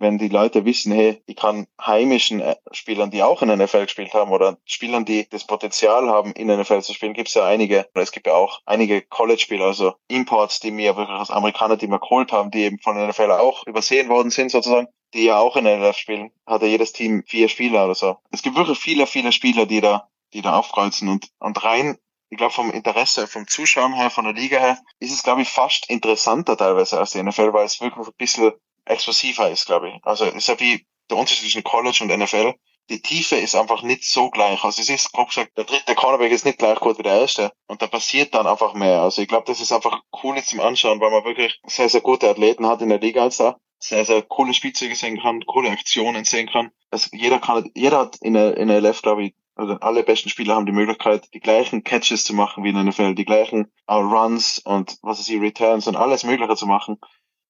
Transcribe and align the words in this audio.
wenn 0.00 0.18
die 0.18 0.28
Leute 0.28 0.64
wissen, 0.64 0.92
hey, 0.92 1.22
ich 1.26 1.36
kann 1.36 1.66
heimischen 1.80 2.40
äh, 2.40 2.56
Spielern, 2.72 3.10
die 3.10 3.22
auch 3.22 3.42
in 3.42 3.50
NFL 3.50 3.84
gespielt 3.84 4.14
haben 4.14 4.32
oder 4.32 4.58
Spielern, 4.64 5.04
die 5.04 5.28
das 5.28 5.46
Potenzial 5.46 6.08
haben, 6.08 6.32
in 6.32 6.48
NFL 6.48 6.80
zu 6.80 6.94
spielen, 6.94 7.12
gibt 7.12 7.28
es 7.28 7.34
ja 7.34 7.44
einige, 7.44 7.86
oder 7.94 8.02
es 8.02 8.10
gibt 8.10 8.26
ja 8.26 8.34
auch 8.34 8.60
einige 8.64 9.02
College-Spieler, 9.02 9.66
also 9.66 9.94
Imports, 10.08 10.58
die 10.60 10.70
mir 10.70 10.96
wirklich 10.96 11.18
als 11.18 11.30
Amerikaner, 11.30 11.76
die 11.76 11.86
mir 11.86 12.00
geholt 12.00 12.32
haben, 12.32 12.50
die 12.50 12.64
eben 12.64 12.78
von 12.80 12.96
NFL 12.96 13.30
auch 13.32 13.66
übersehen 13.66 14.08
worden 14.08 14.30
sind 14.30 14.50
sozusagen, 14.50 14.88
die 15.12 15.24
ja 15.24 15.38
auch 15.38 15.56
in 15.56 15.64
der 15.64 15.78
NFL 15.78 15.94
spielen, 15.94 16.30
hat 16.46 16.62
ja 16.62 16.68
jedes 16.68 16.92
Team 16.92 17.22
vier 17.26 17.48
Spieler 17.48 17.84
oder 17.84 17.94
so. 17.94 18.16
Es 18.30 18.42
gibt 18.42 18.56
wirklich 18.56 18.78
viele, 18.78 19.06
viele 19.06 19.32
Spieler, 19.32 19.66
die 19.66 19.82
da, 19.82 20.08
die 20.32 20.42
da 20.42 20.58
aufkreuzen 20.58 21.08
und, 21.08 21.28
und 21.38 21.62
rein 21.62 21.98
ich 22.32 22.38
glaube, 22.38 22.54
vom 22.54 22.70
Interesse, 22.70 23.26
vom 23.26 23.48
Zuschauen 23.48 23.92
her, 23.92 24.08
von 24.08 24.24
der 24.24 24.34
Liga 24.34 24.56
her, 24.58 24.78
ist 25.00 25.12
es, 25.12 25.24
glaube 25.24 25.42
ich, 25.42 25.48
fast 25.48 25.90
interessanter 25.90 26.56
teilweise 26.56 26.96
als 26.96 27.10
die 27.10 27.20
NFL, 27.20 27.52
weil 27.52 27.66
es 27.66 27.80
wirklich 27.80 28.06
ein 28.06 28.14
bisschen 28.16 28.52
explosiver 28.90 29.50
ist, 29.50 29.66
glaube 29.66 29.88
ich. 29.88 29.94
Also 30.04 30.24
ist 30.26 30.48
ja 30.48 30.58
wie 30.60 30.86
der 31.10 31.18
Unterschied 31.18 31.44
zwischen 31.44 31.64
College 31.64 31.98
und 32.02 32.16
NFL. 32.16 32.54
Die 32.88 33.02
Tiefe 33.02 33.36
ist 33.36 33.54
einfach 33.54 33.82
nicht 33.82 34.04
so 34.04 34.30
gleich. 34.30 34.64
Also 34.64 34.82
es 34.82 34.88
ist, 34.88 35.12
grob 35.12 35.28
gesagt, 35.28 35.56
der 35.56 35.64
dritte 35.64 35.94
Cornerback 35.94 36.32
ist 36.32 36.44
nicht 36.44 36.58
gleich 36.58 36.78
gut 36.80 36.98
wie 36.98 37.04
der 37.04 37.20
erste. 37.20 37.52
Und 37.66 37.82
da 37.82 37.86
passiert 37.86 38.34
dann 38.34 38.46
einfach 38.46 38.74
mehr. 38.74 39.02
Also 39.02 39.22
ich 39.22 39.28
glaube, 39.28 39.44
das 39.46 39.60
ist 39.60 39.72
einfach 39.72 40.02
cool 40.22 40.42
zum 40.42 40.60
Anschauen, 40.60 41.00
weil 41.00 41.10
man 41.10 41.24
wirklich 41.24 41.60
sehr, 41.66 41.88
sehr 41.88 42.00
gute 42.00 42.28
Athleten 42.28 42.66
hat 42.66 42.82
in 42.82 42.88
der 42.88 42.98
Liga 42.98 43.22
als 43.22 43.36
da. 43.36 43.58
Sehr, 43.78 44.04
sehr 44.04 44.22
coole 44.22 44.52
Spielzüge 44.52 44.94
sehen 44.94 45.20
kann, 45.20 45.44
coole 45.46 45.70
Aktionen 45.70 46.24
sehen 46.24 46.48
kann. 46.48 46.70
Also 46.90 47.08
jeder 47.12 47.38
kann, 47.38 47.70
jeder 47.74 47.98
hat 47.98 48.16
in 48.20 48.34
der, 48.34 48.56
in 48.56 48.68
der 48.68 48.80
LF, 48.80 49.00
glaube 49.02 49.24
ich, 49.24 49.34
also 49.54 49.74
alle 49.74 50.02
besten 50.02 50.28
Spieler 50.28 50.54
haben 50.54 50.66
die 50.66 50.72
Möglichkeit, 50.72 51.28
die 51.34 51.40
gleichen 51.40 51.84
Catches 51.84 52.24
zu 52.24 52.34
machen 52.34 52.64
wie 52.64 52.70
in 52.70 52.74
der 52.74 52.84
NFL, 52.84 53.14
die 53.14 53.24
gleichen 53.24 53.70
uh, 53.88 53.94
Runs 53.94 54.58
und 54.58 54.96
was 55.02 55.20
ist 55.20 55.28
die 55.28 55.36
Returns 55.36 55.86
und 55.86 55.96
alles 55.96 56.24
Mögliche 56.24 56.56
zu 56.56 56.66
machen 56.66 56.98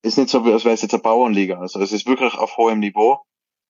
ist 0.03 0.19
nicht 0.19 0.31
so, 0.31 0.43
als 0.43 0.65
wäre 0.65 0.75
es 0.75 0.83
jetzt 0.83 0.95
eine 0.95 1.03
Bauernliga. 1.03 1.59
Also 1.59 1.81
es 1.81 1.93
ist 1.93 2.07
wirklich 2.07 2.35
auf 2.35 2.57
hohem 2.57 2.81
Niveau. 2.81 3.21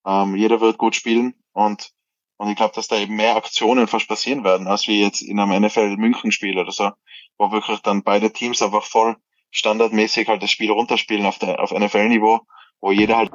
Ähm, 0.06 0.36
jeder 0.36 0.60
wird 0.60 0.78
gut 0.78 0.94
spielen 0.94 1.34
und 1.52 1.92
und 2.40 2.48
ich 2.48 2.56
glaube, 2.56 2.74
dass 2.74 2.88
da 2.88 2.96
eben 2.96 3.16
mehr 3.16 3.36
Aktionen 3.36 3.86
fast 3.86 4.08
passieren 4.08 4.44
werden, 4.44 4.66
als 4.66 4.88
wie 4.88 5.02
jetzt 5.02 5.20
in 5.20 5.38
einem 5.38 5.62
NFL 5.62 5.98
München 5.98 6.32
Spiel 6.32 6.58
oder 6.58 6.72
so, 6.72 6.90
wo 7.36 7.52
wirklich 7.52 7.80
dann 7.80 8.02
beide 8.02 8.32
Teams 8.32 8.62
einfach 8.62 8.84
voll 8.84 9.16
standardmäßig 9.50 10.26
halt 10.26 10.42
das 10.42 10.50
Spiel 10.50 10.70
runterspielen 10.70 11.26
auf 11.26 11.38
der 11.38 11.60
auf 11.60 11.70
NFL 11.70 12.08
Niveau, 12.08 12.40
wo 12.80 12.92
jeder 12.92 13.18
halt 13.18 13.30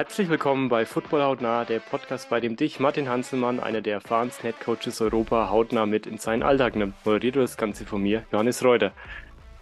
Herzlich 0.00 0.30
willkommen 0.30 0.70
bei 0.70 0.86
Football 0.86 1.22
Hautnah, 1.22 1.66
der 1.66 1.78
Podcast, 1.78 2.30
bei 2.30 2.40
dem 2.40 2.56
dich 2.56 2.80
Martin 2.80 3.06
Hanselmann, 3.06 3.60
einer 3.60 3.82
der 3.82 3.92
erfahrensten 3.96 4.46
Headcoaches 4.46 4.98
Europa, 5.02 5.50
hautnah 5.50 5.84
mit 5.84 6.06
in 6.06 6.16
seinen 6.16 6.42
Alltag 6.42 6.74
nimmt. 6.74 6.94
Moderiert 7.04 7.36
das 7.36 7.58
Ganze 7.58 7.84
von 7.84 8.00
mir, 8.00 8.24
Johannes 8.32 8.64
Reuter. 8.64 8.92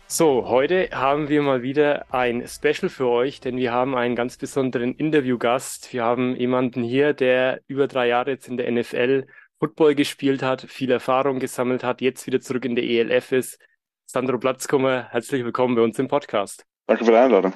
So, 0.06 0.48
heute 0.48 0.90
haben 0.92 1.28
wir 1.28 1.42
mal 1.42 1.62
wieder 1.62 2.06
ein 2.14 2.46
Special 2.46 2.88
für 2.88 3.08
euch, 3.08 3.40
denn 3.40 3.56
wir 3.56 3.72
haben 3.72 3.96
einen 3.96 4.14
ganz 4.14 4.36
besonderen 4.36 4.94
Interviewgast. 4.94 5.92
Wir 5.92 6.04
haben 6.04 6.36
jemanden 6.36 6.84
hier, 6.84 7.14
der 7.14 7.60
über 7.66 7.88
drei 7.88 8.06
Jahre 8.06 8.30
jetzt 8.30 8.46
in 8.46 8.56
der 8.56 8.70
NFL 8.70 9.26
Football 9.58 9.96
gespielt 9.96 10.44
hat, 10.44 10.62
viel 10.62 10.92
Erfahrung 10.92 11.40
gesammelt 11.40 11.82
hat, 11.82 12.00
jetzt 12.00 12.28
wieder 12.28 12.40
zurück 12.40 12.64
in 12.64 12.76
der 12.76 12.84
ELF 12.84 13.32
ist. 13.32 13.58
Sandro 14.06 14.38
Platzkummer, 14.38 15.08
herzlich 15.10 15.44
willkommen 15.44 15.74
bei 15.74 15.82
uns 15.82 15.98
im 15.98 16.06
Podcast. 16.06 16.64
Danke 16.86 17.04
für 17.04 17.10
die 17.10 17.16
Einladung. 17.16 17.54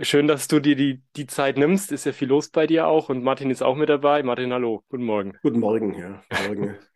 Schön, 0.00 0.26
dass 0.26 0.48
du 0.48 0.60
dir 0.60 0.76
die, 0.76 1.02
die 1.14 1.26
Zeit 1.26 1.58
nimmst. 1.58 1.92
Ist 1.92 2.06
ja 2.06 2.12
viel 2.12 2.28
los 2.28 2.48
bei 2.48 2.66
dir 2.66 2.86
auch 2.86 3.10
und 3.10 3.22
Martin 3.22 3.50
ist 3.50 3.62
auch 3.62 3.76
mit 3.76 3.88
dabei. 3.88 4.22
Martin, 4.22 4.52
hallo, 4.52 4.82
guten 4.88 5.04
Morgen. 5.04 5.36
Guten 5.42 5.60
Morgen, 5.60 5.94
ja. 5.94 6.22
Morgen. 6.46 6.76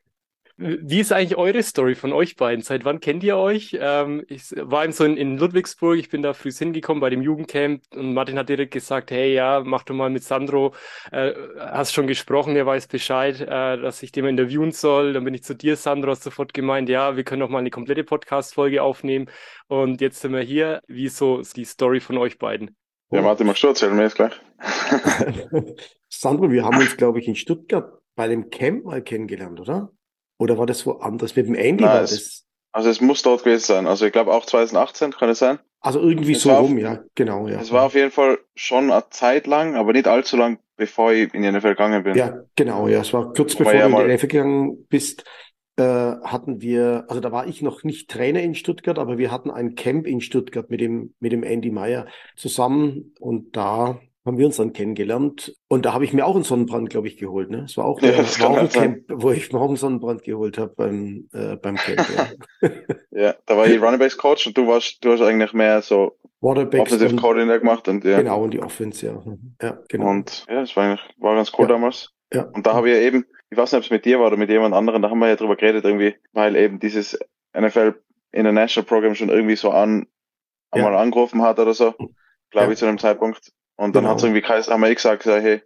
Wie 0.61 0.99
ist 0.99 1.13
eigentlich 1.13 1.39
eure 1.39 1.63
Story 1.63 1.95
von 1.95 2.13
euch 2.13 2.35
beiden? 2.35 2.65
Seit 2.65 2.85
wann 2.85 2.99
kennt 2.99 3.23
ihr 3.23 3.37
euch? 3.37 3.79
Ähm, 3.81 4.25
ich 4.27 4.51
war 4.57 4.83
eben 4.83 4.93
so 4.93 5.05
in, 5.05 5.17
in, 5.17 5.39
Ludwigsburg, 5.39 5.97
ich 5.97 6.09
bin 6.09 6.21
da 6.21 6.33
früh 6.35 6.51
hingekommen 6.51 7.01
bei 7.01 7.11
dem 7.11 7.23
Jugendcamp 7.23 7.83
und 7.95 8.13
Martin 8.13 8.37
hat 8.37 8.49
direkt 8.49 8.73
gesagt, 8.73 9.13
hey 9.13 9.33
ja, 9.33 9.63
mach 9.65 9.85
du 9.85 9.95
mal 9.95 10.11
mit 10.11 10.25
Sandro, 10.25 10.75
äh, 11.13 11.33
hast 11.61 11.95
schon 11.95 12.09
gesprochen, 12.09 12.57
er 12.57 12.67
weiß 12.67 12.89
Bescheid, 12.89 13.41
äh, 13.41 13.47
dass 13.81 14.03
ich 14.03 14.11
den 14.11 14.25
mal 14.25 14.31
interviewen 14.31 14.73
soll. 14.73 15.13
Dann 15.13 15.23
bin 15.23 15.35
ich 15.35 15.45
zu 15.45 15.55
dir, 15.55 15.77
Sandro, 15.77 16.11
hast 16.11 16.25
sofort 16.25 16.53
gemeint, 16.53 16.89
ja, 16.89 17.17
wir 17.17 17.23
können 17.23 17.39
noch 17.39 17.51
mal 17.51 17.59
eine 17.59 17.71
komplette 17.71 18.03
Podcast-Folge 18.03 18.83
aufnehmen. 18.83 19.31
Und 19.69 20.01
jetzt 20.01 20.21
sind 20.21 20.33
wir 20.33 20.41
hier. 20.41 20.81
Wie 20.89 21.05
ist 21.05 21.19
so 21.19 21.41
die 21.55 21.67
Story 21.67 22.01
von 22.01 22.19
euch 22.19 22.37
beiden? 22.37 22.75
Ja, 23.13 23.23
Martin, 23.23 23.47
magst 23.47 23.63
du 23.63 23.69
erzählen 23.69 23.95
mir 23.95 24.03
jetzt 24.03 24.17
gleich? 24.17 24.33
Sandro, 26.09 26.51
wir 26.51 26.65
haben 26.65 26.79
uns, 26.79 26.97
glaube 26.97 27.21
ich, 27.21 27.29
in 27.29 27.37
Stuttgart 27.37 27.93
bei 28.17 28.27
dem 28.27 28.51
Camp 28.51 28.85
mal 28.85 29.03
kennengelernt, 29.03 29.61
oder? 29.61 29.93
Oder 30.39 30.57
war 30.59 30.67
das 30.67 30.87
woanders? 30.87 31.37
Mit 31.37 31.47
dem 31.47 31.55
Andy 31.55 31.85
Nein, 31.85 31.93
war 31.93 32.03
es, 32.03 32.11
das? 32.11 32.45
Also 32.73 32.91
es 32.91 33.01
muss 33.01 33.23
dort 33.23 33.45
gewesen 33.45 33.65
sein. 33.65 33.87
Also 33.87 34.07
ich 34.07 34.13
glaube 34.13 34.33
auch 34.33 34.47
2018, 34.47 35.13
kann 35.13 35.29
es 35.29 35.39
sein? 35.39 35.59
Also 35.81 36.01
irgendwie 36.01 36.33
es 36.33 36.43
so 36.43 36.53
rum, 36.53 36.75
auf, 36.75 36.79
ja, 36.79 37.03
genau, 37.15 37.47
ja. 37.47 37.61
Es 37.61 37.73
war 37.73 37.85
auf 37.85 37.95
jeden 37.95 38.11
Fall 38.11 38.39
schon 38.57 38.91
eine 38.91 39.05
Zeit 39.11 39.47
lang, 39.47 39.77
aber 39.77 39.93
nicht 39.93 40.09
allzu 40.09 40.37
lang, 40.37 40.59
bevor 40.77 41.13
ich 41.13 41.33
in 41.35 41.43
die 41.43 41.51
NFL 41.51 41.71
gegangen 41.71 42.03
bin. 42.03 42.17
Ja, 42.17 42.41
genau, 42.57 42.89
ja. 42.89 43.01
Es 43.01 43.13
war 43.13 43.33
kurz 43.33 43.55
bevor 43.55 43.75
ja 43.75 43.89
du 43.89 43.97
in 43.97 44.09
die 44.09 44.15
NFL 44.15 44.27
gegangen 44.27 44.87
bist, 44.89 45.25
äh, 45.77 45.83
hatten 45.83 46.61
wir, 46.61 47.05
also 47.07 47.21
da 47.21 47.31
war 47.31 47.47
ich 47.47 47.63
noch 47.63 47.85
nicht 47.85 48.11
Trainer 48.11 48.41
in 48.41 48.57
Stuttgart, 48.57 48.99
aber 48.99 49.19
wir 49.19 49.31
hatten 49.31 49.51
ein 49.51 49.77
Camp 49.77 50.09
in 50.09 50.21
Stuttgart 50.21 50.69
mit 50.71 50.81
dem, 50.81 51.15
mit 51.21 51.31
dem 51.31 51.45
Andy 51.45 51.71
Meyer 51.71 52.07
zusammen 52.35 53.15
und 53.21 53.57
da 53.57 54.01
haben 54.29 54.39
wir 54.39 54.47
uns 54.47 54.57
dann 54.57 54.73
kennengelernt. 54.73 55.57
Und 55.69 55.85
da 55.85 55.93
habe 55.93 56.05
ich 56.05 56.13
mir 56.13 56.25
auch 56.25 56.37
einen 56.37 56.45
Sonnenbrand, 56.45 56.91
glaube 56.91 57.09
ich, 57.09 57.17
geholt. 57.17 57.51
Ne? 57.51 57.63
Es 57.65 57.77
war 57.77 57.87
auch, 57.87 58.01
ja, 58.01 58.13
das 58.13 58.41
war 58.41 58.51
auch 58.51 58.59
ein 58.59 58.69
Camp, 58.69 59.05
wo 59.09 59.33
ich 59.33 59.53
mir 59.53 59.61
auch 59.61 59.69
einen 59.69 59.77
Sonnenbrand 59.77 60.23
geholt 60.23 60.59
habe 60.59 60.73
beim, 60.77 61.29
äh, 61.33 61.57
beim 61.57 61.75
Camp. 61.75 62.07
Ja. 62.15 62.69
ja, 63.11 63.35
da 63.47 63.57
war 63.57 63.67
ich 63.67 63.83
Running 63.83 63.99
Base 63.99 64.17
Coach 64.17 64.47
und 64.47 64.57
du 64.57 64.69
warst, 64.69 65.05
du 65.05 65.13
hast 65.13 65.23
eigentlich 65.23 65.53
mehr 65.53 65.83
so 65.83 66.17
Waterbacks 66.41 66.93
Offensive 66.93 67.17
Coordinator 67.17 67.59
gemacht 67.59 67.89
und 67.89 68.05
ja. 68.05 68.19
Genau, 68.19 68.45
und 68.45 68.53
die 68.53 68.61
Offense, 68.61 69.05
ja. 69.05 69.23
Ja, 69.61 69.79
genau. 69.89 70.11
Und 70.11 70.47
ja, 70.49 70.61
das 70.61 70.77
war 70.77 70.85
eigentlich, 70.85 71.05
war 71.19 71.35
ganz 71.35 71.53
cool 71.59 71.65
ja. 71.65 71.69
damals. 71.69 72.11
Ja. 72.33 72.43
Und 72.43 72.67
da 72.67 72.75
habe 72.75 72.89
ich 72.91 72.95
ja 72.95 73.01
eben, 73.01 73.25
ich 73.51 73.59
weiß 73.59 73.73
nicht, 73.73 73.79
ob 73.79 73.85
es 73.85 73.91
mit 73.91 74.05
dir 74.05 74.21
war 74.21 74.29
oder 74.29 74.37
mit 74.37 74.51
jemand 74.51 74.75
anderem, 74.75 75.03
da 75.03 75.11
haben 75.11 75.19
wir 75.19 75.29
ja 75.29 75.37
drüber 75.37 75.57
geredet 75.57 75.85
irgendwie, 75.85 76.15
weil 76.33 76.55
eben 76.55 76.79
dieses 76.79 77.19
NFL 77.59 77.95
International 78.31 78.87
Program 78.87 79.15
schon 79.15 79.31
irgendwie 79.31 79.57
so 79.57 79.71
an, 79.71 80.07
einmal 80.71 80.95
angerufen 80.95 81.43
hat 81.43 81.59
oder 81.59 81.75
so, 81.75 81.95
glaube 82.51 82.73
ich, 82.73 82.79
zu 82.79 82.87
einem 82.87 82.99
Zeitpunkt. 82.99 83.53
Und 83.79 83.95
dann 83.95 84.03
genau. 84.03 84.11
hat 84.11 84.19
es 84.19 84.25
irgendwie 84.25 84.43
wir 84.43 84.89
eh 84.89 84.95
gesagt, 84.95 85.25
hey, 85.25 85.63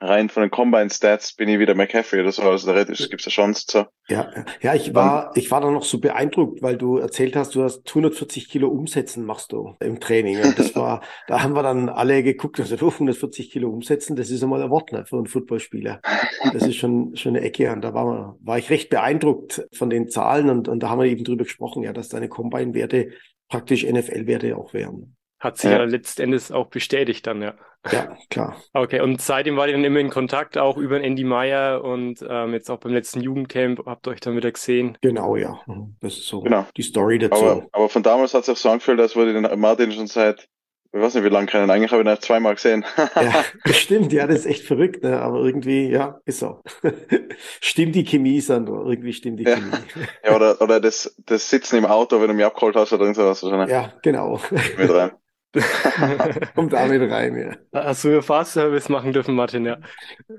rein 0.00 0.28
von 0.30 0.42
den 0.42 0.50
Combine 0.50 0.90
Stats 0.90 1.34
bin 1.34 1.48
ich 1.48 1.58
wieder 1.58 1.74
McCaffrey 1.74 2.20
oder 2.20 2.32
so, 2.32 2.42
also 2.42 2.72
da 2.72 2.84
gibt's 2.84 3.02
eine 3.02 3.18
Chance 3.18 3.66
zu. 3.66 3.86
Ja, 4.08 4.30
ja, 4.62 4.74
ich 4.74 4.94
war, 4.94 5.30
ich 5.36 5.50
war 5.50 5.60
da 5.60 5.70
noch 5.70 5.84
so 5.84 6.00
beeindruckt, 6.00 6.60
weil 6.62 6.76
du 6.76 6.96
erzählt 6.96 7.36
hast, 7.36 7.54
du 7.54 7.62
hast 7.62 7.86
140 7.88 8.48
Kilo 8.48 8.68
Umsetzen 8.68 9.24
machst 9.24 9.52
du 9.52 9.76
im 9.80 10.00
Training. 10.00 10.42
Und 10.42 10.58
das 10.58 10.74
war, 10.74 11.02
da 11.28 11.42
haben 11.42 11.54
wir 11.54 11.62
dann 11.62 11.88
alle 11.88 12.22
geguckt, 12.22 12.58
also 12.58 12.74
140 12.74 13.50
Kilo 13.50 13.68
Umsetzen, 13.68 14.16
das 14.16 14.30
ist 14.30 14.42
einmal 14.42 14.62
ein 14.62 14.70
Wort 14.70 14.90
ne, 14.90 15.04
für 15.06 15.16
einen 15.16 15.26
Footballspieler. 15.26 16.00
Das 16.52 16.66
ist 16.66 16.76
schon, 16.76 17.14
schon 17.16 17.36
eine 17.36 17.44
Ecke 17.44 17.70
und 17.70 17.82
da 17.82 17.94
war, 17.94 18.06
man, 18.06 18.34
war 18.40 18.58
ich 18.58 18.70
recht 18.70 18.90
beeindruckt 18.90 19.68
von 19.72 19.90
den 19.90 20.08
Zahlen 20.08 20.50
und, 20.50 20.66
und 20.66 20.82
da 20.82 20.88
haben 20.88 21.00
wir 21.00 21.06
eben 21.06 21.24
drüber 21.24 21.44
gesprochen, 21.44 21.82
ja, 21.82 21.92
dass 21.92 22.08
deine 22.08 22.28
Combine-Werte 22.28 23.10
praktisch 23.48 23.84
NFL-Werte 23.84 24.56
auch 24.56 24.72
wären. 24.72 25.16
Hat 25.40 25.56
sich 25.56 25.70
ja. 25.70 25.78
ja 25.78 25.84
letztendlich 25.84 26.52
auch 26.52 26.68
bestätigt 26.68 27.26
dann, 27.26 27.40
ja. 27.42 27.54
Ja, 27.90 28.16
klar. 28.28 28.56
Okay, 28.74 29.00
und 29.00 29.22
seitdem 29.22 29.56
war 29.56 29.66
ihr 29.66 29.72
dann 29.72 29.84
immer 29.84 30.00
in 30.00 30.10
Kontakt, 30.10 30.58
auch 30.58 30.76
über 30.76 31.00
Andy 31.00 31.24
Meyer 31.24 31.82
und 31.82 32.24
ähm, 32.28 32.52
jetzt 32.52 32.70
auch 32.70 32.78
beim 32.78 32.92
letzten 32.92 33.22
Jugendcamp 33.22 33.86
habt 33.86 34.06
ihr 34.06 34.10
euch 34.10 34.20
dann 34.20 34.36
wieder 34.36 34.52
gesehen. 34.52 34.98
Genau, 35.00 35.36
ja. 35.36 35.58
Mhm. 35.66 35.96
Das 36.00 36.12
ist 36.12 36.26
so 36.26 36.42
genau. 36.42 36.66
die 36.76 36.82
Story 36.82 37.18
dazu. 37.18 37.42
Aber, 37.42 37.66
aber 37.72 37.88
von 37.88 38.02
damals 38.02 38.34
hat 38.34 38.42
es 38.42 38.50
auch 38.50 38.56
so 38.56 38.68
angefühlt, 38.68 39.00
als 39.00 39.16
würde 39.16 39.32
den 39.32 39.58
Martin 39.58 39.92
schon 39.92 40.06
seit, 40.08 40.46
ich 40.92 41.00
weiß 41.00 41.14
nicht 41.14 41.24
wie 41.24 41.30
lange 41.30 41.46
kennen, 41.46 41.70
eigentlich 41.70 41.90
habe 41.90 42.02
ich 42.02 42.06
ihn 42.06 42.10
erst 42.10 42.24
zweimal 42.24 42.54
gesehen. 42.54 42.84
ja, 43.16 43.44
stimmt, 43.72 44.12
ja, 44.12 44.26
das 44.26 44.40
ist 44.40 44.46
echt 44.46 44.66
verrückt, 44.66 45.02
ne? 45.02 45.18
aber 45.18 45.38
irgendwie, 45.38 45.88
ja, 45.88 46.20
ist 46.26 46.40
so. 46.40 46.60
stimmt 47.62 47.94
die 47.94 48.04
Chemie, 48.04 48.42
Sandro, 48.42 48.90
irgendwie 48.90 49.14
stimmt 49.14 49.40
die 49.40 49.44
ja. 49.44 49.56
Chemie. 49.56 49.72
ja, 50.22 50.36
oder, 50.36 50.60
oder 50.60 50.80
das, 50.80 51.16
das 51.24 51.48
Sitzen 51.48 51.78
im 51.78 51.86
Auto, 51.86 52.20
wenn 52.20 52.28
du 52.28 52.34
mich 52.34 52.44
abgeholt 52.44 52.76
hast 52.76 52.92
oder 52.92 53.04
irgendwas. 53.04 53.40
Ja, 53.70 53.94
genau. 54.02 54.38
Mit 54.76 54.90
rein. 54.90 55.12
Kommt 56.54 56.72
damit 56.72 57.10
rein, 57.10 57.36
ja. 57.36 57.56
Hast 57.72 58.04
du 58.04 58.22
Fahrservice 58.22 58.88
machen 58.88 59.12
dürfen, 59.12 59.34
Martin, 59.34 59.64
ja? 59.64 59.78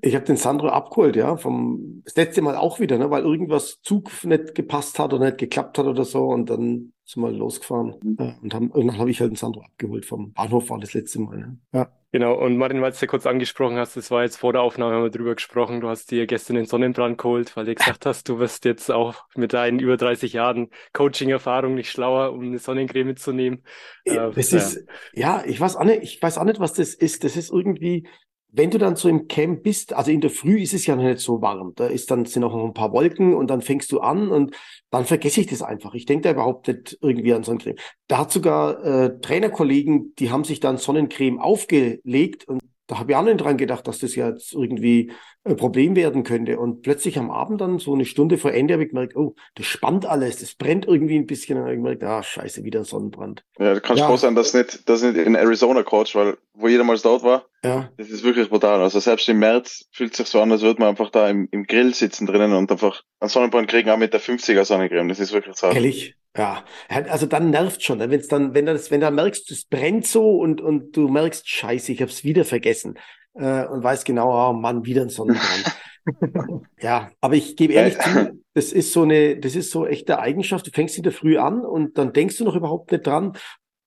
Ich 0.01 0.15
habe 0.15 0.25
den 0.25 0.37
Sandro 0.37 0.69
abgeholt, 0.69 1.15
ja, 1.15 1.35
vom 1.35 2.01
das 2.05 2.15
letzte 2.15 2.41
Mal 2.41 2.55
auch 2.55 2.79
wieder, 2.79 2.97
ne, 2.97 3.11
weil 3.11 3.23
irgendwas 3.23 3.81
Zug 3.81 4.09
nicht 4.23 4.55
gepasst 4.55 4.99
hat 4.99 5.13
oder 5.13 5.25
nicht 5.25 5.37
geklappt 5.37 5.77
hat 5.77 5.85
oder 5.85 6.05
so 6.05 6.27
und 6.27 6.49
dann 6.49 6.93
sind 7.05 7.23
wir 7.23 7.31
losgefahren 7.31 7.95
mhm. 8.01 8.35
und, 8.41 8.53
haben, 8.53 8.71
und 8.71 8.87
dann 8.87 8.97
habe 8.97 9.11
ich 9.11 9.19
halt 9.19 9.31
den 9.31 9.35
Sandro 9.35 9.61
abgeholt 9.61 10.05
vom 10.05 10.31
Bahnhof 10.31 10.69
war 10.69 10.79
das 10.79 10.93
letzte 10.93 11.19
Mal. 11.19 11.37
Ne? 11.37 11.57
Ja. 11.73 11.89
Genau, 12.13 12.33
und 12.33 12.57
Martin, 12.57 12.81
weil 12.81 12.91
du 12.91 12.95
es 12.95 13.01
ja 13.01 13.07
kurz 13.07 13.25
angesprochen 13.25 13.77
hast, 13.77 13.95
das 13.95 14.11
war 14.11 14.23
jetzt 14.23 14.35
vor 14.35 14.51
der 14.51 14.61
Aufnahme, 14.61 14.95
haben 14.95 15.03
wir 15.03 15.11
drüber 15.11 15.33
gesprochen, 15.33 15.79
du 15.79 15.87
hast 15.87 16.11
dir 16.11 16.27
gestern 16.27 16.57
den 16.57 16.65
Sonnenbrand 16.65 17.17
geholt, 17.17 17.55
weil 17.55 17.65
du 17.65 17.73
gesagt 17.73 18.05
hast, 18.05 18.27
du 18.27 18.37
wirst 18.37 18.65
jetzt 18.65 18.91
auch 18.91 19.23
mit 19.35 19.53
deinen 19.53 19.79
über 19.79 19.95
30 19.95 20.33
Jahren 20.33 20.69
Coaching-Erfahrung 20.91 21.73
nicht 21.73 21.89
schlauer, 21.89 22.33
um 22.33 22.41
eine 22.41 22.59
Sonnencreme 22.59 23.07
mitzunehmen. 23.07 23.63
Äh, 24.03 24.29
das 24.35 24.51
ja. 24.51 24.57
ist, 24.57 24.85
ja, 25.13 25.43
ich 25.45 25.61
weiß 25.61 25.77
auch 25.77 25.85
nicht, 25.85 26.03
ich 26.03 26.21
weiß 26.21 26.37
auch 26.37 26.43
nicht, 26.43 26.59
was 26.59 26.73
das 26.73 26.93
ist. 26.93 27.23
Das 27.23 27.37
ist 27.37 27.49
irgendwie, 27.49 28.05
wenn 28.53 28.69
du 28.69 28.77
dann 28.77 28.95
so 28.95 29.07
im 29.07 29.27
Camp 29.27 29.63
bist, 29.63 29.93
also 29.93 30.11
in 30.11 30.21
der 30.21 30.29
Früh 30.29 30.61
ist 30.61 30.73
es 30.73 30.85
ja 30.85 30.95
noch 30.95 31.03
nicht 31.03 31.19
so 31.19 31.41
warm. 31.41 31.73
Da 31.75 31.87
ist 31.87 32.11
dann, 32.11 32.25
sind 32.25 32.43
auch 32.43 32.53
noch 32.53 32.65
ein 32.65 32.73
paar 32.73 32.91
Wolken 32.91 33.33
und 33.33 33.47
dann 33.47 33.61
fängst 33.61 33.91
du 33.91 33.99
an 34.01 34.29
und 34.29 34.55
dann 34.89 35.05
vergesse 35.05 35.41
ich 35.41 35.47
das 35.47 35.61
einfach. 35.61 35.93
Ich 35.93 36.05
denke 36.05 36.23
da 36.23 36.31
überhaupt 36.31 36.67
nicht 36.67 36.97
irgendwie 37.01 37.33
an 37.33 37.43
Sonnencreme. 37.43 37.77
Da 38.07 38.19
hat 38.19 38.31
sogar 38.31 38.83
äh, 38.83 39.19
Trainerkollegen, 39.21 40.13
die 40.19 40.31
haben 40.31 40.43
sich 40.43 40.59
dann 40.59 40.77
Sonnencreme 40.77 41.39
aufgelegt 41.39 42.47
und 42.47 42.61
da 42.91 42.99
habe 42.99 43.13
ich 43.13 43.17
auch 43.17 43.23
nicht 43.23 43.39
dran 43.39 43.55
gedacht, 43.55 43.87
dass 43.87 43.99
das 43.99 44.15
ja 44.15 44.27
jetzt 44.27 44.51
irgendwie 44.51 45.13
ein 45.45 45.55
Problem 45.55 45.95
werden 45.95 46.23
könnte. 46.23 46.59
Und 46.59 46.81
plötzlich 46.81 47.17
am 47.17 47.31
Abend 47.31 47.61
dann, 47.61 47.79
so 47.79 47.93
eine 47.93 48.03
Stunde 48.03 48.37
vor 48.37 48.51
Ende, 48.51 48.73
habe 48.73 48.83
ich 48.83 48.89
gemerkt, 48.89 49.15
oh, 49.15 49.33
das 49.55 49.65
spannt 49.65 50.05
alles, 50.05 50.41
das 50.41 50.55
brennt 50.55 50.85
irgendwie 50.85 51.15
ein 51.15 51.25
bisschen. 51.25 51.57
Und 51.57 51.63
habe 51.63 51.73
ich 51.73 51.77
gemerkt, 51.77 52.03
ah, 52.03 52.21
scheiße, 52.21 52.65
wieder 52.65 52.81
ein 52.81 52.85
Sonnenbrand. 52.85 53.45
Ja, 53.59 53.75
du 53.75 53.79
kannst 53.79 54.01
ja. 54.01 54.07
froh 54.07 54.17
sein, 54.17 54.35
dass 54.35 54.53
nicht, 54.53 54.89
dass 54.89 55.03
nicht 55.03 55.15
in 55.15 55.35
Arizona 55.35 55.83
coach, 55.83 56.15
weil 56.15 56.37
wo 56.53 56.67
jeder 56.67 56.83
mal 56.83 56.97
dort 56.97 57.23
war, 57.23 57.45
ja. 57.63 57.89
das 57.95 58.09
ist 58.09 58.25
wirklich 58.25 58.49
brutal. 58.49 58.81
Also 58.81 58.99
selbst 58.99 59.29
im 59.29 59.39
März 59.39 59.85
fühlt 59.93 60.11
es 60.11 60.17
sich 60.17 60.27
so 60.27 60.41
an, 60.41 60.51
als 60.51 60.61
würde 60.61 60.81
man 60.81 60.89
einfach 60.89 61.11
da 61.11 61.29
im, 61.29 61.47
im 61.49 61.63
Grill 61.63 61.93
sitzen 61.93 62.27
drinnen 62.27 62.51
und 62.51 62.69
einfach 62.73 63.03
einen 63.21 63.29
Sonnenbrand 63.29 63.69
kriegen, 63.69 63.89
auch 63.89 63.97
mit 63.97 64.11
der 64.11 64.19
50er 64.19 64.65
Sonnencreme. 64.65 65.07
Das 65.07 65.21
ist 65.21 65.31
wirklich 65.31 65.55
zart. 65.55 65.75
Ehrlich? 65.75 66.17
Ja, 66.37 66.63
also 66.87 67.25
dann 67.25 67.49
nervt 67.49 67.83
schon, 67.83 67.99
wenn 67.99 68.21
dann, 68.29 68.53
wenn 68.53 68.65
das, 68.65 68.89
wenn 68.89 69.01
du 69.01 69.11
merkst, 69.11 69.51
es 69.51 69.65
brennt 69.65 70.07
so 70.07 70.37
und 70.37 70.61
und 70.61 70.95
du 70.95 71.09
merkst, 71.09 71.47
Scheiße, 71.47 71.91
ich 71.91 72.01
habe 72.01 72.11
es 72.11 72.23
wieder 72.23 72.45
vergessen 72.45 72.97
äh, 73.33 73.65
und 73.65 73.83
weißt 73.83 74.05
genau, 74.05 74.49
oh 74.49 74.53
Mann, 74.53 74.85
wieder 74.85 75.01
ein 75.01 75.09
Sonnenbrand. 75.09 75.75
ja, 76.81 77.11
aber 77.19 77.35
ich 77.35 77.57
gebe 77.57 77.73
ehrlich 77.73 77.97
zu, 77.99 78.41
das 78.53 78.71
ist 78.71 78.93
so 78.93 79.03
eine, 79.03 79.37
das 79.37 79.55
ist 79.55 79.71
so 79.71 79.85
echte 79.85 80.19
Eigenschaft. 80.19 80.65
Du 80.67 80.71
fängst 80.71 80.97
in 80.97 81.03
der 81.03 81.11
Früh 81.11 81.37
an 81.37 81.65
und 81.65 81.97
dann 81.97 82.13
denkst 82.13 82.37
du 82.37 82.45
noch 82.45 82.55
überhaupt 82.55 82.91
nicht 82.91 83.05
dran 83.05 83.33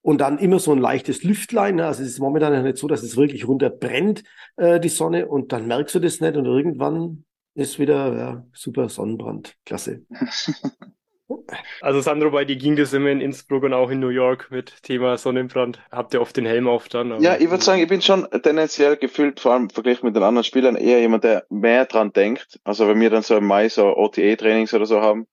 und 0.03 0.21
dann 0.21 0.39
immer 0.39 0.59
so 0.59 0.73
ein 0.73 0.79
leichtes 0.79 1.23
Lüftlein. 1.23 1.77
Ne? 1.77 1.87
Also 1.87 2.03
es 2.03 2.11
ist 2.11 2.19
momentan 2.21 2.63
nicht 2.63 2.77
so, 2.77 2.89
dass 2.89 3.03
es 3.03 3.17
wirklich 3.17 3.49
runterbrennt, 3.49 4.23
äh, 4.57 4.79
die 4.81 4.91
Sonne, 4.91 5.27
und 5.27 5.53
dann 5.53 5.67
merkst 5.67 5.95
du 5.95 5.99
das 5.99 6.21
nicht 6.21 6.37
und 6.37 6.45
irgendwann 6.45 7.25
ist 7.55 7.79
wieder 7.79 8.17
ja, 8.17 8.47
super 8.53 8.89
Sonnenbrand. 8.89 9.55
Klasse. 9.65 10.03
Also 11.81 12.01
Sandro, 12.01 12.31
bei 12.31 12.45
dir 12.45 12.57
ging 12.57 12.77
das 12.77 12.93
immer 12.93 13.11
in 13.11 13.21
Innsbruck 13.21 13.63
und 13.63 13.73
auch 13.73 13.91
in 13.91 13.99
New 13.99 14.09
York 14.09 14.51
mit 14.51 14.83
Thema 14.83 15.17
Sonnenbrand. 15.17 15.81
Habt 15.91 16.13
ihr 16.13 16.21
oft 16.21 16.37
den 16.37 16.45
Helm 16.45 16.69
auf 16.69 16.89
dann? 16.89 17.21
Ja, 17.23 17.37
ich 17.37 17.51
würde 17.51 17.65
sagen, 17.65 17.81
ich 17.81 17.89
bin 17.89 18.03
schon 18.03 18.29
tendenziell 18.43 18.97
gefühlt, 18.97 19.41
vor 19.41 19.53
allem 19.53 19.65
im 19.65 19.71
Vergleich 19.71 20.03
mit 20.03 20.15
den 20.15 20.23
anderen 20.23 20.45
Spielern, 20.45 20.77
eher 20.77 21.01
jemand, 21.01 21.25
der 21.25 21.47
mehr 21.49 21.87
dran 21.87 22.13
denkt. 22.13 22.61
Also 22.65 22.89
wenn 22.89 23.01
wir 23.01 23.09
dann 23.09 23.23
so 23.23 23.37
im 23.37 23.47
Mai 23.47 23.69
so 23.69 23.97
OTA-Trainings 23.97 24.75
oder 24.75 24.87
so 24.87 25.01
haben, 25.01 25.27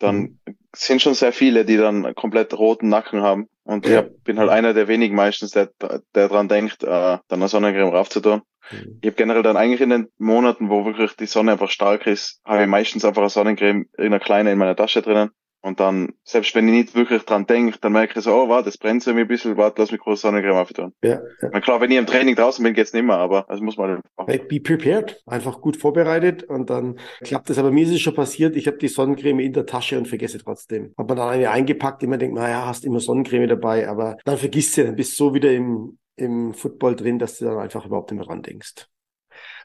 dann 0.00 0.16
mhm. 0.16 0.38
sind 0.74 1.00
schon 1.00 1.14
sehr 1.14 1.32
viele, 1.32 1.64
die 1.64 1.76
dann 1.76 2.14
komplett 2.16 2.52
roten 2.58 2.88
Nacken 2.88 3.22
haben. 3.22 3.48
Und 3.64 3.86
ja. 3.86 4.02
ich 4.02 4.24
bin 4.24 4.40
halt 4.40 4.50
einer 4.50 4.74
der 4.74 4.88
wenigen 4.88 5.14
meistens, 5.14 5.52
der, 5.52 5.70
der 6.14 6.28
dran 6.28 6.48
denkt, 6.48 6.82
äh, 6.82 6.86
dann 6.86 7.22
eine 7.30 7.48
Sonnencreme 7.48 7.94
raufzutun. 7.94 8.42
Mhm. 8.70 8.98
Ich 9.00 9.08
habe 9.08 9.16
generell 9.16 9.42
dann 9.42 9.56
eigentlich 9.56 9.80
in 9.80 9.90
den 9.90 10.08
Monaten, 10.18 10.70
wo 10.70 10.84
wirklich 10.84 11.16
die 11.16 11.26
Sonne 11.26 11.52
einfach 11.52 11.70
stark 11.70 12.06
ist, 12.06 12.40
habe 12.44 12.62
ich 12.62 12.68
meistens 12.68 13.04
einfach 13.04 13.22
eine 13.22 13.30
Sonnencreme, 13.30 13.86
irgendeine 13.96 14.20
kleine 14.20 14.52
in 14.52 14.58
meiner 14.58 14.76
Tasche 14.76 15.02
drinnen. 15.02 15.30
Und 15.64 15.78
dann, 15.78 16.14
selbst 16.24 16.56
wenn 16.56 16.66
ich 16.66 16.74
nicht 16.74 16.94
wirklich 16.96 17.22
dran 17.22 17.46
denke, 17.46 17.78
dann 17.80 17.92
merke 17.92 18.18
ich 18.18 18.24
so, 18.24 18.34
oh, 18.34 18.48
warte, 18.48 18.64
das 18.64 18.78
brennt 18.78 19.04
so 19.04 19.12
ein 19.12 19.28
bisschen, 19.28 19.56
warte, 19.56 19.80
lass 19.80 19.92
mich 19.92 20.00
kurz 20.00 20.22
Sonnencreme 20.22 20.56
auftragen. 20.56 20.92
Ja, 21.04 21.20
ja. 21.40 21.60
Klar, 21.60 21.80
wenn 21.80 21.90
ich 21.92 21.98
im 21.98 22.06
Training 22.06 22.34
draußen 22.34 22.64
bin, 22.64 22.74
geht's 22.74 22.92
nicht 22.92 23.04
mehr, 23.04 23.16
aber 23.16 23.46
das 23.48 23.60
muss 23.60 23.76
man 23.76 24.00
machen. 24.16 24.40
Be 24.48 24.60
prepared, 24.60 25.22
einfach 25.24 25.60
gut 25.60 25.76
vorbereitet 25.76 26.42
und 26.42 26.68
dann 26.68 26.98
klappt 27.22 27.48
es. 27.48 27.58
Aber 27.58 27.70
mir 27.70 27.84
ist 27.84 27.92
es 27.92 28.00
schon 28.00 28.14
passiert, 28.14 28.56
ich 28.56 28.66
habe 28.66 28.78
die 28.78 28.88
Sonnencreme 28.88 29.38
in 29.38 29.52
der 29.52 29.64
Tasche 29.64 29.96
und 29.98 30.08
vergesse 30.08 30.38
trotzdem. 30.38 30.94
Hab 30.98 31.08
man 31.08 31.16
dann 31.16 31.28
eine 31.28 31.48
eingepackt, 31.48 32.02
immer 32.02 32.18
denkt, 32.18 32.34
naja, 32.34 32.66
hast 32.66 32.84
immer 32.84 32.98
Sonnencreme 32.98 33.46
dabei, 33.46 33.88
aber 33.88 34.16
dann 34.24 34.38
vergisst 34.38 34.76
du, 34.76 34.84
dann 34.84 34.96
bist 34.96 35.12
du 35.12 35.26
so 35.26 35.34
wieder 35.34 35.52
im, 35.52 35.96
im 36.16 36.54
Football 36.54 36.96
drin, 36.96 37.18
dass 37.18 37.38
du 37.38 37.46
dann 37.46 37.58
einfach 37.58 37.86
überhaupt 37.86 38.10
nicht 38.10 38.18
mehr 38.18 38.26
dran 38.26 38.42
denkst. 38.42 38.86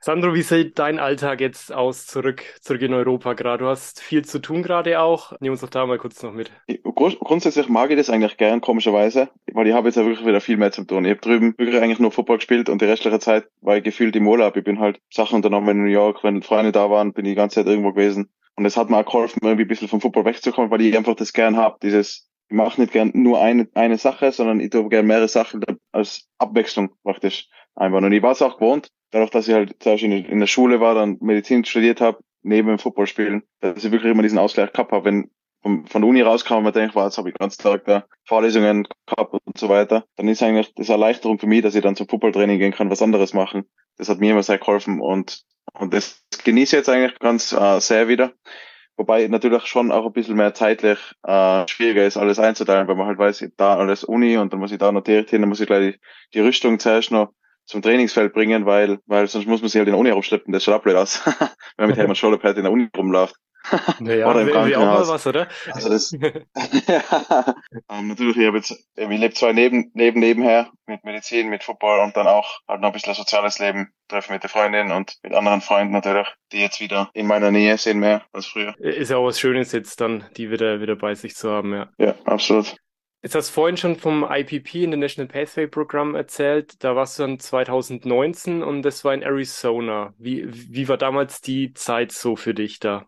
Sandro, 0.01 0.33
wie 0.33 0.43
sieht 0.43 0.79
dein 0.79 0.99
Alltag 0.99 1.41
jetzt 1.41 1.73
aus 1.73 2.05
zurück, 2.05 2.43
zurück 2.61 2.81
in 2.81 2.93
Europa 2.93 3.33
gerade? 3.33 3.63
Du 3.63 3.69
hast 3.69 4.01
viel 4.01 4.23
zu 4.23 4.39
tun 4.39 4.63
gerade 4.63 4.99
auch. 4.99 5.33
Nimm 5.39 5.51
uns 5.51 5.61
doch 5.61 5.69
da 5.69 5.85
mal 5.85 5.97
kurz 5.97 6.21
noch 6.23 6.33
mit. 6.33 6.51
Grundsätzlich 6.95 7.67
mag 7.67 7.89
ich 7.91 7.97
das 7.97 8.09
eigentlich 8.09 8.37
gern, 8.37 8.61
komischerweise, 8.61 9.29
weil 9.53 9.67
ich 9.67 9.73
habe 9.73 9.87
jetzt 9.87 9.95
ja 9.95 10.05
wirklich 10.05 10.25
wieder 10.25 10.41
viel 10.41 10.57
mehr 10.57 10.71
zu 10.71 10.83
tun. 10.83 11.05
Ich 11.05 11.11
habe 11.11 11.21
drüben 11.21 11.53
wirklich 11.57 11.81
eigentlich 11.81 11.99
nur 11.99 12.11
Football 12.11 12.37
gespielt 12.37 12.69
und 12.69 12.81
die 12.81 12.85
restliche 12.85 13.19
Zeit 13.19 13.47
war 13.61 13.77
ich 13.77 13.83
gefühlt 13.83 14.15
im 14.15 14.27
Urlaub. 14.27 14.55
Ich 14.55 14.63
bin 14.63 14.79
halt 14.79 14.99
Sachen 15.11 15.35
unternommen 15.35 15.69
in 15.69 15.83
New 15.83 15.91
York, 15.91 16.23
wenn 16.23 16.41
Freunde 16.41 16.71
da 16.71 16.89
waren, 16.89 17.13
bin 17.13 17.25
ich 17.25 17.31
die 17.31 17.35
ganze 17.35 17.55
Zeit 17.55 17.67
irgendwo 17.67 17.91
gewesen. 17.91 18.29
Und 18.55 18.65
es 18.65 18.77
hat 18.77 18.89
mir 18.89 18.97
auch 18.97 19.05
geholfen, 19.05 19.39
irgendwie 19.43 19.65
ein 19.65 19.67
bisschen 19.67 19.87
vom 19.87 20.01
Football 20.01 20.25
wegzukommen, 20.25 20.71
weil 20.71 20.81
ich 20.81 20.97
einfach 20.97 21.15
das 21.15 21.33
gern 21.33 21.57
habe, 21.57 21.77
dieses 21.83 22.26
ich 22.49 22.55
mache 22.55 22.79
nicht 22.79 22.93
gern 22.93 23.11
nur 23.13 23.41
eine, 23.41 23.67
eine 23.73 23.97
Sache, 23.97 24.31
sondern 24.31 24.59
ich 24.59 24.69
tue 24.69 24.87
gern 24.89 25.07
mehrere 25.07 25.27
Sachen 25.27 25.61
als 25.91 26.27
Abwechslung 26.37 26.91
praktisch 27.03 27.49
einbauen. 27.75 28.05
Und 28.05 28.13
ich 28.13 28.23
war 28.23 28.31
es 28.31 28.41
auch 28.41 28.57
gewohnt, 28.57 28.89
dadurch, 29.11 29.31
dass 29.31 29.47
ich 29.47 29.53
halt 29.53 29.75
zuerst 29.79 30.03
in, 30.03 30.11
in 30.11 30.39
der 30.39 30.47
Schule 30.47 30.79
war, 30.79 30.95
dann 30.95 31.17
Medizin 31.21 31.65
studiert 31.65 32.01
habe, 32.01 32.19
neben 32.43 32.69
dem 32.69 32.79
Footballspielen, 32.79 33.43
dass 33.59 33.83
ich 33.83 33.91
wirklich 33.91 34.11
immer 34.11 34.23
diesen 34.23 34.37
Ausgleich 34.37 34.71
gehabt 34.71 34.91
habe, 34.91 35.05
wenn 35.05 35.29
von, 35.61 35.85
von 35.87 36.01
der 36.01 36.09
Uni 36.09 36.21
rauskam 36.21 36.55
und 36.55 36.63
man 36.63 36.73
denkt, 36.73 36.95
jetzt 36.95 37.17
habe 37.17 37.29
ich 37.29 37.35
ganz 37.35 37.57
Tag 37.57 37.85
da 37.85 38.05
Vorlesungen 38.25 38.87
gehabt 39.05 39.33
und 39.33 39.57
so 39.57 39.69
weiter, 39.69 40.05
dann 40.15 40.27
ist 40.27 40.43
eigentlich 40.43 40.73
das 40.75 40.89
Erleichterung 40.89 41.39
für 41.39 41.47
mich, 41.47 41.63
dass 41.63 41.75
ich 41.75 41.81
dann 41.81 41.95
zum 41.95 42.07
Footballtraining 42.07 42.59
gehen 42.59 42.71
kann, 42.71 42.89
was 42.89 43.01
anderes 43.01 43.33
machen. 43.33 43.65
Das 43.97 44.07
hat 44.07 44.19
mir 44.19 44.31
immer 44.31 44.43
sehr 44.43 44.59
geholfen 44.59 45.01
und, 45.01 45.43
und 45.73 45.93
das 45.93 46.23
genieße 46.43 46.75
ich 46.75 46.79
jetzt 46.79 46.89
eigentlich 46.89 47.19
ganz 47.19 47.51
äh, 47.51 47.79
sehr 47.79 48.07
wieder. 48.07 48.33
Wobei 48.97 49.27
natürlich 49.27 49.65
schon 49.67 49.91
auch 49.91 50.07
ein 50.07 50.11
bisschen 50.11 50.35
mehr 50.35 50.55
zeitlich 50.55 50.97
äh, 51.23 51.67
schwieriger 51.67 52.05
ist, 52.05 52.17
alles 52.17 52.39
einzuteilen, 52.39 52.87
weil 52.87 52.95
man 52.95 53.05
halt 53.05 53.19
weiß, 53.19 53.47
da 53.55 53.75
alles 53.75 54.03
Uni 54.03 54.37
und 54.37 54.51
dann 54.51 54.59
muss 54.59 54.71
ich 54.71 54.79
da 54.79 54.91
noch 54.91 55.03
direkt 55.03 55.29
hin, 55.29 55.41
dann 55.41 55.49
muss 55.49 55.59
ich 55.59 55.67
gleich 55.67 55.93
die, 55.93 55.99
die 56.33 56.39
Rüstung 56.39 56.79
zuerst 56.79 57.11
noch 57.11 57.31
zum 57.65 57.83
Trainingsfeld 57.83 58.33
bringen, 58.33 58.65
weil, 58.65 58.97
weil 59.05 59.27
sonst 59.27 59.45
muss 59.45 59.61
man 59.61 59.69
sich 59.69 59.77
halt 59.77 59.87
in 59.87 59.93
der 59.93 59.99
Uni 59.99 60.09
rumschleppen, 60.09 60.51
das 60.51 60.63
schaut 60.63 60.79
auch 60.79 60.81
blöd 60.81 60.95
aus, 60.95 61.23
wenn 61.25 61.47
man 61.77 61.89
mit 61.89 61.97
Helmut 61.97 62.17
Scholopad 62.17 62.57
in 62.57 62.63
der 62.63 62.71
Uni 62.71 62.89
rumläuft. 62.95 63.35
Naja, 63.99 64.29
oder 64.29 64.41
im 64.41 64.49
Krankenhaus. 64.49 64.83
auch 64.83 65.07
mal 65.07 65.13
was, 65.13 65.27
oder? 65.27 65.47
Also 65.71 65.89
das, 65.89 66.11
ja, 66.11 66.31
ähm, 67.89 68.07
natürlich, 68.07 68.37
ich 68.37 68.47
habe 68.47 68.57
jetzt, 68.57 68.71
ich 68.71 69.07
lebe 69.07 69.33
zwar 69.33 69.53
neben, 69.53 69.91
neben, 69.93 70.19
nebenher 70.19 70.71
mit 70.85 71.03
Medizin, 71.03 71.49
mit 71.49 71.63
Football 71.63 71.99
und 71.99 72.15
dann 72.15 72.27
auch 72.27 72.59
halt 72.67 72.81
noch 72.81 72.89
ein 72.89 72.93
bisschen 72.93 73.13
soziales 73.13 73.59
Leben, 73.59 73.93
treffe 74.07 74.31
mit 74.31 74.43
der 74.43 74.49
Freundin 74.49 74.91
und 74.91 75.17
mit 75.23 75.33
anderen 75.33 75.61
Freunden 75.61 75.93
natürlich, 75.93 76.27
die 76.51 76.59
jetzt 76.59 76.79
wieder 76.79 77.09
in 77.13 77.27
meiner 77.27 77.51
Nähe 77.51 77.77
sind 77.77 77.99
mehr 77.99 78.23
als 78.31 78.45
früher. 78.45 78.73
Ist 78.79 79.11
ja 79.11 79.17
auch 79.17 79.25
was 79.25 79.39
Schönes 79.39 79.71
jetzt 79.71 79.99
dann, 80.01 80.25
die 80.37 80.49
wieder, 80.51 80.81
wieder 80.81 80.95
bei 80.95 81.15
sich 81.15 81.35
zu 81.35 81.49
haben, 81.49 81.73
ja. 81.73 81.89
Ja, 81.97 82.15
absolut. 82.25 82.75
Jetzt 83.23 83.33
hast 83.33 83.49
du 83.49 83.53
vorhin 83.55 83.77
schon 83.77 83.95
vom 83.95 84.23
IPP, 84.29 84.83
International 84.83 85.27
Pathway 85.27 85.67
Program, 85.67 86.13
erzählt. 86.15 86.83
Da 86.83 86.95
warst 86.95 87.17
du 87.17 87.23
dann 87.23 87.39
2019 87.39 88.61
und 88.61 88.83
das 88.83 89.03
war 89.03 89.13
in 89.13 89.23
Arizona. 89.23 90.13
Wie, 90.17 90.45
wie 90.47 90.87
war 90.87 90.97
damals 90.97 91.41
die 91.41 91.73
Zeit 91.73 92.11
so 92.11 92.35
für 92.35 92.53
dich 92.53 92.79
da? 92.79 93.07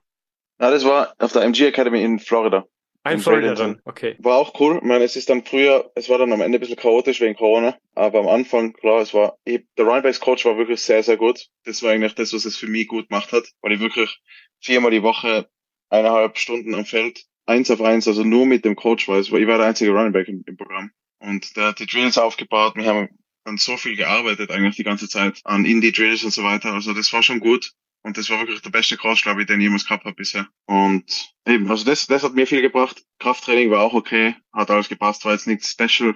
Ja, 0.59 0.71
das 0.71 0.85
war 0.85 1.13
auf 1.17 1.31
der 1.31 1.43
MG 1.43 1.67
Academy 1.67 2.03
in 2.03 2.19
Florida. 2.19 2.65
Ein 3.03 3.15
in 3.15 3.19
Florida 3.21 3.55
dann, 3.55 3.81
okay. 3.85 4.17
War 4.19 4.37
auch 4.37 4.59
cool. 4.59 4.77
Ich 4.77 4.83
meine, 4.83 5.05
es 5.05 5.15
ist 5.15 5.29
dann 5.29 5.45
früher, 5.45 5.89
es 5.95 6.09
war 6.09 6.17
dann 6.17 6.33
am 6.33 6.41
Ende 6.41 6.57
ein 6.57 6.59
bisschen 6.59 6.75
chaotisch 6.75 7.21
wegen 7.21 7.35
Corona, 7.35 7.77
aber 7.95 8.19
am 8.19 8.27
Anfang, 8.27 8.73
klar, 8.73 9.01
es 9.01 9.13
war, 9.13 9.37
der 9.47 9.85
Runbacks 9.85 10.19
Coach 10.19 10.43
war 10.45 10.57
wirklich 10.57 10.81
sehr, 10.81 11.01
sehr 11.01 11.15
gut. 11.15 11.47
Das 11.63 11.81
war 11.81 11.91
eigentlich 11.91 12.15
das, 12.15 12.33
was 12.33 12.43
es 12.43 12.57
für 12.57 12.67
mich 12.67 12.87
gut 12.87 13.07
gemacht 13.07 13.31
hat, 13.31 13.45
weil 13.61 13.71
ich 13.71 13.79
wirklich 13.79 14.19
viermal 14.59 14.91
die 14.91 15.03
Woche 15.03 15.49
eineinhalb 15.89 16.37
Stunden 16.37 16.75
am 16.75 16.85
Feld 16.85 17.23
eins 17.45 17.71
auf 17.71 17.81
eins, 17.81 18.07
also 18.07 18.23
nur 18.23 18.45
mit 18.45 18.63
dem 18.65 18.75
Coach 18.75 19.07
war. 19.07 19.19
Ich 19.19 19.31
war 19.31 19.57
der 19.57 19.67
einzige 19.67 19.91
Running 19.91 20.11
Back 20.11 20.27
im, 20.27 20.43
im 20.45 20.57
Programm. 20.57 20.91
Und 21.19 21.57
der 21.57 21.67
hat 21.67 21.79
die 21.79 21.87
Drills 21.87 22.17
aufgebaut. 22.17 22.75
Wir 22.75 22.85
haben 22.85 23.09
dann 23.43 23.57
so 23.57 23.75
viel 23.75 23.95
gearbeitet 23.95 24.51
eigentlich 24.51 24.75
die 24.75 24.83
ganze 24.83 25.09
Zeit 25.09 25.39
an 25.43 25.65
Indie-Drills 25.65 26.23
und 26.23 26.31
so 26.31 26.43
weiter. 26.43 26.73
Also 26.73 26.93
das 26.93 27.11
war 27.11 27.23
schon 27.23 27.39
gut. 27.39 27.73
Und 28.03 28.17
das 28.17 28.29
war 28.29 28.39
wirklich 28.39 28.61
der 28.61 28.69
beste 28.69 28.97
Coach, 28.97 29.23
glaube 29.23 29.41
ich, 29.41 29.47
den 29.47 29.59
ich 29.59 29.65
jemals 29.65 29.85
gehabt 29.85 30.05
habe 30.05 30.15
bisher. 30.15 30.47
Und 30.65 31.33
eben, 31.45 31.69
also 31.69 31.85
das, 31.85 32.07
das 32.07 32.23
hat 32.23 32.33
mir 32.33 32.47
viel 32.47 32.61
gebracht. 32.61 33.03
Krafttraining 33.19 33.71
war 33.71 33.81
auch 33.81 33.93
okay, 33.93 34.35
hat 34.53 34.71
alles 34.71 34.89
gepasst, 34.89 35.25
war 35.25 35.33
jetzt 35.33 35.47
nichts 35.47 35.69
special. 35.69 36.15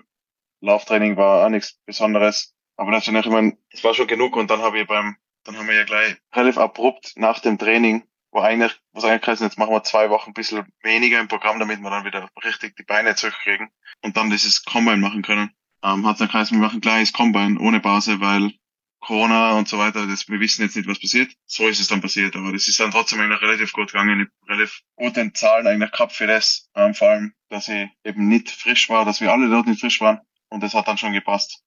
Lauftraining 0.62 1.18
war 1.18 1.46
auch 1.46 1.50
nichts 1.50 1.80
Besonderes. 1.86 2.56
Aber 2.78 2.92
das, 2.92 3.08
ich 3.08 3.26
meine, 3.26 3.58
es 3.70 3.84
war 3.84 3.94
schon 3.94 4.08
genug 4.08 4.36
und 4.36 4.50
dann 4.50 4.62
habe 4.62 4.80
ich 4.80 4.88
beim, 4.88 5.18
dann 5.44 5.58
haben 5.58 5.68
wir 5.68 5.76
ja 5.76 5.84
gleich 5.84 6.16
relativ 6.34 6.58
abrupt 6.58 7.14
nach 7.18 7.40
dem 7.40 7.58
Training 7.58 8.04
wo 8.34 8.42
eigentlich, 8.42 8.76
was 8.92 9.04
eigentlich 9.04 9.28
heißt, 9.28 9.42
jetzt 9.42 9.58
machen 9.58 9.74
wir 9.74 9.84
zwei 9.84 10.10
Wochen 10.10 10.32
ein 10.32 10.34
bisschen 10.34 10.66
weniger 10.82 11.20
im 11.20 11.28
Programm, 11.28 11.60
damit 11.60 11.80
wir 11.80 11.90
dann 11.90 12.06
wieder 12.06 12.28
richtig 12.44 12.76
die 12.76 12.84
Beine 12.84 13.16
zurückkriegen 13.16 13.70
und 14.02 14.18
dann 14.18 14.30
dieses 14.30 14.66
Combine 14.66 14.98
machen 14.98 15.22
können. 15.22 15.52
Ähm, 15.84 16.08
hat 16.08 16.20
dann 16.20 16.30
geheißen, 16.30 16.58
wir 16.58 16.66
machen 16.66 16.82
gleich 16.82 17.14
Combine 17.14 17.60
ohne 17.60 17.80
Pause, 17.80 18.20
weil 18.20 18.54
Corona 19.04 19.58
und 19.58 19.68
so 19.68 19.78
weiter, 19.78 20.08
das, 20.08 20.28
wir 20.30 20.40
wissen 20.40 20.64
jetzt 20.64 20.76
nicht, 20.76 20.88
was 20.88 21.00
passiert. 21.00 21.32
So 21.46 21.68
ist 21.68 21.80
es 21.80 21.88
dann 21.88 22.02
passiert, 22.02 22.36
aber 22.36 22.52
das 22.52 22.68
ist 22.68 22.80
dann 22.80 22.92
trotzdem 22.92 23.20
eigentlich 23.20 23.42
relativ 23.42 23.74
gut 23.74 23.92
gegangen. 23.92 24.22
Ich 24.22 24.50
relativ 24.50 24.82
gute 24.96 25.34
Zahlen 25.34 25.68
eigentlich 25.68 25.92
gehabt 25.92 26.14
für 26.14 26.28
das, 26.28 26.70
ähm, 26.76 26.94
vor 26.94 27.10
allem, 27.10 27.34
dass 27.50 27.68
ich 27.68 27.88
eben 28.04 28.28
nicht 28.28 28.50
frisch 28.50 28.90
war, 28.90 29.06
dass 29.06 29.22
wir 29.22 29.32
alle 29.32 29.50
dort 29.50 29.68
nicht 29.68 29.82
frisch 29.82 30.00
waren 30.02 30.22
und 30.50 30.64
das 30.64 30.74
hat 30.74 30.88
dann 30.88 30.98
schon 30.98 31.14
gepasst. 31.14 31.62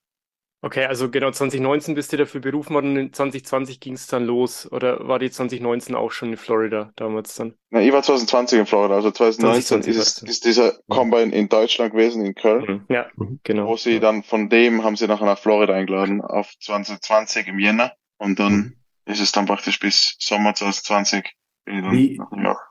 Okay, 0.62 0.86
also 0.86 1.10
genau 1.10 1.30
2019 1.30 1.94
bist 1.94 2.12
du 2.12 2.16
dafür 2.16 2.40
berufen 2.40 2.74
worden 2.74 2.96
und 2.96 3.14
2020 3.14 3.78
ging 3.78 3.92
es 3.94 4.06
dann 4.06 4.24
los. 4.24 4.70
Oder 4.72 5.06
war 5.06 5.18
die 5.18 5.30
2019 5.30 5.94
auch 5.94 6.10
schon 6.10 6.30
in 6.30 6.36
Florida 6.36 6.92
damals 6.96 7.34
dann? 7.36 7.54
Na, 7.70 7.80
ich 7.82 7.92
war 7.92 8.02
2020 8.02 8.60
in 8.60 8.66
Florida, 8.66 8.94
also 8.94 9.10
2019 9.10 9.82
2020 9.82 9.96
ist, 9.96 10.22
ist 10.28 10.44
dieser 10.44 10.72
Combine 10.88 11.34
in 11.34 11.48
Deutschland 11.48 11.92
gewesen, 11.92 12.24
in 12.24 12.34
Köln. 12.34 12.64
Mhm. 12.88 12.94
Ja, 12.94 13.06
Mhm. 13.16 13.40
genau. 13.44 13.66
Wo 13.68 13.76
sie 13.76 14.00
dann 14.00 14.22
von 14.22 14.48
dem 14.48 14.82
haben 14.82 14.96
sie 14.96 15.06
nachher 15.06 15.26
nach 15.26 15.38
Florida 15.38 15.74
eingeladen 15.74 16.20
auf 16.22 16.50
2020 16.60 17.48
im 17.48 17.58
Jänner. 17.58 17.92
Und 18.18 18.38
dann 18.38 18.52
Mhm. 18.52 18.76
ist 19.04 19.20
es 19.20 19.32
dann 19.32 19.46
praktisch 19.46 19.78
bis 19.78 20.16
Sommer 20.18 20.54
2020 20.54 21.22
bin 21.22 21.22
ich 21.22 21.32
dann 21.32 21.45
Wie-. 21.66 22.20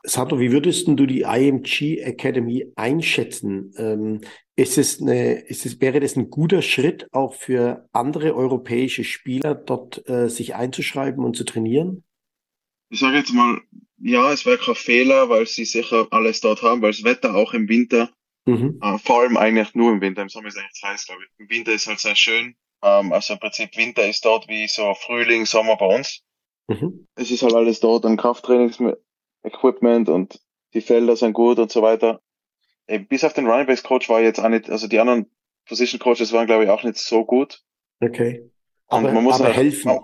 Sandro, 0.04 0.40
wie 0.40 0.52
würdest 0.52 0.88
du 0.88 1.06
die 1.06 1.22
IMG 1.22 2.00
Academy 2.00 2.72
einschätzen? 2.76 3.74
Ähm, 3.78 4.22
ist 4.56 4.78
es 4.78 5.02
eine, 5.02 5.34
ist 5.34 5.66
es, 5.66 5.82
wäre 5.82 6.00
das 6.00 6.16
ein 6.16 6.30
guter 6.30 6.62
Schritt 6.62 7.08
auch 7.12 7.34
für 7.34 7.90
andere 7.92 8.36
europäische 8.36 9.04
Spieler, 9.04 9.54
dort 9.54 10.08
äh, 10.08 10.30
sich 10.30 10.56
einzuschreiben 10.56 11.24
und 11.26 11.36
zu 11.36 11.44
trainieren? 11.44 12.04
Ich 12.90 13.00
sage 13.00 13.18
jetzt 13.18 13.34
mal, 13.34 13.60
ja, 13.98 14.32
es 14.32 14.46
wäre 14.46 14.58
kein 14.58 14.76
Fehler, 14.76 15.30
weil 15.30 15.46
sie 15.46 15.66
sicher 15.66 16.08
alles 16.12 16.40
dort 16.40 16.62
haben, 16.62 16.82
weil 16.82 16.92
das 16.92 17.04
Wetter 17.04 17.36
auch 17.36 17.54
im 17.54 17.68
Winter, 17.68 18.10
Mhm. 18.48 18.80
äh, 18.82 18.98
vor 19.00 19.22
allem 19.22 19.38
eigentlich 19.38 19.74
nur 19.74 19.92
im 19.92 20.02
Winter, 20.02 20.22
im 20.22 20.30
Sommer 20.30 20.50
ist 20.50 20.58
eigentlich 20.58 20.74
zu 20.74 20.88
heiß, 20.88 21.06
glaube 21.08 21.24
ich. 21.24 21.30
Im 21.40 21.50
Winter 21.50 21.74
ist 21.74 21.88
halt 21.88 22.00
sehr 22.00 22.16
schön. 22.16 22.56
Ähm, 22.84 23.12
also 23.12 23.34
im 23.34 23.40
Prinzip 23.40 23.76
Winter 23.76 24.08
ist 24.08 24.24
dort 24.24 24.48
wie 24.48 24.68
so 24.68 24.94
Frühling, 24.94 25.46
Sommer 25.48 25.76
bei 25.78 25.88
uns. 25.88 26.22
Mhm. 26.68 27.08
es 27.16 27.30
ist 27.32 27.44
halt 27.44 27.54
alles 27.54 27.80
dort 27.80 28.06
an 28.06 28.18
Krafttrainings-Equipment 28.18 30.10
und 30.10 30.40
die 30.74 30.82
Felder 30.82 31.16
sind 31.16 31.34
gut 31.34 31.60
und 31.60 31.72
so 31.72 31.82
weiter. 31.82 32.22
Eben, 32.88 33.08
bis 33.08 33.24
auf 33.24 33.34
den 33.34 33.48
Running 33.48 33.68
Backs 33.68 33.84
Coach 33.84 34.10
war 34.10 34.22
jetzt 34.22 34.40
auch 34.40 34.50
nicht, 34.50 34.70
also 34.70 34.88
die 34.88 35.00
anderen 35.00 35.30
Position 35.68 36.00
Coaches 36.00 36.34
waren 36.34 36.48
glaube 36.48 36.64
ich 36.66 36.70
auch 36.70 36.84
nicht 36.84 36.98
so 36.98 37.26
gut. 37.26 37.62
Okay. 38.02 38.52
Und 38.88 39.06
Aber, 39.06 39.12
man 39.14 39.24
muss 39.24 39.36
aber 39.36 39.46
halt- 39.46 39.58
helfen. 39.58 40.00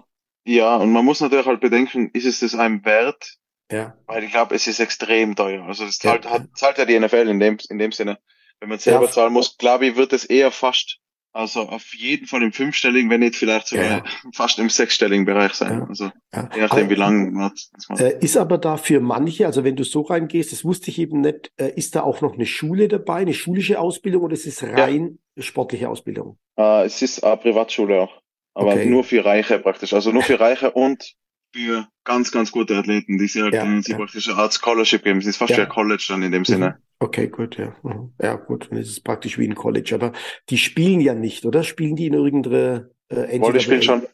Ja, 0.45 0.77
und 0.77 0.91
man 0.91 1.05
muss 1.05 1.21
natürlich 1.21 1.45
halt 1.45 1.61
bedenken, 1.61 2.09
ist 2.13 2.25
es 2.25 2.39
das 2.39 2.55
einem 2.55 2.83
wert? 2.83 3.37
Ja. 3.71 3.95
Weil 4.07 4.23
ich 4.23 4.31
glaube, 4.31 4.55
es 4.55 4.65
ist 4.67 4.79
extrem 4.79 5.35
teuer. 5.35 5.63
Also 5.65 5.83
Ja, 5.85 5.91
zahlt, 5.91 6.25
ja. 6.25 6.31
hat, 6.31 6.47
zahlt 6.55 6.77
ja 6.79 6.85
die 6.85 6.99
NFL 6.99 7.27
in 7.29 7.39
dem, 7.39 7.57
in 7.69 7.77
dem 7.77 7.91
Sinne. 7.91 8.17
Wenn 8.59 8.69
man 8.69 8.79
selber 8.79 9.05
Ja. 9.05 9.11
zahlen 9.11 9.33
muss, 9.33 9.57
glaube 9.57 9.85
ich, 9.87 9.95
wird 9.95 10.13
es 10.13 10.25
eher 10.25 10.51
fast, 10.51 10.97
also 11.33 11.61
auf 11.61 11.93
jeden 11.93 12.27
Fall 12.27 12.43
im 12.43 12.51
fünfstelligen, 12.51 13.09
wenn 13.09 13.21
nicht 13.21 13.35
vielleicht 13.35 13.67
sogar 13.67 13.85
Ja, 13.85 14.03
fast 14.33 14.59
im 14.59 14.69
sechsstelligen 14.69 15.25
Bereich 15.25 15.53
sein. 15.53 15.79
Ja. 15.79 15.85
Also 15.87 16.11
ja. 16.33 16.49
je 16.55 16.61
nachdem, 16.61 16.89
wie 16.89 16.95
lang 16.95 17.31
man 17.31 17.51
macht. 17.51 17.69
Äh, 17.99 18.17
ist 18.23 18.37
aber 18.37 18.57
da 18.57 18.77
für 18.77 18.99
manche, 18.99 19.45
also 19.45 19.63
wenn 19.63 19.75
du 19.75 19.83
so 19.83 20.01
reingehst, 20.01 20.51
das 20.51 20.65
wusste 20.65 20.89
ich 20.91 20.99
eben 20.99 21.21
nicht, 21.21 21.51
äh, 21.57 21.71
ist 21.75 21.95
da 21.95 22.01
auch 22.01 22.21
noch 22.21 22.33
eine 22.33 22.45
Schule 22.45 22.87
dabei, 22.87 23.17
eine 23.21 23.33
schulische 23.33 23.79
Ausbildung 23.79 24.23
oder 24.23 24.33
ist 24.33 24.45
es 24.47 24.61
rein 24.63 25.19
sportliche 25.37 25.89
Ausbildung? 25.89 26.37
Äh, 26.57 26.85
es 26.85 27.01
ist 27.01 27.23
eine 27.23 27.37
Privatschule 27.37 28.01
auch. 28.01 28.21
Aber 28.53 28.73
Okay. 28.73 28.85
nur 28.87 29.03
für 29.05 29.23
Reiche 29.23 29.59
praktisch. 29.59 29.93
Also 29.93 30.11
nur 30.11 30.23
für 30.23 30.39
Reiche 30.39 30.71
und 30.71 31.13
für 31.55 31.87
ganz, 32.03 32.31
ganz 32.31 32.51
gute 32.51 32.75
Athleten, 32.77 33.17
die 33.17 33.27
sie 33.27 33.41
halt 33.41 33.53
Ja, 33.53 33.63
dann 33.63 33.81
sie 33.81 33.91
ja. 33.91 33.97
praktisch 33.97 34.27
eine 34.29 34.37
Art 34.37 34.53
Scholarship 34.53 35.03
geben. 35.03 35.19
Es 35.19 35.25
ist 35.25 35.37
fast 35.37 35.51
Ja. 35.51 35.57
wie 35.57 35.61
ein 35.61 35.69
College 35.69 36.05
dann 36.09 36.21
in 36.23 36.31
dem 36.33 36.43
Sinne. 36.45 36.79
Mhm. 37.01 37.07
Okay, 37.07 37.27
gut, 37.27 37.57
ja. 37.57 37.75
Mhm. 37.83 38.13
Ja, 38.21 38.35
gut, 38.35 38.69
dann 38.69 38.77
ist 38.77 38.89
es 38.89 38.99
praktisch 39.01 39.37
wie 39.37 39.47
ein 39.47 39.55
College. 39.55 39.95
Aber 39.95 40.13
die 40.49 40.57
spielen 40.57 41.01
ja 41.01 41.13
nicht, 41.15 41.45
oder? 41.45 41.63
Spielen 41.63 41.95
die 41.95 42.07
in 42.07 42.13
irgendeine 42.13 42.91
äh, 43.09 43.39
Wollte 43.39 43.57
ich 43.57 43.63
spielen 43.63 43.79
NCAA? 43.81 43.99
schon, 44.01 44.07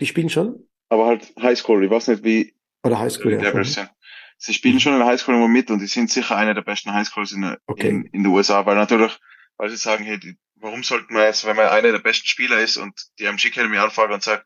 Die 0.00 0.06
spielen 0.06 0.28
schon? 0.30 0.68
aber 0.88 1.06
halt 1.06 1.32
Highschool. 1.40 1.84
Ich 1.84 1.90
weiß 1.90 2.08
nicht, 2.08 2.24
wie 2.24 2.54
Oder 2.84 2.96
die 2.96 3.00
Highschool? 3.02 3.32
Ja. 3.42 3.54
Mhm. 3.54 3.64
sind. 3.64 3.90
Sie 4.38 4.52
spielen 4.54 4.80
schon 4.80 4.92
in 4.94 4.98
der 4.98 5.06
Highschool 5.08 5.36
immer 5.36 5.46
mit 5.48 5.70
und 5.70 5.78
die 5.78 5.86
sind 5.86 6.10
sicher 6.10 6.36
eine 6.36 6.52
der 6.52 6.62
besten 6.62 6.92
Highschools 6.92 7.30
in, 7.32 7.42
der- 7.42 7.58
Okay. 7.66 7.88
in, 7.88 8.04
in 8.06 8.22
den 8.24 8.32
USA, 8.32 8.66
weil 8.66 8.74
natürlich, 8.74 9.16
weil 9.56 9.70
sie 9.70 9.76
sagen, 9.76 10.02
hey, 10.04 10.18
die, 10.18 10.36
warum 10.56 10.82
sollten 10.82 11.14
wir 11.14 11.24
jetzt, 11.24 11.46
wenn 11.46 11.54
man 11.56 11.68
einer 11.68 11.92
der 11.92 12.00
besten 12.00 12.26
Spieler 12.26 12.58
ist 12.58 12.76
und 12.76 12.92
die 13.20 13.24
MG 13.24 13.46
Academy 13.48 13.76
anfragt 13.78 14.12
und 14.12 14.22
sagt, 14.22 14.44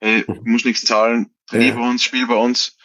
hey, 0.00 0.24
Mhm. 0.28 0.34
du 0.36 0.42
musst 0.52 0.64
nichts 0.66 0.84
zahlen, 0.84 1.34
trainier 1.48 1.70
Ja. 1.70 1.74
bei 1.74 1.88
uns, 1.90 2.04
spiel 2.04 2.26
bei 2.28 2.36
uns, 2.36 2.76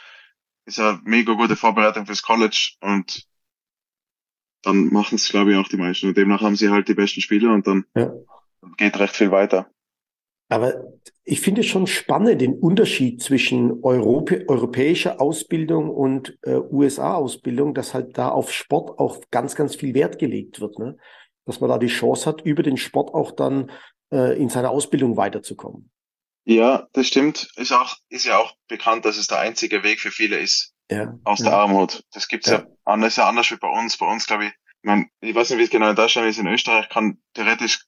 ist 0.65 0.79
eine 0.79 0.99
mega 1.03 1.33
gute 1.33 1.55
Vorbereitung 1.55 2.07
fürs 2.07 2.23
College 2.23 2.71
und 2.81 3.27
dann 4.63 4.87
machen 4.87 5.15
es, 5.15 5.29
glaube 5.29 5.51
ich, 5.51 5.57
auch 5.57 5.67
die 5.67 5.77
meisten. 5.77 6.07
Und 6.07 6.17
demnach 6.17 6.41
haben 6.41 6.55
sie 6.55 6.69
halt 6.69 6.87
die 6.87 6.93
besten 6.93 7.21
Spieler 7.21 7.53
und 7.53 7.67
dann 7.67 7.85
Ja. 7.95 8.11
geht 8.77 8.99
recht 8.99 9.15
viel 9.15 9.31
weiter. 9.31 9.69
Aber 10.51 10.73
ich 11.23 11.41
finde 11.41 11.61
es 11.61 11.67
schon 11.67 11.85
spannend, 11.85 12.41
den 12.41 12.57
Unterschied 12.57 13.21
zwischen 13.21 13.83
Europä 13.83 14.45
europäischer 14.47 15.21
Ausbildung 15.21 15.89
und 15.89 16.37
äh, 16.41 16.55
USA-Ausbildung, 16.55 17.75
dass 17.75 17.93
halt 17.93 18.17
da 18.17 18.29
auf 18.29 18.51
Sport 18.51 18.97
auch 18.99 19.21
ganz, 19.29 19.55
ganz 19.55 19.75
viel 19.75 19.93
Wert 19.93 20.17
gelegt 20.17 20.59
wird. 20.59 20.79
Ne? 20.79 20.97
Dass 21.45 21.59
man 21.61 21.69
da 21.69 21.77
die 21.77 21.87
Chance 21.87 22.25
hat, 22.25 22.41
über 22.41 22.63
den 22.63 22.77
Sport 22.77 23.13
auch 23.13 23.31
dann 23.31 23.71
äh, 24.11 24.41
in 24.41 24.49
seiner 24.49 24.71
Ausbildung 24.71 25.17
weiterzukommen. 25.17 25.91
Ja, 26.45 26.87
das 26.93 27.05
stimmt. 27.05 27.51
Ist 27.57 27.71
auch, 27.71 27.95
ist 28.09 28.25
ja 28.25 28.39
auch 28.39 28.55
bekannt, 28.67 29.05
dass 29.05 29.17
es 29.17 29.27
der 29.27 29.39
einzige 29.39 29.83
Weg 29.83 29.99
für 29.99 30.09
viele 30.09 30.37
ist, 30.39 30.73
Ja. 30.91 31.17
aus 31.23 31.39
der. 31.39 31.53
Armut. 31.53 32.03
Das 32.13 32.27
gibt's 32.27 32.49
ja, 32.49 32.59
Ja. 32.59 32.67
anders, 32.85 33.15
ja 33.15 33.27
anders 33.27 33.51
wie 33.51 33.57
bei 33.57 33.67
uns. 33.69 33.97
Bei 33.97 34.07
uns, 34.11 34.25
glaube 34.27 34.45
ich, 34.45 34.53
man, 34.81 35.07
ich 35.21 35.35
weiß 35.35 35.49
nicht, 35.51 35.59
wie 35.59 35.63
es 35.63 35.69
genau 35.69 35.89
in 35.89 35.95
Deutschland 35.95 36.27
ist. 36.27 36.39
In 36.39 36.47
Österreich 36.47 36.89
kann 36.89 37.19
theoretisch, 37.33 37.85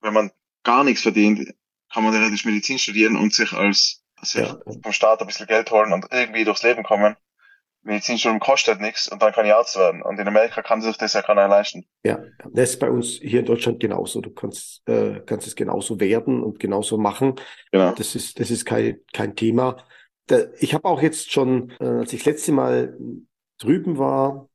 wenn 0.00 0.14
man 0.14 0.30
gar 0.64 0.84
nichts 0.84 1.02
verdient, 1.02 1.52
kann 1.92 2.04
man 2.04 2.12
theoretisch 2.12 2.44
Medizin 2.44 2.78
studieren 2.78 3.16
und 3.16 3.34
sich 3.34 3.52
als, 3.52 4.02
sich 4.22 4.40
Ja. 4.42 4.58
vom 4.82 4.92
Staat 4.92 5.20
ein 5.20 5.26
bisschen 5.26 5.46
Geld 5.46 5.70
holen 5.70 5.92
und 5.92 6.06
irgendwie 6.10 6.44
durchs 6.44 6.62
Leben 6.62 6.82
kommen. 6.84 7.16
Medizinstudium 7.82 8.40
kostet 8.40 8.80
nichts 8.80 9.08
und 9.08 9.22
dann 9.22 9.32
kann 9.32 9.46
ich 9.46 9.54
Arzt 9.54 9.76
werden. 9.76 10.02
Und 10.02 10.18
in 10.18 10.26
Amerika 10.28 10.62
kann 10.62 10.82
sich 10.82 10.96
das 10.96 11.12
ja 11.14 11.22
keiner 11.22 11.48
leisten. 11.48 11.86
Ja, 12.02 12.18
das 12.52 12.70
ist 12.70 12.80
bei 12.80 12.90
uns 12.90 13.18
hier 13.22 13.40
in 13.40 13.46
Deutschland 13.46 13.80
genauso. 13.80 14.20
Du 14.20 14.30
kannst, 14.30 14.86
äh, 14.88 15.20
kannst 15.24 15.46
es 15.46 15.54
genauso 15.54 15.98
werden 16.00 16.42
und 16.42 16.58
genauso 16.58 16.98
machen. 16.98 17.36
Genau. 17.70 17.92
Das 17.92 18.14
ist, 18.14 18.40
das 18.40 18.50
ist 18.50 18.64
kein, 18.64 18.98
kein 19.12 19.36
Thema. 19.36 19.86
Ich 20.60 20.74
habe 20.74 20.86
auch 20.86 21.02
jetzt 21.02 21.32
schon, 21.32 21.72
äh, 21.80 21.84
als 21.84 22.12
ich 22.12 22.20
das 22.20 22.26
letzte 22.26 22.52
Mal 22.52 22.96
drüben 23.58 23.98
war, 23.98 24.48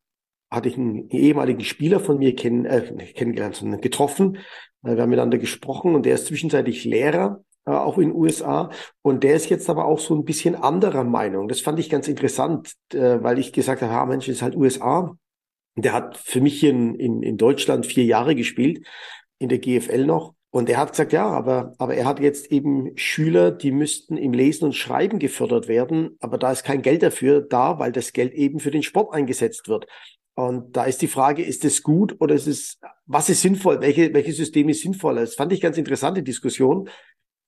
hatte 0.51 0.69
ich 0.69 0.77
einen 0.77 1.09
ehemaligen 1.09 1.63
Spieler 1.63 1.99
von 1.99 2.19
mir 2.19 2.35
kenn, 2.35 2.65
äh, 2.65 2.81
kennengelernt, 3.13 3.55
sondern 3.55 3.81
getroffen. 3.81 4.37
Äh, 4.83 4.95
Wir 4.95 5.01
haben 5.01 5.09
miteinander 5.09 5.39
gesprochen 5.39 5.95
und 5.95 6.05
der 6.05 6.15
ist 6.15 6.27
zwischenzeitlich 6.27 6.85
Lehrer, 6.85 7.43
äh, 7.65 7.71
auch 7.71 7.97
in 7.97 8.09
den 8.09 8.15
USA. 8.15 8.69
Und 9.01 9.23
der 9.23 9.35
ist 9.35 9.49
jetzt 9.49 9.69
aber 9.69 9.85
auch 9.85 9.99
so 9.99 10.15
ein 10.15 10.25
bisschen 10.25 10.55
anderer 10.55 11.03
Meinung. 11.03 11.47
Das 11.47 11.61
fand 11.61 11.79
ich 11.79 11.89
ganz 11.89 12.07
interessant, 12.07 12.73
äh, 12.93 13.21
weil 13.23 13.39
ich 13.39 13.51
gesagt 13.51 13.81
habe, 13.81 13.93
ah, 13.93 14.05
Mensch, 14.05 14.27
das 14.27 14.35
ist 14.35 14.41
halt 14.41 14.55
USA. 14.55 15.17
Der 15.75 15.93
hat 15.93 16.17
für 16.17 16.39
mich 16.39 16.59
hier 16.59 16.69
in, 16.69 16.95
in, 16.95 17.23
in 17.23 17.37
Deutschland 17.37 17.85
vier 17.87 18.05
Jahre 18.05 18.35
gespielt, 18.35 18.85
in 19.39 19.49
der 19.49 19.57
GFL 19.57 20.05
noch. 20.05 20.35
Und 20.53 20.69
er 20.69 20.77
hat 20.77 20.91
gesagt, 20.91 21.13
ja, 21.13 21.25
aber, 21.25 21.73
aber 21.79 21.95
er 21.95 22.05
hat 22.05 22.19
jetzt 22.19 22.51
eben 22.51 22.95
Schüler, 22.95 23.49
die 23.49 23.71
müssten 23.71 24.17
im 24.17 24.33
Lesen 24.33 24.65
und 24.65 24.75
Schreiben 24.75 25.17
gefördert 25.17 25.67
werden, 25.67 26.15
aber 26.19 26.37
da 26.37 26.51
ist 26.51 26.63
kein 26.63 26.83
Geld 26.83 27.01
dafür 27.01 27.41
da, 27.41 27.79
weil 27.79 27.91
das 27.91 28.13
Geld 28.13 28.33
eben 28.33 28.59
für 28.59 28.69
den 28.69 28.83
Sport 28.83 29.15
eingesetzt 29.15 29.67
wird. 29.67 29.87
Und 30.35 30.77
da 30.77 30.83
ist 30.83 31.01
die 31.01 31.07
Frage, 31.07 31.41
ist 31.41 31.65
es 31.65 31.81
gut 31.81 32.15
oder 32.19 32.35
ist 32.35 32.45
es, 32.45 32.79
was 33.07 33.29
ist 33.29 33.41
sinnvoll? 33.41 33.81
Welche, 33.81 34.13
welche 34.13 34.31
System 34.31 34.69
ist 34.69 34.83
sinnvoller? 34.83 35.21
Das 35.21 35.33
fand 35.33 35.51
ich 35.53 35.59
ganz 35.59 35.79
interessante 35.79 36.21
Diskussion, 36.21 36.87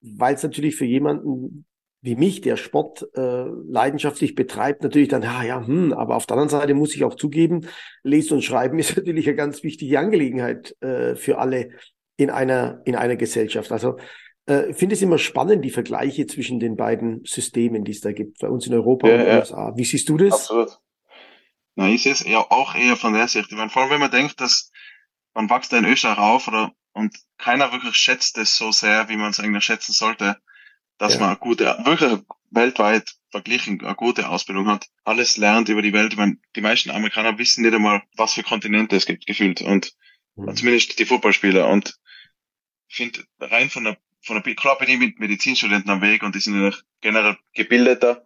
weil 0.02 0.34
es 0.34 0.42
natürlich 0.42 0.76
für 0.76 0.86
jemanden 0.86 1.68
wie 2.02 2.16
mich, 2.16 2.42
der 2.42 2.58
Sport 2.58 3.08
äh, 3.16 3.46
leidenschaftlich 3.68 4.34
betreibt, 4.34 4.82
natürlich 4.82 5.10
dann, 5.10 5.22
ja, 5.22 5.44
ja, 5.44 5.66
hm, 5.66 5.94
aber 5.94 6.16
auf 6.16 6.26
der 6.26 6.38
anderen 6.38 6.50
Seite 6.50 6.74
muss 6.74 6.96
ich 6.96 7.04
auch 7.04 7.16
zugeben, 7.16 7.68
Lesen 8.02 8.34
und 8.34 8.44
Schreiben 8.44 8.80
ist 8.80 8.98
natürlich 8.98 9.28
eine 9.28 9.36
ganz 9.36 9.62
wichtige 9.62 10.00
Angelegenheit 10.00 10.76
äh, 10.82 11.16
für 11.16 11.38
alle 11.38 11.70
in 12.17 12.29
einer, 12.29 12.81
in 12.86 12.95
einer 12.95 13.15
Gesellschaft. 13.15 13.72
Also 13.72 13.98
äh, 14.48 14.69
ich 14.72 14.77
finde 14.77 14.95
es 14.95 15.01
immer 15.01 15.17
spannend, 15.17 15.63
die 15.65 15.69
Vergleiche 15.69 16.27
zwischen 16.27 16.60
den 16.60 16.75
beiden 16.75 17.24
Systemen, 17.25 17.84
die 17.84 17.91
es 17.91 18.01
da 18.01 18.12
gibt, 18.12 18.39
bei 18.39 18.48
uns 18.48 18.67
in 18.67 18.74
Europa 18.74 19.07
Ja, 19.07 19.15
und 19.15 19.27
ja. 19.27 19.39
USA. 19.39 19.74
Wie 19.75 19.86
siehst 19.86 20.07
du 20.10 20.17
das? 20.17 20.34
Absolut. 20.34 20.79
Na, 21.75 21.89
ich 21.89 22.03
sehe 22.03 22.13
es 22.13 22.22
eher 22.22 22.51
auch 22.51 22.74
eher 22.75 22.95
von 22.95 23.13
der 23.13 23.27
Sicht. 23.27 23.51
Ich 23.51 23.57
meine, 23.57 23.69
vor 23.69 23.81
allem 23.81 23.91
wenn 23.91 24.00
man 24.00 24.12
denkt, 24.12 24.39
dass 24.39 24.72
man 25.34 25.50
wächst 25.50 25.74
in 25.74 25.84
Österreich 25.86 26.17
auf 26.17 26.48
oder 26.48 26.72
und 26.93 27.13
keiner 27.38 27.74
wirklich 27.74 27.95
schätzt 27.95 28.38
es 28.38 28.55
so 28.55 28.72
sehr, 28.72 29.10
wie 29.10 29.17
man 29.17 29.31
es 29.31 29.39
eigentlich 29.41 29.65
schätzen 29.65 29.91
sollte, 29.91 30.38
dass 30.98 31.15
Ja. 31.15 31.19
man 31.19 31.29
eine 31.31 31.38
gute, 31.38 31.65
wirklich 31.84 32.19
weltweit 32.51 33.12
verglichen 33.31 33.81
eine 33.84 33.95
gute 33.95 34.29
Ausbildung 34.29 34.67
hat. 34.67 34.88
Alles 35.03 35.36
lernt 35.36 35.67
über 35.67 35.81
die 35.81 35.91
Welt. 35.91 36.13
Ich 36.13 36.17
meine, 36.17 36.38
die 36.55 36.62
meisten 36.62 36.91
Amerikaner 36.91 37.38
wissen 37.38 37.63
nicht 37.63 37.74
einmal, 37.74 38.03
was 38.15 38.36
für 38.36 38.43
Kontinente 38.43 38.95
es 38.95 39.05
gibt, 39.05 39.25
gefühlt. 39.25 39.62
Und 39.62 39.91
Hm. 40.38 40.55
zumindest 40.55 40.98
die 41.00 41.05
Footballspieler. 41.05 41.67
Und 41.67 41.95
ich 42.88 42.96
finde, 42.96 43.24
rein 43.39 43.70
von 43.70 43.84
der, 43.84 43.98
von 44.22 44.42
der, 44.42 44.56
klar 44.56 44.77
bin 44.77 44.89
ich 44.89 45.00
mit 45.00 45.20
Medizinstudenten 45.20 45.89
am 45.92 46.01
Weg 46.01 46.24
und 46.24 46.36
die 46.36 46.39
sind 46.39 46.62
ja 46.62 46.72
generell 47.01 47.38
gebildeter. 47.54 48.25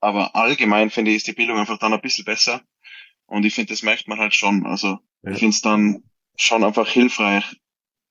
Aber 0.00 0.36
allgemein 0.36 0.90
finde 0.90 1.10
ich, 1.10 1.18
ist 1.18 1.26
die 1.26 1.32
Bildung 1.32 1.58
einfach 1.58 1.78
dann 1.78 1.92
ein 1.92 2.00
bisschen 2.00 2.24
besser. 2.24 2.62
Und 3.26 3.44
ich 3.44 3.54
finde, 3.54 3.72
das 3.72 3.82
merkt 3.82 4.08
man 4.08 4.18
halt 4.18 4.34
schon. 4.34 4.66
Also, 4.66 4.98
Ja. 5.22 5.32
ich 5.32 5.38
finde 5.38 5.54
es 5.54 5.60
dann 5.60 6.02
schon 6.36 6.64
einfach 6.64 6.88
hilfreich 6.88 7.44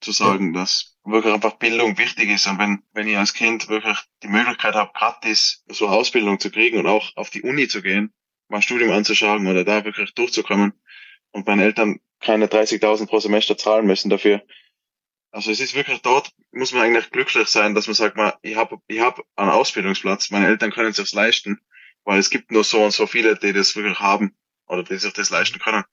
zu 0.01 0.11
sagen, 0.11 0.53
dass 0.53 0.97
wirklich 1.05 1.33
einfach 1.33 1.53
Bildung 1.53 1.97
wichtig 1.97 2.29
ist. 2.29 2.45
Und 2.47 2.59
wenn, 2.59 2.83
wenn 2.91 3.07
ich 3.07 3.17
als 3.17 3.33
Kind 3.33 3.69
wirklich 3.69 3.97
die 4.21 4.27
Möglichkeit 4.27 4.75
habe, 4.75 4.91
gratis 4.93 5.63
so 5.67 5.87
Ausbildung 5.87 6.39
zu 6.39 6.51
kriegen 6.51 6.77
und 6.79 6.87
auch 6.87 7.15
auf 7.15 7.29
die 7.29 7.41
Uni 7.41 7.67
zu 7.67 7.81
gehen, 7.81 8.13
mal 8.49 8.57
ein 8.57 8.61
Studium 8.61 8.91
anzuschauen 8.91 9.47
oder 9.47 9.63
da 9.63 9.85
wirklich 9.85 10.13
durchzukommen 10.13 10.73
und 11.31 11.47
meine 11.47 11.63
Eltern 11.63 11.99
keine 12.19 12.47
30.000 12.47 13.07
pro 13.07 13.19
Semester 13.19 13.57
zahlen 13.57 13.85
müssen 13.85 14.09
dafür, 14.09 14.43
Also 15.37 15.51
es 15.51 15.59
ist 15.59 15.75
wirklich 15.75 16.01
dort, 16.01 16.31
muss 16.51 16.73
man 16.73 16.81
eigentlich 16.81 17.11
glücklich 17.11 17.47
sein, 17.47 17.75
dass 17.75 17.85
man 17.85 17.93
sagt, 17.93 18.17
mal, 18.17 18.33
ich 18.41 18.55
habe 18.55 18.79
ich 18.87 18.99
hab 18.99 19.21
einen 19.35 19.51
Ausbildungsplatz, 19.51 20.31
meine 20.31 20.47
Eltern 20.47 20.71
können 20.71 20.89
es 20.89 20.95
sich 20.95 21.13
leisten, 21.13 21.59
weil 22.05 22.17
es 22.17 22.31
gibt 22.31 22.51
nur 22.51 22.63
so 22.63 22.83
und 22.83 22.91
so 22.91 23.05
viele, 23.05 23.35
die 23.35 23.53
das 23.53 23.75
wirklich 23.75 23.99
haben 23.99 24.35
oder 24.67 24.81
die 24.81 24.97
sich 24.97 25.13
das 25.13 25.29
leisten 25.29 25.59
können. 25.59 25.83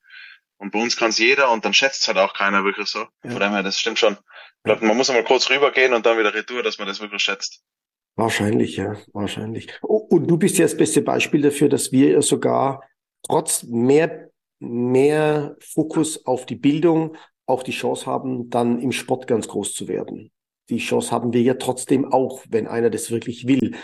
Und 0.57 0.71
bei 0.71 0.81
uns 0.81 0.97
kann 0.97 1.09
es 1.09 1.19
jeder 1.19 1.51
und 1.51 1.63
dann 1.63 1.75
schätzt 1.75 2.01
es 2.01 2.07
halt 2.07 2.17
auch 2.17 2.33
keiner 2.33 2.63
wirklich 2.63 2.87
so. 2.87 3.05
Ja. 3.23 3.29
Von 3.29 3.39
dem 3.39 3.51
her, 3.51 3.61
das 3.61 3.79
stimmt 3.79 3.99
schon. 3.99 4.13
Ich 4.13 4.63
glaube, 4.63 4.83
man 4.83 4.97
muss 4.97 5.11
einmal 5.11 5.23
kurz 5.23 5.47
rübergehen 5.51 5.93
und 5.93 6.07
dann 6.07 6.17
wieder 6.17 6.33
retour, 6.33 6.63
dass 6.63 6.79
man 6.79 6.87
das 6.87 6.99
wirklich 6.99 7.21
schätzt. 7.21 7.61
Wahrscheinlich, 8.15 8.77
ja, 8.77 8.95
wahrscheinlich. 9.13 9.71
Und 9.83 10.25
du 10.25 10.37
bist 10.37 10.57
ja 10.57 10.65
das 10.65 10.75
beste 10.75 11.03
Beispiel 11.03 11.43
dafür, 11.43 11.69
dass 11.69 11.91
wir 11.91 12.19
sogar 12.23 12.81
trotz 13.21 13.61
mehr, 13.61 14.31
mehr 14.57 15.55
Fokus 15.59 16.25
auf 16.25 16.47
die 16.47 16.55
Bildung 16.55 17.15
auch 17.45 17.63
die 17.63 17.71
Chance 17.71 18.05
haben, 18.05 18.49
dann 18.49 18.79
im 18.79 18.91
Sport 18.91 19.27
ganz 19.27 19.47
groß 19.47 19.73
zu 19.73 19.87
werden. 19.87 20.31
Die 20.69 20.77
Chance 20.77 21.11
haben 21.11 21.33
wir 21.33 21.41
ja 21.41 21.55
trotzdem 21.55 22.11
auch, 22.11 22.43
wenn 22.49 22.67
einer 22.67 22.89
das 22.89 23.11
wirklich 23.11 23.47
will. 23.47 23.75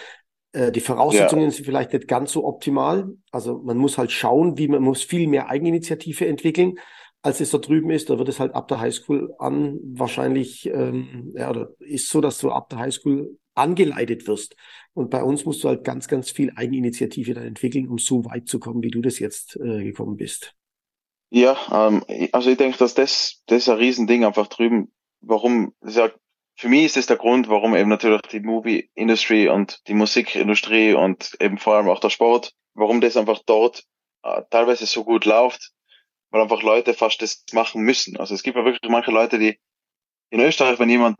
Äh, 0.52 0.72
die 0.72 0.80
Voraussetzungen 0.80 1.44
ja. 1.44 1.52
sind 1.52 1.66
vielleicht 1.66 1.94
nicht 1.94 2.08
ganz 2.08 2.32
so 2.32 2.46
optimal. 2.46 3.12
Also 3.32 3.62
man 3.64 3.78
muss 3.78 3.98
halt 3.98 4.12
schauen, 4.12 4.58
wie 4.58 4.68
man 4.68 4.82
muss 4.82 5.04
viel 5.04 5.28
mehr 5.28 5.50
Eigeninitiative 5.50 6.28
entwickeln, 6.28 6.76
als 7.22 7.40
es 7.40 7.52
da 7.52 7.60
drüben 7.60 7.92
ist. 7.92 8.10
Da 8.10 8.18
wird 8.18 8.30
es 8.30 8.40
halt 8.40 8.56
ab 8.56 8.68
der 8.68 8.80
Highschool 8.80 9.34
an 9.38 9.80
wahrscheinlich, 9.84 10.66
ähm, 10.68 11.34
ja, 11.36 11.50
oder 11.50 11.70
ist 11.80 12.10
so, 12.10 12.20
dass 12.20 12.40
du 12.40 12.52
ab 12.52 12.70
der 12.70 12.80
Highschool 12.80 13.38
angeleitet 13.54 14.28
wirst. 14.28 14.56
Und 14.94 15.10
bei 15.10 15.24
uns 15.24 15.46
musst 15.46 15.64
du 15.64 15.68
halt 15.68 15.84
ganz, 15.84 16.08
ganz 16.08 16.32
viel 16.32 16.52
Eigeninitiative 16.56 17.34
dann 17.34 17.46
entwickeln, 17.46 17.88
um 17.88 17.98
so 17.98 18.26
weit 18.26 18.48
zu 18.48 18.60
kommen, 18.60 18.82
wie 18.82 18.92
du 18.92 19.02
das 19.02 19.20
jetzt 19.20 19.56
äh, 19.58 19.84
gekommen 19.84 20.18
bist. 20.18 20.56
Ja, 21.32 21.58
ähm, 21.72 22.04
also 22.34 22.52
ich 22.52 22.58
denke, 22.58 22.78
dass 22.78 22.94
das, 22.94 23.42
das 23.48 23.60
ist 23.60 23.70
ein 23.70 23.78
Riesending 23.78 24.26
einfach 24.26 24.48
drüben. 24.48 24.92
Warum, 25.22 25.74
ja, 25.84 26.12
für 26.58 26.68
mich 26.68 26.84
ist 26.84 26.98
das 26.98 27.08
der 27.08 27.16
Grund, 27.18 27.48
warum 27.48 27.74
eben 27.76 27.90
natürlich 27.90 28.22
die 28.24 28.42
Movie 28.42 28.92
Industry 28.96 29.48
und 29.48 29.80
die 29.88 29.94
Musikindustrie 29.94 30.94
und 30.94 31.36
eben 31.40 31.58
vor 31.58 31.76
allem 31.76 31.90
auch 31.90 32.02
der 32.02 32.10
Sport, 32.10 32.54
warum 32.74 33.00
das 33.00 33.16
einfach 33.16 33.40
dort 33.46 33.86
äh, 34.24 34.42
teilweise 34.50 34.86
so 34.86 35.06
gut 35.06 35.24
läuft, 35.24 35.72
weil 36.32 36.42
einfach 36.42 36.64
Leute 36.64 36.94
fast 36.94 37.22
das 37.22 37.46
machen 37.54 37.82
müssen. 37.84 38.18
Also 38.18 38.36
es 38.36 38.44
gibt 38.44 38.58
ja 38.58 38.66
wirklich 38.66 38.92
manche 38.92 39.12
Leute, 39.12 39.40
die 39.40 39.58
in 40.32 40.42
Österreich, 40.42 40.80
wenn 40.80 40.90
jemand 40.90 41.18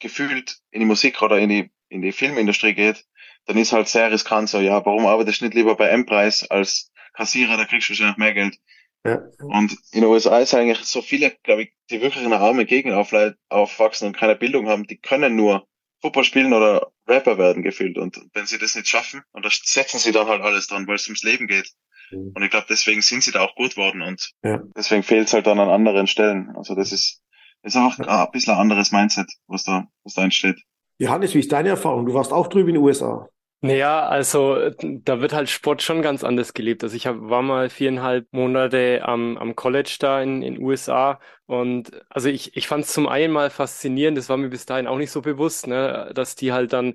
gefühlt 0.00 0.58
in 0.70 0.80
die 0.80 0.86
Musik 0.86 1.22
oder 1.22 1.38
in 1.38 1.48
die, 1.48 1.70
in 1.88 2.02
die 2.02 2.12
Filmindustrie 2.12 2.74
geht, 2.74 3.04
dann 3.46 3.56
ist 3.58 3.72
halt 3.72 3.86
sehr 3.86 4.10
riskant 4.10 4.48
so, 4.48 4.58
ja, 4.58 4.84
warum 4.84 5.06
arbeitest 5.06 5.40
du 5.40 5.44
nicht 5.44 5.54
lieber 5.54 5.76
bei 5.76 5.88
M-Preis 5.88 6.50
als 6.50 6.90
Kassierer, 7.12 7.56
da 7.56 7.64
kriegst 7.64 7.88
du 7.88 7.92
wahrscheinlich 7.92 8.16
mehr 8.16 8.34
Geld. 8.34 8.56
Ja. 9.04 9.22
Und 9.38 9.72
in 9.92 10.02
den 10.02 10.04
USA 10.04 10.38
ist 10.38 10.54
eigentlich 10.54 10.78
so 10.84 11.00
viele, 11.00 11.30
glaube 11.42 11.62
ich, 11.62 11.72
die 11.90 12.00
wirklich 12.02 12.24
in 12.24 12.32
einer 12.32 12.42
armen 12.42 12.66
Gegend 12.66 12.94
aufwachsen 12.94 14.06
und 14.06 14.16
keine 14.16 14.36
Bildung 14.36 14.68
haben, 14.68 14.86
die 14.86 14.98
können 14.98 15.36
nur 15.36 15.66
Fußball 16.02 16.24
spielen 16.24 16.52
oder 16.52 16.92
Rapper 17.06 17.38
werden 17.38 17.62
gefühlt. 17.62 17.98
Und 17.98 18.20
wenn 18.34 18.46
sie 18.46 18.58
das 18.58 18.74
nicht 18.74 18.88
schaffen, 18.88 19.22
und 19.32 19.44
da 19.44 19.50
setzen 19.50 19.98
sie 19.98 20.12
dann 20.12 20.28
halt 20.28 20.42
alles 20.42 20.66
dran, 20.66 20.86
weil 20.86 20.96
es 20.96 21.06
ums 21.06 21.22
Leben 21.22 21.46
geht. 21.46 21.72
Mhm. 22.10 22.32
Und 22.34 22.42
ich 22.42 22.50
glaube, 22.50 22.66
deswegen 22.68 23.02
sind 23.02 23.22
sie 23.22 23.32
da 23.32 23.40
auch 23.40 23.54
gut 23.54 23.76
worden 23.76 24.02
und 24.02 24.32
ja. 24.42 24.62
deswegen 24.76 25.02
fehlt 25.02 25.28
es 25.28 25.34
halt 25.34 25.46
dann 25.46 25.60
an 25.60 25.68
anderen 25.68 26.06
Stellen. 26.06 26.50
Also 26.56 26.74
das 26.74 26.92
ist, 26.92 27.22
ist 27.62 27.76
auch 27.76 27.98
ja. 27.98 28.24
ein 28.24 28.30
bisschen 28.32 28.54
ein 28.54 28.60
anderes 28.60 28.92
Mindset, 28.92 29.30
was 29.46 29.64
da, 29.64 29.86
was 30.04 30.14
da 30.14 30.24
entsteht. 30.24 30.62
Johannes, 30.98 31.34
wie 31.34 31.40
ist 31.40 31.52
deine 31.52 31.70
Erfahrung? 31.70 32.06
Du 32.06 32.14
warst 32.14 32.32
auch 32.32 32.48
drüben 32.48 32.70
in 32.70 32.74
den 32.74 32.84
USA. 32.84 33.28
Naja, 33.62 34.06
also 34.08 34.70
da 34.80 35.20
wird 35.20 35.34
halt 35.34 35.50
Sport 35.50 35.82
schon 35.82 36.00
ganz 36.00 36.24
anders 36.24 36.54
gelebt. 36.54 36.82
Also 36.82 36.96
ich 36.96 37.06
hab, 37.06 37.16
war 37.20 37.42
mal 37.42 37.68
viereinhalb 37.68 38.26
Monate 38.32 39.02
am, 39.04 39.36
am 39.36 39.54
College 39.54 39.96
da 40.00 40.22
in 40.22 40.40
in 40.42 40.58
USA 40.62 41.20
und 41.44 41.90
also 42.08 42.30
ich, 42.30 42.56
ich 42.56 42.66
fand 42.68 42.84
es 42.86 42.92
zum 42.92 43.06
einen 43.06 43.34
mal 43.34 43.50
faszinierend, 43.50 44.16
das 44.16 44.30
war 44.30 44.38
mir 44.38 44.48
bis 44.48 44.64
dahin 44.64 44.86
auch 44.86 44.96
nicht 44.96 45.10
so 45.10 45.20
bewusst, 45.20 45.66
ne, 45.66 46.10
dass 46.14 46.36
die 46.36 46.52
halt 46.54 46.72
dann 46.72 46.94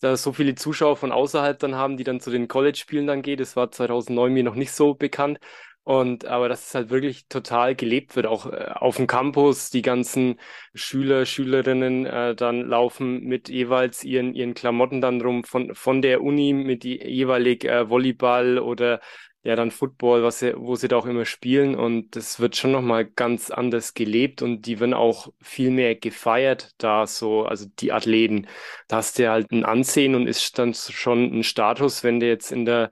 da 0.00 0.16
so 0.16 0.32
viele 0.32 0.54
Zuschauer 0.54 0.96
von 0.96 1.10
außerhalb 1.12 1.58
dann 1.58 1.74
haben, 1.74 1.96
die 1.96 2.04
dann 2.04 2.20
zu 2.20 2.30
den 2.30 2.48
College-Spielen 2.48 3.06
dann 3.08 3.22
geht. 3.22 3.40
Das 3.40 3.56
war 3.56 3.70
2009 3.72 4.32
mir 4.32 4.44
noch 4.44 4.54
nicht 4.54 4.72
so 4.72 4.94
bekannt. 4.94 5.38
Und 5.86 6.24
aber 6.24 6.48
dass 6.48 6.66
es 6.66 6.74
halt 6.74 6.90
wirklich 6.90 7.28
total 7.28 7.76
gelebt 7.76 8.16
wird, 8.16 8.26
auch 8.26 8.46
äh, 8.46 8.72
auf 8.74 8.96
dem 8.96 9.06
Campus, 9.06 9.70
die 9.70 9.82
ganzen 9.82 10.40
Schüler, 10.74 11.24
Schülerinnen 11.26 12.06
äh, 12.06 12.34
dann 12.34 12.62
laufen 12.62 13.20
mit 13.22 13.48
jeweils 13.48 14.02
ihren, 14.02 14.34
ihren 14.34 14.54
Klamotten 14.54 15.00
dann 15.00 15.20
rum 15.20 15.44
von, 15.44 15.76
von 15.76 16.02
der 16.02 16.22
Uni 16.24 16.52
mit 16.54 16.82
die 16.82 16.96
jeweilig 17.00 17.64
äh, 17.66 17.88
Volleyball 17.88 18.58
oder 18.58 19.00
ja 19.44 19.54
dann 19.54 19.70
Football, 19.70 20.24
was 20.24 20.40
sie, 20.40 20.54
wo 20.56 20.74
sie 20.74 20.88
da 20.88 20.96
auch 20.96 21.06
immer 21.06 21.24
spielen. 21.24 21.76
Und 21.76 22.16
das 22.16 22.40
wird 22.40 22.56
schon 22.56 22.72
nochmal 22.72 23.04
ganz 23.04 23.52
anders 23.52 23.94
gelebt 23.94 24.42
und 24.42 24.62
die 24.66 24.80
werden 24.80 24.92
auch 24.92 25.28
viel 25.40 25.70
mehr 25.70 25.94
gefeiert, 25.94 26.72
da 26.78 27.06
so, 27.06 27.44
also 27.46 27.64
die 27.78 27.92
Athleten. 27.92 28.48
Da 28.88 28.96
hast 28.96 29.20
du 29.20 29.30
halt 29.30 29.52
ein 29.52 29.64
Ansehen 29.64 30.16
und 30.16 30.26
ist 30.26 30.58
dann 30.58 30.74
schon 30.74 31.32
ein 31.32 31.44
Status, 31.44 32.02
wenn 32.02 32.18
du 32.18 32.26
jetzt 32.26 32.50
in 32.50 32.64
der 32.64 32.90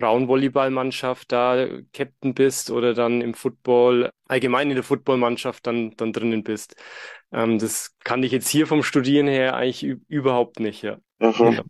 Frauenvolleyballmannschaft 0.00 1.30
da 1.30 1.66
Captain 1.92 2.34
bist 2.34 2.70
oder 2.70 2.94
dann 2.94 3.20
im 3.20 3.34
Football, 3.34 4.10
allgemein 4.26 4.70
in 4.70 4.76
der 4.76 4.84
Footballmannschaft 4.84 5.66
dann, 5.66 5.94
dann 5.96 6.12
drinnen 6.12 6.42
bist. 6.42 6.74
Ähm, 7.32 7.58
das 7.58 7.96
kann 8.02 8.22
ich 8.22 8.32
jetzt 8.32 8.48
hier 8.48 8.66
vom 8.66 8.82
Studieren 8.82 9.28
her 9.28 9.54
eigentlich 9.54 9.98
überhaupt 10.08 10.58
nicht, 10.60 10.82
ja. 10.82 10.98
Aha. 11.20 11.50
Ja. 11.50 11.62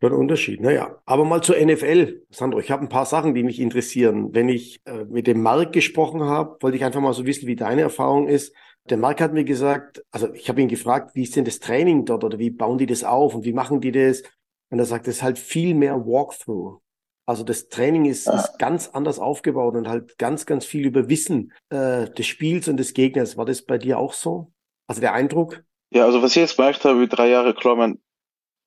Ein 0.00 0.12
Unterschied, 0.12 0.60
naja. 0.60 0.96
Aber 1.04 1.24
mal 1.24 1.42
zur 1.42 1.56
NFL, 1.60 2.22
Sandro, 2.30 2.60
ich 2.60 2.70
habe 2.70 2.82
ein 2.82 2.88
paar 2.88 3.04
Sachen, 3.04 3.34
die 3.34 3.42
mich 3.42 3.60
interessieren. 3.60 4.32
Wenn 4.32 4.48
ich 4.48 4.80
äh, 4.86 5.04
mit 5.04 5.26
dem 5.26 5.42
Marc 5.42 5.72
gesprochen 5.72 6.22
habe, 6.22 6.56
wollte 6.60 6.76
ich 6.76 6.84
einfach 6.84 7.00
mal 7.00 7.12
so 7.12 7.26
wissen, 7.26 7.46
wie 7.46 7.56
deine 7.56 7.82
Erfahrung 7.82 8.26
ist. 8.26 8.54
Der 8.88 8.96
Marc 8.96 9.20
hat 9.20 9.32
mir 9.32 9.44
gesagt, 9.44 10.02
also 10.10 10.32
ich 10.32 10.48
habe 10.48 10.62
ihn 10.62 10.68
gefragt, 10.68 11.14
wie 11.14 11.24
ist 11.24 11.36
denn 11.36 11.44
das 11.44 11.58
Training 11.58 12.04
dort 12.04 12.24
oder 12.24 12.38
wie 12.38 12.50
bauen 12.50 12.78
die 12.78 12.86
das 12.86 13.04
auf 13.04 13.34
und 13.34 13.44
wie 13.44 13.52
machen 13.52 13.80
die 13.80 13.92
das? 13.92 14.22
Und 14.70 14.78
er 14.78 14.84
sagt, 14.84 15.08
es 15.08 15.16
ist 15.16 15.22
halt 15.22 15.38
viel 15.38 15.74
mehr 15.74 16.06
Walkthrough. 16.06 16.80
Also 17.26 17.42
das 17.42 17.68
Training 17.68 18.04
ist, 18.04 18.28
ah. 18.28 18.36
ist 18.36 18.58
ganz 18.58 18.88
anders 18.88 19.18
aufgebaut 19.18 19.74
und 19.74 19.88
halt 19.88 20.16
ganz, 20.16 20.46
ganz 20.46 20.64
viel 20.64 20.86
über 20.86 21.08
Wissen 21.08 21.52
äh, 21.70 22.08
des 22.10 22.26
Spiels 22.26 22.68
und 22.68 22.76
des 22.76 22.94
Gegners. 22.94 23.36
War 23.36 23.44
das 23.44 23.62
bei 23.62 23.78
dir 23.78 23.98
auch 23.98 24.12
so? 24.12 24.52
Also 24.86 25.00
der 25.00 25.12
Eindruck? 25.12 25.64
Ja, 25.90 26.04
also 26.04 26.22
was 26.22 26.32
ich 26.32 26.42
jetzt 26.42 26.56
gemerkt 26.56 26.84
habe, 26.84 27.00
wie 27.00 27.08
drei 27.08 27.28
Jahre, 27.28 27.54
klar, 27.54 27.74
mein, 27.74 28.00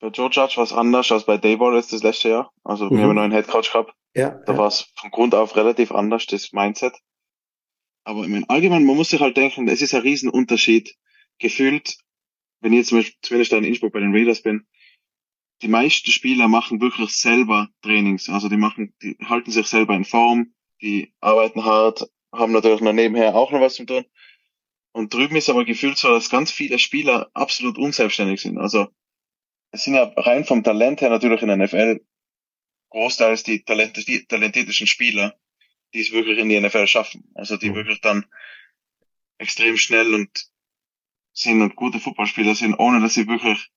bei 0.01 0.07
Joe 0.07 0.29
Judge 0.29 0.57
war 0.57 0.63
es 0.65 0.73
anders 0.73 1.11
als 1.11 1.25
bei 1.25 1.37
Dayball 1.37 1.75
jetzt 1.75 1.93
das 1.93 2.03
letzte 2.03 2.29
Jahr. 2.29 2.51
Also 2.63 2.85
mhm. 2.85 2.91
wir 2.91 2.97
haben 2.99 3.09
einen 3.11 3.19
neuen 3.19 3.31
Headcoach 3.31 3.71
gehabt. 3.71 3.93
Ja, 4.13 4.31
da 4.45 4.53
ja. 4.53 4.57
war 4.57 4.67
es 4.67 4.91
von 4.95 5.11
Grund 5.11 5.35
auf 5.35 5.55
relativ 5.55 5.91
anders, 5.91 6.25
das 6.25 6.51
Mindset. 6.51 6.93
Aber 8.03 8.23
ich 8.23 8.29
meine, 8.29 8.49
allgemein, 8.49 8.85
man 8.85 8.95
muss 8.95 9.09
sich 9.09 9.21
halt 9.21 9.37
denken, 9.37 9.67
es 9.67 9.81
ist 9.81 9.93
ein 9.93 10.01
Riesenunterschied. 10.01 10.95
Gefühlt, 11.37 11.97
wenn 12.59 12.73
ich 12.73 12.79
jetzt 12.79 12.89
zum 12.89 12.97
Beispiel, 12.97 13.17
zumindest 13.21 13.53
in 13.53 13.63
Innsbruck 13.63 13.93
bei 13.93 13.99
den 13.99 14.13
Raiders 14.13 14.41
bin, 14.41 14.67
die 15.61 15.67
meisten 15.67 16.11
Spieler 16.11 16.47
machen 16.47 16.81
wirklich 16.81 17.11
selber 17.11 17.69
Trainings. 17.81 18.29
Also 18.29 18.49
die 18.49 18.57
machen, 18.57 18.93
die 19.01 19.17
halten 19.25 19.51
sich 19.51 19.67
selber 19.67 19.93
in 19.95 20.05
Form, 20.05 20.53
die 20.81 21.13
arbeiten 21.19 21.65
hart, 21.65 22.09
haben 22.31 22.53
natürlich 22.53 22.81
noch 22.81 22.93
nebenher 22.93 23.35
auch 23.35 23.51
noch 23.51 23.61
was 23.61 23.75
zu 23.75 23.85
tun. 23.85 24.05
Und 24.91 25.13
drüben 25.13 25.35
ist 25.35 25.49
aber 25.49 25.65
gefühlt 25.65 25.97
so, 25.97 26.09
dass 26.09 26.29
ganz 26.29 26.51
viele 26.51 26.79
Spieler 26.79 27.29
absolut 27.33 27.77
unselbstständig 27.77 28.41
sind. 28.41 28.57
Also 28.57 28.87
es 29.71 29.83
sind 29.83 29.95
ja 29.95 30.11
rein 30.15 30.45
vom 30.45 30.63
Talent 30.63 31.01
her 31.01 31.09
natürlich 31.09 31.41
in 31.41 31.49
der 31.49 31.57
NFL 31.57 32.01
großteils 32.89 33.43
die, 33.43 33.63
Talent, 33.63 34.07
die 34.07 34.25
talentiertesten 34.25 34.87
Spieler, 34.87 35.37
die 35.93 35.99
es 35.99 36.11
wirklich 36.11 36.39
in 36.39 36.49
die 36.49 36.59
NFL 36.59 36.87
schaffen. 36.87 37.29
Also 37.35 37.57
die 37.57 37.69
mhm. 37.69 37.75
wirklich 37.75 38.01
dann 38.01 38.25
extrem 39.37 39.77
schnell 39.77 40.13
und 40.13 40.49
sind 41.33 41.61
und 41.61 41.75
gute 41.75 41.99
Footballspieler 41.99 42.55
sind, 42.55 42.75
ohne 42.75 42.99
dass 42.99 43.13
sie 43.13 43.27
wirklich 43.27 43.69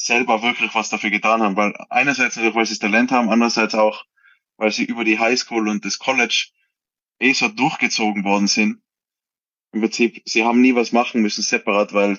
selber 0.00 0.42
wirklich 0.42 0.74
was 0.74 0.88
dafür 0.88 1.10
getan 1.10 1.42
haben, 1.42 1.56
weil 1.56 1.74
einerseits 1.90 2.36
natürlich, 2.36 2.54
weil 2.54 2.64
sie 2.64 2.72
das 2.72 2.78
Talent 2.78 3.12
haben, 3.12 3.28
andererseits 3.28 3.74
auch, 3.74 4.04
weil 4.56 4.72
sie 4.72 4.84
über 4.84 5.04
die 5.04 5.18
Highschool 5.18 5.68
und 5.68 5.84
das 5.84 5.98
College 5.98 6.48
eh 7.18 7.32
so 7.34 7.48
durchgezogen 7.48 8.24
worden 8.24 8.46
sind. 8.46 8.82
Im 9.72 9.82
Prinzip, 9.82 10.22
sie 10.24 10.44
haben 10.44 10.62
nie 10.62 10.74
was 10.74 10.92
machen 10.92 11.20
müssen 11.20 11.42
separat, 11.42 11.92
weil 11.92 12.18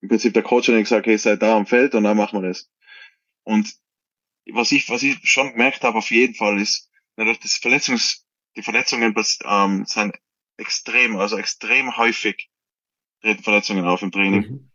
im 0.00 0.08
Prinzip 0.08 0.34
der 0.34 0.42
Coach 0.42 0.68
hat 0.68 0.76
gesagt, 0.76 1.06
hey, 1.06 1.16
seid 1.16 1.42
da 1.42 1.56
am 1.56 1.66
Feld 1.66 1.94
und 1.94 2.02
dann 2.04 2.16
machen 2.16 2.42
wir 2.42 2.48
das. 2.48 2.68
Und 3.44 3.72
was 4.50 4.72
ich, 4.72 4.88
was 4.90 5.04
ich 5.04 5.18
schon 5.22 5.52
gemerkt 5.52 5.84
habe 5.84 5.98
auf 5.98 6.10
jeden 6.10 6.34
Fall 6.34 6.60
ist, 6.60 6.90
natürlich 7.16 7.38
das 7.38 7.56
Verletzungs, 7.56 8.26
die 8.56 8.62
Verletzungen 8.62 9.14
ähm, 9.44 9.84
sind 9.86 10.18
extrem, 10.56 11.16
also 11.16 11.38
extrem 11.38 11.96
häufig 11.96 12.50
treten 13.20 13.44
Verletzungen 13.44 13.84
auf 13.84 14.02
im 14.02 14.10
Training. 14.10 14.40
Mhm. 14.40 14.71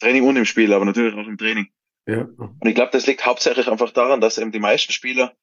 Training 0.00 0.24
und 0.24 0.36
im 0.36 0.44
Spiel, 0.44 0.72
aber 0.72 0.84
natürlich 0.84 1.14
auch 1.14 1.26
im 1.26 1.38
Training. 1.38 1.68
Ja. 2.06 2.22
Und 2.22 2.66
ich 2.66 2.74
glaube, 2.74 2.92
das 2.92 3.06
liegt 3.06 3.26
hauptsächlich 3.26 3.68
einfach 3.68 3.90
daran, 3.90 4.20
dass 4.20 4.38
eben 4.38 4.52
die 4.52 4.58
meisten 4.58 4.92
Spieler 4.92 5.36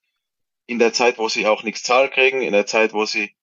in 0.66 0.80
der 0.80 0.94
Zeit, 0.94 1.18
wo 1.18 1.28
sie 1.28 1.46
auch 1.46 1.64
nichts 1.64 1.84
Zahl 1.84 2.10
kriegen, 2.10 2.42
in 2.42 2.54
der 2.54 2.66
Zeit, 2.66 2.94
wo 2.94 3.06
sie 3.06 3.36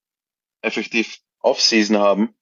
effektiv 0.62 1.18
Off-Season 1.40 1.98
haben, 1.98 2.34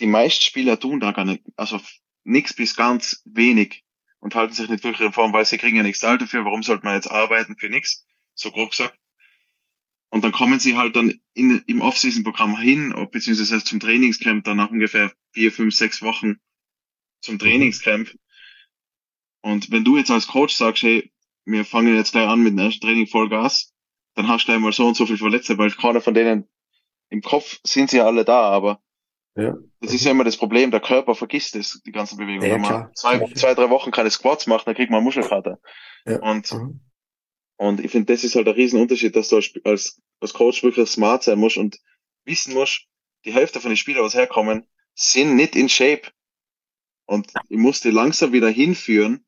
die 0.00 0.06
meisten 0.06 0.42
Spieler 0.42 0.80
tun 0.80 1.00
da 1.00 1.12
gar 1.12 1.24
nicht, 1.24 1.42
also 1.56 1.80
nichts 2.24 2.54
bis 2.54 2.76
ganz 2.76 3.22
wenig 3.24 3.84
und 4.20 4.34
halten 4.34 4.54
sich 4.54 4.68
nicht 4.68 4.84
wirklich 4.84 5.06
in 5.06 5.12
Form, 5.12 5.32
weil 5.32 5.44
sie 5.44 5.58
kriegen 5.58 5.76
ja 5.76 5.82
nichts 5.82 6.00
Zahl 6.00 6.18
dafür, 6.18 6.44
warum 6.44 6.62
sollte 6.62 6.84
man 6.84 6.94
jetzt 6.94 7.10
arbeiten 7.10 7.56
für 7.58 7.68
nichts, 7.68 8.06
so 8.34 8.50
grob 8.50 8.70
gesagt. 8.70 8.96
Und 10.10 10.24
dann 10.24 10.32
kommen 10.32 10.58
sie 10.58 10.76
halt 10.76 10.96
dann 10.96 11.20
in, 11.34 11.62
im 11.66 11.82
Off-Season-Programm 11.82 12.58
hin, 12.58 12.94
beziehungsweise 13.12 13.62
zum 13.62 13.80
Trainingscamp 13.80 14.44
dann 14.44 14.56
nach 14.56 14.70
ungefähr 14.70 15.12
vier, 15.32 15.52
fünf, 15.52 15.74
sechs 15.74 16.02
Wochen 16.02 16.40
zum 17.20 17.38
Trainingscamp. 17.38 18.10
Und 19.42 19.70
wenn 19.70 19.84
du 19.84 19.96
jetzt 19.96 20.10
als 20.10 20.26
Coach 20.26 20.54
sagst, 20.54 20.82
hey, 20.82 21.12
wir 21.44 21.64
fangen 21.64 21.96
jetzt 21.96 22.12
gleich 22.12 22.28
an 22.28 22.42
mit 22.42 22.52
dem 22.52 22.58
ersten 22.58 22.80
Training 22.80 23.06
Vollgas, 23.06 23.72
dann 24.14 24.28
hast 24.28 24.44
du 24.44 24.52
gleich 24.52 24.60
mal 24.60 24.72
so 24.72 24.86
und 24.86 24.96
so 24.96 25.06
viel 25.06 25.18
Verletzte, 25.18 25.56
weil 25.58 25.70
keiner 25.70 26.00
von 26.00 26.14
denen 26.14 26.48
im 27.08 27.22
Kopf 27.22 27.58
sind 27.64 27.90
sie 27.90 27.98
ja 27.98 28.06
alle 28.06 28.24
da, 28.24 28.42
aber 28.42 28.80
ja. 29.36 29.56
das 29.80 29.94
ist 29.94 30.04
ja 30.04 30.12
immer 30.12 30.24
das 30.24 30.36
Problem, 30.36 30.70
der 30.70 30.80
Körper 30.80 31.14
vergisst 31.14 31.56
es, 31.56 31.82
die 31.84 31.92
ganze 31.92 32.16
Bewegung. 32.16 32.46
Ja, 32.46 32.54
Wenn 32.54 32.60
man 32.60 32.94
zwei, 32.94 33.18
zwei, 33.34 33.54
drei 33.54 33.70
Wochen 33.70 33.90
keine 33.90 34.10
Squats 34.10 34.46
macht, 34.46 34.66
dann 34.66 34.74
kriegt 34.74 34.90
man 34.90 35.02
Muschelkater. 35.02 35.58
Ja. 36.06 36.20
Und, 36.20 36.52
mhm. 36.52 36.80
und 37.56 37.80
ich 37.80 37.90
finde, 37.90 38.12
das 38.12 38.24
ist 38.24 38.36
halt 38.36 38.48
ein 38.48 38.54
Riesenunterschied, 38.54 39.14
dass 39.14 39.28
du 39.28 39.36
als, 39.36 39.52
als, 39.64 40.02
als 40.20 40.32
Coach 40.34 40.62
wirklich 40.62 40.88
smart 40.88 41.22
sein 41.22 41.38
musst 41.38 41.56
und 41.56 41.78
wissen 42.24 42.54
musst, 42.54 42.86
die 43.24 43.32
Hälfte 43.32 43.60
von 43.60 43.70
den 43.70 43.76
Spielern, 43.76 44.04
was 44.04 44.14
herkommen, 44.14 44.66
sind 44.94 45.36
nicht 45.36 45.56
in 45.56 45.68
Shape. 45.68 46.02
Und 47.10 47.26
ich 47.48 47.58
musste 47.58 47.90
langsam 47.90 48.32
wieder 48.32 48.48
hinführen, 48.48 49.24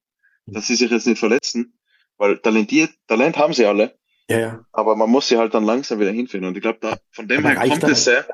dass 0.47 0.69
sie 0.69 0.77
sich 0.77 0.89
jetzt 0.93 1.09
nicht 1.09 1.19
verletzen, 1.19 1.77
weil 2.17 2.39
talentiert, 2.39 2.91
Talent 3.09 3.37
haben 3.37 3.55
sie 3.55 3.67
alle. 3.67 3.99
Ja, 4.31 4.39
ja. 4.39 4.67
Aber 4.71 4.95
man 4.95 5.11
muss 5.11 5.27
sie 5.27 5.37
halt 5.37 5.53
dann 5.53 5.65
langsam 5.65 5.99
wieder 5.99 6.13
hinführen. 6.13 6.45
Und 6.45 6.57
ich 6.57 6.63
glaube, 6.63 6.79
da, 6.81 6.97
von 7.11 7.27
dem 7.27 7.45
her 7.45 7.57
kommt 7.57 7.83
es 7.83 8.05
sehr. 8.05 8.25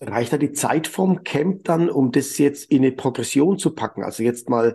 Reicht 0.00 0.32
da 0.32 0.38
die 0.38 0.52
Zeit 0.52 0.86
vom 0.86 1.22
Camp 1.22 1.64
dann, 1.64 1.90
um 1.90 2.12
das 2.12 2.38
jetzt 2.38 2.70
in 2.70 2.78
eine 2.78 2.92
Progression 2.92 3.58
zu 3.58 3.74
packen? 3.74 4.04
Also 4.04 4.22
jetzt 4.22 4.48
mal 4.48 4.74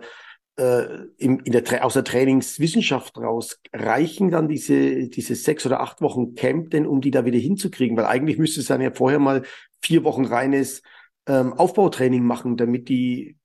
äh, 0.60 0.84
in, 1.16 1.40
in 1.40 1.50
der, 1.50 1.84
aus 1.84 1.94
der 1.94 2.04
Trainingswissenschaft 2.04 3.18
raus, 3.18 3.60
reichen 3.72 4.30
dann 4.30 4.46
diese, 4.46 5.08
diese 5.08 5.34
sechs 5.34 5.66
oder 5.66 5.80
acht 5.80 6.00
Wochen 6.00 6.36
Camp 6.36 6.70
denn, 6.70 6.86
um 6.86 7.00
die 7.00 7.10
da 7.10 7.24
wieder 7.24 7.38
hinzukriegen? 7.38 7.96
Weil 7.96 8.06
eigentlich 8.06 8.38
müsste 8.38 8.60
es 8.60 8.66
dann 8.66 8.80
ja 8.80 8.92
vorher 8.92 9.18
mal 9.18 9.42
vier 9.82 10.04
Wochen 10.04 10.24
reines 10.24 10.82
ähm, 11.26 11.52
Aufbautraining 11.52 12.22
machen, 12.22 12.56
damit 12.56 12.88
die, 12.88 13.36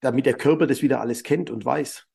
damit 0.00 0.26
der 0.26 0.34
Körper 0.34 0.66
das 0.66 0.82
wieder 0.82 1.00
alles 1.00 1.22
kennt 1.22 1.50
und 1.50 1.64
weiß. 1.64 2.06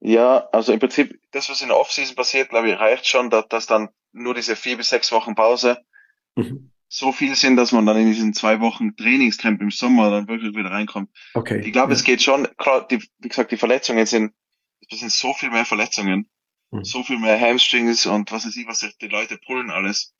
Ja, 0.00 0.48
also 0.52 0.72
im 0.72 0.78
Prinzip, 0.78 1.20
das, 1.32 1.50
was 1.50 1.60
in 1.60 1.68
der 1.68 1.78
Offseason 1.78 2.16
passiert, 2.16 2.48
glaube 2.48 2.70
ich, 2.70 2.78
reicht 2.78 3.06
schon, 3.06 3.28
dass, 3.28 3.48
dass 3.48 3.66
dann 3.66 3.90
nur 4.12 4.34
diese 4.34 4.56
vier 4.56 4.76
bis 4.76 4.88
sechs 4.88 5.12
Wochen 5.12 5.34
Pause 5.34 5.78
mhm. 6.36 6.70
so 6.88 7.12
viel 7.12 7.34
sind, 7.34 7.56
dass 7.56 7.72
man 7.72 7.84
dann 7.84 7.98
in 7.98 8.06
diesen 8.06 8.32
zwei 8.32 8.60
Wochen 8.60 8.96
Trainingscamp 8.96 9.60
im 9.60 9.70
Sommer 9.70 10.10
dann 10.10 10.26
wirklich 10.26 10.56
wieder 10.56 10.70
reinkommt. 10.70 11.10
Okay. 11.34 11.60
Ich 11.64 11.72
glaube, 11.72 11.92
ja. 11.92 11.96
es 11.96 12.04
geht 12.04 12.22
schon, 12.22 12.48
klar, 12.56 12.86
die, 12.88 13.02
wie 13.18 13.28
gesagt, 13.28 13.52
die 13.52 13.58
Verletzungen 13.58 14.06
sind, 14.06 14.32
es 14.90 15.00
sind 15.00 15.12
so 15.12 15.34
viel 15.34 15.50
mehr 15.50 15.66
Verletzungen, 15.66 16.28
mhm. 16.70 16.84
so 16.84 17.02
viel 17.02 17.18
mehr 17.18 17.38
Hamstrings 17.38 18.06
und 18.06 18.32
was 18.32 18.46
weiß 18.46 18.56
ich, 18.56 18.66
was 18.66 18.80
die 19.00 19.08
Leute 19.08 19.36
pullen 19.36 19.70
alles. 19.70 20.14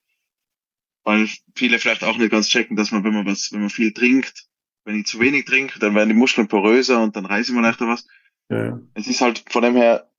Weil 1.02 1.26
viele 1.54 1.78
vielleicht 1.78 2.04
auch 2.04 2.18
nicht 2.18 2.30
ganz 2.30 2.50
checken, 2.50 2.76
dass 2.76 2.92
man, 2.92 3.02
wenn 3.02 3.14
man 3.14 3.24
was, 3.24 3.50
wenn 3.52 3.60
man 3.60 3.70
viel 3.70 3.94
trinkt, 3.94 4.49
wenn 4.84 5.00
ich 5.00 5.06
zu 5.06 5.20
wenig 5.20 5.44
trinke, 5.44 5.78
dann 5.78 5.94
werden 5.94 6.08
die 6.08 6.14
Muskeln 6.14 6.48
poröser 6.48 7.02
und 7.02 7.16
dann 7.16 7.26
reißen 7.26 7.54
wir 7.54 7.62
leichter 7.62 7.86
was. 7.86 8.06
Ja. 8.48 8.80
Es 8.94 9.06
ist 9.06 9.20
halt 9.20 9.44
von 9.48 9.62
dem 9.62 9.76
her, 9.76 10.10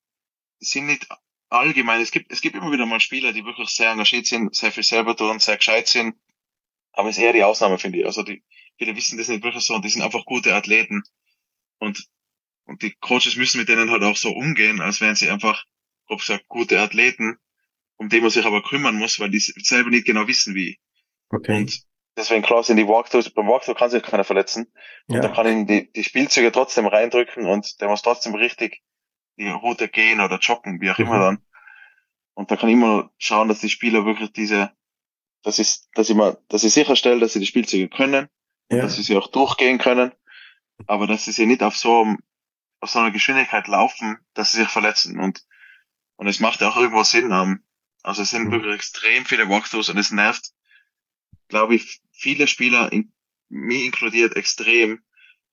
sind 0.59 0.85
nicht 0.85 1.07
allgemein, 1.49 2.01
es 2.01 2.11
gibt, 2.11 2.31
es 2.31 2.41
gibt 2.41 2.55
immer 2.55 2.71
wieder 2.71 2.85
mal 2.85 2.99
Spieler, 2.99 3.33
die 3.33 3.45
wirklich 3.45 3.69
sehr 3.69 3.91
engagiert 3.91 4.25
sind, 4.25 4.55
sehr 4.55 4.71
viel 4.71 4.83
selber 4.83 5.15
tun, 5.15 5.39
sehr 5.39 5.57
gescheit 5.57 5.87
sind, 5.87 6.15
aber 6.93 7.09
es 7.09 7.17
ist 7.17 7.23
eher 7.23 7.33
die 7.33 7.43
Ausnahme, 7.43 7.77
finde 7.77 7.99
ich. 7.99 8.05
Also 8.05 8.23
die, 8.23 8.43
viele 8.77 8.95
wissen 8.95 9.17
das 9.17 9.27
nicht 9.27 9.43
wirklich 9.43 9.63
so 9.63 9.75
und 9.75 9.83
die 9.83 9.89
sind 9.89 10.01
einfach 10.01 10.25
gute 10.25 10.53
Athleten 10.55 11.03
und, 11.79 12.07
und 12.65 12.81
die 12.83 12.93
Coaches 13.01 13.35
müssen 13.35 13.59
mit 13.59 13.69
denen 13.69 13.91
halt 13.91 14.03
auch 14.03 14.15
so 14.15 14.31
umgehen, 14.31 14.81
als 14.81 15.01
wären 15.01 15.15
sie 15.15 15.29
einfach, 15.29 15.65
grob 16.05 16.19
gesagt, 16.19 16.47
gute 16.47 16.79
Athleten, 16.79 17.37
um 17.97 18.09
die 18.09 18.21
man 18.21 18.29
sich 18.29 18.45
aber 18.45 18.63
kümmern 18.63 18.95
muss, 18.95 19.19
weil 19.19 19.29
die 19.29 19.39
selber 19.39 19.89
nicht 19.89 20.05
genau 20.05 20.27
wissen, 20.27 20.55
wie. 20.55 20.79
Okay. 21.29 21.57
Und 21.57 21.83
deswegen 22.17 22.43
klar 22.43 22.63
sind 22.63 22.77
die 22.77 22.87
Walkthroughs, 22.87 23.29
beim 23.29 23.47
Walkthrough 23.47 23.77
kann 23.77 23.89
sich 23.89 24.03
keiner 24.03 24.23
verletzen. 24.23 24.71
Und 25.07 25.15
ja. 25.15 25.21
da 25.21 25.29
kann 25.29 25.47
ihn 25.47 25.67
die, 25.67 25.91
die 25.91 26.03
Spielzüge 26.03 26.51
trotzdem 26.51 26.85
reindrücken 26.85 27.45
und 27.45 27.81
der 27.81 27.89
muss 27.89 28.01
trotzdem 28.01 28.35
richtig 28.35 28.81
die 29.37 29.49
Route 29.49 29.87
gehen 29.87 30.19
oder 30.19 30.37
joggen, 30.37 30.81
wie 30.81 30.91
auch 30.91 30.97
mhm. 30.97 31.05
immer 31.05 31.19
dann. 31.19 31.41
Und 32.33 32.51
da 32.51 32.55
kann 32.55 32.69
ich 32.69 32.73
immer 32.73 33.11
schauen, 33.17 33.47
dass 33.47 33.59
die 33.59 33.69
Spieler 33.69 34.05
wirklich 34.05 34.31
diese, 34.33 34.71
dass 35.43 35.59
ich, 35.59 35.79
dass 35.93 36.09
ich 36.09 36.15
mal, 36.15 36.37
dass 36.49 36.63
ich 36.63 36.73
sicherstelle, 36.73 37.19
dass 37.19 37.33
sie 37.33 37.39
die 37.39 37.45
Spielzüge 37.45 37.89
können, 37.89 38.27
ja. 38.69 38.81
dass 38.81 38.95
sie 38.95 39.03
sie 39.03 39.17
auch 39.17 39.27
durchgehen 39.27 39.77
können, 39.77 40.11
aber 40.87 41.07
dass 41.07 41.25
sie 41.25 41.31
sie 41.31 41.45
nicht 41.45 41.63
auf 41.63 41.77
so, 41.77 42.15
auf 42.79 42.89
so 42.89 42.99
einer 42.99 43.11
Geschwindigkeit 43.11 43.67
laufen, 43.67 44.17
dass 44.33 44.51
sie 44.51 44.59
sich 44.59 44.69
verletzen 44.69 45.19
und, 45.19 45.45
und 46.15 46.27
es 46.27 46.39
macht 46.39 46.61
ja 46.61 46.69
auch 46.69 46.77
irgendwo 46.77 47.03
Sinn, 47.03 47.31
um, 47.31 47.63
also 48.03 48.21
es 48.21 48.29
sind 48.29 48.45
mhm. 48.45 48.51
wirklich 48.51 48.75
extrem 48.75 49.25
viele 49.25 49.49
Walkthroughs 49.49 49.89
und 49.89 49.97
es 49.97 50.11
nervt 50.11 50.51
glaube 51.51 51.75
ich, 51.75 52.01
viele 52.11 52.47
Spieler, 52.47 52.91
in, 52.91 53.13
mich 53.49 53.85
inkludiert, 53.85 54.35
extrem, 54.35 55.03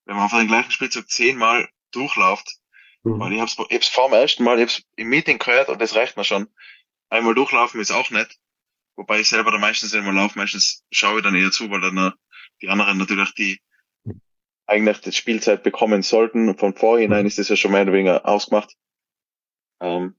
wenn 0.06 0.14
man 0.14 0.24
einfach 0.24 0.38
den 0.38 0.48
gleichen 0.48 0.70
Spielzug 0.70 1.10
zehnmal 1.10 1.68
durchläuft. 1.90 2.56
Mhm. 3.02 3.20
Weil 3.20 3.32
ich 3.34 3.40
hab's, 3.40 3.56
ich 3.68 3.74
hab's 3.74 3.88
vor 3.88 4.08
dem 4.08 4.14
ersten 4.14 4.44
Mal, 4.44 4.58
ich 4.58 4.62
hab's 4.62 4.82
im 4.96 5.08
Meeting 5.08 5.38
gehört 5.38 5.68
und 5.68 5.82
das 5.82 5.94
reicht 5.94 6.16
mir 6.16 6.24
schon. 6.24 6.48
Einmal 7.10 7.34
durchlaufen 7.34 7.80
ist 7.80 7.90
auch 7.90 8.10
nett. 8.10 8.38
Wobei 8.96 9.20
ich 9.20 9.28
selber 9.28 9.50
da 9.50 9.58
meistens 9.58 9.92
immer 9.92 10.12
laufe, 10.12 10.38
meistens 10.38 10.84
schaue 10.90 11.18
ich 11.18 11.24
dann 11.24 11.34
eher 11.34 11.50
zu, 11.50 11.70
weil 11.70 11.80
dann 11.80 12.14
die 12.62 12.68
anderen 12.68 12.98
natürlich 12.98 13.32
die 13.34 13.60
eigentlich 14.66 15.00
die 15.00 15.12
Spielzeit 15.12 15.62
bekommen 15.62 16.02
sollten. 16.02 16.56
Von 16.58 16.74
vorhinein 16.74 17.26
ist 17.26 17.38
das 17.38 17.48
ja 17.48 17.56
schon 17.56 17.72
mehr 17.72 17.82
oder 17.82 17.92
weniger 17.92 18.26
ausgemacht. 18.26 18.74
Ähm, 19.80 20.16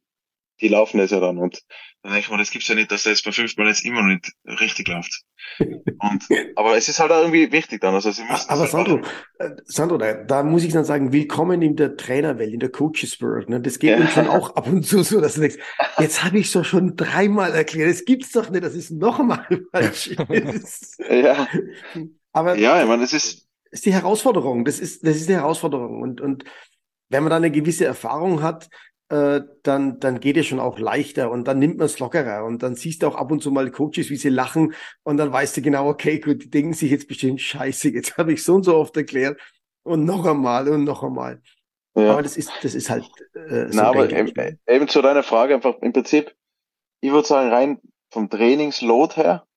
die 0.61 0.67
laufen 0.67 0.99
es 0.99 1.11
ja 1.11 1.19
dann. 1.19 1.37
Und 1.37 1.63
dann 2.01 2.13
denke 2.13 2.25
ich 2.25 2.31
mir, 2.31 2.37
das 2.37 2.51
gibt's 2.51 2.67
ja 2.67 2.75
nicht, 2.75 2.91
dass 2.91 3.03
das 3.03 3.21
bei 3.21 3.31
fünfmal 3.31 3.67
jetzt 3.67 3.83
immer 3.83 4.01
noch 4.01 4.09
nicht 4.09 4.31
richtig 4.45 4.87
läuft. 4.87 5.23
Und, 5.59 6.23
aber 6.55 6.77
es 6.77 6.87
ist 6.87 6.99
halt 6.99 7.11
auch 7.11 7.19
irgendwie 7.19 7.51
wichtig 7.51 7.81
dann. 7.81 7.93
Also 7.93 8.11
sie 8.11 8.23
müssen 8.23 8.49
aber 8.49 8.67
Sandro, 8.67 9.01
äh, 9.39 9.49
Sandro, 9.65 9.97
da, 9.97 10.13
da, 10.13 10.43
muss 10.43 10.63
ich 10.63 10.71
dann 10.71 10.85
sagen, 10.85 11.11
willkommen 11.11 11.61
in 11.61 11.75
der 11.75 11.97
Trainerwelt, 11.97 12.53
in 12.53 12.59
der 12.59 12.69
Coaches 12.69 13.21
World. 13.21 13.49
Ne? 13.49 13.59
Das 13.61 13.79
geht 13.79 13.91
ja. 13.91 13.97
uns 13.97 14.13
schon 14.13 14.27
auch 14.29 14.55
ab 14.55 14.67
und 14.67 14.85
zu 14.85 15.03
so, 15.03 15.19
dass 15.19 15.35
du 15.35 15.41
denkst, 15.41 15.57
jetzt 15.97 16.23
habe 16.23 16.39
ich 16.39 16.47
es 16.47 16.53
doch 16.53 16.65
schon 16.65 16.95
dreimal 16.95 17.53
erklärt, 17.53 17.89
es 17.89 18.05
gibt's 18.05 18.31
doch 18.31 18.49
nicht, 18.49 18.63
dass 18.63 18.75
es 18.75 18.91
nochmal 18.91 19.45
falsch 19.71 20.07
ist. 20.07 20.99
ja. 21.09 21.47
Aber 22.31 22.55
ja, 22.55 22.81
ich 22.81 22.87
meine, 22.87 23.01
das 23.01 23.13
ist, 23.13 23.47
ist 23.71 23.85
die 23.85 23.93
Herausforderung. 23.93 24.65
Das 24.65 24.79
ist, 24.79 25.05
das 25.05 25.17
ist 25.17 25.29
die 25.29 25.33
Herausforderung. 25.33 26.01
Und, 26.01 26.21
und 26.21 26.43
wenn 27.09 27.23
man 27.23 27.31
da 27.31 27.37
eine 27.37 27.51
gewisse 27.51 27.85
Erfahrung 27.85 28.41
hat, 28.41 28.69
äh, 29.09 29.41
dann, 29.63 29.99
dann 29.99 30.19
geht 30.19 30.37
es 30.37 30.45
schon 30.45 30.59
auch 30.59 30.77
leichter 30.77 31.31
und 31.31 31.47
dann 31.47 31.59
nimmt 31.59 31.77
man 31.77 31.85
es 31.85 31.99
lockerer 31.99 32.45
und 32.45 32.61
dann 32.61 32.75
siehst 32.75 33.01
du 33.01 33.07
auch 33.07 33.15
ab 33.15 33.31
und 33.31 33.41
zu 33.41 33.51
mal 33.51 33.69
Coaches, 33.71 34.09
wie 34.09 34.17
sie 34.17 34.29
lachen 34.29 34.73
und 35.03 35.17
dann 35.17 35.31
weißt 35.31 35.57
du 35.57 35.61
genau, 35.61 35.87
okay, 35.89 36.19
gut, 36.19 36.43
die 36.43 36.49
denken 36.49 36.73
sich 36.73 36.91
jetzt 36.91 37.07
bestimmt, 37.07 37.41
scheiße, 37.41 37.89
jetzt 37.89 38.17
habe 38.17 38.33
ich 38.33 38.43
so 38.43 38.55
und 38.55 38.63
so 38.63 38.75
oft 38.75 38.95
erklärt 38.95 39.39
und 39.83 40.05
noch 40.05 40.25
einmal 40.25 40.67
und 40.69 40.83
noch 40.83 41.03
einmal. 41.03 41.41
Ja. 41.95 42.13
Aber 42.13 42.21
das 42.21 42.37
ist, 42.37 42.51
das 42.61 42.75
ist 42.75 42.89
halt 42.89 43.09
äh, 43.33 43.71
so. 43.71 43.77
Na, 43.77 43.89
aber 43.89 44.11
eben, 44.11 44.59
eben 44.67 44.87
zu 44.87 45.01
deiner 45.01 45.23
Frage 45.23 45.55
einfach 45.55 45.75
im 45.81 45.91
Prinzip, 45.91 46.35
ich 47.01 47.11
würde 47.11 47.27
sagen, 47.27 47.49
rein 47.49 47.81
vom 48.11 48.29
Trainingsload 48.29 49.15
her 49.15 49.47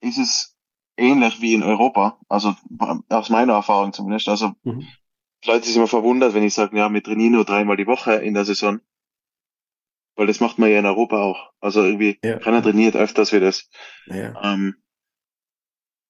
ist 0.00 0.18
es 0.18 0.56
ähnlich 0.96 1.40
wie 1.40 1.54
in 1.54 1.62
Europa, 1.62 2.18
also 2.28 2.54
aus 3.08 3.30
meiner 3.30 3.54
Erfahrung 3.54 3.92
zumindest. 3.92 4.28
Also 4.28 4.52
mhm. 4.64 4.86
Leute 5.44 5.66
sind 5.66 5.76
immer 5.76 5.86
verwundert, 5.88 6.34
wenn 6.34 6.42
ich 6.42 6.54
sage, 6.54 6.76
ja, 6.76 6.92
wir 6.92 7.02
trainieren 7.02 7.32
nur 7.32 7.44
dreimal 7.44 7.76
die 7.76 7.86
Woche 7.86 8.14
in 8.14 8.34
der 8.34 8.44
Saison. 8.44 8.80
Weil 10.16 10.26
das 10.26 10.40
macht 10.40 10.58
man 10.58 10.70
ja 10.70 10.80
in 10.80 10.86
Europa 10.86 11.22
auch. 11.22 11.52
Also 11.60 11.84
irgendwie, 11.84 12.18
ja. 12.24 12.38
keiner 12.38 12.62
trainiert 12.62 12.96
öfters 12.96 13.32
wie 13.32 13.40
das. 13.40 13.70
Ja. 14.06 14.34
Ähm, 14.42 14.74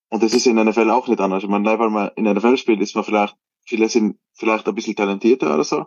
und 0.08 0.22
das 0.22 0.32
ist 0.32 0.46
in 0.46 0.58
einer 0.58 0.70
NFL 0.70 0.90
auch 0.90 1.08
nicht 1.08 1.20
anders. 1.20 1.42
Ich 1.42 1.48
meine, 1.48 1.78
weil 1.78 1.90
man 1.90 2.10
in 2.16 2.26
einer 2.26 2.38
NFL 2.38 2.56
spielt, 2.56 2.80
ist 2.80 2.94
man 2.94 3.04
vielleicht, 3.04 3.36
viele 3.66 3.88
sind 3.90 4.18
vielleicht 4.32 4.66
ein 4.66 4.74
bisschen 4.74 4.96
talentierter 4.96 5.52
oder 5.54 5.64
so, 5.64 5.86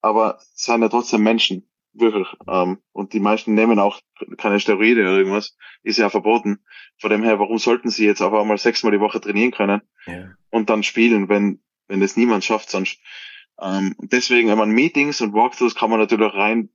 aber 0.00 0.40
sind 0.54 0.82
ja 0.82 0.88
trotzdem 0.88 1.22
Menschen. 1.22 1.70
Wirklich. 1.92 2.28
Ähm, 2.46 2.78
und 2.92 3.12
die 3.12 3.20
meisten 3.20 3.54
nehmen 3.54 3.80
auch 3.80 4.00
keine 4.36 4.60
Steroide 4.60 5.02
oder 5.02 5.18
irgendwas. 5.18 5.56
Ist 5.82 5.98
ja 5.98 6.08
verboten. 6.08 6.60
Von 6.98 7.10
dem 7.10 7.22
her, 7.24 7.38
warum 7.38 7.58
sollten 7.58 7.90
sie 7.90 8.06
jetzt 8.06 8.22
aber 8.22 8.44
mal 8.44 8.58
sechsmal 8.58 8.92
die 8.92 9.00
Woche 9.00 9.20
trainieren 9.20 9.50
können 9.50 9.82
ja. 10.06 10.30
und 10.50 10.70
dann 10.70 10.82
spielen, 10.82 11.28
wenn 11.28 11.60
wenn 11.90 12.00
das 12.00 12.16
niemand 12.16 12.44
schafft 12.44 12.70
sonst. 12.70 12.98
Ähm, 13.60 13.94
deswegen, 13.98 14.48
wenn 14.48 14.58
man 14.58 14.70
Meetings 14.70 15.20
und 15.20 15.34
Walkthroughs 15.34 15.74
kann 15.74 15.90
man 15.90 15.98
natürlich 15.98 16.32
rein 16.32 16.70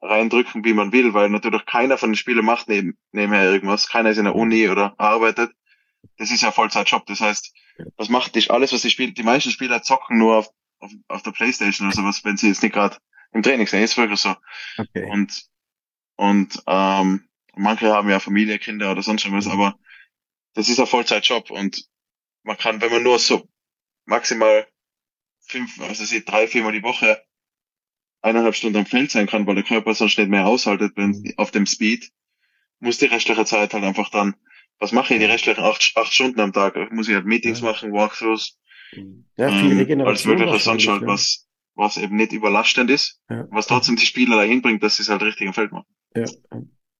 reindrücken, 0.00 0.64
wie 0.64 0.74
man 0.74 0.92
will, 0.92 1.14
weil 1.14 1.30
natürlich 1.30 1.64
keiner 1.64 1.96
von 1.96 2.10
den 2.10 2.16
Spielern 2.16 2.44
macht 2.44 2.68
neben, 2.68 2.98
nebenher 3.12 3.50
irgendwas. 3.50 3.88
Keiner 3.88 4.10
ist 4.10 4.18
in 4.18 4.24
der 4.24 4.34
Uni 4.34 4.68
oder 4.68 4.94
arbeitet. 4.98 5.52
Das 6.18 6.30
ist 6.30 6.42
ja 6.42 6.50
Vollzeitjob. 6.50 7.06
Das 7.06 7.20
heißt, 7.20 7.54
was 7.96 8.10
macht 8.10 8.34
dich 8.34 8.50
alles, 8.50 8.72
was 8.72 8.82
sie 8.82 8.90
spielt? 8.90 9.16
Die 9.16 9.22
meisten 9.22 9.50
Spieler 9.50 9.82
zocken 9.82 10.18
nur 10.18 10.36
auf, 10.36 10.50
auf, 10.80 10.92
auf 11.08 11.22
der 11.22 11.30
Playstation 11.30 11.88
oder 11.88 11.96
sowas, 11.96 12.22
wenn 12.24 12.36
sie 12.36 12.48
jetzt 12.48 12.62
nicht 12.62 12.74
gerade 12.74 12.98
im 13.32 13.42
Training 13.42 13.66
sind. 13.66 13.82
Ist 13.82 13.96
wirklich 13.96 14.20
so. 14.20 14.34
Okay. 14.76 15.08
Und, 15.10 15.46
und 16.16 16.62
ähm, 16.66 17.26
manche 17.54 17.90
haben 17.92 18.10
ja 18.10 18.20
Familie, 18.20 18.58
Kinder 18.58 18.92
oder 18.92 19.02
sonst 19.02 19.30
was, 19.32 19.46
aber 19.46 19.78
das 20.52 20.68
ist 20.68 20.78
ein 20.78 20.86
Vollzeitjob 20.86 21.50
und 21.50 21.86
man 22.42 22.58
kann, 22.58 22.82
wenn 22.82 22.92
man 22.92 23.02
nur 23.02 23.18
so 23.18 23.48
maximal 24.06 24.66
fünf, 25.46 25.80
also 25.80 26.04
sie 26.04 26.24
drei, 26.24 26.46
viermal 26.46 26.72
die 26.72 26.82
Woche 26.82 27.22
eineinhalb 28.22 28.54
Stunden 28.54 28.78
am 28.78 28.86
Feld 28.86 29.10
sein 29.10 29.26
kann, 29.26 29.46
weil 29.46 29.54
der 29.54 29.64
Körper 29.64 29.94
sonst 29.94 30.18
nicht 30.18 30.30
mehr 30.30 30.46
aushaltet 30.46 30.92
wenn, 30.96 31.34
auf 31.36 31.50
dem 31.50 31.66
Speed, 31.66 32.10
muss 32.80 32.98
die 32.98 33.06
restliche 33.06 33.44
Zeit 33.44 33.74
halt 33.74 33.84
einfach 33.84 34.10
dann, 34.10 34.34
was 34.78 34.92
mache 34.92 35.14
ich 35.14 35.20
die 35.20 35.26
restlichen 35.26 35.62
acht, 35.62 35.92
acht 35.94 36.12
Stunden 36.12 36.40
am 36.40 36.52
Tag? 36.52 36.74
Muss 36.90 37.08
ich 37.08 37.14
halt 37.14 37.26
Meetings 37.26 37.60
ja. 37.60 37.66
machen, 37.66 37.92
Walkthroughs. 37.92 38.58
Ja, 39.36 39.50
viel 39.50 39.90
ähm. 39.90 40.00
Als 40.02 40.26
wirklicher 40.26 40.58
sonst 40.58 40.88
halt 40.88 41.06
was, 41.06 41.46
was 41.74 41.96
eben 41.96 42.16
nicht 42.16 42.32
überlastend 42.32 42.90
ist, 42.90 43.20
ja. 43.28 43.46
was 43.50 43.66
trotzdem 43.66 43.96
die 43.96 44.06
Spieler 44.06 44.36
dahin 44.36 44.62
bringt, 44.62 44.82
dass 44.82 44.96
sie 44.96 45.02
es 45.02 45.08
halt 45.08 45.22
richtig 45.22 45.46
im 45.46 45.54
Feld 45.54 45.72
machen. 45.72 45.86
Ja. 46.16 46.26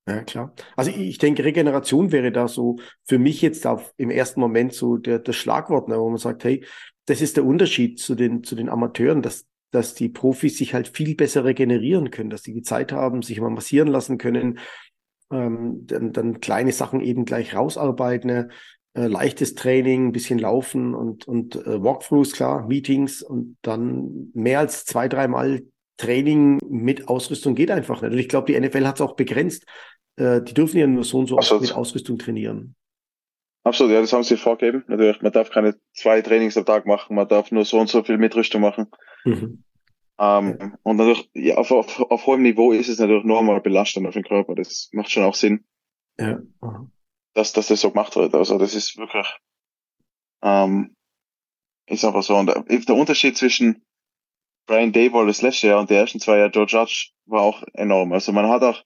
Ja, 0.07 0.23
klar. 0.23 0.53
Also 0.75 0.91
ich 0.91 1.17
denke, 1.17 1.43
Regeneration 1.43 2.11
wäre 2.11 2.31
da 2.31 2.47
so 2.47 2.77
für 3.05 3.17
mich 3.17 3.41
jetzt 3.41 3.65
auf, 3.65 3.91
im 3.97 4.11
ersten 4.11 4.39
Moment 4.39 4.73
so 4.73 4.97
der, 4.97 5.17
das 5.17 5.35
Schlagwort, 5.35 5.87
ne, 5.87 5.99
wo 5.99 6.09
man 6.09 6.19
sagt, 6.19 6.43
hey, 6.43 6.63
das 7.05 7.21
ist 7.21 7.37
der 7.37 7.45
Unterschied 7.45 7.99
zu 7.99 8.15
den, 8.15 8.43
zu 8.43 8.55
den 8.55 8.69
Amateuren, 8.69 9.21
dass, 9.21 9.45
dass 9.71 9.93
die 9.93 10.09
Profis 10.09 10.57
sich 10.57 10.73
halt 10.73 10.87
viel 10.87 11.15
besser 11.15 11.45
regenerieren 11.45 12.11
können, 12.11 12.29
dass 12.29 12.43
sie 12.43 12.53
die 12.53 12.63
Zeit 12.63 12.91
haben, 12.91 13.21
sich 13.21 13.39
mal 13.39 13.49
massieren 13.49 13.87
lassen 13.87 14.17
können, 14.17 14.59
ähm, 15.31 15.85
dann, 15.85 16.13
dann 16.13 16.39
kleine 16.39 16.71
Sachen 16.71 17.01
eben 17.01 17.25
gleich 17.25 17.55
rausarbeiten, 17.55 18.29
ne? 18.29 18.49
äh, 18.93 19.07
leichtes 19.07 19.55
Training, 19.55 20.07
ein 20.07 20.11
bisschen 20.11 20.39
Laufen 20.39 20.95
und, 20.95 21.27
und 21.27 21.55
äh, 21.55 21.83
Walkthroughs, 21.83 22.31
klar, 22.31 22.67
Meetings 22.67 23.21
und 23.21 23.57
dann 23.61 24.31
mehr 24.33 24.59
als 24.59 24.85
zwei, 24.85 25.07
dreimal 25.07 25.63
Training 25.97 26.59
mit 26.69 27.07
Ausrüstung 27.07 27.55
geht 27.55 27.71
einfach 27.71 28.01
nicht. 28.01 28.11
Und 28.11 28.19
ich 28.19 28.29
glaube, 28.29 28.51
die 28.51 28.59
NFL 28.59 28.85
hat 28.85 28.95
es 28.95 29.01
auch 29.01 29.15
begrenzt. 29.15 29.65
Äh, 30.17 30.41
die 30.41 30.53
dürfen 30.53 30.77
ja 30.77 30.87
nur 30.87 31.03
so 31.03 31.19
und 31.19 31.27
so 31.27 31.37
Absolut. 31.37 31.63
mit 31.63 31.73
Ausrüstung 31.73 32.17
trainieren. 32.17 32.75
Absolut, 33.65 33.93
ja, 33.93 33.99
das 33.99 34.13
haben 34.13 34.21
sie 34.21 34.37
vorgegeben. 34.37 34.83
Natürlich, 34.87 35.23
man 35.23 35.31
darf 35.31 35.49
keine 35.49 35.75
zwei 35.91 36.21
Trainings 36.21 36.55
am 36.55 36.65
Tag 36.65 36.85
machen, 36.85 37.15
man 37.15 37.27
darf 37.27 37.51
nur 37.51 37.65
so 37.65 37.79
und 37.79 37.89
so 37.89 38.03
viel 38.03 38.19
Mitrüstung 38.19 38.61
machen. 38.61 38.91
Mhm. 39.23 39.63
Ähm, 40.19 40.57
ja. 40.59 40.77
Und 40.83 40.97
natürlich, 40.97 41.27
ja, 41.33 41.55
auf, 41.55 41.71
auf, 41.71 41.99
auf 41.99 42.27
hohem 42.27 42.43
Niveau 42.43 42.71
ist 42.71 42.89
es 42.89 42.99
natürlich 42.99 43.25
noch 43.25 43.39
einmal 43.39 43.59
belastend 43.61 44.05
auf 44.05 44.13
den 44.13 44.23
Körper. 44.23 44.53
Das 44.53 44.89
macht 44.93 45.09
schon 45.09 45.23
auch 45.23 45.33
Sinn. 45.33 45.65
Ja. 46.19 46.39
Dass, 47.33 47.53
dass 47.53 47.67
das 47.67 47.81
so 47.81 47.89
gemacht 47.89 48.15
wird. 48.15 48.35
Also 48.35 48.59
das 48.59 48.75
ist 48.75 48.97
wirklich, 48.97 49.27
ähm, 50.43 50.95
ist 51.87 52.05
einfach 52.05 52.21
so. 52.21 52.35
Und 52.35 52.45
der 52.47 52.95
Unterschied 52.95 53.35
zwischen 53.35 53.83
Brian 54.67 54.93
Dayball 54.93 55.25
das 55.25 55.41
letzte 55.41 55.67
Jahr 55.67 55.79
und 55.79 55.89
die 55.89 55.95
ersten 55.95 56.19
zwei 56.19 56.37
Jahre 56.37 56.51
Joe 56.51 56.67
Judge 56.67 57.09
war 57.25 57.41
auch 57.41 57.63
enorm. 57.73 58.13
Also 58.13 58.31
man 58.31 58.47
hat 58.47 58.61
auch 58.61 58.83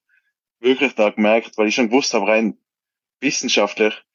wirklich 0.62 0.96
da 0.96 1.10
gemerkt, 1.10 1.58
weil 1.58 1.68
ich 1.68 1.76
schon 1.76 1.90
gewusst 1.90 2.14
habe, 2.14 2.28
rein 2.28 2.58
wissenschaftlich, 3.20 4.06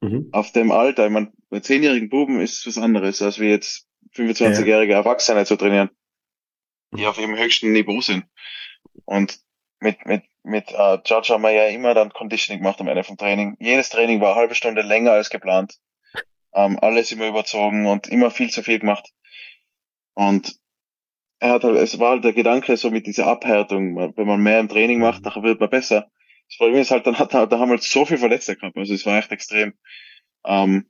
mhm. 0.00 0.28
auf 0.32 0.52
dem 0.52 0.70
Alter, 0.70 1.06
ich 1.06 1.12
meine, 1.12 1.32
bei 1.48 1.60
zehnjährigen 1.60 2.08
Buben 2.08 2.40
ist 2.40 2.58
es 2.58 2.66
was 2.66 2.82
anderes, 2.82 3.22
als 3.22 3.38
wir 3.38 3.50
jetzt 3.50 3.86
25-jährige 4.14 4.94
Erwachsene 4.94 5.44
zu 5.44 5.56
trainieren, 5.56 5.90
die 6.92 7.06
auf 7.06 7.18
ihrem 7.18 7.36
höchsten 7.36 7.72
Niveau 7.72 8.00
sind. 8.00 8.24
Und 9.04 9.38
mit, 9.80 10.04
mit, 10.06 10.24
mit 10.42 10.72
uh, 10.72 10.98
Judge 11.04 11.32
haben 11.32 11.42
wir 11.42 11.52
ja 11.52 11.66
immer 11.66 11.94
dann 11.94 12.12
Conditioning 12.12 12.62
gemacht 12.62 12.80
am 12.80 12.88
Ende 12.88 13.04
vom 13.04 13.16
Training. 13.16 13.56
Jedes 13.60 13.90
Training 13.90 14.20
war 14.20 14.32
eine 14.32 14.40
halbe 14.40 14.54
Stunde 14.54 14.82
länger 14.82 15.12
als 15.12 15.30
geplant. 15.30 15.78
Ähm, 16.52 16.78
alles 16.80 17.12
immer 17.12 17.28
überzogen 17.28 17.86
und 17.86 18.08
immer 18.08 18.30
viel 18.30 18.50
zu 18.50 18.62
viel 18.62 18.80
gemacht. 18.80 19.08
Und 20.14 20.56
er 21.38 21.52
hat 21.52 21.64
halt, 21.64 21.76
es 21.76 21.98
war 21.98 22.10
halt 22.10 22.24
der 22.24 22.32
Gedanke 22.32 22.76
so 22.76 22.90
mit 22.90 23.06
dieser 23.06 23.26
Abhärtung, 23.26 23.96
wenn 24.16 24.26
man 24.26 24.42
mehr 24.42 24.60
im 24.60 24.68
Training 24.68 24.98
mhm. 24.98 25.04
macht, 25.04 25.24
dann 25.24 25.42
wird 25.42 25.60
man 25.60 25.70
besser. 25.70 26.10
Das 26.50 26.58
Problem 26.58 26.80
ist 26.80 26.90
halt, 26.90 27.06
dann 27.06 27.18
hat, 27.18 27.32
da 27.32 27.48
haben 27.48 27.68
wir 27.68 27.76
halt 27.76 27.82
so 27.82 28.04
viel 28.04 28.18
Verletzte 28.18 28.56
gehabt, 28.56 28.76
also 28.76 28.92
es 28.92 29.06
war 29.06 29.18
echt 29.18 29.30
extrem, 29.30 29.74
ähm, 30.44 30.86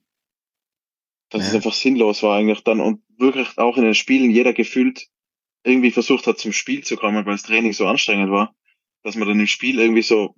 dass 1.29 1.43
ja. 1.43 1.49
es 1.49 1.55
einfach 1.55 1.75
sinnlos 1.75 2.23
war 2.23 2.39
eigentlich 2.39 2.65
dann 2.65 2.81
und 2.81 3.03
wirklich 3.19 3.59
auch 3.59 3.77
in 3.77 3.85
den 3.85 3.95
Spielen 3.95 4.31
jeder 4.31 4.53
gefühlt 4.53 5.09
irgendwie 5.63 5.91
versucht 5.91 6.27
hat 6.27 6.39
zum 6.39 6.53
Spiel 6.53 6.83
zu 6.83 6.97
kommen, 6.97 7.27
weil 7.27 7.35
das 7.35 7.43
Training 7.43 7.73
so 7.73 7.87
anstrengend 7.87 8.31
war, 8.31 8.55
dass 9.03 9.15
man 9.15 9.29
dann 9.29 9.39
im 9.39 9.47
Spiel 9.47 9.79
irgendwie 9.79 10.03
so 10.03 10.35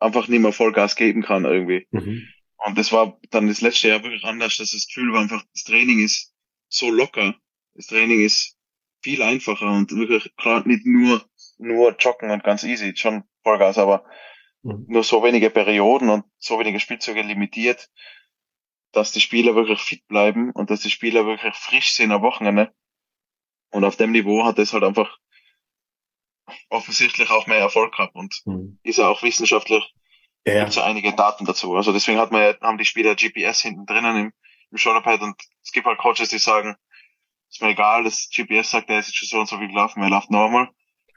einfach 0.00 0.26
nicht 0.28 0.40
mehr 0.40 0.52
Vollgas 0.52 0.96
geben 0.96 1.22
kann 1.22 1.44
irgendwie. 1.44 1.86
Mhm. 1.90 2.26
Und 2.56 2.76
das 2.76 2.92
war 2.92 3.18
dann 3.30 3.46
das 3.46 3.60
letzte 3.60 3.88
Jahr 3.88 4.02
wirklich 4.02 4.24
anders, 4.24 4.56
dass 4.56 4.72
das 4.72 4.86
Gefühl 4.86 5.12
war 5.12 5.20
einfach, 5.20 5.44
das 5.54 5.64
Training 5.64 6.00
ist 6.00 6.34
so 6.68 6.90
locker, 6.90 7.36
das 7.74 7.86
Training 7.86 8.20
ist 8.20 8.56
viel 9.02 9.22
einfacher 9.22 9.72
und 9.72 9.92
wirklich 9.92 10.34
klar 10.36 10.66
nicht 10.66 10.84
nur 10.84 11.24
nur 11.58 11.94
joggen 11.98 12.30
und 12.30 12.42
ganz 12.42 12.64
easy, 12.64 12.94
schon 12.96 13.24
Vollgas, 13.42 13.78
aber 13.78 14.04
mhm. 14.62 14.86
nur 14.88 15.04
so 15.04 15.22
wenige 15.22 15.50
Perioden 15.50 16.10
und 16.10 16.24
so 16.38 16.58
wenige 16.58 16.80
Spielzeuge 16.80 17.22
limitiert, 17.22 17.90
dass 18.92 19.12
die 19.12 19.20
Spieler 19.20 19.54
wirklich 19.54 19.80
fit 19.80 20.06
bleiben 20.08 20.50
und 20.52 20.70
dass 20.70 20.80
die 20.80 20.90
Spieler 20.90 21.26
wirklich 21.26 21.54
frisch 21.54 21.92
sind 21.92 22.12
am 22.12 22.22
Wochenende. 22.22 22.72
Und 23.70 23.84
auf 23.84 23.96
dem 23.96 24.12
Niveau 24.12 24.44
hat 24.44 24.58
es 24.58 24.72
halt 24.72 24.82
einfach 24.82 25.16
offensichtlich 26.68 27.30
auch 27.30 27.46
mehr 27.46 27.58
Erfolg 27.58 27.92
gehabt 27.92 28.14
und 28.14 28.42
mhm. 28.44 28.78
ist 28.82 28.98
ja 28.98 29.08
auch 29.08 29.22
wissenschaftlich 29.22 29.84
ja, 30.46 30.66
ja. 30.66 30.84
einige 30.84 31.12
Daten 31.12 31.44
dazu. 31.44 31.76
Also 31.76 31.92
deswegen 31.92 32.18
hat 32.18 32.32
man 32.32 32.42
ja, 32.42 32.60
haben 32.60 32.78
die 32.78 32.84
Spieler 32.84 33.14
GPS 33.14 33.60
hinten 33.60 33.86
drinnen 33.86 34.16
im, 34.16 34.32
im 34.70 34.78
Shoulderpad 34.78 35.20
und 35.20 35.40
es 35.62 35.70
gibt 35.70 35.86
halt 35.86 35.98
Coaches, 35.98 36.30
die 36.30 36.38
sagen, 36.38 36.76
ist 37.48 37.62
mir 37.62 37.70
egal, 37.70 38.04
das 38.04 38.30
GPS 38.34 38.70
sagt, 38.70 38.90
er 38.90 39.00
ist 39.00 39.08
jetzt 39.08 39.16
schon 39.16 39.28
so 39.28 39.38
und 39.38 39.48
so 39.48 39.58
viel 39.58 39.68
gelaufen, 39.68 40.02
er 40.02 40.10
läuft 40.10 40.30
normal. 40.30 40.70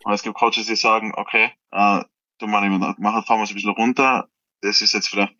Und 0.03 0.13
es 0.13 0.23
gibt 0.23 0.35
Coaches, 0.35 0.65
die 0.65 0.75
sagen, 0.75 1.13
okay, 1.15 1.51
äh, 1.71 2.03
du 2.43 2.47
mal 2.47 2.95
mach, 2.97 3.25
fahren 3.25 3.39
wir 3.39 3.43
es 3.43 3.49
ein 3.49 3.55
bisschen 3.55 3.71
runter, 3.71 4.29
das 4.61 4.81
ist 4.81 4.93
jetzt 4.93 5.09
vielleicht 5.09 5.35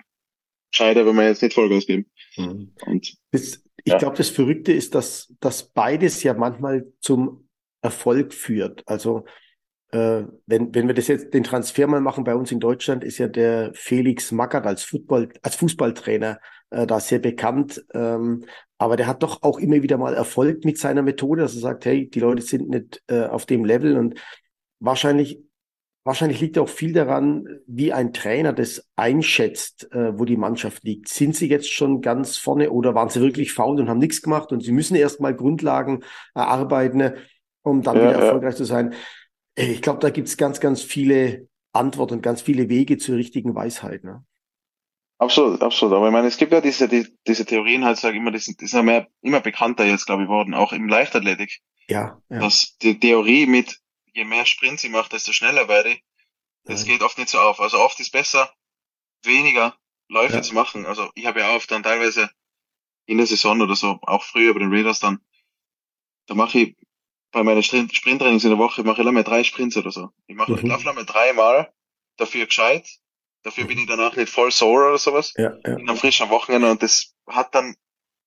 gescheiter, 0.71 1.05
wenn 1.05 1.15
wir 1.15 1.27
jetzt 1.27 1.41
nicht 1.41 1.53
Vollgas 1.53 1.85
geben. 1.85 2.09
Mhm. 2.37 2.73
Und, 2.85 3.15
das, 3.31 3.63
ich 3.83 3.91
ja. 3.91 3.97
glaube, 3.97 4.17
das 4.17 4.29
Verrückte 4.29 4.71
ist, 4.71 4.95
dass, 4.95 5.33
dass 5.39 5.69
beides 5.69 6.23
ja 6.23 6.33
manchmal 6.33 6.85
zum 6.99 7.47
Erfolg 7.81 8.33
führt. 8.33 8.83
Also 8.87 9.25
äh, 9.91 10.23
wenn, 10.47 10.73
wenn 10.73 10.87
wir 10.87 10.95
das 10.95 11.07
jetzt 11.07 11.33
den 11.33 11.43
Transfer 11.43 11.85
mal 11.85 12.01
machen 12.01 12.23
bei 12.23 12.33
uns 12.33 12.51
in 12.51 12.59
Deutschland, 12.59 13.03
ist 13.03 13.19
ja 13.19 13.27
der 13.27 13.71
Felix 13.75 14.31
Magath 14.31 14.65
als 14.65 14.83
Football, 14.83 15.29
als 15.41 15.55
Fußballtrainer 15.55 16.39
äh, 16.71 16.87
da 16.87 16.99
sehr 16.99 17.19
bekannt. 17.19 17.85
Ähm, 17.93 18.45
aber 18.77 18.95
der 18.95 19.07
hat 19.07 19.21
doch 19.21 19.43
auch 19.43 19.59
immer 19.59 19.81
wieder 19.83 19.97
mal 19.97 20.13
Erfolg 20.13 20.65
mit 20.65 20.77
seiner 20.77 21.03
Methode, 21.03 21.43
dass 21.43 21.53
er 21.53 21.61
sagt, 21.61 21.85
hey, 21.85 22.09
die 22.09 22.19
Leute 22.19 22.41
sind 22.41 22.69
nicht 22.69 23.03
äh, 23.07 23.25
auf 23.25 23.45
dem 23.45 23.65
Level 23.65 23.97
und 23.97 24.19
wahrscheinlich 24.79 25.39
Wahrscheinlich 26.05 26.41
liegt 26.41 26.57
auch 26.57 26.67
viel 26.67 26.91
daran, 26.91 27.47
wie 27.65 27.93
ein 27.93 28.11
Trainer 28.11 28.51
das 28.51 28.89
einschätzt, 28.97 29.89
äh, 29.93 30.17
wo 30.19 30.25
die 30.25 30.35
Mannschaft 30.35 30.83
liegt. 30.83 31.07
Sind 31.07 31.35
sie 31.35 31.47
jetzt 31.47 31.71
schon 31.71 32.01
ganz 32.01 32.37
vorne 32.37 32.71
oder 32.71 32.93
waren 32.93 33.07
sie 33.07 33.21
wirklich 33.21 33.53
faul 33.53 33.79
und 33.79 33.89
haben 33.89 33.99
nichts 33.99 34.21
gemacht 34.21 34.51
und 34.51 34.61
sie 34.61 34.73
müssen 34.73 34.95
erst 34.95 35.21
mal 35.21 35.33
Grundlagen 35.33 36.03
erarbeiten, 36.35 37.13
um 37.61 37.83
dann 37.83 37.95
ja, 37.95 38.03
wieder 38.03 38.19
erfolgreich 38.19 38.53
ja. 38.53 38.57
zu 38.57 38.65
sein? 38.65 38.93
Äh, 39.55 39.71
ich 39.71 39.81
glaube, 39.81 39.99
da 39.99 40.09
gibt 40.09 40.27
es 40.27 40.35
ganz, 40.35 40.59
ganz 40.59 40.81
viele 40.81 41.47
Antworten 41.71 42.15
und 42.15 42.21
ganz 42.21 42.41
viele 42.41 42.67
Wege 42.67 42.97
zur 42.97 43.15
richtigen 43.15 43.55
Weisheit. 43.55 44.03
Ne? 44.03 44.25
Absolut, 45.19 45.61
absolut. 45.61 45.95
Aber 45.95 46.07
ich 46.07 46.11
meine, 46.11 46.27
es 46.27 46.37
gibt 46.37 46.51
ja 46.51 46.59
diese, 46.59 46.89
die, 46.89 47.07
diese 47.25 47.45
Theorien 47.45 47.85
halt, 47.85 47.97
sag 47.97 48.11
ich 48.11 48.17
immer, 48.17 48.31
die 48.31 48.39
sind, 48.39 48.59
die 48.59 48.67
sind 48.67 48.79
ja 48.79 48.83
mehr, 48.83 49.07
immer 49.21 49.39
bekannter 49.39 49.85
jetzt, 49.85 50.05
glaube 50.05 50.23
ich, 50.23 50.29
worden, 50.29 50.53
auch 50.53 50.73
im 50.73 50.89
Leichtathletik. 50.89 51.61
Ja, 51.87 52.17
ja. 52.29 52.39
Dass 52.39 52.77
die 52.81 52.99
Theorie 52.99 53.45
mit, 53.45 53.79
je 54.13 54.25
mehr 54.25 54.45
Sprint 54.45 54.79
sie 54.79 54.89
macht, 54.89 55.13
desto 55.13 55.33
schneller 55.33 55.67
werde 55.67 55.91
ich, 55.91 56.03
das 56.65 56.85
ja. 56.85 56.93
geht 56.93 57.03
oft 57.03 57.17
nicht 57.17 57.29
so 57.29 57.39
auf. 57.39 57.59
Also 57.59 57.79
oft 57.79 57.99
ist 57.99 58.11
besser, 58.11 58.53
weniger 59.23 59.75
Läufe 60.07 60.35
ja. 60.35 60.41
zu 60.41 60.53
machen. 60.53 60.85
Also 60.85 61.11
ich 61.15 61.25
habe 61.25 61.41
ja 61.41 61.55
oft 61.55 61.69
dann 61.71 61.83
teilweise 61.83 62.29
in 63.05 63.17
der 63.17 63.27
Saison 63.27 63.61
oder 63.61 63.75
so, 63.75 63.99
auch 64.03 64.23
früher 64.23 64.53
bei 64.53 64.59
den 64.59 64.73
Raiders 64.73 64.99
dann, 64.99 65.19
da 66.27 66.35
mache 66.35 66.59
ich 66.59 66.77
bei 67.31 67.43
meinen 67.43 67.63
Sprinttrainings 67.63 68.43
in 68.43 68.51
der 68.51 68.59
Woche 68.59 68.83
mache 68.83 69.01
ich 69.01 69.05
lange 69.05 69.23
drei 69.23 69.43
Sprints 69.43 69.75
oder 69.75 69.91
so. 69.91 70.11
Ich 70.27 70.35
mache, 70.35 70.51
mhm. 70.51 70.59
ich 70.59 70.63
laufe 70.63 70.85
lange 70.85 71.03
dreimal, 71.03 71.73
dafür 72.15 72.45
gescheit, 72.45 72.87
dafür 73.41 73.65
bin 73.65 73.79
ich 73.79 73.87
danach 73.87 74.15
nicht 74.15 74.29
voll 74.29 74.51
sore 74.51 74.89
oder 74.89 74.99
sowas. 74.99 75.33
Ja, 75.35 75.57
ja. 75.65 75.75
Bin 75.75 75.87
dann 75.87 75.97
frisch 75.97 76.21
am 76.21 76.29
Wochenende 76.29 76.69
und 76.69 76.83
das 76.83 77.15
hat 77.27 77.55
dann 77.55 77.75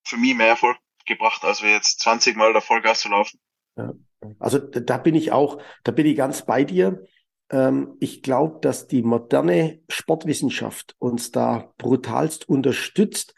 für 0.05 0.17
mich 0.17 0.35
mehr 0.35 0.49
Erfolg 0.49 0.77
gebracht, 1.07 1.45
als 1.45 1.63
wir 1.63 1.71
jetzt 1.71 2.01
20 2.01 2.37
Mal 2.37 2.53
da 2.53 2.61
Vollgas 2.61 3.01
zu 3.01 3.09
laufen. 3.09 3.41
Ja. 3.77 3.93
Also 4.39 4.59
da 4.59 4.99
bin 4.99 5.15
ich 5.15 5.33
auch, 5.33 5.61
da 5.85 5.93
bin 5.93 6.07
ich 6.07 6.17
ganz 6.17 6.43
bei 6.43 6.65
dir. 6.65 7.05
Ähm, 7.51 7.97
ich 8.01 8.23
glaube, 8.23 8.59
dass 8.61 8.87
die 8.87 9.03
moderne 9.03 9.81
Sportwissenschaft 9.89 10.95
uns 10.99 11.31
da 11.31 11.73
brutalst 11.79 12.49
unterstützt, 12.49 13.35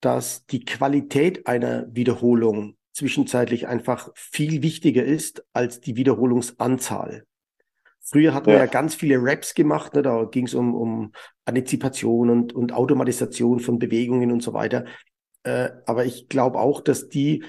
dass 0.00 0.46
die 0.46 0.64
Qualität 0.64 1.46
einer 1.46 1.86
Wiederholung 1.94 2.76
zwischenzeitlich 2.92 3.68
einfach 3.68 4.10
viel 4.14 4.62
wichtiger 4.62 5.04
ist 5.04 5.44
als 5.52 5.80
die 5.80 5.96
Wiederholungsanzahl. 5.96 7.24
Früher 8.00 8.34
hatten 8.34 8.50
ja. 8.50 8.56
wir 8.56 8.64
ja 8.64 8.66
ganz 8.66 8.94
viele 8.94 9.18
Raps 9.18 9.54
gemacht, 9.54 9.94
ne? 9.94 10.02
da 10.02 10.24
ging 10.24 10.46
es 10.46 10.54
um, 10.54 10.74
um 10.74 11.12
Antizipation 11.44 12.30
und, 12.30 12.52
und 12.52 12.72
Automatisation 12.72 13.60
von 13.60 13.78
Bewegungen 13.78 14.32
und 14.32 14.42
so 14.42 14.52
weiter. 14.52 14.84
Äh, 15.44 15.70
aber 15.86 16.04
ich 16.04 16.28
glaube 16.28 16.58
auch, 16.58 16.80
dass 16.80 17.08
die 17.08 17.44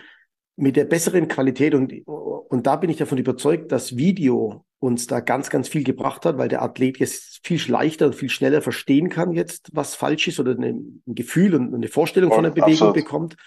mit 0.55 0.75
der 0.75 0.85
besseren 0.85 1.27
Qualität 1.27 1.73
und, 1.75 1.93
und 2.05 2.67
da 2.67 2.75
bin 2.75 2.89
ich 2.89 2.97
davon 2.97 3.17
überzeugt, 3.17 3.71
dass 3.71 3.97
Video 3.97 4.65
uns 4.79 5.07
da 5.07 5.21
ganz, 5.21 5.49
ganz 5.49 5.69
viel 5.69 5.83
gebracht 5.83 6.25
hat, 6.25 6.37
weil 6.37 6.49
der 6.49 6.61
Athlet 6.61 6.99
jetzt 6.99 7.39
viel 7.43 7.59
leichter 7.71 8.07
und 8.07 8.15
viel 8.15 8.29
schneller 8.29 8.61
verstehen 8.61 9.09
kann 9.09 9.31
jetzt, 9.31 9.69
was 9.71 9.95
falsch 9.95 10.27
ist 10.27 10.39
oder 10.39 10.51
ein 10.51 11.01
Gefühl 11.05 11.55
und 11.55 11.73
eine 11.73 11.87
Vorstellung 11.87 12.31
von 12.31 12.43
der 12.43 12.51
Bewegung 12.51 12.89
absolut. 12.89 12.95
bekommt 12.95 13.37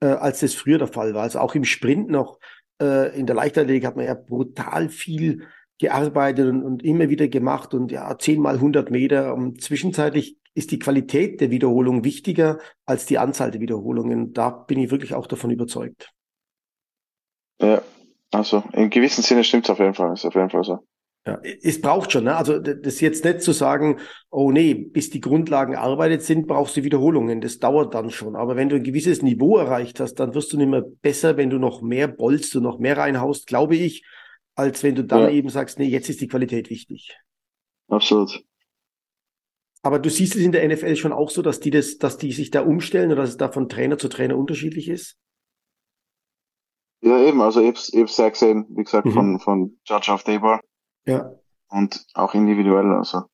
äh, 0.00 0.06
als 0.06 0.40
das 0.40 0.54
früher 0.54 0.78
der 0.78 0.88
Fall 0.88 1.14
war. 1.14 1.22
Also 1.22 1.40
auch 1.40 1.54
im 1.54 1.64
Sprint 1.64 2.08
noch, 2.08 2.38
äh, 2.80 3.18
in 3.18 3.26
der 3.26 3.36
Leichtathletik 3.36 3.86
hat 3.86 3.96
man 3.96 4.06
ja 4.06 4.14
brutal 4.14 4.88
viel 4.88 5.46
gearbeitet 5.78 6.48
und, 6.48 6.62
und 6.62 6.84
immer 6.84 7.08
wieder 7.08 7.28
gemacht 7.28 7.72
und 7.74 7.92
ja, 7.92 8.16
zehnmal 8.18 8.56
100 8.56 8.90
Meter. 8.90 9.34
Und 9.34 9.62
zwischenzeitlich 9.62 10.36
ist 10.54 10.70
die 10.70 10.78
Qualität 10.78 11.40
der 11.40 11.50
Wiederholung 11.50 12.04
wichtiger 12.04 12.58
als 12.84 13.06
die 13.06 13.18
Anzahl 13.18 13.50
der 13.50 13.60
Wiederholungen. 13.60 14.32
Da 14.32 14.50
bin 14.50 14.78
ich 14.78 14.90
wirklich 14.90 15.14
auch 15.14 15.26
davon 15.26 15.50
überzeugt. 15.50 16.10
Ja, 17.60 17.82
also 18.30 18.62
in 18.72 18.90
gewissem 18.90 19.24
Sinne 19.24 19.44
stimmt 19.44 19.64
es 19.64 19.70
auf 19.70 19.78
jeden 19.78 19.94
Fall. 19.94 20.12
Ist 20.12 20.24
auf 20.24 20.34
jeden 20.34 20.50
Fall 20.50 20.64
so. 20.64 20.78
Ja, 21.26 21.40
es 21.42 21.80
braucht 21.80 22.12
schon, 22.12 22.24
ne? 22.24 22.36
Also 22.36 22.58
das 22.58 23.00
jetzt 23.00 23.24
nicht 23.24 23.42
zu 23.42 23.52
sagen, 23.52 23.98
oh 24.30 24.50
nee, 24.50 24.72
bis 24.72 25.10
die 25.10 25.20
Grundlagen 25.20 25.74
erarbeitet 25.74 26.22
sind, 26.22 26.46
brauchst 26.46 26.76
du 26.76 26.84
Wiederholungen. 26.84 27.40
Das 27.40 27.58
dauert 27.58 27.92
dann 27.94 28.10
schon. 28.10 28.34
Aber 28.34 28.56
wenn 28.56 28.68
du 28.68 28.76
ein 28.76 28.82
gewisses 28.82 29.20
Niveau 29.20 29.58
erreicht 29.58 30.00
hast, 30.00 30.14
dann 30.14 30.34
wirst 30.34 30.52
du 30.52 30.56
nicht 30.56 30.70
mehr 30.70 30.84
besser, 31.02 31.36
wenn 31.36 31.50
du 31.50 31.58
noch 31.58 31.82
mehr 31.82 32.08
bolst 32.08 32.56
und 32.56 32.62
noch 32.62 32.78
mehr 32.78 32.96
reinhaust, 32.96 33.46
glaube 33.46 33.76
ich, 33.76 34.06
als 34.54 34.82
wenn 34.82 34.94
du 34.94 35.04
dann 35.04 35.22
ja. 35.22 35.30
eben 35.30 35.50
sagst, 35.50 35.78
nee, 35.78 35.88
jetzt 35.88 36.08
ist 36.08 36.20
die 36.20 36.28
Qualität 36.28 36.70
wichtig. 36.70 37.18
Absolut. 37.88 38.42
Aber 39.82 39.98
du 39.98 40.08
siehst 40.10 40.34
es 40.34 40.42
in 40.42 40.52
der 40.52 40.66
NFL 40.66 40.96
schon 40.96 41.12
auch 41.12 41.30
so, 41.30 41.42
dass 41.42 41.60
die 41.60 41.70
das, 41.70 41.98
dass 41.98 42.16
die 42.16 42.32
sich 42.32 42.50
da 42.50 42.62
umstellen 42.62 43.12
oder 43.12 43.22
dass 43.22 43.30
es 43.30 43.36
da 43.36 43.50
von 43.50 43.68
Trainer 43.68 43.98
zu 43.98 44.08
Trainer 44.08 44.36
unterschiedlich 44.36 44.88
ist? 44.88 45.16
Ja, 47.00 47.18
eben, 47.20 47.40
also 47.40 47.60
ich 47.60 47.68
hab's, 47.68 47.92
ich 47.92 48.00
hab's 48.00 48.16
sehr 48.16 48.30
gesehen, 48.30 48.66
wie 48.70 48.84
gesagt, 48.84 49.06
mhm. 49.06 49.12
von, 49.12 49.40
von 49.40 49.80
Judge 49.84 50.12
of 50.12 50.24
Daybar. 50.24 50.60
Ja. 51.06 51.32
Und 51.68 52.06
auch 52.14 52.34
individuell, 52.34 52.92
also. 52.92 53.24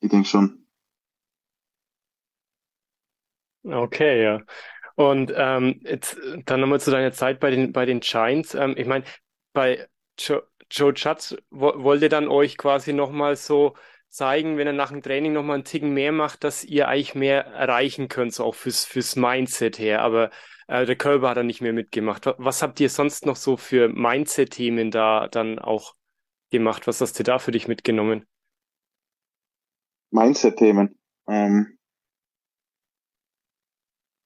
Ich 0.00 0.10
denke 0.10 0.28
schon. 0.28 0.66
Okay, 3.64 4.22
ja. 4.22 4.42
Und 4.94 5.32
ähm, 5.36 5.80
jetzt 5.82 6.18
dann 6.44 6.60
nochmal 6.60 6.80
zu 6.80 6.90
deiner 6.90 7.12
Zeit 7.12 7.40
bei 7.40 7.50
den, 7.50 7.72
bei 7.72 7.84
den 7.84 8.00
Giants. 8.00 8.54
Ähm, 8.54 8.74
ich 8.78 8.86
meine, 8.86 9.04
bei 9.52 9.88
Joe, 10.18 10.46
Joe 10.70 10.92
Judge 10.94 11.36
wo, 11.50 11.72
wollte 11.82 12.08
dann 12.08 12.28
euch 12.28 12.56
quasi 12.56 12.92
nochmal 12.92 13.36
so 13.36 13.74
zeigen, 14.08 14.56
wenn 14.56 14.66
er 14.66 14.72
nach 14.72 14.90
dem 14.90 15.02
Training 15.02 15.32
nochmal 15.32 15.56
einen 15.56 15.64
Ticken 15.64 15.92
mehr 15.92 16.12
macht, 16.12 16.44
dass 16.44 16.64
ihr 16.64 16.88
eigentlich 16.88 17.14
mehr 17.14 17.44
erreichen 17.46 18.08
könnt, 18.08 18.32
so 18.32 18.44
auch 18.44 18.54
fürs, 18.54 18.84
fürs 18.84 19.16
Mindset 19.16 19.78
her. 19.78 20.02
Aber 20.02 20.30
äh, 20.68 20.84
der 20.86 20.96
Körper 20.96 21.30
hat 21.30 21.36
er 21.36 21.42
nicht 21.42 21.60
mehr 21.60 21.72
mitgemacht. 21.72 22.26
Was 22.38 22.62
habt 22.62 22.80
ihr 22.80 22.90
sonst 22.90 23.26
noch 23.26 23.36
so 23.36 23.56
für 23.56 23.88
Mindset-Themen 23.88 24.90
da 24.90 25.28
dann 25.28 25.58
auch 25.58 25.94
gemacht? 26.50 26.86
Was 26.86 27.00
hast 27.00 27.18
du 27.18 27.22
da 27.22 27.38
für 27.38 27.52
dich 27.52 27.68
mitgenommen? 27.68 28.26
Mindset-Themen. 30.10 30.98
Ähm, 31.28 31.78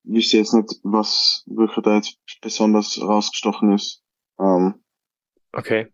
ich 0.04 0.14
wüsste 0.14 0.38
jetzt 0.38 0.54
nicht, 0.54 0.80
was 0.82 1.44
wirklich 1.46 1.84
da 1.84 1.96
jetzt 1.96 2.18
besonders 2.40 3.00
rausgestochen 3.00 3.72
ist. 3.74 4.02
Ähm, 4.38 4.82
okay. 5.52 5.92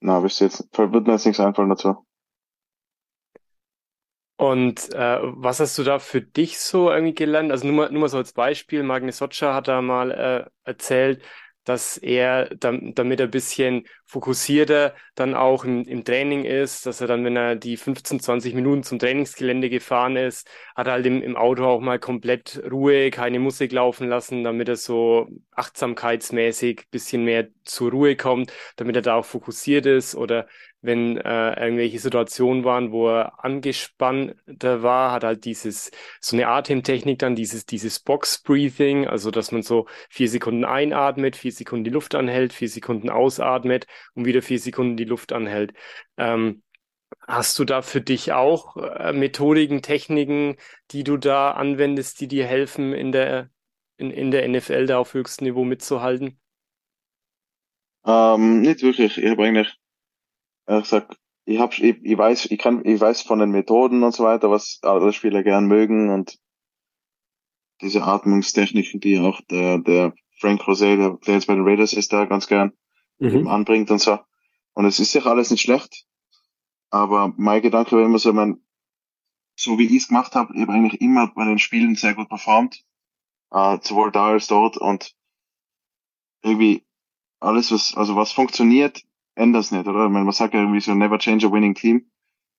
Na, 0.00 0.22
wüsste 0.22 0.44
jetzt, 0.44 0.68
wird 0.76 1.06
mir 1.06 1.12
jetzt 1.12 1.26
nichts 1.26 1.40
einfallen 1.40 1.70
dazu. 1.70 2.03
Und 4.36 4.92
äh, 4.92 5.18
was 5.22 5.60
hast 5.60 5.78
du 5.78 5.84
da 5.84 5.98
für 6.00 6.20
dich 6.20 6.58
so 6.58 6.90
irgendwie 6.90 7.14
gelernt? 7.14 7.52
Also 7.52 7.66
nur 7.66 7.76
mal, 7.76 7.92
nur 7.92 8.00
mal 8.02 8.08
so 8.08 8.16
als 8.18 8.32
Beispiel, 8.32 8.82
Magnus 8.82 9.18
Socha 9.18 9.54
hat 9.54 9.68
da 9.68 9.80
mal 9.80 10.10
äh, 10.10 10.44
erzählt, 10.68 11.22
dass 11.64 11.96
er, 11.96 12.50
damit 12.56 13.20
er 13.20 13.26
ein 13.26 13.30
bisschen 13.30 13.86
fokussierter 14.04 14.94
dann 15.14 15.34
auch 15.34 15.64
im, 15.64 15.84
im 15.84 16.04
Training 16.04 16.44
ist, 16.44 16.84
dass 16.84 17.00
er 17.00 17.06
dann, 17.06 17.24
wenn 17.24 17.36
er 17.36 17.56
die 17.56 17.76
15, 17.78 18.20
20 18.20 18.54
Minuten 18.54 18.82
zum 18.82 18.98
Trainingsgelände 18.98 19.70
gefahren 19.70 20.16
ist, 20.16 20.46
hat 20.76 20.88
er 20.88 20.94
halt 20.94 21.06
im, 21.06 21.22
im 21.22 21.36
Auto 21.36 21.64
auch 21.64 21.80
mal 21.80 21.98
komplett 21.98 22.60
Ruhe, 22.70 23.10
keine 23.10 23.38
Musik 23.38 23.72
laufen 23.72 24.08
lassen, 24.08 24.44
damit 24.44 24.68
er 24.68 24.76
so 24.76 25.28
achtsamkeitsmäßig 25.52 26.88
bisschen 26.90 27.24
mehr 27.24 27.48
zur 27.64 27.92
Ruhe 27.92 28.16
kommt, 28.16 28.52
damit 28.76 28.96
er 28.96 29.02
da 29.02 29.14
auch 29.14 29.24
fokussiert 29.24 29.86
ist 29.86 30.14
oder 30.14 30.46
wenn 30.84 31.16
äh, 31.16 31.60
irgendwelche 31.60 31.98
Situationen 31.98 32.64
waren, 32.64 32.92
wo 32.92 33.08
er 33.08 33.44
angespannter 33.44 34.82
war, 34.82 35.12
hat 35.12 35.24
halt 35.24 35.44
dieses, 35.44 35.90
so 36.20 36.36
eine 36.36 36.48
Atemtechnik 36.48 37.18
dann, 37.18 37.34
dieses, 37.34 37.66
dieses 37.66 38.00
Box-Breathing, 38.00 39.06
also 39.06 39.30
dass 39.30 39.50
man 39.52 39.62
so 39.62 39.86
vier 40.10 40.28
Sekunden 40.28 40.64
einatmet, 40.64 41.36
vier 41.36 41.52
Sekunden 41.52 41.84
die 41.84 41.90
Luft 41.90 42.14
anhält, 42.14 42.52
vier 42.52 42.68
Sekunden 42.68 43.10
ausatmet 43.10 43.86
und 44.14 44.26
wieder 44.26 44.42
vier 44.42 44.58
Sekunden 44.58 44.96
die 44.96 45.04
Luft 45.04 45.32
anhält. 45.32 45.72
Ähm, 46.18 46.62
Hast 47.26 47.58
du 47.58 47.64
da 47.64 47.80
für 47.80 48.00
dich 48.00 48.32
auch 48.32 48.76
äh, 48.76 49.12
Methodiken, 49.12 49.82
Techniken, 49.82 50.56
die 50.90 51.04
du 51.04 51.16
da 51.16 51.52
anwendest, 51.52 52.20
die 52.20 52.28
dir 52.28 52.46
helfen, 52.46 52.92
in 52.92 53.12
der, 53.12 53.50
in, 53.96 54.10
in 54.10 54.30
der 54.30 54.46
NFL 54.46 54.86
da 54.86 54.98
auf 54.98 55.14
höchstem 55.14 55.46
Niveau 55.46 55.64
mitzuhalten? 55.64 56.38
Ähm, 58.04 58.60
nicht 58.60 58.82
wirklich. 58.82 59.16
Ich 59.16 59.30
habe 59.30 59.44
eigentlich 59.44 59.74
hat 60.66 60.84
gesagt, 60.84 61.18
ich, 61.44 61.58
hab, 61.58 61.78
ich, 61.78 61.96
ich, 62.02 62.18
weiß, 62.18 62.46
ich, 62.46 62.58
kann, 62.58 62.84
ich 62.84 63.00
weiß 63.00 63.22
von 63.22 63.38
den 63.38 63.50
Methoden 63.50 64.02
und 64.02 64.14
so 64.14 64.24
weiter, 64.24 64.50
was 64.50 64.78
alle 64.82 65.12
Spieler 65.12 65.42
gern 65.42 65.66
mögen 65.66 66.10
und 66.10 66.38
diese 67.80 68.02
Atmungstechniken, 68.02 69.00
die 69.00 69.18
auch 69.18 69.40
der, 69.50 69.78
der 69.78 70.14
Frank 70.38 70.62
Rosé, 70.62 70.96
der, 70.96 71.18
der 71.26 71.34
jetzt 71.34 71.46
bei 71.46 71.54
den 71.54 71.66
Raiders 71.66 71.92
ist, 71.92 72.12
da 72.12 72.24
ganz 72.24 72.46
gern 72.46 72.72
mhm. 73.18 73.46
anbringt 73.46 73.90
und 73.90 74.00
so. 74.00 74.18
Und 74.72 74.86
es 74.86 74.98
ist 74.98 75.14
ja 75.14 75.22
alles 75.26 75.50
nicht 75.50 75.62
schlecht. 75.62 76.06
Aber 76.90 77.32
mein 77.36 77.62
Gedanke 77.62 77.96
war 77.96 78.04
immer 78.04 78.18
so, 78.18 78.32
man, 78.32 78.64
so 79.56 79.78
wie 79.78 79.86
ich 79.86 80.02
es 80.02 80.08
gemacht 80.08 80.34
habe, 80.34 80.54
ich 80.54 80.62
habe 80.62 80.72
eigentlich 80.72 81.00
immer 81.00 81.28
bei 81.34 81.44
den 81.44 81.58
Spielen 81.58 81.94
sehr 81.94 82.14
gut 82.14 82.28
performt. 82.28 82.84
Äh, 83.50 83.78
sowohl 83.82 84.10
da 84.10 84.28
als 84.28 84.46
dort 84.48 84.76
und 84.76 85.14
irgendwie 86.42 86.84
alles, 87.40 87.70
was, 87.70 87.94
also 87.96 88.16
was 88.16 88.32
funktioniert, 88.32 89.02
ändert 89.34 89.72
nicht, 89.72 89.86
oder? 89.86 90.08
Man 90.08 90.30
sagt 90.32 90.54
ja 90.54 90.60
irgendwie 90.60 90.80
so, 90.80 90.94
never 90.94 91.18
change 91.18 91.46
a 91.46 91.52
winning 91.52 91.74
team. 91.74 92.10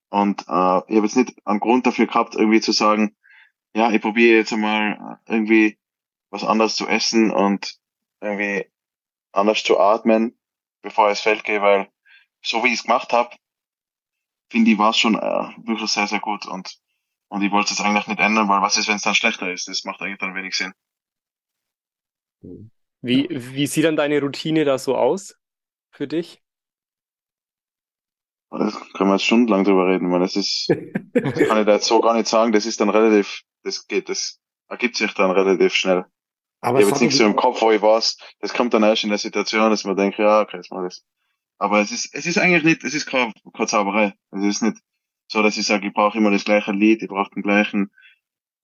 Und 0.09 0.41
äh, 0.41 0.43
ich 0.87 0.95
habe 0.95 1.03
jetzt 1.03 1.15
nicht 1.15 1.35
einen 1.45 1.59
Grund 1.59 1.85
dafür 1.85 2.07
gehabt, 2.07 2.35
irgendwie 2.35 2.61
zu 2.61 2.71
sagen, 2.71 3.15
ja, 3.75 3.91
ich 3.91 4.01
probiere 4.01 4.37
jetzt 4.37 4.53
einmal 4.53 5.19
irgendwie 5.27 5.77
was 6.29 6.43
anderes 6.43 6.75
zu 6.75 6.87
essen 6.87 7.31
und 7.31 7.77
irgendwie 8.21 8.71
anders 9.31 9.63
zu 9.63 9.79
atmen, 9.79 10.37
bevor 10.81 11.07
ich 11.07 11.11
ins 11.11 11.21
Feld 11.21 11.43
gehe, 11.43 11.61
weil 11.61 11.89
so 12.41 12.63
wie 12.63 12.67
ich 12.67 12.75
es 12.75 12.83
gemacht 12.83 13.11
habe, 13.11 13.35
finde 14.49 14.71
ich, 14.71 14.77
war 14.77 14.91
es 14.91 14.97
schon 14.97 15.15
äh, 15.15 15.49
wirklich 15.67 15.91
sehr, 15.91 16.07
sehr 16.07 16.19
gut. 16.19 16.45
Und, 16.45 16.79
und 17.29 17.41
ich 17.41 17.51
wollte 17.51 17.73
es 17.73 17.81
eigentlich 17.81 18.07
nicht 18.07 18.19
ändern, 18.19 18.47
weil 18.47 18.61
was 18.61 18.77
ist, 18.77 18.87
wenn 18.87 18.95
es 18.95 19.01
dann 19.01 19.15
schlechter 19.15 19.51
ist? 19.51 19.67
Das 19.67 19.83
macht 19.83 20.01
eigentlich 20.01 20.19
dann 20.19 20.35
wenig 20.35 20.55
Sinn. 20.55 20.73
Wie, 23.01 23.27
wie 23.29 23.67
sieht 23.67 23.85
dann 23.85 23.95
deine 23.95 24.21
Routine 24.21 24.65
da 24.65 24.77
so 24.77 24.95
aus 24.95 25.37
für 25.91 26.07
dich? 26.07 26.44
Das 28.57 28.93
können 28.93 29.09
wir 29.09 29.15
jetzt 29.15 29.25
stundenlang 29.25 29.63
drüber 29.63 29.87
reden, 29.87 30.11
weil 30.11 30.19
das 30.19 30.35
ist, 30.35 30.67
das 31.13 31.33
kann 31.47 31.59
ich 31.59 31.65
da 31.65 31.73
jetzt 31.73 31.87
so 31.87 31.99
gar 32.01 32.13
nicht 32.13 32.27
sagen, 32.27 32.51
das 32.51 32.65
ist 32.65 32.79
dann 32.79 32.89
relativ, 32.89 33.41
das 33.63 33.87
geht, 33.87 34.09
das 34.09 34.39
ergibt 34.67 34.95
sich 34.97 35.13
dann 35.13 35.31
relativ 35.31 35.73
schnell. 35.73 36.05
Aber 36.61 36.79
ich 36.79 36.85
habe 36.85 36.93
jetzt 36.93 37.01
nichts 37.01 37.17
so 37.17 37.25
im 37.25 37.35
Kopf, 37.35 37.61
wo 37.61 37.71
ich 37.71 37.81
weiß, 37.81 38.17
das 38.39 38.53
kommt 38.53 38.73
dann 38.73 38.83
erst 38.83 39.03
in 39.03 39.09
der 39.09 39.19
Situation, 39.19 39.69
dass 39.69 39.83
man 39.83 39.95
denkt, 39.95 40.17
ja, 40.17 40.41
okay, 40.41 40.57
jetzt 40.57 40.71
mal 40.71 40.83
das. 40.83 41.03
Aber 41.57 41.79
es 41.79 41.91
ist, 41.91 42.13
es 42.13 42.25
ist 42.25 42.37
eigentlich 42.37 42.63
nicht, 42.63 42.83
es 42.83 42.93
ist 42.93 43.05
keine, 43.05 43.33
keine 43.53 43.67
Zauberei. 43.67 44.13
Es 44.31 44.43
ist 44.43 44.61
nicht 44.63 44.77
so, 45.27 45.41
dass 45.41 45.57
ich 45.57 45.65
sage, 45.65 45.87
ich 45.87 45.93
brauche 45.93 46.17
immer 46.17 46.31
das 46.31 46.45
gleiche 46.45 46.71
Lied, 46.71 47.01
ich 47.01 47.07
brauche 47.07 47.31
den 47.31 47.43
gleichen 47.43 47.91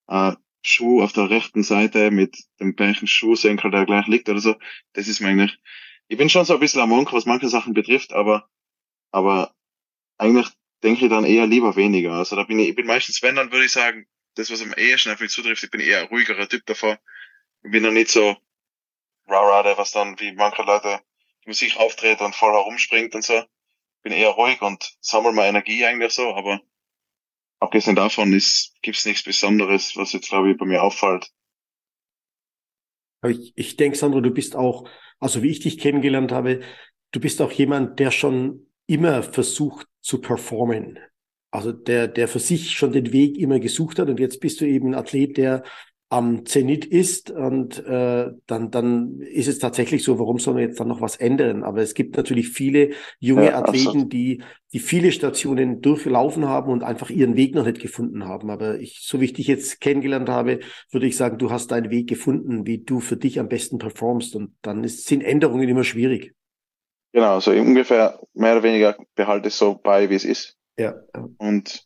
äh, 0.08 0.34
Schuh 0.62 1.02
auf 1.02 1.14
der 1.14 1.30
rechten 1.30 1.64
Seite 1.64 2.12
mit 2.12 2.38
dem 2.60 2.76
gleichen 2.76 3.08
Schuhsenkel, 3.08 3.72
der 3.72 3.86
gleich 3.86 4.08
liegt 4.08 4.30
oder 4.30 4.40
so. 4.40 4.56
Das 4.94 5.08
ist 5.08 5.20
mir 5.20 5.30
eigentlich, 5.30 5.58
ich 6.08 6.18
bin 6.18 6.30
schon 6.30 6.46
so 6.46 6.54
ein 6.54 6.60
bisschen 6.60 6.82
am 6.82 6.90
Monk, 6.90 7.14
was 7.14 7.26
manche 7.26 7.50
Sachen 7.50 7.74
betrifft, 7.74 8.14
aber, 8.14 8.48
aber 9.12 9.54
eigentlich 10.22 10.48
denke 10.84 11.06
ich 11.06 11.10
dann 11.10 11.26
eher 11.26 11.48
lieber 11.48 11.76
weniger. 11.76 12.14
Also 12.14 12.36
da 12.36 12.44
bin 12.44 12.60
ich, 12.60 12.70
ich 12.70 12.76
bin 12.76 12.86
meistens, 12.86 13.22
wenn, 13.24 13.36
dann 13.36 13.52
würde 13.52 13.66
ich 13.66 13.72
sagen, 13.72 14.06
das, 14.36 14.52
was 14.52 14.62
am 14.62 14.74
ehesten 14.74 15.12
auf 15.12 15.20
mich 15.20 15.32
zutrifft, 15.32 15.64
ich 15.64 15.72
bin 15.72 15.82
eher 15.82 16.02
ein 16.02 16.08
ruhigerer 16.08 16.48
Typ 16.48 16.66
davor. 16.66 17.00
Ich 17.64 17.72
bin 17.72 17.84
dann 17.84 17.96
nicht 17.96 18.12
so 18.12 18.38
rah, 19.28 19.64
der 19.64 19.78
was 19.78 19.92
dann 19.92 20.20
wie 20.20 20.32
manche 20.34 20.62
Leute 20.62 21.02
die 21.44 21.50
Musik 21.50 21.76
auftritt 21.78 22.22
und 22.22 22.36
voll 22.36 22.54
herumspringt 22.54 23.16
und 23.16 23.24
so. 23.24 23.42
Bin 24.04 24.14
eher 24.14 24.30
ruhig 24.30 24.62
und 24.62 24.96
sammle 25.00 25.32
meine 25.32 25.50
Energie 25.50 25.86
eigentlich 25.86 26.14
so, 26.14 26.34
aber 26.34 26.62
abgesehen 27.60 27.96
davon 27.96 28.34
ist, 28.34 28.76
gibt's 28.82 29.06
nichts 29.06 29.24
Besonderes, 29.24 29.96
was 29.96 30.14
jetzt, 30.14 30.30
glaube 30.30 30.52
ich, 30.52 30.58
bei 30.58 30.66
mir 30.66 30.84
auffällt. 30.84 31.32
Ich, 33.28 33.54
ich 33.56 33.76
denke, 33.76 33.98
Sandro, 33.98 34.22
du 34.22 34.32
bist 34.32 34.56
auch, 34.56 34.88
also 35.20 35.44
wie 35.44 35.52
ich 35.52 35.60
dich 35.60 35.80
kennengelernt 35.80 36.32
habe, 36.32 36.62
du 37.12 37.20
bist 37.20 37.42
auch 37.42 37.52
jemand, 37.52 38.00
der 38.00 38.12
schon 38.12 38.71
immer 38.92 39.24
versucht 39.24 39.88
zu 40.02 40.20
performen. 40.20 41.00
Also 41.50 41.72
der, 41.72 42.08
der 42.08 42.28
für 42.28 42.40
sich 42.40 42.72
schon 42.72 42.92
den 42.92 43.12
Weg 43.12 43.38
immer 43.38 43.60
gesucht 43.60 44.00
hat 44.00 44.10
und 44.10 44.20
jetzt 44.20 44.40
bist 44.40 44.62
du 44.62 44.66
eben 44.66 44.90
ein 44.90 44.96
Athlet, 44.96 45.38
der 45.38 45.64
am 46.12 46.46
Zenit 46.46 46.84
ist 46.84 47.32
und 47.32 47.86
äh, 47.86 48.32
dann, 48.46 48.70
dann 48.70 49.22
ist 49.22 49.48
es 49.48 49.60
tatsächlich 49.60 50.04
so, 50.04 50.20
warum 50.20 50.40
soll 50.40 50.56
man 50.56 50.64
jetzt 50.64 50.78
dann 50.78 50.90
noch 50.90 51.00
was 51.00 51.16
ändern? 51.16 51.64
Aber 51.64 51.82
es 51.82 51.94
gibt 51.94 52.18
natürlich 52.18 52.50
viele 52.50 52.90
junge 53.20 53.46
ja, 53.46 53.58
Athleten, 53.58 54.10
die, 54.10 54.44
die 54.74 54.80
viele 54.80 55.14
Stationen 55.14 55.80
durchlaufen 55.80 56.50
haben 56.50 56.70
und 56.70 56.84
einfach 56.84 57.10
ihren 57.10 57.38
Weg 57.38 57.56
noch 57.56 57.66
nicht 57.66 57.80
gefunden 57.80 58.26
haben. 58.26 58.50
Aber 58.50 58.78
ich, 58.82 59.00
so 59.04 59.22
wie 59.22 59.26
ich 59.26 59.34
dich 59.34 59.48
jetzt 59.48 59.80
kennengelernt 59.80 60.28
habe, 60.28 60.60
würde 60.92 61.08
ich 61.08 61.16
sagen, 61.16 61.38
du 61.38 61.50
hast 61.50 61.72
deinen 61.72 61.92
Weg 61.92 62.10
gefunden, 62.10 62.68
wie 62.68 62.80
du 62.80 63.00
für 63.00 63.16
dich 63.16 63.40
am 63.40 63.48
besten 63.48 63.78
performst 63.78 64.36
und 64.36 64.52
dann 64.62 64.84
ist, 64.84 65.08
sind 65.08 65.22
Änderungen 65.22 65.70
immer 65.70 65.86
schwierig. 65.86 66.36
Genau, 67.14 67.40
so 67.40 67.52
ungefähr 67.52 68.20
mehr 68.34 68.54
oder 68.54 68.64
weniger 68.64 68.98
behalte 69.16 69.50
es 69.50 69.58
so 69.58 69.76
bei, 69.76 70.10
wie 70.10 70.16
es 70.16 70.24
ist. 70.24 70.58
Ja. 70.78 70.96
Und 71.38 71.86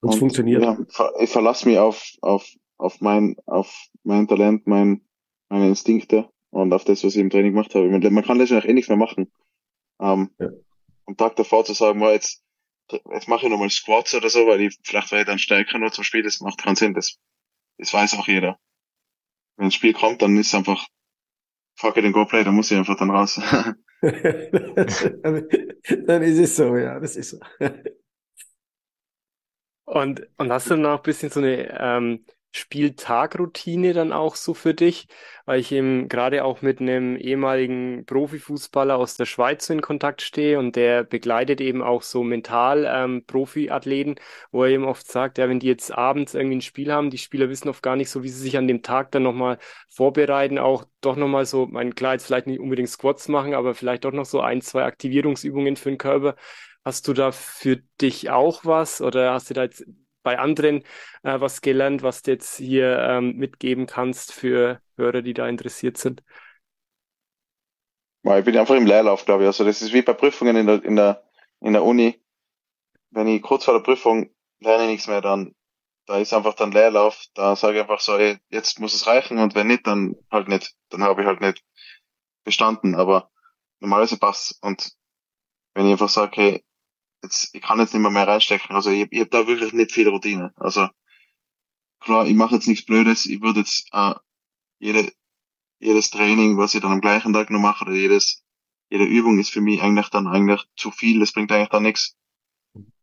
Und 0.00 0.14
es 0.14 0.18
funktioniert. 0.18 0.62
Ja, 0.62 0.78
ich 1.20 1.30
verlasse 1.30 1.68
mich 1.68 1.78
auf, 1.78 2.04
auf, 2.22 2.48
auf 2.76 3.00
mein, 3.00 3.36
auf 3.46 3.86
mein 4.02 4.26
Talent, 4.26 4.66
mein, 4.66 5.06
meine 5.48 5.68
Instinkte 5.68 6.28
und 6.50 6.72
auf 6.72 6.84
das, 6.84 7.04
was 7.04 7.14
ich 7.14 7.20
im 7.20 7.30
Training 7.30 7.52
gemacht 7.52 7.74
habe. 7.74 7.88
Man, 7.88 8.24
kann 8.24 8.38
letztendlich 8.38 8.68
eh 8.68 8.74
nichts 8.74 8.88
mehr 8.88 8.98
machen. 8.98 9.30
Ähm, 10.00 10.30
Ja. 10.38 10.48
Am 11.06 11.16
Tag 11.16 11.36
davor 11.36 11.64
zu 11.64 11.72
sagen, 11.72 12.00
jetzt, 12.00 12.42
jetzt 12.90 13.28
mache 13.28 13.46
ich 13.46 13.50
nochmal 13.50 13.70
Squats 13.70 14.14
oder 14.14 14.30
so, 14.30 14.46
weil 14.46 14.60
ich 14.60 14.78
vielleicht 14.84 15.12
ich 15.12 15.24
dann 15.24 15.38
stärker 15.38 15.78
nur 15.78 15.90
zum 15.90 16.04
Spiel, 16.04 16.22
das 16.22 16.40
macht 16.40 16.58
keinen 16.62 16.76
Sinn. 16.76 16.94
Das, 16.94 17.18
das 17.78 17.92
weiß 17.92 18.14
auch 18.14 18.28
jeder. 18.28 18.58
Wenn 19.56 19.66
ein 19.66 19.72
Spiel 19.72 19.92
kommt, 19.92 20.22
dann 20.22 20.36
ist 20.36 20.54
einfach 20.54 20.86
fuck 21.76 21.96
it 21.96 22.04
and 22.04 22.14
go 22.14 22.24
play, 22.24 22.44
dann 22.44 22.54
muss 22.54 22.70
ich 22.70 22.78
einfach 22.78 22.96
dann 22.96 23.10
raus. 23.10 23.40
Dann 26.06 26.22
ist 26.22 26.38
es 26.38 26.56
so, 26.56 26.76
ja, 26.76 26.98
das 26.98 27.14
ist 27.16 27.30
so. 27.30 27.38
Und, 29.84 30.26
und 30.38 30.52
hast 30.52 30.66
du 30.70 30.70
dann 30.76 30.86
auch 30.86 30.98
ein 30.98 31.02
bisschen 31.02 31.30
so 31.30 31.40
eine 31.40 31.78
ähm, 31.78 32.24
Spieltagroutine 32.52 33.92
dann 33.94 34.12
auch 34.12 34.36
so 34.36 34.54
für 34.54 34.74
dich? 34.74 35.08
Weil 35.44 35.60
ich 35.60 35.72
eben 35.72 36.08
gerade 36.08 36.44
auch 36.44 36.62
mit 36.62 36.80
einem 36.80 37.16
ehemaligen 37.16 38.04
Profifußballer 38.06 38.96
aus 38.96 39.16
der 39.16 39.26
Schweiz 39.26 39.68
in 39.70 39.80
Kontakt 39.80 40.22
stehe 40.22 40.58
und 40.58 40.76
der 40.76 41.02
begleitet 41.04 41.60
eben 41.60 41.82
auch 41.82 42.02
so 42.02 42.22
mental 42.22 42.86
ähm, 42.88 43.24
Profiathleten, 43.26 44.16
wo 44.50 44.64
er 44.64 44.70
eben 44.70 44.84
oft 44.84 45.06
sagt, 45.10 45.38
ja, 45.38 45.48
wenn 45.48 45.60
die 45.60 45.66
jetzt 45.66 45.90
abends 45.92 46.34
irgendwie 46.34 46.56
ein 46.56 46.60
Spiel 46.62 46.92
haben, 46.92 47.10
die 47.10 47.18
Spieler 47.18 47.48
wissen 47.48 47.68
oft 47.68 47.82
gar 47.82 47.96
nicht 47.96 48.10
so, 48.10 48.22
wie 48.22 48.28
sie 48.28 48.40
sich 48.42 48.56
an 48.56 48.68
dem 48.68 48.82
Tag 48.82 49.10
dann 49.12 49.22
nochmal 49.24 49.58
vorbereiten, 49.88 50.58
auch 50.58 50.84
doch 51.00 51.16
nochmal 51.16 51.46
so, 51.46 51.66
mein 51.66 51.94
klar, 51.94 52.12
jetzt 52.14 52.26
vielleicht 52.26 52.46
nicht 52.46 52.60
unbedingt 52.60 52.88
Squats 52.88 53.28
machen, 53.28 53.54
aber 53.54 53.74
vielleicht 53.74 54.04
doch 54.04 54.12
noch 54.12 54.24
so 54.26 54.40
ein, 54.40 54.60
zwei 54.62 54.84
Aktivierungsübungen 54.84 55.76
für 55.76 55.90
den 55.90 55.98
Körper. 55.98 56.36
Hast 56.84 57.06
du 57.08 57.12
da 57.12 57.30
für 57.32 57.76
dich 58.00 58.30
auch 58.30 58.64
was 58.64 59.00
oder 59.00 59.32
hast 59.34 59.50
du 59.50 59.54
da 59.54 59.62
jetzt 59.64 59.84
bei 60.22 60.38
anderen 60.38 60.82
äh, 61.22 61.40
was 61.40 61.60
gelernt, 61.60 62.02
was 62.02 62.22
du 62.22 62.32
jetzt 62.32 62.56
hier 62.56 62.98
ähm, 62.98 63.36
mitgeben 63.36 63.86
kannst 63.86 64.32
für 64.32 64.80
Hörer, 64.96 65.22
die 65.22 65.34
da 65.34 65.48
interessiert 65.48 65.96
sind? 65.98 66.22
Ich 68.24 68.44
bin 68.44 68.56
einfach 68.56 68.74
im 68.76 68.86
Leerlauf, 68.86 69.24
glaube 69.24 69.42
ich. 69.44 69.46
Also 69.48 69.64
das 69.64 69.82
ist 69.82 69.92
wie 69.92 70.02
bei 70.02 70.12
Prüfungen 70.12 70.56
in 70.56 70.66
der, 70.66 70.84
in 70.84 70.96
der, 70.96 71.24
in 71.60 71.72
der 71.72 71.84
Uni. 71.84 72.20
Wenn 73.10 73.28
ich 73.28 73.42
kurz 73.42 73.64
vor 73.66 73.74
der 73.74 73.82
Prüfung 73.82 74.30
lerne 74.60 74.84
ich 74.84 74.90
nichts 74.90 75.08
mehr, 75.08 75.20
dann 75.22 75.54
da 76.06 76.18
ist 76.18 76.34
einfach 76.34 76.54
dann 76.54 76.72
Leerlauf. 76.72 77.24
Da 77.34 77.56
sage 77.56 77.76
ich 77.76 77.82
einfach 77.82 78.00
so, 78.00 78.16
ey, 78.16 78.38
jetzt 78.50 78.80
muss 78.80 78.94
es 78.94 79.06
reichen 79.06 79.38
und 79.38 79.54
wenn 79.54 79.68
nicht, 79.68 79.86
dann 79.86 80.16
halt 80.30 80.48
nicht. 80.48 80.74
Dann 80.90 81.02
habe 81.04 81.22
ich 81.22 81.28
halt 81.28 81.40
nicht 81.42 81.64
bestanden. 82.44 82.94
Aber 82.96 83.30
normalerweise 83.80 84.18
passt 84.18 84.58
Und 84.62 84.92
wenn 85.74 85.86
ich 85.86 85.92
einfach 85.92 86.08
sage, 86.10 86.32
hey, 86.42 86.64
jetzt, 87.22 87.54
ich 87.54 87.62
kann 87.62 87.78
jetzt 87.78 87.94
nicht 87.94 88.02
mehr 88.02 88.10
mehr 88.10 88.26
reinstecken. 88.26 88.74
Also 88.74 88.90
ich, 88.90 89.08
ich 89.10 89.20
habe 89.20 89.30
da 89.30 89.46
wirklich 89.46 89.72
nicht 89.72 89.92
viel 89.92 90.08
Routine. 90.08 90.52
Also 90.56 90.88
klar, 92.00 92.26
ich 92.26 92.34
mache 92.34 92.54
jetzt 92.56 92.68
nichts 92.68 92.84
Blödes. 92.84 93.26
Ich 93.26 93.40
würde 93.40 93.60
jetzt 93.60 93.88
äh, 93.92 94.14
jede, 94.78 95.12
jedes 95.78 96.10
Training, 96.10 96.58
was 96.58 96.74
ich 96.74 96.80
dann 96.80 96.92
am 96.92 97.00
gleichen 97.00 97.32
Tag 97.32 97.50
noch 97.50 97.60
mache, 97.60 97.84
oder 97.84 97.94
jedes, 97.94 98.44
jede 98.90 99.04
Übung 99.04 99.38
ist 99.38 99.50
für 99.50 99.60
mich 99.60 99.80
eigentlich 99.82 100.08
dann 100.08 100.26
eigentlich 100.26 100.64
zu 100.76 100.90
viel. 100.90 101.20
Das 101.20 101.32
bringt 101.32 101.52
eigentlich 101.52 101.68
dann 101.70 101.84
nichts. 101.84 102.16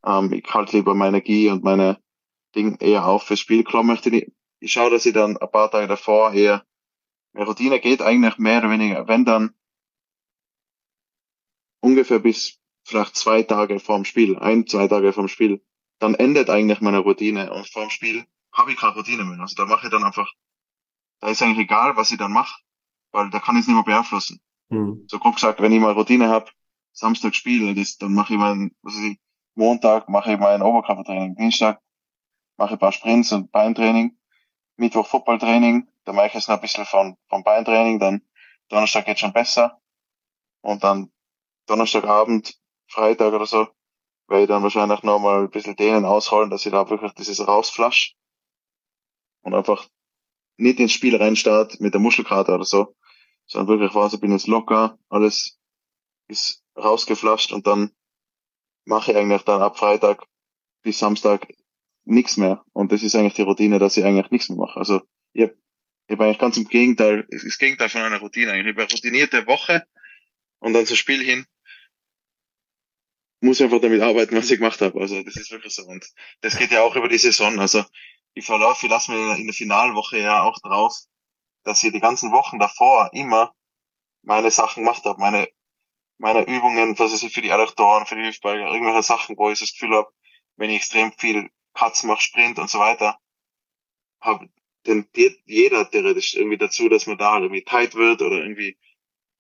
Ähm, 0.05 0.34
ich 0.34 0.45
halte 0.53 0.78
lieber 0.78 0.95
meine 0.95 1.17
Energie 1.17 1.49
und 1.49 1.63
meine 1.63 2.01
Dinge 2.55 2.78
eher 2.80 3.05
auf 3.05 3.24
fürs 3.24 3.39
Spiel. 3.39 3.63
Klar 3.63 3.84
möchte 3.84 4.09
ich, 4.09 4.32
ich 4.59 4.72
schaue, 4.72 4.89
dass 4.89 5.05
ich 5.05 5.13
dann 5.13 5.38
ein 5.38 5.51
paar 5.51 5.72
Tage 5.72 5.88
davor 5.88 6.34
eher 6.34 6.65
mehr 7.34 7.45
Routine 7.45 7.80
geht 7.80 8.01
eigentlich 8.01 8.38
mehr 8.38 8.59
oder 8.59 8.72
weniger, 8.72 9.07
wenn 9.07 9.26
dann 9.26 9.53
ungefähr 11.82 12.20
bis 12.20 12.59
vielleicht 12.90 13.16
zwei 13.16 13.44
Tage 13.44 13.80
vorm 13.80 14.04
Spiel, 14.04 14.38
ein, 14.38 14.68
zwei 14.68 14.88
Tage 14.88 15.14
vorm 15.14 15.28
Spiel, 15.28 15.64
dann 16.00 16.16
endet 16.16 16.50
eigentlich 16.50 16.82
meine 16.82 17.00
Routine 17.00 17.52
und 17.54 17.70
vorm 17.70 17.90
Spiel 17.90 18.26
habe 18.52 18.72
ich 18.72 18.78
keine 18.78 18.96
Routine 18.96 19.24
mehr. 19.24 19.40
Also 19.40 19.56
da 19.56 19.66
mache 19.66 19.88
ich 19.88 19.92
dann 19.92 20.04
einfach, 20.04 20.32
da 21.20 21.30
ist 21.30 21.42
eigentlich 21.42 21.60
egal, 21.60 21.96
was 21.96 22.12
ich 22.12 22.18
dann 22.18 22.34
mache, 22.34 22.62
weil 23.12 23.30
da 23.30 23.40
kann 23.40 23.56
ich 23.56 23.62
es 23.62 23.68
nicht 23.68 23.76
mehr 23.76 23.84
beeinflussen. 23.84 24.42
Hm. 24.70 25.06
So 25.08 25.20
grob 25.20 25.36
gesagt, 25.36 25.62
wenn 25.62 25.72
ich 25.72 25.80
mal 25.80 25.94
Routine 25.94 26.30
habe, 26.30 26.52
Samstag 26.92 27.36
spiele, 27.36 27.74
das, 27.76 27.98
dann 27.98 28.14
mache 28.14 28.34
ich 28.34 28.40
mein, 28.40 28.76
was 28.82 28.96
weiß 28.96 29.04
ich, 29.04 29.20
Montag 29.56 30.10
mache 30.10 30.34
ich 30.34 30.40
mein 30.40 30.62
Oberkörpertraining, 30.62 31.36
Dienstag 31.36 31.82
mache 32.58 32.70
ich 32.70 32.74
ein 32.74 32.80
paar 32.80 32.92
Sprints 32.92 33.32
und 33.32 33.52
Beintraining, 33.52 34.18
Mittwoch 34.78 35.08
Footballtraining, 35.08 35.88
dann 36.06 36.16
mache 36.16 36.28
ich 36.28 36.34
jetzt 36.34 36.48
noch 36.48 36.56
ein 36.56 36.62
bisschen 36.62 36.86
von, 36.86 37.18
von 37.28 37.44
Beintraining, 37.44 38.00
dann 38.00 38.22
Donnerstag 38.70 39.06
geht 39.06 39.20
schon 39.20 39.34
besser 39.34 39.80
und 40.62 40.84
dann 40.84 41.12
Donnerstagabend, 41.68 42.60
Freitag 42.90 43.34
oder 43.34 43.46
so, 43.46 43.68
werde 44.28 44.44
ich 44.44 44.48
dann 44.48 44.64
wahrscheinlich 44.64 45.04
noch 45.04 45.20
mal 45.20 45.44
ein 45.44 45.50
bisschen 45.50 45.76
denen 45.76 46.06
ausholen, 46.06 46.50
dass 46.50 46.66
ich 46.66 46.72
da 46.72 46.90
wirklich 46.90 47.14
dieses 47.14 47.48
rausflash 47.48 48.16
und 49.42 49.54
einfach 49.54 49.88
nicht 50.58 50.80
ins 50.80 50.92
Spiel 50.92 51.16
reinstart 51.16 51.80
mit 51.80 51.94
der 51.94 52.02
Muschelkarte 52.02 52.54
oder 52.54 52.66
so, 52.66 52.96
sondern 53.46 53.80
wirklich 53.80 53.96
weiß, 53.96 54.14
ich 54.14 54.20
bin 54.20 54.32
jetzt 54.32 54.48
locker, 54.48 55.00
alles 55.10 55.58
ist 56.28 56.64
rausgeflasht 56.78 57.52
und 57.52 57.66
dann 57.66 57.92
mache 58.86 59.12
ich 59.12 59.18
eigentlich 59.18 59.44
dann 59.44 59.62
ab 59.62 59.78
Freitag 59.78 60.26
bis 60.84 61.00
Samstag 61.00 61.48
nichts 62.06 62.38
mehr. 62.38 62.64
Und 62.74 62.92
das 62.92 63.04
ist 63.04 63.16
eigentlich 63.16 63.34
die 63.36 63.44
Routine, 63.44 63.80
dass 63.80 63.98
ich 63.98 64.04
eigentlich 64.04 64.32
nichts 64.32 64.50
mehr 64.50 64.58
mache. 64.58 64.80
Also 64.80 65.02
ich 65.34 65.44
habe 65.44 65.58
hab 66.10 66.22
eigentlich 66.22 66.40
ganz 66.40 66.58
im 66.58 66.68
Gegenteil, 66.68 67.26
es 67.30 67.44
ist 67.44 67.54
das 67.54 67.58
Gegenteil 67.58 67.90
von 67.90 68.02
einer 68.02 68.20
Routine 68.20 68.52
eigentlich. 68.52 68.68
Ich 68.68 68.74
habe 68.74 68.82
eine 68.82 68.92
routinierte 68.92 69.48
Woche 69.48 69.86
und 70.60 70.74
dann 70.74 70.86
zum 70.86 70.98
Spiel 70.98 71.24
hin 71.24 71.46
muss 73.42 73.62
einfach 73.62 73.82
damit 73.82 74.02
arbeiten, 74.02 74.36
was 74.36 74.50
ich 74.52 74.60
gemacht 74.60 74.82
habe. 74.82 75.00
Also 75.00 75.22
das 75.24 75.36
ist 75.36 75.52
wirklich 75.52 75.74
so. 75.74 75.84
Und 75.84 76.06
das 76.42 76.58
geht 76.58 76.72
ja 76.72 76.82
auch 76.84 76.96
über 76.96 77.08
die 77.08 77.18
Saison. 77.18 77.60
Also 77.60 77.84
ich 78.34 78.46
verlaufe, 78.46 78.86
ich 78.86 78.92
lasse 78.92 79.12
mir 79.12 79.36
in 79.36 79.46
der 79.46 79.54
Finalwoche 79.54 80.20
ja 80.20 80.44
auch 80.44 80.60
drauf, 80.60 80.96
dass 81.64 81.84
ich 81.84 81.92
die 81.92 82.00
ganzen 82.00 82.32
Wochen 82.32 82.60
davor 82.60 83.10
immer 83.14 83.54
meine 84.24 84.52
Sachen 84.52 84.84
gemacht 84.84 85.06
habe, 85.06 85.20
meine 85.20 85.48
meine 86.20 86.46
Übungen, 86.46 87.00
was 87.00 87.24
ich, 87.24 87.34
für 87.34 87.42
die 87.42 87.52
Adduktoren, 87.52 88.06
für 88.06 88.16
die 88.16 88.28
Hüftbeuger, 88.28 88.68
irgendwelche 88.68 89.04
Sachen, 89.04 89.38
wo 89.38 89.50
ich 89.50 89.60
das 89.60 89.72
Gefühl 89.72 89.96
habe, 89.96 90.12
wenn 90.58 90.70
ich 90.70 90.78
extrem 90.78 91.14
viel 91.14 91.50
Cuts 91.74 92.04
mache, 92.04 92.22
Sprint 92.22 92.60
und 92.60 92.70
so 92.70 92.80
weiter, 92.80 93.18
habe 94.20 94.50
tendiert 94.84 95.40
jeder 95.46 95.90
theoretisch 95.90 96.36
irgendwie 96.36 96.58
dazu, 96.58 96.90
dass 96.90 97.08
man 97.08 97.18
da 97.18 97.34
halt 97.34 97.44
irgendwie 97.44 97.64
tight 97.64 97.96
wird 97.96 98.22
oder 98.22 98.38
irgendwie 98.38 98.78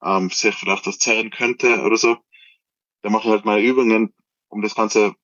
ähm, 0.01 0.29
sich 0.29 0.55
vielleicht 0.55 0.87
was 0.87 0.99
zerren 0.99 1.31
könnte 1.31 1.81
oder 1.81 1.97
so. 1.97 2.17
Da 3.01 3.09
mache 3.09 3.27
ich 3.27 3.31
halt 3.31 3.45
meine 3.45 3.61
Übungen, 3.61 4.13
um 4.49 4.61
das 4.61 4.75
Ganze 4.75 5.15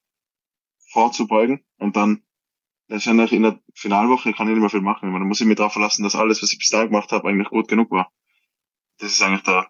vorzubeugen 0.91 1.65
und 1.77 1.95
dann 1.95 2.23
letztendlich 2.87 3.33
in 3.33 3.43
der 3.43 3.59
Finalwoche 3.73 4.33
kann 4.33 4.47
ich 4.47 4.53
nicht 4.53 4.61
mehr 4.61 4.69
viel 4.69 4.81
machen. 4.81 5.11
Man 5.11 5.23
muss 5.23 5.41
ich 5.41 5.47
mich 5.47 5.57
darauf 5.57 5.73
verlassen, 5.73 6.03
dass 6.03 6.15
alles, 6.15 6.41
was 6.41 6.51
ich 6.51 6.59
bis 6.59 6.69
dahin 6.69 6.89
gemacht 6.89 7.11
habe, 7.11 7.27
eigentlich 7.27 7.49
gut 7.49 7.67
genug 7.67 7.91
war. 7.91 8.11
Das 8.99 9.11
ist 9.11 9.21
eigentlich 9.21 9.43
da, 9.43 9.67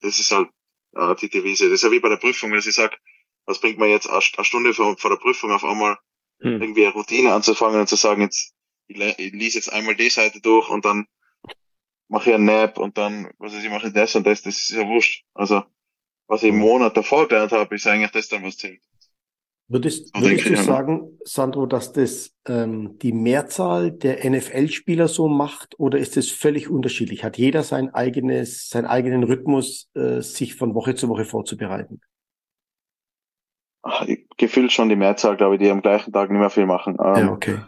das 0.00 0.18
ist 0.18 0.30
halt 0.30 0.48
äh, 0.94 1.14
die 1.16 1.28
Devise. 1.28 1.64
Das 1.64 1.74
ist 1.74 1.82
ja 1.82 1.90
wie 1.90 2.00
bei 2.00 2.08
der 2.08 2.16
Prüfung, 2.16 2.50
wenn 2.52 2.58
ich 2.58 2.64
sage, 2.64 2.96
was 3.44 3.60
bringt 3.60 3.78
mir 3.78 3.88
jetzt 3.88 4.08
eine 4.08 4.22
Stunde 4.22 4.72
vor, 4.72 4.96
vor 4.96 5.10
der 5.10 5.18
Prüfung 5.18 5.50
auf 5.52 5.64
einmal 5.64 5.98
Hm. 6.40 6.60
irgendwie 6.60 6.84
eine 6.84 6.94
Routine 6.94 7.32
anzufangen 7.32 7.80
und 7.80 7.88
zu 7.88 7.96
sagen, 7.96 8.22
jetzt 8.22 8.54
ich, 8.86 8.98
ich 9.00 9.32
lese 9.32 9.58
jetzt 9.58 9.72
einmal 9.72 9.94
die 9.94 10.10
Seite 10.10 10.40
durch 10.40 10.68
und 10.68 10.84
dann 10.84 11.06
mache 12.08 12.30
ich 12.30 12.34
einen 12.34 12.44
Nap 12.44 12.78
und 12.78 12.98
dann, 12.98 13.32
was 13.38 13.54
weiß 13.54 13.64
ich, 13.64 13.70
mache 13.70 13.88
ich 13.88 13.94
das 13.94 14.14
und 14.14 14.26
das, 14.26 14.42
das 14.42 14.56
ist 14.56 14.70
ja 14.70 14.86
wurscht. 14.86 15.24
Also, 15.32 15.64
was 16.26 16.42
ich 16.42 16.50
im 16.50 16.58
Monat 16.58 16.96
davor 16.96 17.28
gelernt 17.28 17.52
habe, 17.52 17.74
ist 17.74 17.86
eigentlich 17.86 18.10
das 18.12 18.28
dann, 18.28 18.42
was 18.44 18.56
zählt. 18.56 18.80
Würdest, 19.66 20.14
So 20.14 20.20
würdest 20.20 20.44
du 20.46 20.54
ja. 20.54 20.62
sagen, 20.62 21.18
Sandro, 21.24 21.64
dass 21.64 21.92
das 21.92 22.34
ähm, 22.46 22.98
die 22.98 23.12
Mehrzahl 23.12 23.92
der 23.92 24.28
NFL-Spieler 24.28 25.08
so 25.08 25.26
macht 25.26 25.78
oder 25.78 25.98
ist 25.98 26.18
es 26.18 26.30
völlig 26.30 26.68
unterschiedlich? 26.68 27.24
Hat 27.24 27.38
jeder 27.38 27.62
sein 27.62 27.92
eigenes, 27.94 28.68
seinen 28.68 28.84
eigenen 28.86 29.24
Rhythmus, 29.24 29.90
äh, 29.94 30.20
sich 30.20 30.54
von 30.54 30.74
Woche 30.74 30.94
zu 30.96 31.08
Woche 31.08 31.24
vorzubereiten? 31.24 32.02
Ach, 33.82 34.06
Gefühlt 34.36 34.72
schon 34.72 34.88
die 34.88 34.96
Mehrzahl, 34.96 35.36
glaube 35.36 35.54
ich, 35.54 35.60
die 35.60 35.70
am 35.70 35.80
gleichen 35.80 36.12
Tag 36.12 36.30
nicht 36.30 36.40
mehr 36.40 36.50
viel 36.50 36.66
machen. 36.66 36.96
Ähm, 37.02 37.16
Ja, 37.16 37.32
okay. 37.32 37.58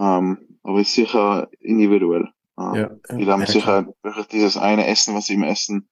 ähm, 0.00 0.58
aber 0.62 0.80
ist 0.80 0.94
sicher 0.94 1.48
individuell. 1.60 2.28
Ähm, 2.58 2.74
Ja, 2.74 2.90
Die 3.16 3.26
haben 3.26 3.40
ja, 3.40 3.46
sicher 3.46 3.86
wirklich 4.02 4.26
dieses 4.26 4.56
eine 4.56 4.86
Essen, 4.86 5.14
was 5.14 5.26
sie 5.26 5.34
immer 5.34 5.48
essen, 5.48 5.88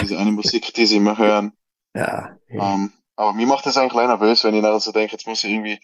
diese 0.00 0.18
eine 0.18 0.32
Musik, 0.32 0.72
die 0.74 0.86
sie 0.86 0.96
immer 0.96 1.18
hören. 1.18 1.52
Ja, 1.94 2.36
ja. 2.48 2.74
Ähm, 2.74 2.92
aber 3.16 3.32
mir 3.32 3.46
macht 3.46 3.66
das 3.66 3.76
eigentlich 3.76 3.92
gleich 3.92 4.08
nervös, 4.08 4.42
wenn 4.44 4.54
ich 4.54 4.62
nachher 4.62 4.80
so 4.80 4.92
denke, 4.92 5.12
jetzt 5.12 5.26
muss 5.26 5.44
ich 5.44 5.50
irgendwie, 5.50 5.78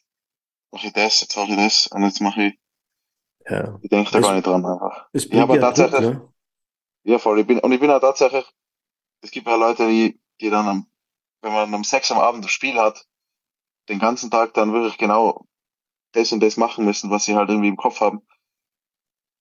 mache 0.72 0.88
ich 0.88 0.92
das, 0.92 1.20
jetzt 1.20 1.36
mache 1.36 1.50
ich 1.50 1.56
das 1.56 1.86
und 1.88 2.02
jetzt 2.02 2.20
mache 2.20 2.42
ich, 2.44 2.58
ja. 3.48 3.78
ich 3.82 3.88
denke 3.90 4.10
da 4.10 4.20
gar 4.20 4.34
nicht 4.34 4.46
dran 4.46 4.64
einfach. 4.66 5.08
Es 5.12 5.28
Ja, 5.30 5.42
aber 5.44 5.54
ja 5.56 5.60
Druck, 5.70 5.74
tatsächlich- 5.76 6.10
ne? 6.14 6.32
Ja, 7.04 7.18
voll. 7.18 7.40
Ich 7.40 7.46
bin, 7.46 7.58
und 7.60 7.72
ich 7.72 7.80
bin 7.80 7.90
auch 7.90 8.00
tatsächlich, 8.00 8.44
es 9.22 9.30
gibt 9.30 9.46
ja 9.46 9.54
Leute, 9.54 9.88
die, 9.88 10.20
die 10.40 10.50
dann 10.50 10.68
am, 10.68 10.86
wenn 11.42 11.52
man 11.52 11.72
um 11.72 11.84
sechs 11.84 12.10
am 12.12 12.18
Abend 12.18 12.44
das 12.44 12.50
Spiel 12.50 12.74
hat, 12.78 13.06
den 13.88 13.98
ganzen 13.98 14.30
Tag 14.30 14.52
dann 14.54 14.72
wirklich 14.72 14.98
genau 14.98 15.46
das 16.12 16.32
und 16.32 16.40
das 16.40 16.56
machen 16.58 16.84
müssen, 16.84 17.10
was 17.10 17.24
sie 17.24 17.36
halt 17.36 17.48
irgendwie 17.48 17.68
im 17.68 17.76
Kopf 17.76 18.00
haben. 18.00 18.20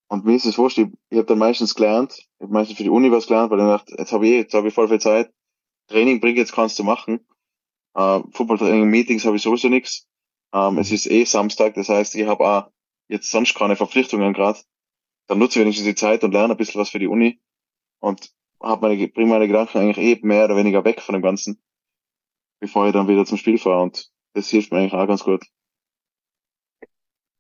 Und 0.08 0.24
mir 0.26 0.36
ist 0.36 0.46
es 0.46 0.58
wurscht, 0.58 0.78
ich, 0.78 0.88
ich 1.10 1.18
habe 1.18 1.28
dann 1.28 1.38
meistens 1.40 1.76
gelernt, 1.76 2.29
meistens 2.40 2.78
für 2.78 2.84
die 2.84 2.90
Uni 2.90 3.12
was 3.12 3.28
gelernt, 3.28 3.52
weil 3.52 3.60
ich 3.60 3.66
dachte, 3.66 3.96
jetzt 3.98 4.12
habe 4.12 4.28
ich, 4.28 4.34
jetzt 4.34 4.54
habe 4.54 4.68
ich 4.68 4.74
voll 4.74 4.88
viel 4.88 5.00
Zeit. 5.00 5.32
Training 5.88 6.20
bringt 6.20 6.38
jetzt 6.38 6.54
kannst 6.54 6.80
du 6.80 6.84
machen. 6.84 7.26
Äh, 7.96 8.22
Footballtraining, 8.32 8.90
Meetings 8.90 9.26
habe 9.26 9.36
ich 9.36 9.42
sowieso 9.42 9.70
nichts. 9.70 10.08
Ähm, 10.54 10.78
es 10.78 10.92
ist 10.92 11.06
eh 11.08 11.26
Samstag, 11.26 11.76
das 11.76 11.90
heißt, 11.90 12.16
ich 12.16 12.28
habe 12.28 12.44
auch 12.46 12.72
jetzt 13.08 13.30
sonst 13.30 13.56
keine 13.56 13.76
Verpflichtungen 13.76 14.34
gerade. 14.34 14.60
Dann 15.28 15.40
nutze 15.40 15.60
ich 15.60 15.64
wenigstens 15.64 15.86
die 15.88 15.96
Zeit 15.96 16.24
und 16.24 16.32
lerne 16.32 16.54
ein 16.54 16.58
bisschen 16.58 16.82
was 16.82 16.90
für 16.90 17.00
die 17.00 17.08
Uni 17.08 17.40
und 18.00 18.32
hab 18.60 18.82
meine, 18.82 19.08
bringe 19.08 19.30
meine 19.30 19.48
Gedanken 19.48 19.78
eigentlich 19.78 19.98
eh 19.98 20.26
mehr 20.26 20.46
oder 20.46 20.56
weniger 20.56 20.84
weg 20.86 21.02
von 21.02 21.14
dem 21.14 21.22
Ganzen, 21.22 21.62
bevor 22.60 22.88
ich 22.88 22.94
dann 22.94 23.08
wieder 23.08 23.26
zum 23.26 23.38
Spiel 23.38 23.58
fahre 23.58 23.82
und 23.82 24.10
das 24.34 24.50
hilft 24.50 24.72
mir 24.72 24.80
eigentlich 24.80 24.94
auch 24.94 25.08
ganz 25.08 25.24
gut. 25.24 25.46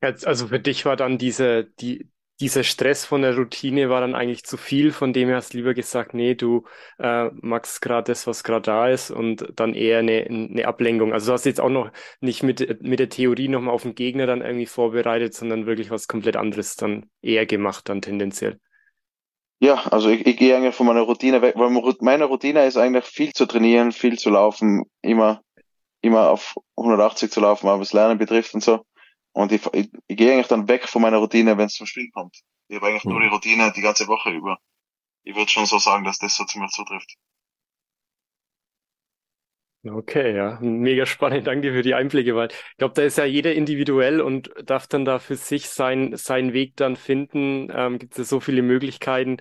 Also 0.01 0.47
für 0.47 0.59
dich 0.59 0.85
war 0.85 0.95
dann 0.95 1.17
diese, 1.17 1.65
die, 1.65 2.09
dieser 2.39 2.63
Stress 2.63 3.05
von 3.05 3.21
der 3.21 3.35
Routine 3.35 3.89
war 3.89 3.99
dann 4.01 4.15
eigentlich 4.15 4.45
zu 4.45 4.55
viel, 4.55 4.91
von 4.91 5.11
dem 5.11 5.27
her 5.27 5.37
hast 5.37 5.53
du 5.53 5.57
lieber 5.57 5.73
gesagt, 5.73 6.13
nee, 6.13 6.35
du 6.35 6.63
äh, 6.97 7.29
magst 7.33 7.81
gerade 7.81 8.11
das, 8.11 8.27
was 8.27 8.43
gerade 8.43 8.61
da 8.61 8.87
ist 8.87 9.11
und 9.11 9.45
dann 9.55 9.73
eher 9.73 9.99
eine, 9.99 10.25
eine 10.29 10.67
Ablenkung. 10.67 11.11
Also 11.11 11.27
du 11.27 11.33
hast 11.33 11.45
jetzt 11.45 11.59
auch 11.59 11.69
noch 11.69 11.91
nicht 12.21 12.43
mit, 12.43 12.81
mit 12.81 12.99
der 12.99 13.09
Theorie 13.09 13.49
nochmal 13.49 13.73
auf 13.73 13.83
den 13.83 13.95
Gegner 13.95 14.25
dann 14.25 14.41
irgendwie 14.41 14.67
vorbereitet, 14.67 15.33
sondern 15.33 15.65
wirklich 15.65 15.91
was 15.91 16.07
komplett 16.07 16.37
anderes 16.37 16.75
dann 16.77 17.09
eher 17.21 17.45
gemacht 17.45 17.89
dann 17.89 18.01
tendenziell. 18.01 18.59
Ja, 19.61 19.83
also 19.87 20.09
ich, 20.09 20.25
ich 20.25 20.37
gehe 20.37 20.55
eigentlich 20.55 20.75
von 20.75 20.87
meiner 20.87 21.01
Routine 21.01 21.41
weg, 21.41 21.55
weil 21.57 21.69
meine 21.99 22.25
Routine 22.25 22.65
ist 22.65 22.77
eigentlich 22.77 23.03
viel 23.03 23.33
zu 23.33 23.45
trainieren, 23.45 23.91
viel 23.91 24.17
zu 24.17 24.29
laufen, 24.29 24.85
immer, 25.01 25.41
immer 26.01 26.29
auf 26.29 26.55
180 26.77 27.29
zu 27.29 27.41
laufen, 27.41 27.67
was 27.67 27.91
Lernen 27.91 28.17
betrifft 28.17 28.53
und 28.53 28.63
so. 28.63 28.85
Und 29.39 29.53
ich, 29.53 29.65
ich, 29.71 29.89
ich 30.07 30.17
gehe 30.17 30.33
eigentlich 30.33 30.47
dann 30.47 30.67
weg 30.67 30.85
von 30.89 31.01
meiner 31.01 31.19
Routine, 31.19 31.57
wenn 31.57 31.67
es 31.67 31.75
zum 31.75 31.87
Spiel 31.87 32.09
kommt. 32.11 32.41
Ich 32.67 32.75
habe 32.75 32.87
eigentlich 32.87 33.05
mhm. 33.05 33.11
nur 33.11 33.21
die 33.21 33.27
Routine 33.27 33.71
die 33.73 33.79
ganze 33.79 34.05
Woche 34.09 34.31
über. 34.31 34.59
Ich 35.23 35.33
würde 35.33 35.49
schon 35.49 35.65
so 35.65 35.77
sagen, 35.77 36.03
dass 36.03 36.17
das 36.19 36.35
so 36.35 36.43
ziemlich 36.43 36.71
zutrifft. 36.71 37.15
Okay, 39.81 40.35
ja, 40.35 40.59
mega 40.59 41.05
spannend. 41.05 41.47
Danke 41.47 41.71
für 41.71 41.83
die 41.83 41.93
Einblicke, 41.93 42.35
weil 42.35 42.49
ich 42.49 42.77
glaube, 42.77 42.95
da 42.95 43.03
ist 43.03 43.17
ja 43.17 43.23
jeder 43.23 43.53
individuell 43.53 44.19
und 44.19 44.51
darf 44.61 44.87
dann 44.87 45.05
da 45.05 45.19
für 45.19 45.37
sich 45.37 45.69
sein, 45.69 46.17
seinen 46.17 46.51
Weg 46.51 46.75
dann 46.75 46.97
finden. 46.97 47.69
Ähm, 47.73 47.97
gibt 47.97 48.11
es 48.11 48.17
ja 48.17 48.23
so 48.25 48.41
viele 48.41 48.61
Möglichkeiten. 48.61 49.37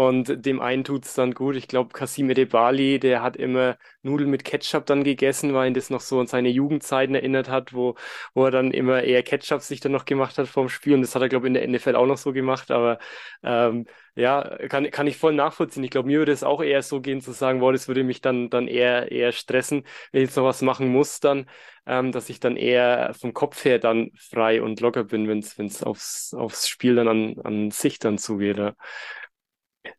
Und 0.00 0.46
dem 0.46 0.60
einen 0.60 0.82
tut's 0.82 1.12
dann 1.14 1.34
gut. 1.34 1.56
Ich 1.56 1.68
glaube, 1.68 1.92
Kasim 1.92 2.30
Edebali, 2.30 2.98
der 2.98 3.22
hat 3.22 3.36
immer 3.36 3.76
Nudeln 4.02 4.30
mit 4.30 4.44
Ketchup 4.44 4.86
dann 4.86 5.04
gegessen, 5.04 5.52
weil 5.52 5.68
ihn 5.68 5.74
das 5.74 5.90
noch 5.90 6.00
so 6.00 6.18
an 6.20 6.26
seine 6.26 6.48
Jugendzeiten 6.48 7.14
erinnert 7.14 7.50
hat, 7.50 7.74
wo, 7.74 7.96
wo 8.32 8.46
er 8.46 8.50
dann 8.50 8.70
immer 8.70 9.02
eher 9.02 9.22
Ketchup 9.22 9.60
sich 9.60 9.80
dann 9.80 9.92
noch 9.92 10.06
gemacht 10.06 10.38
hat 10.38 10.48
vorm 10.48 10.70
Spiel. 10.70 10.94
Und 10.94 11.02
das 11.02 11.14
hat 11.14 11.20
er, 11.20 11.28
glaube 11.28 11.46
ich, 11.46 11.54
in 11.54 11.54
der 11.54 11.68
NFL 11.68 11.96
auch 11.96 12.06
noch 12.06 12.16
so 12.16 12.32
gemacht. 12.32 12.70
Aber 12.70 12.98
ähm, 13.42 13.84
ja, 14.14 14.56
kann, 14.68 14.90
kann 14.90 15.06
ich 15.06 15.18
voll 15.18 15.34
nachvollziehen. 15.34 15.84
Ich 15.84 15.90
glaube, 15.90 16.06
mir 16.08 16.18
würde 16.20 16.32
es 16.32 16.44
auch 16.44 16.62
eher 16.62 16.82
so 16.82 17.00
gehen, 17.02 17.20
zu 17.20 17.32
sagen, 17.32 17.60
boah, 17.60 17.72
das 17.72 17.86
würde 17.86 18.02
mich 18.02 18.22
dann, 18.22 18.48
dann 18.48 18.68
eher, 18.68 19.12
eher 19.12 19.32
stressen, 19.32 19.84
wenn 20.12 20.22
ich 20.22 20.28
jetzt 20.30 20.36
noch 20.36 20.44
was 20.44 20.62
machen 20.62 20.88
muss, 20.88 21.20
dann, 21.20 21.46
ähm, 21.86 22.10
dass 22.12 22.30
ich 22.30 22.40
dann 22.40 22.56
eher 22.56 23.12
vom 23.18 23.34
Kopf 23.34 23.64
her 23.66 23.78
dann 23.78 24.10
frei 24.16 24.62
und 24.62 24.80
locker 24.80 25.04
bin, 25.04 25.28
wenn 25.28 25.38
es 25.40 25.82
aufs, 25.82 26.32
aufs 26.34 26.68
Spiel 26.68 26.94
dann 26.94 27.08
an, 27.08 27.38
an 27.44 27.70
sich 27.70 27.98
dann 27.98 28.16
zugeht. 28.18 28.56
Ja. 28.58 28.74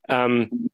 Ähm, 0.08 0.70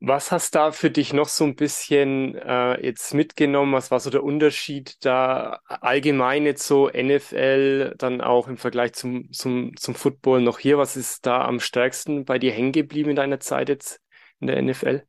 was 0.00 0.32
hast 0.32 0.54
da 0.54 0.72
für 0.72 0.90
dich 0.90 1.12
noch 1.12 1.28
so 1.28 1.44
ein 1.44 1.54
bisschen 1.56 2.34
äh, 2.36 2.80
jetzt 2.84 3.12
mitgenommen? 3.14 3.72
Was 3.72 3.90
war 3.90 4.00
so 4.00 4.10
der 4.10 4.24
Unterschied 4.24 5.04
da 5.04 5.60
allgemein 5.66 6.44
jetzt 6.44 6.66
so 6.66 6.88
NFL, 6.88 7.94
dann 7.98 8.20
auch 8.20 8.48
im 8.48 8.56
Vergleich 8.56 8.94
zum, 8.94 9.30
zum, 9.32 9.76
zum 9.76 9.94
Football 9.94 10.40
noch 10.40 10.58
hier? 10.58 10.78
Was 10.78 10.96
ist 10.96 11.26
da 11.26 11.44
am 11.44 11.60
stärksten 11.60 12.24
bei 12.24 12.38
dir 12.38 12.52
hängen 12.52 12.72
geblieben 12.72 13.10
in 13.10 13.16
deiner 13.16 13.40
Zeit 13.40 13.68
jetzt 13.68 14.00
in 14.40 14.46
der 14.46 14.58
NFL? 14.62 15.02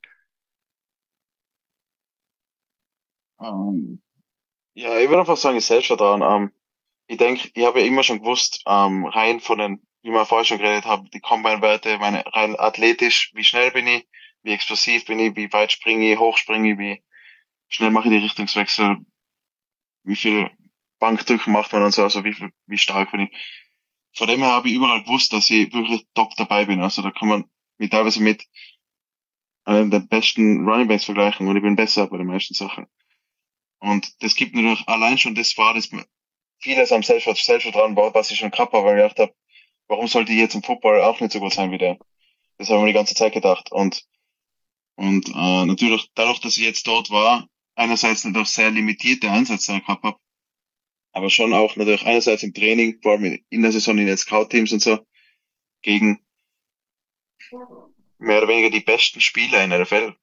Ähm, 3.41 4.01
ja, 4.75 4.99
ich 4.99 5.09
würde 5.09 5.21
einfach 5.21 5.37
sagen, 5.37 5.57
ich 5.57 5.65
Selbstvertrauen. 5.65 6.21
Ähm, 6.21 6.51
ich 7.07 7.17
denke, 7.17 7.49
ich 7.53 7.65
habe 7.65 7.81
ja 7.81 7.87
immer 7.87 8.03
schon 8.03 8.19
gewusst, 8.19 8.63
ähm, 8.67 9.05
rein 9.05 9.39
von 9.39 9.59
den 9.59 9.87
wie 10.01 10.11
wir 10.11 10.25
vorher 10.25 10.45
schon 10.45 10.59
geredet 10.59 10.85
haben, 10.85 11.09
die 11.11 11.19
Combine-Werte, 11.19 11.97
meine 11.99 12.23
rein 12.33 12.57
athletisch, 12.57 13.31
wie 13.33 13.43
schnell 13.43 13.71
bin 13.71 13.87
ich, 13.87 14.07
wie 14.43 14.51
explosiv 14.51 15.05
bin 15.05 15.19
ich, 15.19 15.35
wie 15.35 15.51
weit 15.51 15.71
springe 15.71 16.11
ich, 16.11 16.19
hoch 16.19 16.37
springe 16.37 16.71
ich, 16.71 16.77
wie 16.77 17.03
schnell 17.67 17.91
mache 17.91 18.07
ich 18.07 18.13
die 18.13 18.23
Richtungswechsel, 18.23 18.97
wie 20.03 20.15
viel 20.15 20.49
Bankdrücken 20.99 21.53
macht 21.53 21.73
man 21.73 21.83
und 21.83 21.93
so, 21.93 22.03
also 22.03 22.23
wie, 22.23 22.35
wie 22.67 22.77
stark 22.77 23.11
bin 23.11 23.21
ich. 23.21 23.29
Von 24.15 24.27
dem 24.27 24.39
her 24.39 24.51
habe 24.51 24.69
ich 24.69 24.75
überall 24.75 25.03
gewusst, 25.03 25.33
dass 25.33 25.49
ich 25.49 25.73
wirklich 25.73 26.05
top 26.13 26.35
dabei 26.35 26.65
bin. 26.65 26.81
Also 26.81 27.01
da 27.01 27.11
kann 27.11 27.27
man 27.27 27.45
mich 27.77 27.89
teilweise 27.89 28.21
mit 28.21 28.45
einem 29.65 29.91
der 29.91 29.99
besten 29.99 30.67
Running 30.67 30.87
Backs 30.87 31.05
vergleichen 31.05 31.47
und 31.47 31.55
ich 31.55 31.63
bin 31.63 31.75
besser 31.75 32.07
bei 32.07 32.17
den 32.17 32.27
meisten 32.27 32.53
Sachen. 32.53 32.87
Und 33.79 34.21
das 34.23 34.35
gibt 34.35 34.55
natürlich 34.55 34.87
allein 34.87 35.17
schon 35.17 35.35
das 35.35 35.57
war, 35.57 35.73
dass 35.73 35.89
vieles 36.59 36.91
am 36.91 37.03
Selbstvertrauen 37.03 37.95
was 37.95 38.31
ich 38.31 38.39
schon 38.39 38.51
gehabt 38.51 38.73
habe, 38.73 38.85
weil 38.85 38.97
ich 38.97 39.03
gedacht 39.03 39.19
habe, 39.19 39.33
warum 39.89 40.07
sollte 40.07 40.31
ich 40.31 40.39
jetzt 40.39 40.55
im 40.55 40.63
Football 40.63 41.01
auch 41.01 41.19
nicht 41.19 41.33
so 41.33 41.39
gut 41.39 41.53
sein 41.53 41.71
wie 41.71 41.77
der? 41.77 41.97
Das 42.57 42.69
habe 42.69 42.79
ich 42.79 42.83
mir 42.83 42.89
die 42.91 42.97
ganze 42.97 43.15
Zeit 43.15 43.33
gedacht. 43.33 43.71
Und, 43.71 44.05
und 44.95 45.27
äh, 45.27 45.65
natürlich, 45.65 46.09
dadurch, 46.15 46.39
dass 46.39 46.57
ich 46.57 46.63
jetzt 46.63 46.87
dort 46.87 47.09
war, 47.09 47.49
einerseits 47.75 48.23
natürlich 48.23 48.49
sehr 48.49 48.71
limitierte 48.71 49.29
Einsätze 49.29 49.79
gehabt 49.79 50.03
habe, 50.03 50.19
aber 51.11 51.29
schon 51.29 51.53
auch 51.53 51.75
natürlich 51.75 52.05
einerseits 52.05 52.43
im 52.43 52.53
Training, 52.53 52.99
vor 53.01 53.13
allem 53.13 53.39
in 53.49 53.61
der 53.61 53.71
Saison 53.71 53.97
in 53.97 54.07
den 54.07 54.17
Scout-Teams 54.17 54.71
und 54.71 54.81
so, 54.81 54.99
gegen 55.81 56.19
mehr 58.19 58.37
oder 58.37 58.47
weniger 58.47 58.69
die 58.69 58.81
besten 58.81 59.21
Spieler 59.21 59.63
in 59.63 59.71
der 59.71 59.81
NFL 59.81 60.15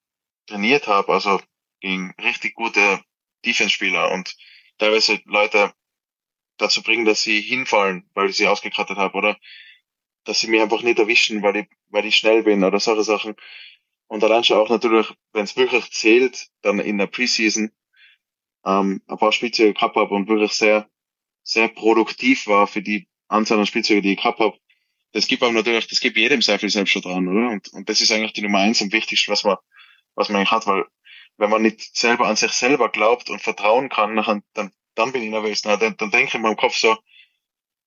trainiert 0.46 0.86
habe, 0.86 1.12
also 1.12 1.40
gegen 1.80 2.14
richtig 2.22 2.54
gute 2.54 3.02
Defense-Spieler 3.44 4.12
und 4.12 4.36
teilweise 4.78 5.20
Leute, 5.24 5.72
dazu 6.58 6.82
bringen, 6.82 7.04
dass 7.04 7.22
sie 7.22 7.40
hinfallen, 7.40 8.08
weil 8.14 8.30
ich 8.30 8.36
sie 8.36 8.46
ausgekrattet 8.46 8.96
habe 8.96 9.16
oder 9.16 9.38
dass 10.24 10.40
sie 10.40 10.48
mich 10.48 10.60
einfach 10.60 10.82
nicht 10.82 10.98
erwischen, 10.98 11.42
weil 11.42 11.56
ich, 11.56 11.68
weil 11.88 12.06
ich 12.06 12.16
schnell 12.16 12.42
bin 12.42 12.64
oder 12.64 12.80
solche 12.80 13.04
Sachen. 13.04 13.36
Und 14.08 14.22
allein 14.24 14.44
schon 14.44 14.58
auch 14.58 14.68
natürlich, 14.68 15.12
wenn 15.32 15.44
es 15.44 15.56
wirklich 15.56 15.90
zählt, 15.90 16.48
dann 16.62 16.78
in 16.78 16.98
der 16.98 17.06
Preseason 17.06 17.70
ähm, 18.64 19.02
ein 19.06 19.18
paar 19.18 19.32
Spielzeuge 19.32 19.74
gehabt 19.74 19.96
habe 19.96 20.14
und 20.14 20.28
wirklich 20.28 20.52
sehr, 20.52 20.88
sehr 21.42 21.68
produktiv 21.68 22.46
war 22.46 22.66
für 22.66 22.82
die 22.82 23.08
Anzahl 23.28 23.58
an 23.58 23.66
Spielzeuge, 23.66 24.02
die 24.02 24.12
ich 24.12 24.18
gehabt 24.18 24.40
habe. 24.40 24.56
Das 25.12 25.26
gibt 25.28 25.42
aber 25.42 25.52
natürlich, 25.52 25.86
das 25.86 26.00
gibt 26.00 26.16
jedem 26.16 26.42
sehr 26.42 26.58
viel 26.58 26.70
Selbstvertrauen, 26.70 27.28
oder? 27.28 27.50
Und, 27.50 27.72
und 27.72 27.88
das 27.88 28.00
ist 28.00 28.12
eigentlich 28.12 28.32
die 28.32 28.42
Nummer 28.42 28.58
eins 28.58 28.80
und 28.80 28.92
wichtigste, 28.92 29.30
was 29.30 29.44
man, 29.44 29.56
was 30.14 30.28
man 30.28 30.36
eigentlich 30.36 30.50
hat, 30.50 30.66
weil 30.66 30.84
wenn 31.36 31.50
man 31.50 31.62
nicht 31.62 31.96
selber 31.96 32.26
an 32.26 32.36
sich 32.36 32.52
selber 32.52 32.88
glaubt 32.88 33.30
und 33.30 33.40
vertrauen 33.40 33.88
kann, 33.88 34.16
dann, 34.16 34.42
dann 34.54 34.72
bin 35.12 35.22
ich 35.22 35.30
nervös. 35.30 35.62
Na, 35.64 35.76
dann, 35.76 35.96
dann 35.96 36.10
denke 36.10 36.28
ich 36.28 36.34
in 36.34 36.42
meinem 36.42 36.56
Kopf 36.56 36.76
so, 36.76 36.96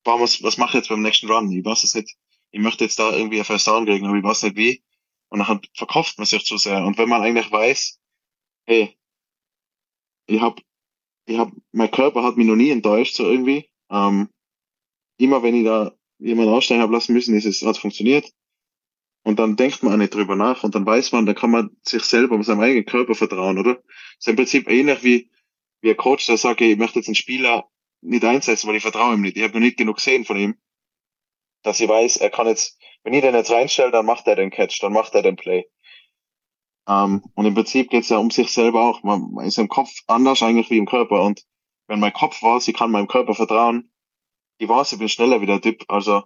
boah, 0.04 0.20
was, 0.20 0.42
was 0.44 0.58
mache 0.58 0.70
ich 0.70 0.76
jetzt 0.76 0.90
beim 0.90 1.02
nächsten 1.02 1.30
Run? 1.30 1.52
Ich 1.52 1.66
weiß 1.66 1.84
es 1.84 1.96
nicht. 1.96 2.16
Ich 2.52 2.60
möchte 2.60 2.84
jetzt 2.84 2.98
da 2.98 3.12
irgendwie 3.12 3.42
ein 3.42 3.60
Down 3.66 3.86
kriegen, 3.86 4.08
aber 4.08 4.18
ich 4.18 4.24
weiß 4.24 4.44
nicht 4.44 4.56
wie. 4.56 4.84
Und 5.30 5.40
dann 5.40 5.62
verkauft 5.76 6.18
man 6.18 6.26
sich 6.26 6.46
zu 6.46 6.58
sehr. 6.58 6.84
Und 6.84 6.98
wenn 6.98 7.10
man 7.10 7.22
eigentlich 7.22 7.52
weiß, 7.52 8.00
hey, 8.66 8.98
ich 10.28 10.42
hab, 10.42 10.60
ich 11.26 11.38
hab, 11.38 11.52
mein 11.72 11.92
Körper 11.92 12.24
hat 12.24 12.38
mich 12.38 12.48
noch 12.48 12.56
nie 12.56 12.72
enttäuscht, 12.72 13.16
so 13.16 13.30
irgendwie. 13.30 13.70
Ähm, 13.92 14.30
immer 15.18 15.44
wenn 15.44 15.56
ich 15.56 15.66
da 15.66 15.92
jemanden 16.18 16.54
aussteigen 16.54 16.82
habe 16.82 16.94
lassen 16.94 17.14
müssen, 17.14 17.36
ist 17.36 17.46
es, 17.46 17.62
hat 17.62 17.78
funktioniert. 17.78 18.32
Und 19.24 19.38
dann 19.38 19.56
denkt 19.56 19.84
man 19.84 19.94
auch 19.94 19.98
nicht 19.98 20.14
drüber 20.14 20.36
nach 20.36 20.64
und 20.64 20.76
dann 20.76 20.86
weiß 20.86 21.12
man, 21.12 21.26
da 21.26 21.34
kann 21.34 21.52
man 21.52 21.76
sich 21.84 22.04
selber 22.04 22.36
um 22.36 22.44
seinem 22.44 22.62
eigenen 22.62 22.86
Körper 22.86 23.16
vertrauen, 23.16 23.60
oder? 23.60 23.76
Das 23.76 23.86
ist 24.20 24.28
im 24.28 24.36
Prinzip 24.36 24.70
ähnlich 24.70 25.04
wie, 25.04 25.30
wie 25.82 25.92
ein 25.92 25.98
Coach, 25.98 26.26
der 26.26 26.38
sagt, 26.38 26.62
ich 26.62 26.78
möchte 26.78 27.00
jetzt 27.00 27.08
einen 27.08 27.16
Spieler 27.16 27.70
nicht 28.02 28.24
einsetzen, 28.24 28.68
weil 28.68 28.76
ich 28.76 28.82
vertraue 28.82 29.14
ihm 29.14 29.22
nicht. 29.22 29.38
Ich 29.38 29.44
habe 29.44 29.54
noch 29.54 29.60
nicht 29.60 29.78
genug 29.78 29.98
gesehen 29.98 30.26
von 30.26 30.38
ihm, 30.38 30.56
dass 31.64 31.80
ich 31.80 31.90
weiß, 31.90 32.18
er 32.18 32.30
kann 32.30 32.48
jetzt, 32.48 32.78
wenn 33.04 33.14
ich 33.14 33.22
den 33.22 33.36
jetzt 33.36 33.52
reinstelle, 33.52 33.92
dann 33.92 34.06
macht 34.06 34.28
er 34.28 34.36
den 34.36 34.52
Catch, 34.52 34.82
dann 34.82 34.94
macht 34.94 35.14
er 35.16 35.22
den 35.22 35.36
Play. 35.36 35.66
Ähm, 36.88 37.24
und 37.36 37.46
im 37.46 37.54
Prinzip 37.54 37.90
geht 37.90 38.04
es 38.04 38.10
ja 38.10 38.18
um 38.18 38.32
sich 38.32 38.52
selber 38.52 38.90
auch. 38.90 39.04
Man, 39.04 39.32
man 39.32 39.46
ist 39.46 39.58
im 39.58 39.70
Kopf 39.70 39.92
anders 40.08 40.42
eigentlich 40.42 40.70
wie 40.70 40.78
im 40.78 40.86
Körper. 40.86 41.24
Und 41.24 41.46
wenn 41.88 42.00
mein 42.00 42.14
Kopf 42.14 42.42
weiß, 42.42 42.68
ich 42.68 42.76
kann 42.76 42.92
meinem 42.92 43.08
Körper 43.08 43.34
vertrauen, 43.34 43.92
ich 44.58 44.68
weiß, 44.68 44.94
ich 44.94 45.00
bin 45.00 45.10
schneller 45.10 45.42
wie 45.42 45.46
der 45.46 45.62
Typ, 45.62 45.86
also 45.88 46.24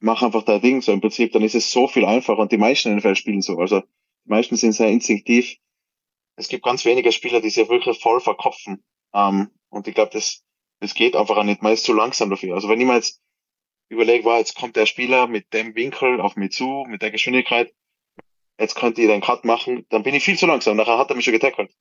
mach 0.00 0.22
einfach 0.22 0.42
dein 0.42 0.60
Ding 0.60 0.82
so 0.82 0.92
im 0.92 1.00
Prinzip, 1.00 1.32
dann 1.32 1.42
ist 1.42 1.54
es 1.54 1.70
so 1.70 1.88
viel 1.88 2.04
einfacher 2.04 2.38
und 2.38 2.52
die 2.52 2.58
meisten 2.58 2.94
NFL 2.94 3.16
spielen 3.16 3.42
so. 3.42 3.58
Also 3.58 3.80
die 3.80 4.30
meisten 4.30 4.56
sind 4.56 4.72
sehr 4.72 4.88
instinktiv 4.88 5.56
es 6.36 6.48
gibt 6.48 6.64
ganz 6.64 6.84
wenige 6.84 7.12
Spieler, 7.12 7.40
die 7.40 7.50
sich 7.50 7.68
wirklich 7.68 8.00
voll 8.00 8.20
verkopfen. 8.20 8.84
Ähm, 9.12 9.50
und 9.68 9.88
ich 9.88 9.94
glaube, 9.94 10.10
das, 10.12 10.44
das 10.80 10.94
geht 10.94 11.16
einfach 11.16 11.36
auch 11.36 11.44
nicht. 11.44 11.62
Man 11.62 11.72
ist 11.72 11.84
zu 11.84 11.92
langsam 11.92 12.30
dafür. 12.30 12.54
Also 12.54 12.68
wenn 12.68 12.80
ich 12.80 12.86
mir 12.86 12.94
jetzt 12.94 13.20
überlege, 13.88 14.24
war, 14.24 14.38
jetzt 14.38 14.56
kommt 14.56 14.76
der 14.76 14.86
Spieler 14.86 15.26
mit 15.26 15.52
dem 15.52 15.74
Winkel 15.74 16.20
auf 16.20 16.36
mich 16.36 16.52
zu, 16.52 16.84
mit 16.88 17.02
der 17.02 17.10
Geschwindigkeit, 17.10 17.72
jetzt 18.58 18.74
könnte 18.74 19.02
ich 19.02 19.08
den 19.08 19.20
Cut 19.20 19.44
machen, 19.44 19.86
dann 19.90 20.02
bin 20.02 20.14
ich 20.14 20.24
viel 20.24 20.38
zu 20.38 20.46
langsam. 20.46 20.76
Nachher 20.76 20.98
hat 20.98 21.10
er 21.10 21.16
mich 21.16 21.24
schon 21.24 21.34
getackelt. 21.34 21.72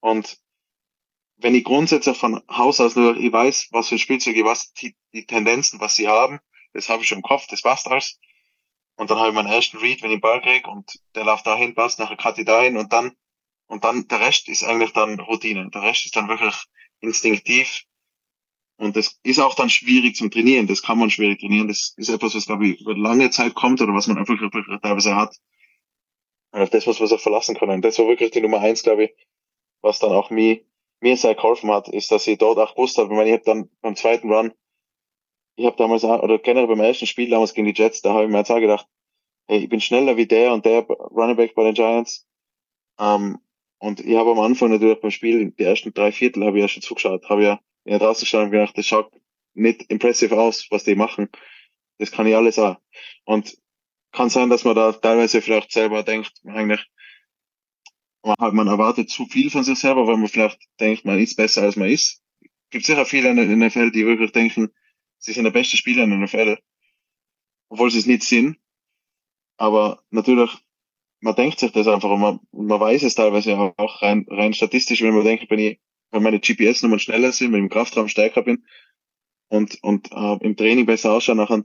Und 0.00 0.38
wenn 1.36 1.54
ich 1.54 1.64
grundsätzlich 1.64 2.16
von 2.16 2.42
Haus 2.48 2.80
aus 2.80 2.96
nur, 2.96 3.16
ich 3.16 3.32
weiß, 3.32 3.68
was 3.72 3.88
für 3.88 3.98
Spielzeuge, 3.98 4.44
was 4.44 4.72
die, 4.72 4.94
die 5.12 5.26
Tendenzen, 5.26 5.80
was 5.80 5.96
sie 5.96 6.08
haben, 6.08 6.40
das 6.72 6.88
habe 6.88 7.02
ich 7.02 7.08
schon 7.08 7.18
im 7.18 7.22
Kopf, 7.22 7.46
das 7.48 7.62
passt 7.62 7.88
alles. 7.88 8.18
Und 8.96 9.10
dann 9.10 9.18
habe 9.18 9.30
ich 9.30 9.34
meinen 9.34 9.52
ersten 9.52 9.78
Read, 9.78 10.02
wenn 10.02 10.10
ich 10.10 10.16
den 10.16 10.20
Ball 10.20 10.40
krieg 10.40 10.68
und 10.68 11.00
der 11.14 11.24
läuft 11.24 11.46
dahin, 11.46 11.74
passt, 11.74 11.98
nachher 11.98 12.16
cut 12.16 12.38
ich 12.38 12.44
dahin 12.44 12.76
und 12.76 12.92
dann, 12.92 13.12
und 13.66 13.84
dann, 13.84 14.08
der 14.08 14.20
Rest 14.20 14.48
ist 14.48 14.62
eigentlich 14.62 14.92
dann 14.92 15.18
Routine. 15.20 15.70
Der 15.70 15.82
Rest 15.82 16.06
ist 16.06 16.16
dann 16.16 16.28
wirklich 16.28 16.54
instinktiv. 17.00 17.84
Und 18.76 18.96
das 18.96 19.18
ist 19.22 19.38
auch 19.38 19.54
dann 19.54 19.70
schwierig 19.70 20.16
zum 20.16 20.30
Trainieren. 20.30 20.66
Das 20.66 20.82
kann 20.82 20.98
man 20.98 21.10
schwierig 21.10 21.40
trainieren. 21.40 21.68
Das 21.68 21.94
ist 21.96 22.08
etwas, 22.08 22.34
was, 22.34 22.46
glaube 22.46 22.68
ich, 22.68 22.80
über 22.80 22.96
lange 22.96 23.30
Zeit 23.30 23.54
kommt 23.54 23.80
oder 23.80 23.94
was 23.94 24.06
man 24.06 24.18
einfach 24.18 24.36
teilweise 24.82 25.14
hat. 25.14 25.36
Und 26.52 26.60
auf 26.60 26.70
das 26.70 26.86
muss 26.86 26.98
man 26.98 27.08
sich 27.08 27.20
verlassen 27.20 27.56
können. 27.56 27.82
Das 27.82 27.98
war 27.98 28.06
wirklich 28.06 28.32
die 28.32 28.40
Nummer 28.40 28.60
eins, 28.60 28.82
glaube 28.82 29.04
ich, 29.04 29.10
was 29.80 29.98
dann 29.98 30.12
auch 30.12 30.30
mir, 30.30 30.60
mir 31.00 31.16
sehr 31.16 31.34
geholfen 31.34 31.70
hat, 31.70 31.88
ist, 31.88 32.10
dass 32.10 32.26
ich 32.26 32.38
dort 32.38 32.58
auch 32.58 32.74
gewusst 32.74 32.98
habe, 32.98 33.12
ich 33.12 33.16
meine, 33.16 33.30
ich 33.30 33.34
habe 33.34 33.44
dann 33.44 33.70
beim 33.80 33.96
zweiten 33.96 34.32
Run 34.32 34.52
ich 35.56 35.66
habe 35.66 35.76
damals, 35.76 36.04
oder 36.04 36.38
generell 36.38 36.66
beim 36.66 36.80
ersten 36.80 37.06
Spiel 37.06 37.30
damals 37.30 37.54
gegen 37.54 37.72
die 37.72 37.80
Jets, 37.80 38.02
da 38.02 38.12
habe 38.12 38.24
ich 38.24 38.30
mir 38.30 38.38
jetzt 38.38 38.50
auch 38.50 38.60
gedacht, 38.60 38.86
hey, 39.46 39.58
ich 39.58 39.68
bin 39.68 39.80
schneller 39.80 40.16
wie 40.16 40.26
der 40.26 40.52
und 40.52 40.64
der 40.64 40.82
Running 40.86 41.36
Back 41.36 41.54
bei 41.54 41.64
den 41.64 41.74
Giants. 41.74 42.26
Ähm, 42.98 43.38
und 43.78 44.00
ich 44.00 44.16
habe 44.16 44.30
am 44.30 44.40
Anfang 44.40 44.70
natürlich 44.70 45.00
beim 45.00 45.10
Spiel, 45.10 45.50
die 45.50 45.62
ersten 45.62 45.92
drei 45.92 46.12
Viertel 46.12 46.44
habe 46.44 46.58
ich 46.58 46.62
ja 46.62 46.68
schon 46.68 46.82
zugeschaut, 46.82 47.28
habe 47.28 47.42
ja, 47.42 47.60
ja 47.84 47.98
draußen 47.98 48.22
gestanden 48.22 48.50
gedacht, 48.50 48.76
das 48.78 48.86
schaut 48.86 49.12
nicht 49.54 49.84
impressive 49.90 50.38
aus, 50.38 50.66
was 50.70 50.84
die 50.84 50.94
machen. 50.94 51.28
Das 51.98 52.10
kann 52.10 52.26
ich 52.26 52.34
alles 52.34 52.58
auch. 52.58 52.76
Und 53.24 53.56
kann 54.12 54.30
sein, 54.30 54.48
dass 54.50 54.64
man 54.64 54.74
da 54.74 54.92
teilweise 54.92 55.42
vielleicht 55.42 55.72
selber 55.72 56.02
denkt, 56.02 56.32
eigentlich, 56.46 56.84
man 58.22 58.68
erwartet 58.68 59.10
zu 59.10 59.26
viel 59.26 59.50
von 59.50 59.64
sich 59.64 59.78
selber, 59.78 60.06
weil 60.06 60.16
man 60.16 60.28
vielleicht 60.28 60.58
denkt, 60.80 61.04
man 61.04 61.18
ist 61.18 61.36
besser 61.36 61.62
als 61.62 61.76
man 61.76 61.88
ist. 61.90 62.22
Gibt 62.70 62.86
sicher 62.86 63.04
viele 63.04 63.30
in 63.30 63.36
der 63.36 63.46
NFL, 63.46 63.90
die 63.90 64.06
wirklich 64.06 64.32
denken, 64.32 64.70
sie 65.18 65.32
sind 65.32 65.44
der 65.44 65.50
beste 65.50 65.76
Spieler 65.76 66.04
in 66.04 66.10
der 66.10 66.20
NFL, 66.20 66.58
obwohl 67.68 67.90
sie 67.90 67.98
es 67.98 68.06
nicht 68.06 68.22
sind. 68.22 68.56
Aber 69.56 70.02
natürlich, 70.10 70.50
man 71.24 71.34
denkt 71.34 71.58
sich 71.58 71.72
das 71.72 71.88
einfach 71.88 72.10
und 72.10 72.20
man, 72.20 72.40
man 72.52 72.78
weiß 72.78 73.02
es 73.02 73.14
teilweise 73.14 73.56
auch 73.56 74.02
rein, 74.02 74.26
rein 74.28 74.52
statistisch, 74.52 75.00
wenn 75.00 75.14
man 75.14 75.24
denkt, 75.24 75.48
wenn 75.48 75.58
ich, 75.58 75.80
wenn 76.10 76.22
meine 76.22 76.38
GPS-Nummern 76.38 76.98
schneller 76.98 77.32
sind, 77.32 77.50
wenn 77.50 77.60
ich 77.60 77.64
im 77.64 77.70
Kraftraum 77.70 78.08
stärker 78.08 78.42
bin 78.42 78.66
und, 79.48 79.82
und 79.82 80.12
äh, 80.12 80.36
im 80.44 80.54
Training 80.54 80.84
besser 80.84 81.12
ausschaue, 81.12 81.36
nachher 81.36 81.62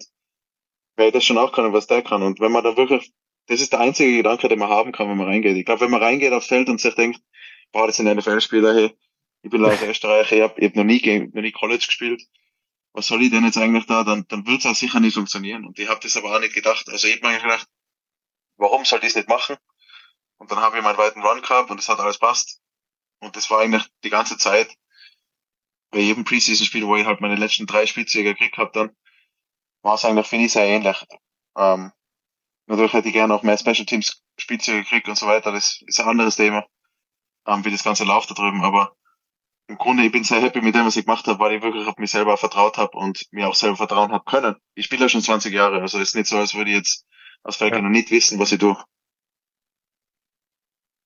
werde 0.96 1.10
ich 1.10 1.14
das 1.14 1.26
schon 1.26 1.38
auch 1.38 1.52
können, 1.52 1.74
was 1.74 1.88
der 1.88 2.02
kann. 2.02 2.24
Und 2.24 2.40
wenn 2.40 2.54
man 2.54 2.64
da 2.64 2.78
wirklich, 2.78 3.12
das 3.48 3.60
ist 3.60 3.74
der 3.74 3.82
einzige 3.82 4.16
Gedanke, 4.16 4.48
den 4.48 4.60
man 4.60 4.70
haben 4.70 4.94
kann, 4.94 5.10
wenn 5.10 5.18
man 5.18 5.28
reingeht. 5.28 5.58
Ich 5.58 5.66
glaube, 5.66 5.82
wenn 5.82 5.92
man 5.92 6.02
reingeht 6.02 6.32
aufs 6.32 6.48
Feld 6.48 6.70
und 6.70 6.80
sich 6.80 6.96
denkt, 6.96 7.20
boah, 7.74 7.86
das 7.86 7.98
sind 7.98 8.08
NFL-Spieler, 8.08 8.74
hey, 8.74 8.92
ich 9.42 9.50
bin 9.50 9.66
aus 9.66 9.82
Österreich, 9.84 10.32
ich 10.32 10.42
habe 10.42 10.66
hab 10.66 10.76
noch 10.78 10.86
nie, 10.86 11.30
noch 11.34 11.42
nie 11.42 11.52
College 11.52 11.84
gespielt, 11.86 12.24
was 12.94 13.08
soll 13.08 13.24
ich 13.24 13.30
denn 13.30 13.44
jetzt 13.44 13.58
eigentlich 13.58 13.88
da, 13.88 14.06
dann, 14.06 14.24
dann 14.30 14.48
wird 14.48 14.60
es 14.60 14.66
auch 14.66 14.76
sicher 14.76 15.02
nicht 15.02 15.16
funktionieren. 15.16 15.66
Und 15.66 15.78
ich 15.80 15.90
habe 15.90 16.00
das 16.02 16.16
aber 16.16 16.34
auch 16.34 16.40
nicht 16.40 16.54
gedacht. 16.54 16.88
Also 16.88 17.10
ich 17.10 17.18
habe 17.18 17.28
mir 17.28 17.42
gedacht, 17.42 17.68
warum 18.60 18.86
soll 18.86 19.00
ich 19.00 19.14
das 19.14 19.16
nicht 19.16 19.30
machen? 19.30 19.58
Und 20.38 20.52
dann 20.52 20.60
habe 20.60 20.78
ich 20.78 20.84
meinen 20.84 20.98
weiten 20.98 21.22
Run 21.22 21.42
gehabt 21.42 21.72
und 21.72 21.80
es 21.80 21.90
hat 21.90 22.00
alles 22.00 22.20
passt. 22.20 22.62
Und 23.20 23.36
das 23.36 23.50
war 23.50 23.60
eigentlich 23.60 23.84
die 24.04 24.10
ganze 24.10 24.38
Zeit 24.38 24.74
bei 25.92 26.00
jedem 26.00 26.24
Preseason-Spiel, 26.24 26.86
wo 26.86 26.96
ich 26.96 27.06
halt 27.06 27.22
meine 27.22 27.36
letzten 27.36 27.66
drei 27.66 27.86
Spielzüge 27.86 28.34
gekriegt 28.34 28.58
habe, 28.58 28.72
dann 28.74 28.96
war 29.82 29.96
es 29.96 30.06
eigentlich, 30.06 30.28
finde 30.28 30.46
ich, 30.46 30.52
sehr 30.52 30.66
ähnlich. 30.66 31.04
Ähm, 31.58 31.92
natürlich 32.68 32.94
hätte 32.94 33.08
ich 33.08 33.14
gerne 33.14 33.34
auch 33.34 33.44
mehr 33.44 33.58
Special 33.58 33.86
Teams 33.86 34.24
Spielzüge 34.38 34.84
gekriegt 34.84 35.10
und 35.10 35.18
so 35.18 35.26
weiter. 35.26 35.52
Das 35.52 35.82
ist 35.86 36.00
ein 36.00 36.08
anderes 36.08 36.36
Thema, 36.36 36.66
ähm, 37.48 37.66
wie 37.66 37.72
das 37.72 37.84
Ganze 37.84 38.04
läuft 38.04 38.30
da 38.30 38.36
drüben. 38.36 38.64
Aber 38.64 38.96
im 39.68 39.78
Grunde, 39.78 40.04
ich 40.04 40.12
bin 40.12 40.24
sehr 40.24 40.42
happy 40.42 40.62
mit 40.62 40.76
dem, 40.76 40.86
was 40.86 40.96
ich 40.96 41.06
gemacht 41.06 41.28
habe, 41.28 41.40
weil 41.40 41.56
ich 41.56 41.62
wirklich 41.62 41.88
auf 41.88 41.98
mich 41.98 42.12
selber 42.12 42.38
vertraut 42.38 42.78
habe 42.78 42.98
und 42.98 43.26
mir 43.32 43.48
auch 43.48 43.56
selber 43.56 43.78
vertrauen 43.78 44.12
habe 44.12 44.24
können. 44.26 44.56
Ich 44.76 44.86
spiele 44.86 45.04
ja 45.04 45.10
schon 45.10 45.22
20 45.22 45.54
Jahre, 45.54 45.82
also 45.82 46.00
ist 46.00 46.16
nicht 46.16 46.28
so, 46.28 46.38
als 46.38 46.54
würde 46.56 46.72
ich 46.72 46.78
jetzt 46.78 47.06
aus 47.44 47.58
Falken 47.58 47.78
ja. 47.78 47.82
noch 47.84 47.90
nicht 47.90 48.12
wissen, 48.12 48.40
was 48.40 48.52
ich 48.52 48.60
tue. 48.60 48.78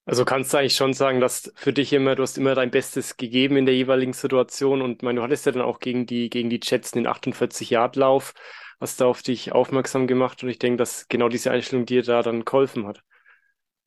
Also 0.05 0.25
kannst 0.25 0.53
du 0.53 0.57
eigentlich 0.57 0.75
schon 0.75 0.93
sagen, 0.93 1.21
dass 1.21 1.53
für 1.55 1.71
dich 1.71 1.93
immer, 1.93 2.15
du 2.15 2.23
hast 2.23 2.38
immer 2.38 2.55
dein 2.55 2.71
Bestes 2.71 3.15
gegeben 3.15 3.55
in 3.55 3.65
der 3.65 3.75
jeweiligen 3.75 4.11
Situation 4.11 4.81
und 4.81 5.01
meine, 5.01 5.19
du 5.19 5.23
hattest 5.23 5.45
ja 5.45 5.53
dann 5.53 5.61
auch 5.61 5.79
gegen 5.79 6.05
die, 6.05 6.29
gegen 6.29 6.49
die 6.49 6.59
Jets 6.61 6.91
den 6.91 7.07
48-Yard-Lauf, 7.07 8.34
hast 8.81 8.99
da 8.99 9.05
auf 9.05 9.21
dich 9.21 9.53
aufmerksam 9.53 10.07
gemacht 10.07 10.43
und 10.43 10.49
ich 10.49 10.59
denke, 10.59 10.77
dass 10.77 11.07
genau 11.07 11.29
diese 11.29 11.51
Einstellung 11.51 11.86
dir 11.86 12.03
da 12.03 12.21
dann 12.21 12.43
geholfen 12.43 12.86
hat. 12.86 13.01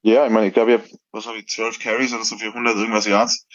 Ja, 0.01 0.24
ich 0.24 0.32
meine, 0.32 0.47
ich 0.47 0.55
glaube, 0.55 0.72
ich 0.72 0.80
habe, 0.80 0.90
was 1.12 1.26
habe 1.26 1.38
ich, 1.38 1.49
12 1.49 1.80
Carries 1.80 2.14
oder 2.14 2.24
so 2.24 2.38
für 2.38 2.47
100 2.47 2.76
irgendwas 2.76 3.07
Yards 3.07 3.47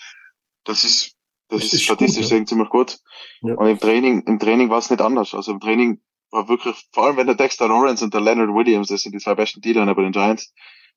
das 0.63 0.83
ist, 0.83 1.15
das, 1.47 1.59
das 1.59 1.67
ist, 1.67 1.73
ist 1.73 1.83
statistisch 1.83 2.29
gut, 2.29 2.39
ja. 2.39 2.45
ziemlich 2.45 2.69
gut. 2.69 2.99
Ja. 3.41 3.55
Und 3.55 3.67
im 3.67 3.79
Training, 3.79 4.23
im 4.27 4.39
Training 4.39 4.69
war 4.69 4.79
es 4.79 4.89
nicht 4.89 5.01
anders. 5.01 5.33
Also 5.33 5.51
im 5.51 5.59
Training 5.59 6.01
war 6.31 6.47
wirklich, 6.47 6.75
vor 6.91 7.05
allem 7.05 7.17
wenn 7.17 7.27
der 7.27 7.35
Dexter 7.35 7.67
Lawrence 7.67 8.03
und 8.03 8.13
der 8.13 8.21
Leonard 8.21 8.49
Williams, 8.49 8.87
das 8.87 9.01
sind 9.01 9.13
die 9.13 9.19
zwei 9.19 9.35
besten 9.35 9.61
Dealer 9.61 9.93
bei 9.93 10.01
den 10.01 10.11
Giants, 10.11 10.53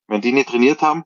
wenn 0.06 0.20
die 0.20 0.32
nicht 0.32 0.48
trainiert 0.48 0.82
haben, 0.82 1.04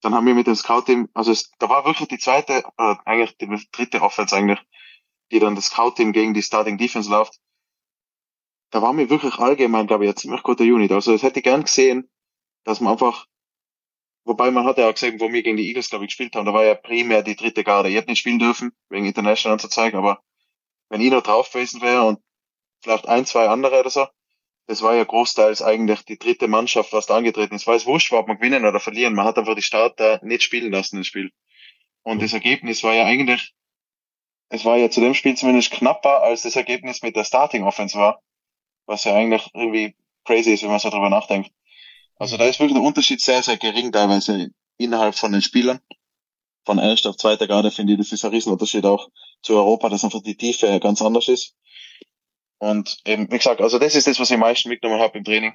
dann 0.00 0.14
haben 0.14 0.26
wir 0.26 0.34
mit 0.34 0.46
dem 0.46 0.54
Scout-Team, 0.54 1.08
also 1.14 1.32
es, 1.32 1.50
da 1.58 1.68
war 1.68 1.84
wirklich 1.84 2.08
die 2.08 2.18
zweite, 2.18 2.64
äh, 2.76 2.94
eigentlich 3.04 3.36
die 3.38 3.48
dritte 3.72 4.02
Offense 4.02 4.36
eigentlich, 4.36 4.60
die 5.30 5.38
dann 5.38 5.54
das 5.54 5.66
Scout-Team 5.66 6.12
gegen 6.12 6.34
die 6.34 6.42
Starting 6.42 6.76
Defense 6.76 7.10
läuft. 7.10 7.40
Da 8.70 8.82
war 8.82 8.92
mir 8.92 9.10
wirklich 9.10 9.38
allgemein, 9.38 9.86
glaube 9.86 10.04
ich, 10.04 10.10
ein 10.10 10.16
ziemlich 10.16 10.42
guter 10.42 10.64
Unit. 10.64 10.92
Also 10.92 11.12
es 11.12 11.22
hätte 11.22 11.40
ich 11.40 11.44
gern 11.44 11.62
gesehen, 11.62 12.10
dass 12.64 12.80
man 12.80 12.92
einfach 12.92 13.26
Wobei 14.24 14.52
man 14.52 14.64
hat 14.64 14.78
ja 14.78 14.88
auch 14.88 14.94
gesehen, 14.94 15.18
wo 15.18 15.32
wir 15.32 15.42
gegen 15.42 15.56
die 15.56 15.66
Eagles, 15.66 15.90
glaube 15.90 16.04
ich, 16.04 16.10
gespielt 16.10 16.36
haben, 16.36 16.46
da 16.46 16.54
war 16.54 16.64
ja 16.64 16.74
primär 16.74 17.22
die 17.22 17.34
dritte 17.34 17.64
Garde. 17.64 17.88
Ich 17.88 17.96
hätte 17.96 18.10
nicht 18.10 18.20
spielen 18.20 18.38
dürfen, 18.38 18.72
wegen 18.88 19.04
International 19.04 19.58
zu 19.58 19.68
zeigen, 19.68 19.96
aber 19.96 20.22
wenn 20.88 21.00
ich 21.00 21.10
noch 21.10 21.22
drauf 21.22 21.50
gewesen 21.50 21.80
wäre 21.80 22.04
und 22.04 22.20
vielleicht 22.82 23.08
ein, 23.08 23.26
zwei 23.26 23.48
andere 23.48 23.80
oder 23.80 23.90
so, 23.90 24.06
das 24.66 24.82
war 24.82 24.94
ja 24.94 25.04
großteils 25.04 25.62
eigentlich 25.62 26.02
die 26.04 26.18
dritte 26.18 26.48
Mannschaft, 26.48 26.92
was 26.92 27.06
da 27.06 27.16
angetreten 27.16 27.54
ist. 27.54 27.66
Weil 27.66 27.76
es 27.76 27.86
wurscht 27.86 28.12
war, 28.12 28.20
ob 28.20 28.28
man 28.28 28.38
gewinnen 28.38 28.64
oder 28.64 28.80
verlieren. 28.80 29.14
Man 29.14 29.26
hat 29.26 29.38
einfach 29.38 29.54
die 29.54 29.62
Starter 29.62 30.20
nicht 30.22 30.42
spielen 30.42 30.72
lassen 30.72 30.98
im 30.98 31.04
Spiel. 31.04 31.30
Und 32.02 32.22
das 32.22 32.32
Ergebnis 32.32 32.82
war 32.82 32.94
ja 32.94 33.04
eigentlich, 33.04 33.54
es 34.48 34.64
war 34.64 34.76
ja 34.76 34.90
zu 34.90 35.00
dem 35.00 35.14
Spiel 35.14 35.36
zumindest 35.36 35.72
knapper, 35.72 36.22
als 36.22 36.42
das 36.42 36.56
Ergebnis 36.56 37.02
mit 37.02 37.16
der 37.16 37.24
Starting 37.24 37.64
Offense 37.64 37.98
war. 37.98 38.22
Was 38.86 39.04
ja 39.04 39.14
eigentlich 39.14 39.48
irgendwie 39.54 39.96
crazy 40.24 40.52
ist, 40.52 40.62
wenn 40.62 40.70
man 40.70 40.80
so 40.80 40.90
drüber 40.90 41.10
nachdenkt. 41.10 41.50
Also 42.16 42.36
da 42.36 42.44
ist 42.44 42.60
wirklich 42.60 42.76
der 42.76 42.86
Unterschied 42.86 43.20
sehr, 43.20 43.42
sehr 43.42 43.56
gering 43.56 43.90
teilweise 43.90 44.50
innerhalb 44.76 45.14
von 45.16 45.32
den 45.32 45.42
Spielern. 45.42 45.80
Von 46.64 46.78
erster 46.78 47.10
auf 47.10 47.16
zweiter 47.16 47.48
Garde 47.48 47.70
finde 47.72 47.94
ich, 47.94 47.98
das 47.98 48.12
ist 48.12 48.24
ein 48.24 48.30
Riesenunterschied 48.30 48.86
auch 48.86 49.08
zu 49.42 49.54
Europa, 49.54 49.88
dass 49.88 50.04
einfach 50.04 50.22
die 50.22 50.36
Tiefe 50.36 50.78
ganz 50.78 51.02
anders 51.02 51.26
ist. 51.28 51.56
Und 52.62 52.98
eben, 53.06 53.28
wie 53.32 53.38
gesagt, 53.38 53.60
also 53.60 53.80
das 53.80 53.96
ist 53.96 54.06
das, 54.06 54.20
was 54.20 54.30
ich 54.30 54.34
am 54.34 54.40
meisten 54.40 54.68
mitgenommen 54.68 55.02
habe 55.02 55.18
im 55.18 55.24
Training, 55.24 55.52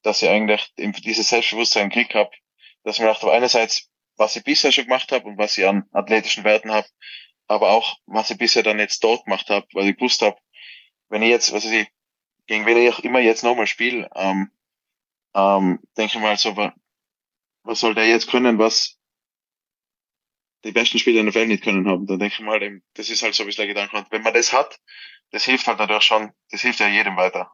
dass 0.00 0.22
ich 0.22 0.30
eigentlich 0.30 0.72
dieses 1.02 1.28
Selbstbewusstsein 1.28 1.90
gekriegt 1.90 2.14
habe, 2.14 2.30
dass 2.82 2.96
ich 2.96 3.02
mir 3.02 3.08
dachte, 3.08 3.30
einerseits, 3.30 3.90
was 4.16 4.36
ich 4.36 4.42
bisher 4.42 4.72
schon 4.72 4.84
gemacht 4.84 5.12
habe 5.12 5.26
und 5.26 5.36
was 5.36 5.58
ich 5.58 5.66
an 5.66 5.86
athletischen 5.92 6.44
Werten 6.44 6.72
habe, 6.72 6.88
aber 7.46 7.72
auch, 7.72 7.98
was 8.06 8.30
ich 8.30 8.38
bisher 8.38 8.62
dann 8.62 8.78
jetzt 8.78 9.04
dort 9.04 9.26
gemacht 9.26 9.50
habe, 9.50 9.66
weil 9.74 9.90
ich 9.90 9.96
gewusst 9.98 10.22
habe, 10.22 10.38
wenn 11.10 11.20
ich 11.20 11.28
jetzt, 11.28 11.52
was 11.52 11.66
weiß 11.66 11.72
ich, 11.72 11.88
gegen 12.46 12.64
wen 12.64 12.78
ich 12.78 13.04
immer 13.04 13.20
jetzt 13.20 13.44
nochmal 13.44 13.66
spiele, 13.66 14.08
ähm, 14.14 14.50
ähm, 15.34 15.80
denke 15.98 16.18
mal 16.20 16.38
so, 16.38 16.56
was 16.56 17.80
soll 17.80 17.94
der 17.94 18.08
jetzt 18.08 18.30
können, 18.30 18.58
was 18.58 18.98
die 20.64 20.72
besten 20.72 20.98
Spieler 20.98 21.20
in 21.20 21.26
der 21.26 21.34
Welt 21.34 21.48
nicht 21.48 21.64
können 21.64 21.86
haben. 21.86 22.06
Dann 22.06 22.18
denke 22.18 22.36
ich 22.38 22.40
mal, 22.40 22.80
das 22.94 23.10
ist 23.10 23.22
halt 23.22 23.34
so 23.34 23.42
ein 23.42 23.46
bisschen 23.46 23.66
der 23.66 23.74
Gedanke. 23.74 23.94
Und 23.98 24.10
wenn 24.10 24.22
man 24.22 24.32
das 24.32 24.54
hat, 24.54 24.80
das 25.30 25.44
hilft 25.44 25.66
halt 25.66 25.78
natürlich 25.78 26.04
schon, 26.04 26.32
das 26.50 26.60
hilft 26.60 26.80
ja 26.80 26.88
jedem 26.88 27.16
weiter. 27.16 27.50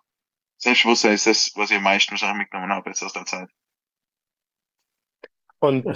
Selbstbewusstsein 0.58 1.14
ist 1.14 1.26
das, 1.26 1.52
was 1.56 1.70
ich 1.70 1.76
am 1.76 1.82
meisten 1.82 2.12
wahrscheinlich 2.12 2.38
mitgenommen 2.38 2.72
habe 2.72 2.90
jetzt 2.90 3.02
aus 3.02 3.12
der 3.12 3.24
Zeit. 3.24 3.48
Und, 5.58 5.86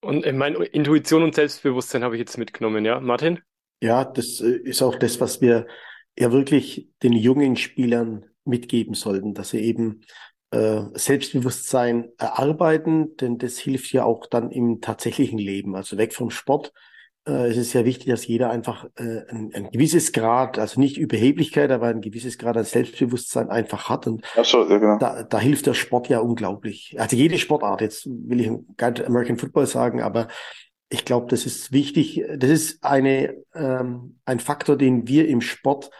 und 0.00 0.36
meine 0.36 0.64
Intuition 0.64 1.22
und 1.22 1.34
Selbstbewusstsein 1.34 2.04
habe 2.04 2.16
ich 2.16 2.20
jetzt 2.20 2.38
mitgenommen, 2.38 2.84
ja, 2.84 3.00
Martin? 3.00 3.40
Ja, 3.80 4.04
das 4.04 4.40
äh, 4.40 4.56
ist 4.56 4.82
auch 4.82 4.96
das, 4.96 5.20
was 5.20 5.40
wir 5.40 5.66
ja 6.16 6.32
wirklich 6.32 6.88
den 7.02 7.12
jungen 7.12 7.56
Spielern 7.56 8.24
mitgeben 8.44 8.94
sollten, 8.94 9.34
dass 9.34 9.50
sie 9.50 9.60
eben 9.60 10.04
äh, 10.50 10.82
Selbstbewusstsein 10.94 12.12
erarbeiten, 12.18 13.16
denn 13.16 13.38
das 13.38 13.58
hilft 13.58 13.92
ja 13.92 14.04
auch 14.04 14.26
dann 14.26 14.50
im 14.50 14.80
tatsächlichen 14.80 15.38
Leben. 15.38 15.74
Also 15.74 15.98
weg 15.98 16.14
vom 16.14 16.30
Sport. 16.30 16.72
Äh, 17.26 17.48
es 17.48 17.56
ist 17.56 17.72
ja 17.72 17.84
wichtig, 17.84 18.08
dass 18.08 18.26
jeder 18.26 18.50
einfach 18.50 18.86
äh, 18.96 19.22
ein, 19.28 19.50
ein, 19.54 19.70
gewisses 19.70 20.12
Grad, 20.12 20.58
also 20.58 20.78
nicht 20.78 20.98
Überheblichkeit, 20.98 21.70
aber 21.70 21.86
ein 21.86 22.00
gewisses 22.00 22.38
Grad 22.38 22.56
an 22.56 22.64
Selbstbewusstsein 22.64 23.48
einfach 23.48 23.88
hat. 23.88 24.06
Und 24.06 24.24
Absolut, 24.36 24.70
ja, 24.70 24.78
genau. 24.78 24.98
da, 24.98 25.22
da 25.22 25.38
hilft 25.38 25.66
der 25.66 25.74
Sport 25.74 26.08
ja 26.08 26.18
unglaublich. 26.18 26.96
Also 26.98 27.16
jede 27.16 27.38
Sportart, 27.38 27.80
jetzt 27.80 28.06
will 28.06 28.40
ich 28.40 28.50
nicht 28.50 29.06
American 29.06 29.38
Football 29.38 29.66
sagen, 29.66 30.02
aber 30.02 30.28
ich 30.90 31.04
glaube, 31.04 31.26
das 31.28 31.46
ist 31.46 31.72
wichtig. 31.72 32.22
Das 32.36 32.50
ist 32.50 32.84
eine, 32.84 33.36
ähm, 33.54 34.18
ein 34.26 34.38
Faktor, 34.38 34.76
den 34.76 35.08
wir 35.08 35.26
im 35.26 35.40
Sport 35.40 35.90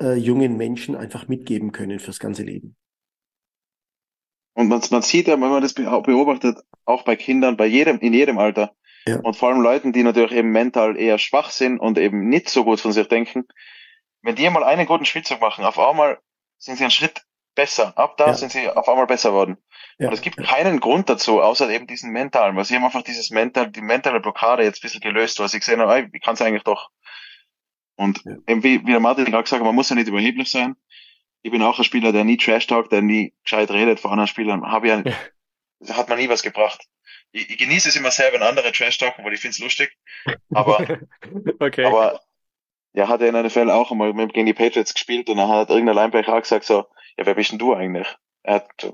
äh, 0.00 0.14
jungen 0.14 0.56
Menschen 0.56 0.96
einfach 0.96 1.28
mitgeben 1.28 1.72
können 1.72 2.00
fürs 2.00 2.18
ganze 2.18 2.42
Leben. 2.42 2.76
Und 4.54 4.68
man, 4.68 4.82
man 4.90 5.02
sieht 5.02 5.28
ja, 5.28 5.34
wenn 5.34 5.48
man 5.48 5.62
das 5.62 5.74
beobachtet, 5.74 6.58
auch 6.84 7.04
bei 7.04 7.16
Kindern, 7.16 7.56
bei 7.56 7.66
jedem, 7.66 7.98
in 7.98 8.12
jedem 8.12 8.38
Alter. 8.38 8.72
Ja. 9.06 9.18
Und 9.20 9.36
vor 9.36 9.48
allem 9.48 9.60
Leuten, 9.60 9.92
die 9.92 10.02
natürlich 10.02 10.32
eben 10.32 10.50
mental 10.50 10.96
eher 10.96 11.18
schwach 11.18 11.50
sind 11.50 11.78
und 11.78 11.98
eben 11.98 12.28
nicht 12.28 12.48
so 12.48 12.64
gut 12.64 12.80
von 12.80 12.92
sich 12.92 13.08
denken. 13.08 13.44
Wenn 14.22 14.36
die 14.36 14.48
mal 14.50 14.64
einen 14.64 14.86
guten 14.86 15.04
Spielzug 15.04 15.40
machen, 15.40 15.64
auf 15.64 15.78
einmal 15.78 16.18
sind 16.58 16.76
sie 16.76 16.84
einen 16.84 16.90
Schritt 16.90 17.24
besser. 17.54 17.96
Ab 17.96 18.16
da 18.16 18.28
ja. 18.28 18.34
sind 18.34 18.52
sie 18.52 18.68
auf 18.68 18.88
einmal 18.88 19.06
besser 19.06 19.30
geworden. 19.30 19.56
Ja. 19.98 20.08
Und 20.08 20.14
es 20.14 20.20
gibt 20.20 20.36
keinen 20.36 20.80
Grund 20.80 21.08
dazu, 21.08 21.40
außer 21.40 21.68
eben 21.70 21.86
diesen 21.86 22.10
mentalen, 22.10 22.56
weil 22.56 22.64
sie 22.64 22.74
haben 22.74 22.84
einfach 22.84 23.02
dieses 23.02 23.30
mental, 23.30 23.70
die 23.70 23.80
mentale 23.80 24.20
Blockade 24.20 24.62
jetzt 24.62 24.78
ein 24.78 24.82
bisschen 24.82 25.00
gelöst, 25.00 25.38
weil 25.40 25.48
sie 25.48 25.58
gesehen 25.58 25.80
haben, 25.80 25.90
ey, 25.90 26.08
wie 26.12 26.20
kann 26.20 26.34
es 26.34 26.42
eigentlich 26.42 26.64
doch. 26.64 26.90
Und 27.96 28.24
ja. 28.24 28.36
eben 28.46 28.62
wie, 28.62 28.86
wie 28.86 28.92
der 28.92 29.00
Martin 29.00 29.26
gerade 29.26 29.42
gesagt 29.42 29.60
hat, 29.60 29.66
man 29.66 29.74
muss 29.74 29.90
ja 29.90 29.96
nicht 29.96 30.08
überheblich 30.08 30.50
sein. 30.50 30.76
Ich 31.42 31.50
bin 31.50 31.62
auch 31.62 31.78
ein 31.78 31.84
Spieler, 31.84 32.12
der 32.12 32.24
nie 32.24 32.36
Trash 32.36 32.66
talkt, 32.66 32.92
der 32.92 33.02
nie 33.02 33.34
gescheit 33.42 33.70
redet 33.70 34.00
vor 34.00 34.10
anderen 34.10 34.28
Spielern. 34.28 34.70
Habe 34.70 34.88
ja, 34.88 35.02
ja. 35.80 35.96
hat 35.96 36.08
man 36.08 36.18
nie 36.18 36.28
was 36.28 36.42
gebracht. 36.42 36.86
Ich, 37.32 37.50
ich 37.50 37.58
genieße 37.58 37.88
es 37.88 37.96
immer 37.96 38.10
sehr, 38.10 38.32
wenn 38.32 38.42
andere 38.42 38.72
Trash 38.72 38.98
talken, 38.98 39.24
weil 39.24 39.34
ich 39.34 39.40
finde 39.40 39.52
es 39.52 39.58
lustig. 39.58 39.96
Aber, 40.52 40.78
okay. 41.60 41.84
aber 41.84 42.20
ja, 42.92 43.08
hat 43.08 43.20
er 43.20 43.28
in 43.28 43.36
einer 43.36 43.50
Fälle 43.50 43.74
auch 43.74 43.90
einmal 43.90 44.12
gegen 44.12 44.46
die 44.46 44.54
Patriots 44.54 44.94
gespielt 44.94 45.28
und 45.28 45.36
dann 45.36 45.48
hat 45.48 45.70
irgendein 45.70 45.94
Linebacker 45.94 46.34
auch 46.34 46.42
gesagt 46.42 46.64
so, 46.64 46.86
ja, 47.16 47.26
wer 47.26 47.34
bist 47.34 47.52
denn 47.52 47.58
du 47.58 47.74
eigentlich? 47.74 48.08
Er 48.42 48.54
hat, 48.56 48.92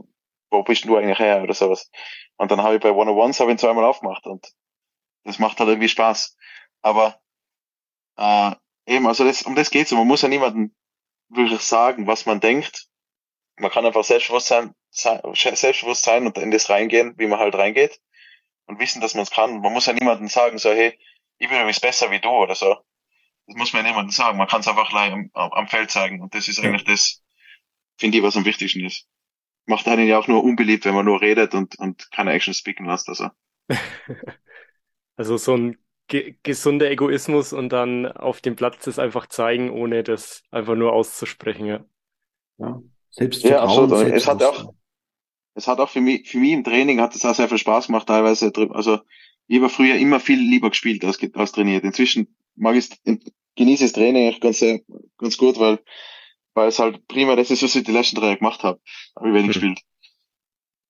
wo 0.50 0.62
bist 0.62 0.84
denn 0.84 0.90
du 0.90 0.96
eigentlich 0.96 1.18
her 1.18 1.42
oder 1.42 1.54
sowas? 1.54 1.90
Und 2.36 2.50
dann 2.50 2.62
habe 2.62 2.74
ich 2.74 2.80
bei 2.80 2.92
One 2.92 3.10
on 3.10 3.16
Ones 3.16 3.40
habe 3.40 3.50
ich 3.50 3.54
ihn 3.54 3.58
zweimal 3.58 3.84
aufgemacht 3.84 4.26
und 4.26 4.52
das 5.24 5.38
macht 5.38 5.58
halt 5.58 5.70
irgendwie 5.70 5.88
Spaß. 5.88 6.36
Aber 6.82 7.18
äh, 8.18 8.52
eben, 8.86 9.06
also 9.06 9.24
das, 9.24 9.42
um 9.42 9.54
das 9.54 9.70
geht's. 9.70 9.92
Und 9.92 9.98
man 9.98 10.06
muss 10.06 10.22
ja 10.22 10.28
niemandem 10.28 10.74
wirklich 11.28 11.60
sagen, 11.62 12.06
was 12.06 12.26
man 12.26 12.40
denkt. 12.40 12.88
Man 13.58 13.70
kann 13.70 13.86
einfach 13.86 14.04
selbstbewusst 14.04 14.48
sein, 14.48 14.74
selbstbewusst 14.90 16.04
sein 16.04 16.26
und 16.26 16.36
in 16.36 16.50
das 16.50 16.68
reingehen, 16.68 17.14
wie 17.16 17.26
man 17.26 17.38
halt 17.38 17.54
reingeht 17.54 17.98
und 18.66 18.78
wissen, 18.78 19.00
dass 19.00 19.14
man 19.14 19.22
es 19.22 19.30
kann. 19.30 19.60
Man 19.60 19.72
muss 19.72 19.86
ja 19.86 19.92
niemandem 19.92 20.28
sagen, 20.28 20.58
so, 20.58 20.70
hey, 20.70 20.98
ich 21.38 21.48
bin 21.48 21.58
übrigens 21.58 21.80
besser 21.80 22.10
wie 22.10 22.20
du 22.20 22.28
oder 22.28 22.54
so. 22.54 22.76
Das 23.46 23.56
muss 23.56 23.72
man 23.72 23.84
ja 23.84 23.90
niemandem 23.90 24.12
sagen. 24.12 24.38
Man 24.38 24.48
kann 24.48 24.60
es 24.60 24.68
einfach 24.68 24.88
gleich 24.88 25.12
am, 25.12 25.30
am 25.32 25.68
Feld 25.68 25.90
zeigen. 25.90 26.20
Und 26.20 26.34
das 26.34 26.48
ist 26.48 26.58
eigentlich 26.62 26.84
das, 26.84 27.22
finde 27.96 28.18
ich, 28.18 28.24
was 28.24 28.36
am 28.36 28.44
wichtigsten 28.44 28.84
ist. 28.84 29.06
Macht 29.66 29.86
einen 29.88 30.06
ja 30.06 30.18
auch 30.18 30.28
nur 30.28 30.44
unbeliebt, 30.44 30.84
wenn 30.84 30.94
man 30.94 31.04
nur 31.04 31.20
redet 31.20 31.54
und, 31.54 31.78
und 31.78 32.10
keine 32.12 32.32
Action 32.32 32.54
speaken 32.54 32.86
lässt. 32.86 33.08
Also. 33.08 33.28
also 35.16 35.36
so 35.36 35.56
ein 35.56 35.78
ge 36.08 36.36
gesunder 36.42 36.90
Egoismus 36.90 37.52
und 37.52 37.70
dann 37.70 38.06
auf 38.06 38.40
dem 38.40 38.56
Platz 38.56 38.84
das 38.84 38.98
einfach 38.98 39.26
zeigen, 39.26 39.70
ohne 39.70 40.02
das 40.02 40.42
einfach 40.50 40.74
nur 40.74 40.92
auszusprechen. 40.92 41.66
Ja, 41.66 41.84
ja. 42.58 42.80
Selbstvertrauen. 43.10 43.58
Ja, 43.58 43.62
absolut. 43.62 44.14
Es 44.14 44.26
hat 44.26 44.42
auch, 44.42 44.74
es 45.56 45.66
hat 45.66 45.80
auch 45.80 45.88
für 45.88 46.00
mich, 46.00 46.28
für 46.28 46.38
mich 46.38 46.52
im 46.52 46.64
Training 46.64 47.00
hat 47.00 47.14
es 47.14 47.24
auch 47.24 47.34
sehr 47.34 47.48
viel 47.48 47.58
Spaß 47.58 47.88
gemacht, 47.88 48.06
teilweise. 48.06 48.52
Also, 48.70 49.00
ich 49.48 49.58
habe 49.58 49.68
früher 49.68 49.96
immer 49.96 50.20
viel 50.20 50.38
lieber 50.38 50.70
gespielt 50.70 51.04
als, 51.04 51.18
als 51.34 51.52
trainiert. 51.52 51.84
Inzwischen 51.84 52.36
mag 52.54 52.76
ich, 52.76 52.90
genieße 53.56 53.84
das 53.84 53.92
Training 53.92 54.28
echt 54.28 54.40
ganz, 54.40 54.64
ganz 55.18 55.36
gut, 55.36 55.58
weil 55.58 55.80
weil 56.56 56.68
es 56.68 56.78
halt 56.78 57.06
prima 57.06 57.36
das 57.36 57.50
ist, 57.50 57.62
was 57.62 57.74
ich 57.76 57.84
die 57.84 57.92
letzten 57.92 58.16
drei 58.16 58.28
Jahre 58.28 58.38
gemacht 58.38 58.64
habe. 58.64 58.80
Habe 59.14 59.28
ich 59.28 59.34
wenig 59.34 59.48
mhm. 59.48 59.52
gespielt. 59.52 59.80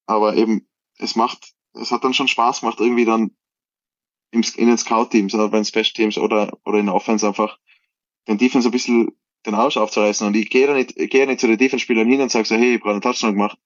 Aber 0.07 0.37
eben, 0.37 0.69
es 0.99 1.17
macht, 1.17 1.55
es 1.75 1.91
hat 1.91 2.05
dann 2.05 2.15
schon 2.15 2.29
Spaß 2.29 2.61
gemacht, 2.61 2.79
irgendwie 2.79 3.05
dann 3.05 3.37
im, 4.31 4.45
in 4.57 4.69
den 4.69 4.79
Scout-Teams 4.79 5.35
oder 5.35 5.49
bei 5.49 5.59
den 5.59 5.65
Special-Teams 5.65 6.19
oder, 6.19 6.57
oder 6.65 6.79
in 6.79 6.87
der 6.87 6.95
Offense 6.95 7.27
einfach 7.27 7.59
den 8.29 8.39
Defense 8.39 8.69
ein 8.69 8.73
bisschen 8.73 9.11
den 9.45 9.55
Arsch 9.55 9.77
aufzureißen. 9.77 10.25
Und 10.25 10.37
ich 10.37 10.51
gehe 10.51 10.69
da 10.69 10.75
nicht, 10.75 10.97
ich 10.97 11.11
gehe 11.11 11.27
nicht 11.27 11.41
zu 11.41 11.49
den 11.49 11.59
Defense-Spielern 11.59 12.09
hin 12.09 12.21
und 12.21 12.31
sage 12.31 12.47
so, 12.47 12.55
hey, 12.55 12.77
ich 12.77 12.81
brauche 12.81 12.93
einen 12.93 13.03
Touchdown 13.03 13.33
gemacht. 13.33 13.59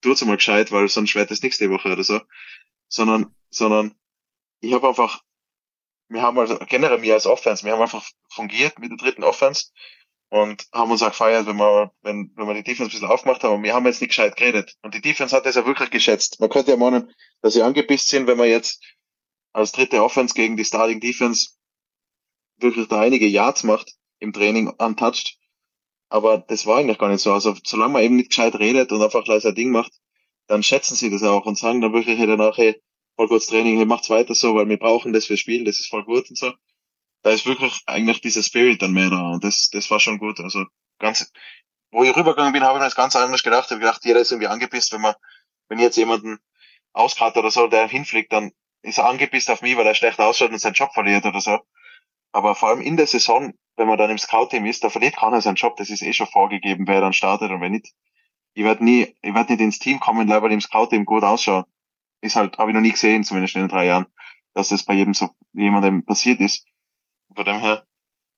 Tut's 0.00 0.24
mal 0.24 0.36
gescheit, 0.36 0.72
weil 0.72 0.88
sonst 0.88 1.14
wird 1.14 1.30
das 1.30 1.42
nächste 1.42 1.70
Woche 1.70 1.92
oder 1.92 2.04
so. 2.04 2.20
Sondern, 2.88 3.34
sondern 3.50 3.94
ich 4.60 4.72
habe 4.72 4.88
einfach, 4.88 5.22
wir 6.08 6.22
haben 6.22 6.38
also 6.38 6.58
generell 6.68 6.98
mir 6.98 7.14
als 7.14 7.26
Offense, 7.26 7.64
wir 7.64 7.72
haben 7.72 7.82
einfach 7.82 8.04
fungiert 8.28 8.78
mit 8.78 8.90
der 8.90 8.98
dritten 8.98 9.24
Offense 9.24 9.66
und 10.32 10.66
haben 10.72 10.90
uns 10.90 11.02
auch 11.02 11.10
gefeiert, 11.10 11.46
wenn 11.46 11.56
wir, 11.56 11.92
wenn, 12.00 12.32
wenn 12.36 12.46
wir 12.46 12.54
die 12.54 12.62
Defense 12.62 12.84
ein 12.84 12.92
bisschen 12.92 13.08
aufgemacht 13.08 13.44
haben. 13.44 13.56
Und 13.56 13.62
wir 13.64 13.74
haben 13.74 13.84
jetzt 13.84 14.00
nicht 14.00 14.10
gescheit 14.10 14.34
geredet. 14.34 14.76
Und 14.80 14.94
die 14.94 15.02
Defense 15.02 15.36
hat 15.36 15.44
das 15.44 15.56
ja 15.56 15.66
wirklich 15.66 15.90
geschätzt. 15.90 16.40
Man 16.40 16.48
könnte 16.48 16.70
ja 16.70 16.78
meinen, 16.78 17.12
dass 17.42 17.52
sie 17.52 17.62
angepisst 17.62 18.08
sind, 18.08 18.26
wenn 18.26 18.38
man 18.38 18.48
jetzt 18.48 18.82
als 19.52 19.72
dritte 19.72 20.02
Offense 20.02 20.34
gegen 20.34 20.56
die 20.56 20.64
Starting 20.64 21.00
Defense 21.00 21.50
wirklich 22.56 22.88
da 22.88 23.00
einige 23.00 23.26
Yards 23.26 23.62
macht 23.62 23.92
im 24.20 24.32
Training 24.32 24.68
untouched. 24.68 25.38
Aber 26.12 26.38
das 26.38 26.66
war 26.66 26.78
eigentlich 26.78 26.98
gar 26.98 27.08
nicht 27.08 27.22
so. 27.22 27.32
Also 27.32 27.54
solange 27.64 27.94
man 27.94 28.02
eben 28.02 28.16
nicht 28.16 28.30
gescheit 28.30 28.54
redet 28.56 28.92
und 28.92 29.02
einfach 29.02 29.24
gleich 29.24 29.42
sein 29.42 29.54
Ding 29.54 29.70
macht, 29.70 29.92
dann 30.46 30.62
schätzen 30.62 30.94
sie 30.94 31.10
das 31.10 31.22
auch 31.22 31.46
und 31.46 31.58
sagen 31.58 31.80
dann 31.80 31.92
wirklich 31.92 32.18
hey, 32.18 32.26
danach, 32.26 32.56
hey, 32.58 32.80
voll 33.16 33.28
gutes 33.28 33.46
Training, 33.46 33.76
hey, 33.76 33.86
macht's 33.86 34.10
weiter 34.10 34.34
so, 34.34 34.54
weil 34.54 34.68
wir 34.68 34.78
brauchen 34.78 35.12
das 35.12 35.26
für 35.26 35.36
Spielen, 35.36 35.64
das 35.64 35.80
ist 35.80 35.88
voll 35.88 36.04
gut 36.04 36.28
und 36.28 36.36
so 36.36 36.52
da 37.22 37.30
ist 37.30 37.46
wirklich 37.46 37.80
eigentlich 37.86 38.20
dieser 38.20 38.42
Spirit 38.42 38.82
dann 38.82 38.92
mehr 38.92 39.10
da 39.10 39.30
und 39.30 39.44
das, 39.44 39.70
das 39.70 39.90
war 39.90 40.00
schon 40.00 40.18
gut. 40.18 40.40
Also 40.40 40.64
ganz, 40.98 41.32
wo 41.90 42.02
ich 42.02 42.14
rübergegangen 42.16 42.52
bin, 42.52 42.64
habe 42.64 42.74
ich 42.74 42.80
mir 42.80 42.86
das 42.86 42.96
ganz 42.96 43.16
anders 43.16 43.42
gedacht. 43.42 43.66
Ich 43.66 43.70
habe 43.70 43.80
gedacht, 43.80 44.04
jeder 44.04 44.20
ist 44.20 44.32
irgendwie 44.32 44.48
angepisst, 44.48 44.92
wenn 44.92 45.00
man, 45.00 45.14
wenn 45.68 45.78
jetzt 45.78 45.96
jemanden 45.96 46.38
auskart 46.92 47.36
oder 47.36 47.50
so, 47.50 47.68
der 47.68 47.88
hinfliegt, 47.88 48.32
dann 48.32 48.52
ist 48.82 48.98
er 48.98 49.06
angepisst 49.06 49.50
auf 49.50 49.62
mich, 49.62 49.76
weil 49.76 49.86
er 49.86 49.94
schlecht 49.94 50.18
ausschaut 50.18 50.50
und 50.50 50.58
seinen 50.58 50.74
Job 50.74 50.92
verliert 50.92 51.24
oder 51.24 51.40
so. 51.40 51.60
Aber 52.32 52.54
vor 52.54 52.70
allem 52.70 52.80
in 52.80 52.96
der 52.96 53.06
Saison, 53.06 53.54
wenn 53.76 53.88
man 53.88 53.98
dann 53.98 54.10
im 54.10 54.18
Scout-Team 54.18 54.66
ist, 54.66 54.84
da 54.84 54.90
verliert 54.90 55.16
keiner 55.16 55.40
seinen 55.40 55.56
Job. 55.56 55.76
Das 55.76 55.90
ist 55.90 56.02
eh 56.02 56.12
schon 56.12 56.26
vorgegeben, 56.26 56.86
wer 56.86 57.00
dann 57.00 57.12
startet 57.12 57.50
und 57.50 57.60
wer 57.60 57.70
nicht. 57.70 57.92
Ich 58.54 58.64
werde 58.64 58.84
nie, 58.84 59.14
ich 59.22 59.34
werde 59.34 59.52
nicht 59.52 59.62
ins 59.62 59.78
Team 59.78 59.98
kommen, 59.98 60.28
weil 60.28 60.52
im 60.52 60.60
Scout-Team 60.60 61.04
gut 61.04 61.24
ausschaut. 61.24 61.66
Ist 62.20 62.36
halt, 62.36 62.58
habe 62.58 62.70
ich 62.70 62.74
noch 62.74 62.82
nie 62.82 62.92
gesehen, 62.92 63.24
zumindest 63.24 63.56
in 63.56 63.62
den 63.62 63.68
drei 63.68 63.86
Jahren, 63.86 64.06
dass 64.54 64.68
das 64.68 64.84
bei 64.84 64.94
jedem 64.94 65.14
so, 65.14 65.30
jemandem 65.52 66.04
passiert 66.04 66.40
ist. 66.40 66.66
Von 67.34 67.44
dem 67.44 67.60
her 67.60 67.86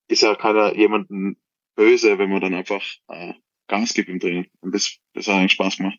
ist 0.08 0.22
ja 0.22 0.34
keiner 0.36 0.74
jemanden 0.74 1.36
böse, 1.74 2.18
wenn 2.18 2.30
man 2.30 2.40
dann 2.40 2.54
einfach 2.54 2.82
äh, 3.08 3.34
Gas 3.66 3.94
gibt 3.94 4.08
im 4.08 4.20
Training. 4.20 4.46
Und 4.60 4.74
das, 4.74 4.98
das 5.14 5.26
hat 5.26 5.36
eigentlich 5.36 5.52
Spaß 5.52 5.78
gemacht. 5.78 5.98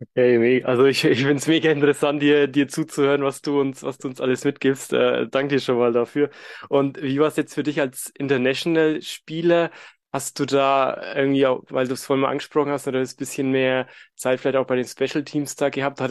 Okay, 0.00 0.62
also 0.64 0.84
ich, 0.86 1.04
ich 1.04 1.18
finde 1.18 1.34
es 1.34 1.48
mega 1.48 1.72
interessant, 1.72 2.22
dir, 2.22 2.46
dir 2.46 2.68
zuzuhören, 2.68 3.24
was 3.24 3.42
du 3.42 3.60
uns, 3.60 3.82
was 3.82 3.98
du 3.98 4.06
uns 4.08 4.20
alles 4.20 4.44
mitgibst. 4.44 4.92
Äh, 4.92 5.26
danke 5.28 5.56
dir 5.56 5.60
schon 5.60 5.76
mal 5.76 5.92
dafür. 5.92 6.30
Und 6.68 7.02
wie 7.02 7.18
war 7.18 7.26
es 7.26 7.36
jetzt 7.36 7.54
für 7.54 7.64
dich 7.64 7.80
als 7.80 8.10
International-Spieler? 8.16 9.70
Hast 10.12 10.38
du 10.38 10.46
da 10.46 11.14
irgendwie, 11.16 11.46
auch, 11.46 11.64
weil 11.70 11.88
du 11.88 11.94
es 11.94 12.06
vorhin 12.06 12.22
mal 12.22 12.30
angesprochen 12.30 12.70
hast, 12.70 12.86
oder 12.86 13.00
ein 13.00 13.08
bisschen 13.18 13.50
mehr 13.50 13.88
Zeit 14.14 14.38
vielleicht 14.40 14.56
auch 14.56 14.66
bei 14.66 14.76
den 14.76 14.84
Special 14.86 15.24
Teams 15.24 15.56
da 15.56 15.68
gehabt? 15.68 15.98
Gab 15.98 16.10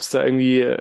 es 0.00 0.10
da 0.10 0.24
irgendwie 0.24 0.60
äh, 0.60 0.80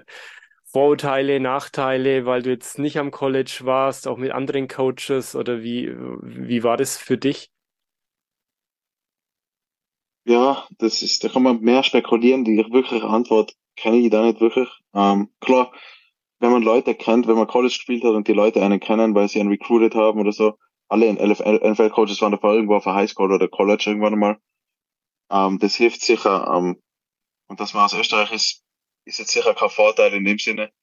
Vorurteile, 0.71 1.39
Nachteile, 1.39 2.25
weil 2.27 2.43
du 2.43 2.51
jetzt 2.51 2.77
nicht 2.77 2.99
am 2.99 3.09
College 3.11 3.61
warst, 3.63 4.07
auch 4.07 4.17
mit 4.17 4.31
anderen 4.31 4.67
Coaches 4.67 5.35
oder 5.35 5.63
wie, 5.63 5.91
wie 6.21 6.63
war 6.63 6.77
das 6.77 6.97
für 6.99 7.17
dich? 7.17 7.49
Ja, 10.27 10.67
das 10.77 11.03
ist, 11.03 11.23
da 11.23 11.29
kann 11.29 11.43
man 11.43 11.61
mehr 11.61 11.83
spekulieren. 11.83 12.43
Die 12.43 12.57
wirkliche 12.57 13.07
Antwort 13.07 13.55
kenne 13.77 13.97
ich 13.97 14.09
da 14.09 14.23
nicht 14.25 14.41
wirklich. 14.41 14.67
Ähm, 14.93 15.29
klar, 15.39 15.71
wenn 16.39 16.51
man 16.51 16.63
Leute 16.63 16.95
kennt, 16.95 17.27
wenn 17.27 17.37
man 17.37 17.47
College 17.47 17.73
gespielt 17.73 18.03
hat 18.03 18.11
und 18.11 18.27
die 18.27 18.33
Leute 18.33 18.61
einen 18.61 18.81
kennen, 18.81 19.15
weil 19.15 19.29
sie 19.29 19.39
einen 19.39 19.49
recruited 19.49 19.95
haben 19.95 20.19
oder 20.19 20.33
so, 20.33 20.57
alle 20.89 21.13
NFL-Coaches 21.13 22.21
waren 22.21 22.33
davor 22.33 22.53
irgendwo 22.53 22.75
auf 22.75 22.83
der 22.83 22.95
Highschool 22.95 23.31
oder 23.31 23.47
College 23.47 23.85
irgendwann 23.87 24.13
einmal. 24.15 24.37
Ähm, 25.31 25.59
das 25.59 25.75
hilft 25.75 26.01
sicher. 26.01 26.45
Ähm, 26.53 26.81
und 27.47 27.61
dass 27.61 27.73
man 27.73 27.85
aus 27.85 27.93
Österreich 27.93 28.33
ist, 28.33 28.65
ist 29.05 29.19
jetzt 29.19 29.31
sicher 29.31 29.53
kein 29.53 29.69
Vorteil 29.69 30.13
in 30.13 30.25
dem 30.25 30.39
Sinne. 30.39 30.73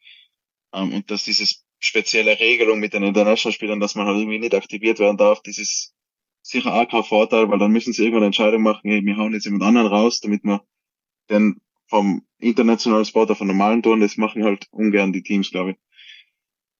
Ähm, 0.72 0.94
und 0.94 1.10
dass 1.10 1.24
dieses 1.24 1.66
spezielle 1.80 2.40
Regelung 2.40 2.80
mit 2.80 2.94
den 2.94 3.02
International-Spielern, 3.02 3.80
dass 3.80 3.94
man 3.94 4.06
halt 4.06 4.16
irgendwie 4.16 4.38
nicht 4.38 4.54
aktiviert 4.54 5.00
werden 5.00 5.18
darf, 5.18 5.42
das 5.42 5.58
ist 5.58 5.94
sicher 6.44 6.74
auch 6.74 6.88
kein 6.88 7.02
Vorteil, 7.02 7.50
weil 7.50 7.58
dann 7.58 7.72
müssen 7.72 7.92
sie 7.92 8.02
irgendwann 8.02 8.22
eine 8.22 8.26
Entscheidung 8.26 8.62
machen, 8.62 8.88
hey, 8.88 9.04
wir 9.04 9.16
hauen 9.16 9.32
jetzt 9.32 9.46
jemand 9.46 9.64
anderen 9.64 9.88
raus, 9.88 10.20
damit 10.20 10.44
wir 10.44 10.62
den 11.30 11.60
vom 11.86 12.22
internationalen 12.38 13.04
Sport 13.04 13.30
auf 13.30 13.40
einen 13.40 13.48
normalen 13.48 13.82
Touren, 13.82 14.00
das 14.00 14.16
machen 14.16 14.44
halt 14.44 14.68
ungern 14.70 15.12
die 15.12 15.22
Teams, 15.22 15.50
glaube 15.50 15.72
ich. 15.72 15.76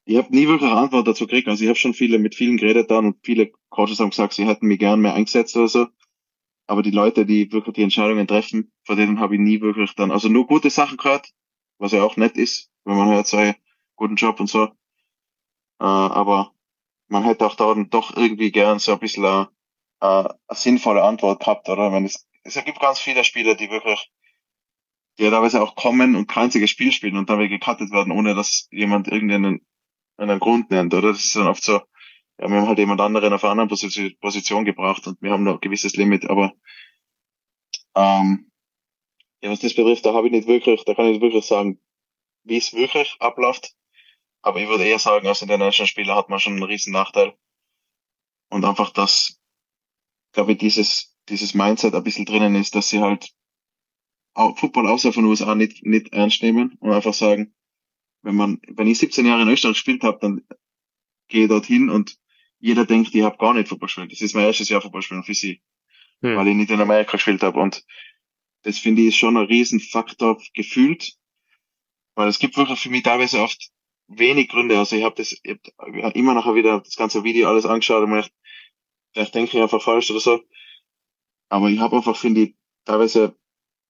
Ich 0.07 0.17
habe 0.19 0.35
nie 0.35 0.47
wirklich 0.47 0.71
eine 0.71 0.81
Antwort 0.81 1.09
dazu 1.09 1.27
gekriegt. 1.27 1.49
Also 1.49 1.63
ich 1.65 1.69
habe 1.69 1.79
schon 1.79 1.95
viele 1.95 2.19
mit 2.19 2.35
vielen 2.35 2.59
geredet 2.59 2.91
dann 2.91 3.07
und 3.07 3.17
viele 3.23 3.53
Coaches 3.71 4.01
haben 4.01 4.11
gesagt, 4.11 4.35
sie 4.35 4.47
hätten 4.47 4.67
mich 4.67 4.79
gern 4.79 5.01
mehr 5.01 5.15
eingesetzt 5.15 5.57
oder 5.57 5.69
so. 5.69 5.87
Aber 6.67 6.83
die 6.83 6.91
Leute, 6.91 7.25
die 7.25 7.51
wirklich 7.53 7.75
die 7.75 7.83
Entscheidungen 7.83 8.27
treffen, 8.27 8.71
von 8.85 8.97
denen 8.97 9.19
habe 9.19 9.35
ich 9.35 9.41
nie 9.41 9.63
wirklich 9.63 9.95
dann, 9.95 10.11
also 10.11 10.29
nur 10.29 10.47
gute 10.47 10.69
Sachen 10.69 10.99
gehört, 10.99 11.31
was 11.79 11.93
ja 11.93 12.03
auch 12.03 12.17
nett 12.19 12.37
ist, 12.37 12.71
wenn 12.85 12.97
man 12.97 13.09
hört, 13.09 13.27
sei 13.27 13.57
guten 13.97 14.17
Job 14.17 14.41
und 14.41 14.49
so. 14.49 14.65
Äh, 14.65 15.85
aber 15.85 16.54
man 17.15 17.23
hätte 17.23 17.47
auch 17.47 17.55
da 17.55 17.73
doch 17.75 18.17
irgendwie 18.17 18.51
gern 18.51 18.81
so 18.81 18.93
ein 18.93 18.99
bisschen 18.99 19.25
eine, 19.25 19.49
eine, 20.01 20.35
sinnvolle 20.51 21.05
Antwort 21.05 21.39
gehabt, 21.39 21.69
oder? 21.69 21.93
Wenn 21.93 22.05
es, 22.05 22.27
es 22.43 22.63
gibt 22.65 22.81
ganz 22.81 22.99
viele 22.99 23.23
Spieler, 23.23 23.55
die 23.55 23.71
wirklich, 23.71 24.11
die 25.19 25.31
teilweise 25.31 25.63
auch 25.63 25.77
kommen 25.77 26.17
und 26.17 26.27
kein 26.27 26.45
einziges 26.45 26.71
Spiel 26.71 26.91
spielen 26.91 27.17
und 27.17 27.31
dann 27.31 27.39
wieder 27.39 27.57
gecuttet 27.57 27.93
werden, 27.93 28.13
ohne 28.13 28.35
dass 28.35 28.67
jemand 28.73 29.07
irgendeinen 29.07 29.65
einen 30.17 30.41
Grund 30.41 30.71
nennt, 30.71 30.93
oder? 30.93 31.13
Das 31.13 31.25
ist 31.25 31.37
dann 31.37 31.47
oft 31.47 31.63
so, 31.63 31.75
ja, 31.75 32.49
wir 32.49 32.57
haben 32.57 32.67
halt 32.67 32.79
jemand 32.79 33.01
anderen 33.01 33.33
auf 33.33 33.45
einer 33.45 33.53
anderen 33.53 33.69
Position, 33.69 34.13
Position 34.21 34.65
gebracht 34.65 35.07
und 35.07 35.23
wir 35.23 35.31
haben 35.31 35.45
noch 35.45 35.55
ein 35.55 35.61
gewisses 35.61 35.95
Limit, 35.95 36.29
aber 36.29 36.53
ähm, 37.95 38.51
ja, 39.41 39.51
was 39.51 39.61
das 39.61 39.75
betrifft, 39.75 40.05
da 40.05 40.15
habe 40.15 40.27
ich 40.27 40.33
nicht 40.33 40.49
wirklich, 40.49 40.85
da 40.85 40.95
kann 40.95 41.07
ich 41.07 41.13
nicht 41.13 41.23
wirklich 41.23 41.47
sagen, 41.47 41.81
wie 42.43 42.57
es 42.57 42.73
wirklich 42.75 43.17
abläuft. 43.21 43.77
Aber 44.45 44.61
ich 44.61 44.69
würde 44.69 44.85
eher 44.85 44.99
sagen, 44.99 45.27
als 45.27 45.41
International 45.41 45.87
Spieler 45.87 46.17
hat 46.17 46.29
man 46.29 46.39
schon 46.39 46.53
einen 46.53 46.63
riesen 46.65 46.93
Nachteil. 46.93 47.35
Und 48.51 48.65
einfach, 48.65 48.91
dass 48.91 49.41
glaube 50.33 50.53
ich, 50.53 50.59
dieses, 50.59 51.17
dieses 51.31 51.55
Mindset 51.55 51.95
ein 51.95 52.05
bisschen 52.05 52.27
drinnen 52.27 52.55
ist, 52.55 52.75
dass 52.75 52.91
sie 52.91 53.01
halt 53.01 53.33
Football 54.35 54.89
außer 54.89 55.13
von 55.13 55.25
USA 55.25 55.55
nicht, 55.55 55.87
nicht 55.87 56.13
ernst 56.13 56.43
nehmen 56.43 56.77
und 56.81 56.93
einfach 56.93 57.15
sagen, 57.15 57.55
wenn 58.23 58.35
man, 58.35 58.61
wenn 58.69 58.89
ich 58.89 58.99
17 58.99 59.25
Jahre 59.25 59.43
in 59.43 59.49
Österreich 59.49 59.75
gespielt 59.75 60.03
habe, 60.03 60.19
dann 60.21 60.47
gehe 61.29 61.45
ich 61.45 61.49
dorthin 61.49 61.89
und 61.89 62.19
jeder 62.59 62.85
denkt, 62.85 63.15
ich 63.15 63.23
habe 63.23 63.39
gar 63.39 63.55
nicht 63.55 63.69
Football 63.69 63.87
gespielt. 63.87 64.13
Das 64.13 64.21
ist 64.21 64.35
mein 64.35 64.45
erstes 64.45 64.69
Jahr 64.69 64.83
Football 64.83 65.03
spielen 65.03 65.25
für 65.25 65.35
sie, 65.35 65.63
hm. 66.21 66.37
weil 66.37 66.49
ich 66.49 66.55
nicht 66.55 66.71
in 66.71 66.81
Amerika 66.81 67.13
gespielt 67.13 67.43
habe. 67.43 67.61
Und 67.61 67.85
das 68.63 68.79
finde 68.79 69.03
ich 69.03 69.17
schon 69.17 69.37
ein 69.37 69.47
Riesenfaktor 69.47 70.43
gefühlt, 70.53 71.17
weil 72.15 72.29
es 72.29 72.39
gibt 72.39 72.57
wirklich 72.57 72.81
für 72.81 72.91
mich 72.91 73.05
teilweise 73.05 73.41
oft 73.41 73.71
wenig 74.19 74.49
Gründe. 74.49 74.79
Also 74.79 74.97
ich 74.97 75.05
habe 75.05 75.17
das 75.17 75.33
ich 75.33 75.59
hab 75.79 76.17
immer 76.17 76.35
nachher 76.35 76.55
wieder 76.55 76.81
das 76.81 76.97
ganze 76.97 77.25
Video 77.25 77.49
alles 77.49 77.67
angeschaut 77.67 78.03
und 78.03 78.11
mir 78.11 78.25
vielleicht 79.13 79.35
denke 79.35 79.57
ich 79.57 79.63
einfach 79.63 79.83
falsch 79.83 80.11
oder 80.11 80.21
so. 80.21 80.41
Aber 81.49 81.69
ich 81.69 81.79
habe 81.79 81.97
einfach, 81.97 82.17
finde 82.17 82.43
ich, 82.43 82.55
teilweise 82.85 83.37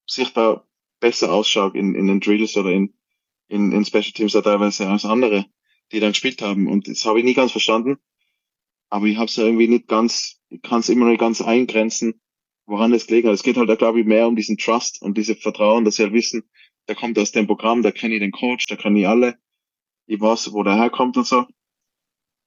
sichtbar 0.06 0.68
besser 1.00 1.32
ausschaut 1.32 1.74
in, 1.74 1.94
in 1.94 2.06
den 2.06 2.20
Drills 2.20 2.56
oder 2.56 2.70
in, 2.70 2.94
in, 3.48 3.72
in 3.72 3.84
Special 3.84 4.12
Teams 4.12 4.32
da 4.32 4.42
teilweise 4.42 4.88
als 4.88 5.04
andere, 5.04 5.46
die 5.92 6.00
dann 6.00 6.12
gespielt 6.12 6.42
haben. 6.42 6.66
Und 6.66 6.88
das 6.88 7.04
habe 7.04 7.18
ich 7.18 7.24
nie 7.24 7.34
ganz 7.34 7.52
verstanden. 7.52 7.98
Aber 8.90 9.06
ich 9.06 9.16
habe 9.16 9.26
es 9.26 9.38
irgendwie 9.38 9.68
nicht 9.68 9.88
ganz, 9.88 10.40
ich 10.50 10.62
kann 10.62 10.80
es 10.80 10.88
immer 10.88 11.06
noch 11.06 11.12
nicht 11.12 11.20
ganz 11.20 11.40
eingrenzen, 11.40 12.20
woran 12.66 12.92
es 12.92 13.06
gelegen 13.06 13.28
hat. 13.28 13.34
Es 13.34 13.42
geht 13.42 13.56
halt 13.56 13.68
da, 13.68 13.74
glaube 13.74 14.00
ich, 14.00 14.06
mehr 14.06 14.28
um 14.28 14.36
diesen 14.36 14.56
Trust 14.56 15.02
und 15.02 15.16
diese 15.16 15.34
Vertrauen, 15.34 15.84
dass 15.84 15.96
sie 15.96 16.04
halt 16.04 16.12
wissen, 16.12 16.44
der 16.88 16.94
kommt 16.94 17.18
aus 17.18 17.32
dem 17.32 17.46
Programm, 17.46 17.82
da 17.82 17.90
kenne 17.90 18.14
ich 18.14 18.20
den 18.20 18.30
Coach, 18.30 18.66
da 18.66 18.76
kenne 18.76 19.00
ich 19.00 19.08
alle, 19.08 19.38
ich 20.06 20.20
weiß, 20.20 20.52
wo 20.52 20.62
der 20.62 20.76
herkommt 20.76 21.16
und 21.16 21.26
so. 21.26 21.46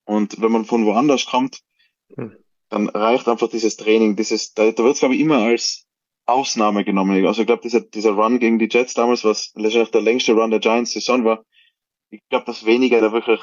Und 0.06 0.42
wenn 0.42 0.52
man 0.52 0.66
von 0.66 0.86
woanders 0.86 1.26
kommt, 1.26 1.62
hm. 2.16 2.36
dann 2.70 2.90
reicht 2.90 3.28
einfach 3.28 3.50
dieses 3.50 3.78
Training, 3.78 4.16
dieses, 4.16 4.54
da, 4.54 4.72
da 4.72 4.84
wird 4.84 4.94
es, 4.94 5.00
glaube 5.00 5.16
ich, 5.16 5.22
immer 5.22 5.40
als 5.40 5.86
Ausnahme 6.26 6.84
genommen. 6.84 7.26
Also 7.26 7.42
ich 7.42 7.48
glaube, 7.48 7.62
dieser, 7.62 7.82
dieser 7.82 8.12
Run 8.12 8.40
gegen 8.40 8.60
die 8.60 8.70
Jets 8.70 8.94
damals, 8.94 9.24
was 9.24 9.52
letztendlich 9.56 9.92
der 9.92 10.02
längste 10.02 10.34
Run 10.34 10.52
der 10.52 10.60
Giants 10.60 10.92
Saison 10.92 11.24
war, 11.26 11.44
ich 12.10 12.22
glaube, 12.30 12.46
dass 12.46 12.66
weniger 12.66 13.02
da 13.02 13.12
wirklich, 13.12 13.42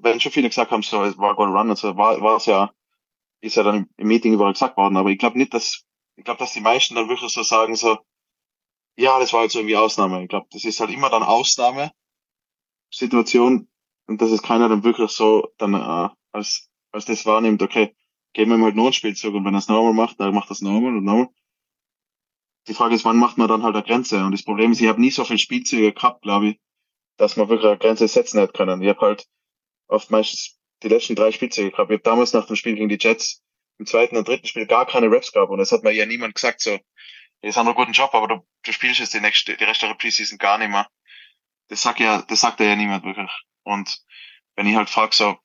wenn 0.00 0.20
schon 0.20 0.32
viele 0.32 0.48
gesagt 0.48 0.70
haben, 0.70 0.82
so, 0.82 1.02
es 1.02 1.18
war 1.18 1.38
ein 1.38 1.52
Run 1.52 1.70
und 1.70 1.78
so, 1.78 1.96
war, 1.96 2.20
war 2.20 2.36
es 2.36 2.46
ja, 2.46 2.72
ist 3.40 3.56
ja 3.56 3.62
dann 3.62 3.88
im 3.96 4.08
Meeting 4.08 4.34
überall 4.34 4.52
gesagt 4.52 4.76
worden, 4.76 4.96
aber 4.96 5.10
ich 5.10 5.18
glaube 5.18 5.38
nicht, 5.38 5.54
dass, 5.54 5.84
ich 6.16 6.24
glaube, 6.24 6.38
dass 6.38 6.52
die 6.52 6.60
meisten 6.60 6.94
dann 6.94 7.08
wirklich 7.08 7.32
so 7.32 7.42
sagen, 7.42 7.76
so, 7.76 7.98
ja, 8.96 9.18
das 9.18 9.32
war 9.32 9.42
jetzt 9.42 9.54
irgendwie 9.54 9.76
Ausnahme. 9.76 10.22
Ich 10.22 10.28
glaube, 10.28 10.46
das 10.50 10.64
ist 10.64 10.80
halt 10.80 10.90
immer 10.90 11.10
dann 11.10 11.22
Ausnahme, 11.22 11.92
Situation, 12.90 13.68
und 14.06 14.20
dass 14.20 14.30
es 14.30 14.42
keiner 14.42 14.68
dann 14.68 14.84
wirklich 14.84 15.10
so 15.10 15.52
dann 15.58 15.74
äh, 15.74 16.08
als, 16.32 16.68
als 16.92 17.04
das 17.06 17.26
wahrnimmt, 17.26 17.62
okay, 17.62 17.94
geben 18.32 18.50
wir 18.50 18.58
ihm 18.58 18.64
halt 18.64 18.76
nur 18.76 18.86
einen 18.86 18.92
Spielzug 18.92 19.34
und 19.34 19.44
wenn 19.44 19.54
er 19.54 19.58
es 19.58 19.68
normal 19.68 19.94
macht, 19.94 20.20
dann 20.20 20.34
macht 20.34 20.50
er 20.50 20.52
es 20.52 20.62
normal 20.62 20.96
und 20.96 21.04
normal 21.04 21.28
die 22.68 22.74
Frage 22.74 22.94
ist, 22.94 23.04
wann 23.04 23.16
macht 23.16 23.38
man 23.38 23.48
dann 23.48 23.62
halt 23.62 23.74
eine 23.74 23.84
Grenze? 23.84 24.24
Und 24.24 24.32
das 24.32 24.42
Problem 24.42 24.72
ist, 24.72 24.80
ich 24.80 24.88
habe 24.88 25.00
nie 25.00 25.10
so 25.10 25.24
viel 25.24 25.38
Spielzüge 25.38 25.92
gehabt, 25.92 26.22
glaube 26.22 26.48
ich, 26.48 26.60
dass 27.16 27.36
man 27.36 27.48
wirklich 27.48 27.68
eine 27.68 27.78
Grenze 27.78 28.08
setzen 28.08 28.40
hätte 28.40 28.52
können. 28.52 28.82
Ich 28.82 28.88
habe 28.88 29.00
halt 29.00 29.26
oft 29.88 30.10
meistens 30.10 30.58
die 30.82 30.88
letzten 30.88 31.14
drei 31.14 31.32
Spielzüge 31.32 31.70
gehabt. 31.70 31.90
Ich 31.90 31.96
habe 31.96 32.02
damals 32.02 32.32
nach 32.32 32.46
dem 32.46 32.56
Spiel 32.56 32.74
gegen 32.74 32.88
die 32.88 32.98
Jets 33.00 33.42
im 33.78 33.86
zweiten 33.86 34.16
und 34.16 34.26
dritten 34.26 34.46
Spiel 34.46 34.66
gar 34.66 34.86
keine 34.86 35.10
Raps 35.10 35.32
gehabt. 35.32 35.50
Und 35.50 35.58
das 35.58 35.72
hat 35.72 35.84
mir 35.84 35.92
ja 35.92 36.06
niemand 36.06 36.34
gesagt, 36.34 36.60
so, 36.60 36.78
ist 37.42 37.56
haben 37.56 37.68
einen 37.68 37.76
guten 37.76 37.92
Job, 37.92 38.12
aber 38.14 38.26
du, 38.26 38.46
du 38.64 38.72
spielst 38.72 39.00
jetzt 39.00 39.14
die 39.14 39.20
nächste, 39.20 39.56
die 39.56 39.64
restliche 39.64 39.94
Preseason 39.94 40.38
gar 40.38 40.58
nicht 40.58 40.70
mehr. 40.70 40.88
Das 41.68 41.82
sagt 41.82 42.00
ja, 42.00 42.22
das 42.22 42.40
sagt 42.40 42.60
ja 42.60 42.76
niemand 42.76 43.04
wirklich. 43.04 43.30
Und 43.64 44.00
wenn 44.54 44.66
ich 44.66 44.76
halt 44.76 44.90
frage 44.90 45.14
so, 45.14 45.36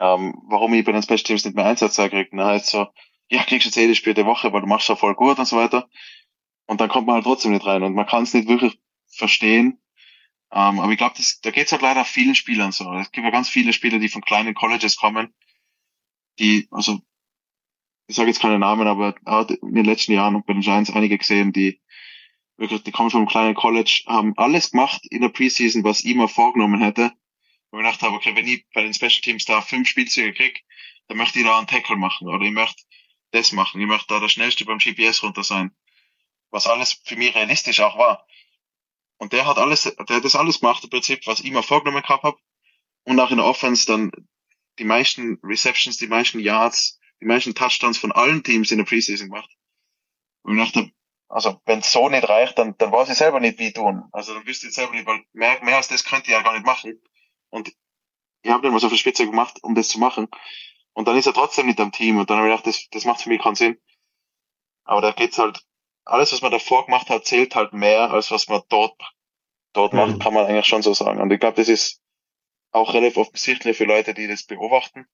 ähm, 0.00 0.34
warum 0.48 0.74
ich 0.74 0.84
bei 0.84 0.92
den 0.92 1.02
Special 1.02 1.18
Teams 1.18 1.44
nicht 1.44 1.56
mehr 1.56 1.66
Einsatz 1.66 1.96
kriege, 1.96 2.28
dann 2.30 2.46
heißt 2.46 2.66
so, 2.68 2.86
ja, 3.28 3.42
kriegst 3.44 3.64
du 3.64 3.68
jetzt 3.68 3.76
jede 3.76 3.94
Spiel 3.94 4.14
der 4.14 4.26
Woche, 4.26 4.52
weil 4.52 4.60
du 4.60 4.66
machst 4.66 4.88
ja 4.88 4.96
voll 4.96 5.14
gut 5.14 5.38
und 5.38 5.46
so 5.46 5.56
weiter. 5.56 5.88
Und 6.66 6.80
dann 6.80 6.88
kommt 6.88 7.06
man 7.06 7.16
halt 7.16 7.24
trotzdem 7.24 7.52
nicht 7.52 7.66
rein 7.66 7.82
und 7.82 7.94
man 7.94 8.06
kann 8.06 8.24
es 8.24 8.34
nicht 8.34 8.48
wirklich 8.48 8.78
verstehen. 9.06 9.80
Ähm, 10.52 10.80
aber 10.80 10.92
ich 10.92 10.98
glaube, 10.98 11.14
da 11.42 11.50
geht 11.50 11.66
es 11.66 11.72
halt 11.72 11.82
leider 11.82 12.04
vielen 12.04 12.34
Spielern 12.34 12.72
so. 12.72 12.92
Es 12.94 13.10
gibt 13.10 13.24
ja 13.24 13.30
ganz 13.30 13.48
viele 13.48 13.72
Spieler, 13.72 13.98
die 13.98 14.08
von 14.08 14.22
kleinen 14.22 14.54
Colleges 14.54 14.96
kommen, 14.96 15.34
die, 16.38 16.68
also 16.70 17.00
ich 18.08 18.16
sage 18.16 18.28
jetzt 18.28 18.40
keine 18.40 18.58
Namen, 18.58 18.86
aber 18.86 19.16
in 19.62 19.74
den 19.74 19.84
letzten 19.84 20.12
Jahren 20.12 20.40
bei 20.44 20.52
den 20.52 20.62
Giants 20.62 20.90
einige 20.90 21.18
gesehen, 21.18 21.52
die 21.52 21.80
wirklich, 22.56 22.82
die 22.82 22.92
kommen 22.92 23.10
von 23.10 23.20
einem 23.20 23.28
kleinen 23.28 23.54
College, 23.54 24.04
haben 24.06 24.34
alles 24.36 24.70
gemacht 24.70 25.02
in 25.10 25.22
der 25.22 25.28
Preseason, 25.28 25.84
was 25.84 26.04
ich 26.04 26.14
mir 26.14 26.28
vorgenommen 26.28 26.80
hätte. 26.80 27.12
Und 27.70 27.80
ich 27.80 27.84
gedacht 27.84 28.02
habe, 28.02 28.16
okay, 28.16 28.34
wenn 28.34 28.46
ich 28.46 28.64
bei 28.72 28.82
den 28.82 28.94
Special 28.94 29.20
Teams 29.22 29.44
da 29.44 29.60
fünf 29.60 29.88
Spielzüge 29.88 30.32
krieg, 30.32 30.64
dann 31.08 31.18
möchte 31.18 31.38
ich 31.38 31.44
da 31.44 31.58
einen 31.58 31.66
Tackle 31.66 31.96
machen 31.96 32.28
oder 32.28 32.44
ich 32.44 32.52
möchte 32.52 32.82
das 33.32 33.52
machen, 33.52 33.80
ich 33.80 33.86
möchte 33.86 34.06
da 34.08 34.20
der 34.20 34.28
Schnellste 34.28 34.64
beim 34.64 34.78
GPS 34.78 35.22
runter 35.22 35.44
sein 35.44 35.76
was 36.50 36.66
alles 36.66 37.00
für 37.04 37.16
mich 37.16 37.34
realistisch 37.34 37.80
auch 37.80 37.98
war. 37.98 38.26
Und 39.18 39.32
der 39.32 39.46
hat 39.46 39.58
alles, 39.58 39.82
der 39.82 40.16
hat 40.16 40.24
das 40.24 40.34
alles 40.34 40.60
gemacht 40.60 40.84
im 40.84 40.90
Prinzip, 40.90 41.26
was 41.26 41.40
ich 41.40 41.50
mir 41.50 41.62
vorgenommen 41.62 42.02
gehabt 42.02 42.22
habe. 42.22 42.38
Und 43.04 43.20
auch 43.20 43.30
in 43.30 43.38
der 43.38 43.46
Offense 43.46 43.86
dann 43.86 44.10
die 44.78 44.84
meisten 44.84 45.38
Receptions, 45.42 45.96
die 45.96 46.06
meisten 46.06 46.40
Yards, 46.40 46.98
die 47.20 47.26
meisten 47.26 47.54
Touchdowns 47.54 47.98
von 47.98 48.12
allen 48.12 48.42
Teams 48.42 48.70
in 48.70 48.78
der 48.78 48.84
Preseason 48.84 49.28
gemacht. 49.28 49.50
Und 50.42 50.58
ich 50.58 50.64
dachte, 50.64 50.90
also 51.28 51.60
wenn 51.64 51.80
es 51.80 51.92
so 51.92 52.08
nicht 52.08 52.28
reicht, 52.28 52.58
dann, 52.58 52.76
dann 52.78 52.92
weiß 52.92 53.08
ich 53.08 53.18
selber 53.18 53.40
nicht, 53.40 53.58
wie 53.58 53.72
tun. 53.72 54.04
Also 54.12 54.34
dann 54.34 54.46
wüsste 54.46 54.68
ich 54.68 54.74
selber 54.74 54.92
nicht, 54.92 55.06
weil 55.06 55.24
mehr, 55.32 55.62
mehr 55.62 55.76
als 55.76 55.88
das 55.88 56.04
könnte 56.04 56.26
ich 56.26 56.32
ja 56.32 56.42
gar 56.42 56.52
nicht 56.52 56.66
machen. 56.66 57.00
Und 57.50 57.72
ich 58.42 58.50
habe 58.50 58.62
nicht 58.62 58.72
mal 58.72 58.80
so 58.80 58.88
viel 58.88 58.98
Spitze 58.98 59.26
gemacht, 59.26 59.62
um 59.62 59.74
das 59.74 59.88
zu 59.88 59.98
machen. 59.98 60.28
Und 60.92 61.08
dann 61.08 61.16
ist 61.16 61.26
er 61.26 61.34
trotzdem 61.34 61.66
nicht 61.66 61.80
am 61.80 61.92
Team. 61.92 62.18
Und 62.18 62.30
dann 62.30 62.38
habe 62.38 62.48
ich 62.48 62.52
gedacht, 62.52 62.66
das, 62.66 62.88
das 62.90 63.04
macht 63.04 63.22
für 63.22 63.28
mich 63.28 63.42
keinen 63.42 63.56
Sinn. 63.56 63.78
Aber 64.84 65.00
da 65.00 65.10
geht's 65.10 65.38
halt 65.38 65.64
alles, 66.04 66.32
was 66.32 66.42
man 66.42 66.52
davor 66.52 66.86
gemacht 66.86 67.10
hat, 67.10 67.26
zählt 67.26 67.54
halt 67.56 67.72
mehr, 67.72 68.10
als 68.12 68.30
was 68.30 68.48
man 68.48 68.62
dort, 68.68 68.96
dort 69.72 69.92
mhm. 69.92 69.98
macht, 69.98 70.20
kann 70.20 70.32
man 70.32 70.46
eigentlich 70.46 70.66
schon 70.66 70.82
so 70.82 70.94
sagen. 70.94 71.20
Und 71.20 71.32
ich 71.32 71.40
glaube, 71.40 71.56
das 71.56 71.68
ist 71.68 72.00
auch 72.70 72.94
relativ 72.94 73.16
offensichtlich 73.16 73.76
für 73.76 73.84
Leute, 73.84 74.14
die 74.14 74.28
das 74.28 74.44
beobachten. 74.44 75.06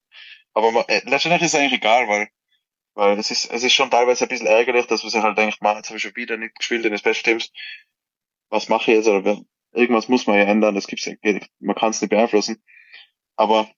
Aber 0.52 0.70
man, 0.72 0.84
äh, 0.88 1.00
letztendlich 1.06 1.42
ist 1.42 1.54
es 1.54 1.58
eigentlich 1.58 1.80
egal, 1.80 2.08
weil, 2.08 2.28
weil 2.94 3.18
es 3.18 3.30
ist, 3.30 3.50
es 3.50 3.62
ist 3.62 3.72
schon 3.72 3.90
teilweise 3.90 4.24
ein 4.24 4.28
bisschen 4.28 4.46
ärgerlich, 4.46 4.86
dass 4.86 5.02
man 5.02 5.10
sich 5.10 5.22
halt 5.22 5.38
denkt, 5.38 5.62
man, 5.62 5.76
jetzt 5.76 5.88
habe 5.88 5.96
ich 5.96 6.02
schon 6.02 6.16
wieder 6.16 6.36
nicht 6.36 6.56
gespielt 6.56 6.84
in 6.84 6.90
den 6.90 6.98
Special 6.98 7.14
Teams. 7.22 7.52
Was 8.50 8.68
mache 8.68 8.90
ich 8.90 8.96
jetzt? 8.98 9.08
Oder 9.08 9.40
irgendwas 9.72 10.08
muss 10.08 10.26
man 10.26 10.36
ja 10.36 10.44
ändern, 10.44 10.74
das 10.74 10.86
gibt's 10.86 11.06
ja, 11.06 11.14
man 11.60 11.76
kann 11.76 11.90
es 11.90 12.00
nicht 12.00 12.10
beeinflussen. 12.10 12.62
Aber 13.36 13.70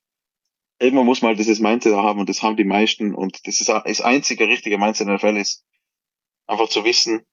irgendwann 0.80 1.06
muss 1.06 1.22
man 1.22 1.30
halt 1.30 1.38
dieses 1.38 1.60
Mindset 1.60 1.94
haben 1.94 2.20
und 2.20 2.28
das 2.28 2.42
haben 2.42 2.56
die 2.56 2.64
meisten 2.64 3.14
und 3.14 3.46
das 3.46 3.60
ist 3.60 3.68
das 3.68 4.00
einzige 4.00 4.48
richtige 4.48 4.78
Mindset 4.78 5.06
in 5.06 5.12
der 5.12 5.20
Fall 5.20 5.36
ist, 5.36 5.64
einfach 6.46 6.68
zu 6.68 6.84
wissen, 6.84 7.24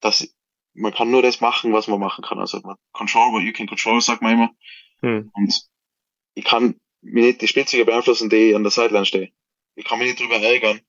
dass 0.00 0.34
man 0.74 0.92
kann 0.92 1.10
nur 1.10 1.22
das 1.22 1.40
machen, 1.40 1.72
was 1.72 1.88
man 1.88 1.98
machen 1.98 2.22
kann. 2.22 2.38
Also 2.38 2.60
man 2.60 2.76
control 2.92 3.32
what 3.32 3.42
you 3.42 3.52
can 3.52 3.66
control, 3.66 4.00
sagt 4.00 4.22
man 4.22 4.34
immer. 4.34 4.50
Hm. 5.00 5.30
Und 5.34 5.68
ich 6.34 6.44
kann 6.44 6.78
mir 7.00 7.24
nicht 7.24 7.40
die 7.40 7.48
Spielzüge 7.48 7.84
beeinflussen, 7.84 8.30
die 8.30 8.54
an 8.54 8.62
der 8.62 8.70
Sideline 8.70 9.06
stehen. 9.06 9.32
Ich 9.74 9.84
kann 9.84 9.98
mich 9.98 10.08
nicht 10.08 10.20
drüber 10.20 10.40
ärgern, 10.40 10.80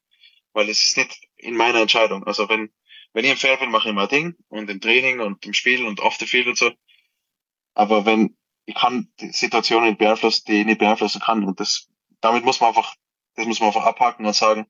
weil 0.53 0.69
es 0.69 0.83
ist 0.83 0.97
nicht 0.97 1.19
in 1.37 1.55
meiner 1.55 1.81
Entscheidung. 1.81 2.23
Also 2.25 2.49
wenn, 2.49 2.71
wenn 3.13 3.25
ich 3.25 3.31
im 3.31 3.37
Feld 3.37 3.59
bin, 3.59 3.71
mache 3.71 3.89
ich 3.89 3.95
mein 3.95 4.07
Ding 4.07 4.35
und 4.49 4.69
im 4.69 4.81
Training 4.81 5.19
und 5.19 5.45
im 5.45 5.53
Spiel 5.53 5.85
und 5.85 5.99
off 5.99 6.17
the 6.17 6.25
field 6.25 6.47
und 6.47 6.57
so. 6.57 6.71
Aber 7.73 8.05
wenn, 8.05 8.37
ich 8.65 8.75
kann 8.75 9.11
Situationen 9.17 9.89
nicht 9.89 9.99
beeinflussen, 9.99 10.43
die 10.47 10.61
ich 10.61 10.65
nicht 10.65 10.79
beeinflussen 10.79 11.21
kann. 11.21 11.43
Und 11.43 11.59
das, 11.59 11.89
damit 12.21 12.45
muss 12.45 12.59
man 12.59 12.69
einfach, 12.69 12.95
das 13.35 13.45
muss 13.45 13.59
man 13.59 13.67
einfach 13.67 13.85
abhaken 13.85 14.25
und 14.25 14.35
sagen, 14.35 14.67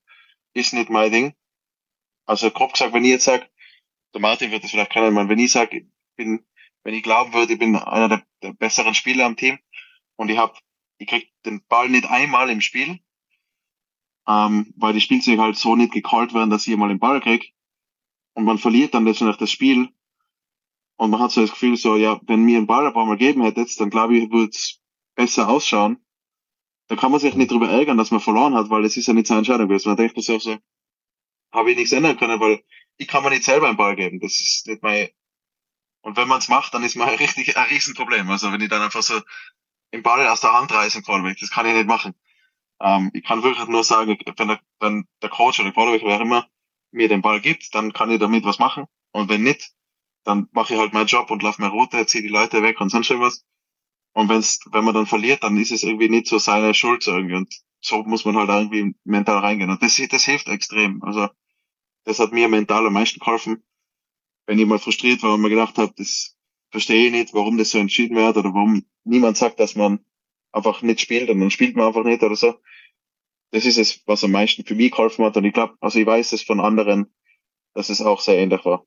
ist 0.54 0.72
nicht 0.72 0.90
mein 0.90 1.12
Ding. 1.12 1.34
Also 2.26 2.50
grob 2.50 2.72
gesagt, 2.72 2.92
wenn 2.92 3.04
ich 3.04 3.10
jetzt 3.10 3.24
sage, 3.24 3.48
der 4.14 4.20
Martin 4.20 4.50
wird 4.50 4.64
das 4.64 4.70
vielleicht 4.70 4.92
kennen, 4.92 5.28
wenn 5.28 5.38
ich 5.38 5.52
sage, 5.52 5.86
bin, 6.16 6.46
wenn 6.82 6.94
ich 6.94 7.02
glauben 7.02 7.32
würde, 7.32 7.52
ich 7.52 7.58
bin 7.58 7.76
einer 7.76 8.08
der, 8.08 8.26
der 8.42 8.52
besseren 8.52 8.94
Spieler 8.94 9.26
am 9.26 9.36
Team 9.36 9.58
und 10.16 10.28
ich 10.28 10.38
habe, 10.38 10.54
ich 10.98 11.08
krieg 11.08 11.32
den 11.44 11.64
Ball 11.66 11.88
nicht 11.88 12.06
einmal 12.06 12.50
im 12.50 12.60
Spiel, 12.60 13.00
ähm, 14.28 14.72
weil 14.76 14.92
die 14.92 15.00
Spielzüge 15.00 15.40
halt 15.40 15.56
so 15.56 15.76
nicht 15.76 15.92
gecallt 15.92 16.34
werden, 16.34 16.50
dass 16.50 16.66
ich 16.66 16.76
mal 16.76 16.88
den 16.88 16.98
Ball 16.98 17.20
krieg 17.20 17.52
und 18.34 18.44
man 18.44 18.58
verliert 18.58 18.94
dann 18.94 19.04
letztendlich 19.04 19.38
das 19.38 19.50
Spiel 19.50 19.88
und 21.00 21.10
man 21.10 21.20
hat 21.20 21.30
so 21.30 21.40
das 21.40 21.52
Gefühl, 21.52 21.78
so, 21.78 21.96
ja, 21.96 22.20
wenn 22.26 22.42
mir 22.42 22.58
ein 22.58 22.66
Ball 22.66 22.86
ein 22.86 22.92
paar 22.92 23.06
Mal 23.06 23.16
geben 23.16 23.42
hättet, 23.42 23.80
dann 23.80 23.88
glaube 23.88 24.18
ich, 24.18 24.30
würde 24.30 24.50
es 24.50 24.80
besser 25.14 25.48
ausschauen. 25.48 25.98
Da 26.88 26.96
kann 26.96 27.10
man 27.10 27.20
sich 27.20 27.34
nicht 27.34 27.50
drüber 27.50 27.70
ärgern, 27.70 27.96
dass 27.96 28.10
man 28.10 28.20
verloren 28.20 28.54
hat, 28.54 28.68
weil 28.68 28.84
es 28.84 28.98
ist 28.98 29.06
ja 29.06 29.14
nicht 29.14 29.26
seine 29.26 29.38
Entscheidung 29.38 29.68
gewesen. 29.68 29.88
Man 29.88 29.96
denkt 29.96 30.22
sich 30.22 30.36
auch 30.36 30.40
so, 30.42 30.58
habe 31.52 31.70
ich 31.70 31.78
nichts 31.78 31.92
ändern 31.92 32.18
können, 32.18 32.38
weil 32.38 32.62
ich 32.98 33.08
kann 33.08 33.22
mir 33.22 33.30
nicht 33.30 33.44
selber 33.44 33.68
einen 33.68 33.78
Ball 33.78 33.96
geben. 33.96 34.20
Das 34.20 34.40
ist 34.40 34.66
nicht 34.66 34.82
mein. 34.82 35.08
Und 36.02 36.18
wenn 36.18 36.28
man 36.28 36.38
es 36.38 36.48
macht, 36.48 36.74
dann 36.74 36.82
ist 36.82 36.96
man 36.96 37.08
richtig 37.14 37.56
ein 37.56 37.68
Riesenproblem. 37.68 38.28
Also 38.30 38.52
wenn 38.52 38.60
ich 38.60 38.68
dann 38.68 38.82
einfach 38.82 39.02
so 39.02 39.20
den 39.94 40.02
Ball 40.02 40.28
aus 40.28 40.42
der 40.42 40.52
Hand 40.52 40.70
reißen 40.70 41.02
kann, 41.02 41.24
das 41.40 41.50
kann 41.50 41.64
ich 41.64 41.74
nicht 41.74 41.86
machen. 41.86 42.14
Ähm, 42.80 43.10
ich 43.14 43.24
kann 43.24 43.42
wirklich 43.42 43.66
nur 43.68 43.84
sagen, 43.84 44.18
wenn 44.36 44.48
der, 44.48 44.60
wenn 44.80 45.04
der 45.22 45.30
Coach 45.30 45.60
oder 45.60 45.68
der 45.68 45.74
Quarterback, 45.74 46.02
wer 46.04 46.20
immer, 46.20 46.46
mir 46.92 47.08
den 47.08 47.22
Ball 47.22 47.40
gibt, 47.40 47.74
dann 47.74 47.92
kann 47.92 48.10
ich 48.10 48.18
damit 48.18 48.44
was 48.44 48.58
machen. 48.58 48.86
Und 49.12 49.28
wenn 49.28 49.42
nicht, 49.42 49.72
dann 50.24 50.48
mache 50.52 50.74
ich 50.74 50.80
halt 50.80 50.92
meinen 50.92 51.06
Job 51.06 51.30
und 51.30 51.42
laufe 51.42 51.60
meine 51.60 51.72
Route, 51.72 52.04
ziehe 52.06 52.22
die 52.22 52.28
Leute 52.28 52.62
weg 52.62 52.80
und 52.80 52.90
sonst 52.90 53.10
irgendwas. 53.10 53.44
Und 54.12 54.28
wenn's, 54.28 54.60
wenn 54.72 54.84
man 54.84 54.94
dann 54.94 55.06
verliert, 55.06 55.44
dann 55.44 55.56
ist 55.56 55.70
es 55.70 55.82
irgendwie 55.82 56.08
nicht 56.08 56.26
so 56.26 56.38
seine 56.38 56.74
Schuld 56.74 57.06
irgendwie. 57.06 57.36
Und 57.36 57.54
so 57.80 58.02
muss 58.02 58.24
man 58.24 58.36
halt 58.36 58.48
irgendwie 58.48 58.94
mental 59.04 59.38
reingehen. 59.38 59.70
Und 59.70 59.82
das, 59.82 60.00
das 60.10 60.24
hilft 60.24 60.48
extrem. 60.48 61.02
Also 61.02 61.28
das 62.04 62.18
hat 62.18 62.32
mir 62.32 62.48
mental 62.48 62.86
am 62.86 62.92
meisten 62.92 63.20
geholfen. 63.20 63.62
Wenn 64.46 64.58
ich 64.58 64.66
mal 64.66 64.78
frustriert 64.78 65.22
war 65.22 65.34
und 65.34 65.42
mir 65.42 65.50
gedacht 65.50 65.78
habe, 65.78 65.92
das 65.96 66.36
verstehe 66.70 67.06
ich 67.06 67.12
nicht, 67.12 67.34
warum 67.34 67.56
das 67.56 67.70
so 67.70 67.78
entschieden 67.78 68.16
wird 68.16 68.36
oder 68.36 68.52
warum 68.52 68.84
niemand 69.04 69.36
sagt, 69.36 69.60
dass 69.60 69.76
man 69.76 70.04
einfach 70.52 70.82
nicht 70.82 71.00
spielt 71.00 71.30
und 71.30 71.40
dann 71.40 71.50
spielt 71.50 71.76
man 71.76 71.86
einfach 71.86 72.04
nicht 72.04 72.22
oder 72.22 72.36
so. 72.36 72.54
Das 73.52 73.64
ist 73.64 73.78
es, 73.78 74.02
was 74.06 74.22
am 74.24 74.32
meisten 74.32 74.64
für 74.64 74.74
mich 74.74 74.92
geholfen 74.92 75.24
hat. 75.24 75.36
Und 75.36 75.44
ich 75.44 75.52
glaube, 75.52 75.74
also 75.80 75.98
ich 75.98 76.06
weiß 76.06 76.32
es 76.32 76.42
von 76.42 76.60
anderen, 76.60 77.12
dass 77.74 77.88
es 77.88 78.00
auch 78.00 78.20
sehr 78.20 78.38
ähnlich 78.38 78.64
war. 78.64 78.86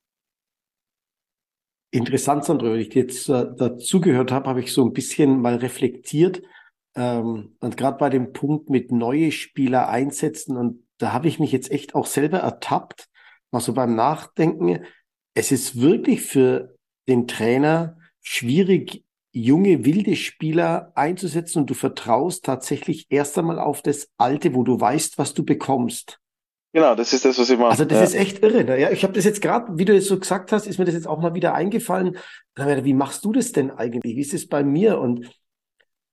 Interessant, 1.92 2.44
Sandro, 2.46 2.72
wenn 2.72 2.80
ich 2.80 2.94
jetzt 2.96 3.30
äh, 3.30 3.46
dazugehört 3.56 4.32
habe, 4.32 4.50
habe 4.50 4.62
ich 4.62 4.74
so 4.74 4.84
ein 4.84 4.94
bisschen 4.94 5.42
mal 5.42 5.58
reflektiert. 5.58 6.42
Ähm, 6.96 7.56
und 7.60 7.78
gerade 7.78 7.98
bei 7.98 8.10
dem 8.10 8.34
Punkt 8.34 8.70
mit 8.70 8.92
neue 8.92 9.32
Spieler 9.32 9.90
einsetzen, 9.90 10.58
und 10.58 10.88
da 10.98 11.14
habe 11.14 11.28
ich 11.28 11.40
mich 11.40 11.52
jetzt 11.52 11.72
echt 11.72 11.94
auch 11.94 12.06
selber 12.06 12.40
ertappt, 12.40 13.10
mal 13.52 13.60
so 13.60 13.74
beim 13.74 13.96
Nachdenken. 13.96 14.86
Es 15.36 15.52
ist 15.52 15.80
wirklich 15.82 16.22
für 16.22 16.76
den 17.08 17.28
Trainer 17.28 17.98
schwierig, 18.22 19.04
junge, 19.34 19.84
wilde 19.84 20.16
Spieler 20.16 20.92
einzusetzen 20.96 21.60
und 21.60 21.70
du 21.70 21.74
vertraust 21.74 22.46
tatsächlich 22.46 23.08
erst 23.10 23.38
einmal 23.38 23.60
auf 23.60 23.82
das 23.82 24.10
Alte, 24.18 24.54
wo 24.54 24.64
du 24.64 24.80
weißt, 24.80 25.18
was 25.18 25.34
du 25.34 25.44
bekommst. 25.44 26.20
Genau, 26.72 26.96
das 26.96 27.14
ist 27.14 27.26
das, 27.26 27.38
was 27.38 27.50
ich 27.50 27.58
mache. 27.58 27.72
Also 27.72 27.86
das 27.86 28.00
ja. 28.00 28.04
ist 28.04 28.16
echt 28.16 28.40
irre. 28.40 28.64
Ne? 28.64 28.80
Ja, 28.80 28.90
ich 28.90 29.04
habe 29.04 29.14
das 29.14 29.26
jetzt 29.26 29.42
gerade, 29.42 29.78
wie 29.78 29.86
du 29.86 29.96
es 29.96 30.08
so 30.08 30.20
gesagt 30.20 30.52
hast, 30.52 30.66
ist 30.66 30.80
mir 30.80 30.86
das 30.86 30.96
jetzt 30.96 31.08
auch 31.08 31.20
mal 31.20 31.36
wieder 31.36 31.54
eingefallen. 31.54 32.18
Wie 32.56 32.94
machst 32.94 33.26
du 33.26 33.32
das 33.32 33.52
denn 33.52 33.70
eigentlich? 33.70 34.16
Wie 34.16 34.22
ist 34.22 34.34
es 34.34 34.48
bei 34.48 34.64
mir? 34.64 35.00
Und 35.00 35.30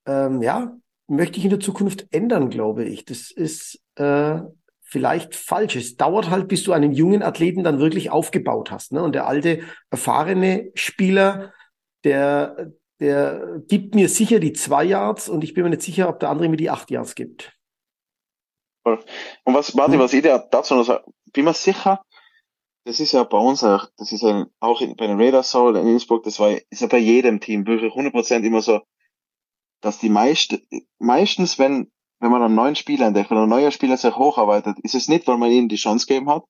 ähm, 0.06 0.42
ja, 0.42 0.76
möchte 1.06 1.38
ich 1.38 1.44
in 1.44 1.50
der 1.50 1.60
Zukunft 1.60 2.06
ändern, 2.10 2.50
glaube 2.50 2.84
ich. 2.84 3.06
Das 3.06 3.30
ist 3.30 3.80
äh, 3.96 4.40
vielleicht 4.82 5.34
falsch. 5.34 5.76
Es 5.76 5.96
dauert 5.96 6.28
halt, 6.28 6.48
bis 6.48 6.62
du 6.62 6.72
einen 6.72 6.92
jungen 6.92 7.22
Athleten 7.22 7.64
dann 7.64 7.78
wirklich 7.78 8.10
aufgebaut 8.10 8.70
hast. 8.70 8.92
Ne? 8.92 9.02
Und 9.02 9.14
der 9.14 9.26
alte, 9.26 9.60
erfahrene 9.90 10.70
Spieler, 10.74 11.54
der, 12.04 12.70
der 13.00 13.62
gibt 13.66 13.94
mir 13.94 14.08
sicher 14.08 14.38
die 14.38 14.52
zwei 14.52 14.84
Yards 14.84 15.28
und 15.28 15.42
ich 15.42 15.54
bin 15.54 15.64
mir 15.64 15.70
nicht 15.70 15.82
sicher, 15.82 16.08
ob 16.08 16.20
der 16.20 16.28
andere 16.30 16.48
mir 16.48 16.56
die 16.56 16.70
acht 16.70 16.90
Yards 16.90 17.14
gibt. 17.14 17.56
Und 18.84 19.54
was, 19.54 19.74
Martin, 19.74 19.94
hm. 19.94 20.00
was 20.00 20.12
ich 20.12 20.22
dazu 20.22 20.74
noch 20.74 20.84
sage, 20.84 21.04
bin 21.32 21.44
mir 21.44 21.54
sicher, 21.54 22.02
das 22.84 23.00
ist 23.00 23.12
ja 23.12 23.24
bei 23.24 23.38
uns 23.38 23.62
auch, 23.62 23.88
das 23.96 24.12
ist 24.12 24.22
ja 24.22 24.46
auch 24.60 24.80
bei 24.80 25.06
den 25.06 25.20
Raiders 25.20 25.50
so, 25.50 25.68
in 25.70 25.86
Innsbruck, 25.86 26.24
das 26.24 26.40
war, 26.40 26.50
ist 26.50 26.80
ja 26.80 26.86
bei 26.86 26.98
jedem 26.98 27.40
Team 27.40 27.66
wirklich 27.66 27.92
100% 27.92 28.42
immer 28.42 28.62
so, 28.62 28.80
dass 29.82 29.98
die 29.98 30.08
meisten, 30.08 30.62
meistens, 30.98 31.58
wenn, 31.58 31.90
wenn 32.20 32.30
man 32.30 32.42
einen 32.42 32.54
neuen 32.54 32.76
Spieler 32.76 33.06
entdeckt, 33.06 33.30
wenn 33.30 33.38
ein 33.38 33.48
neuer 33.48 33.70
Spieler 33.70 33.96
sich 33.96 34.14
hocharbeitet, 34.14 34.78
ist 34.82 34.94
es 34.94 35.08
nicht, 35.08 35.26
weil 35.26 35.38
man 35.38 35.50
ihnen 35.50 35.68
die 35.68 35.76
Chance 35.76 36.06
gegeben 36.06 36.28
hat, 36.28 36.44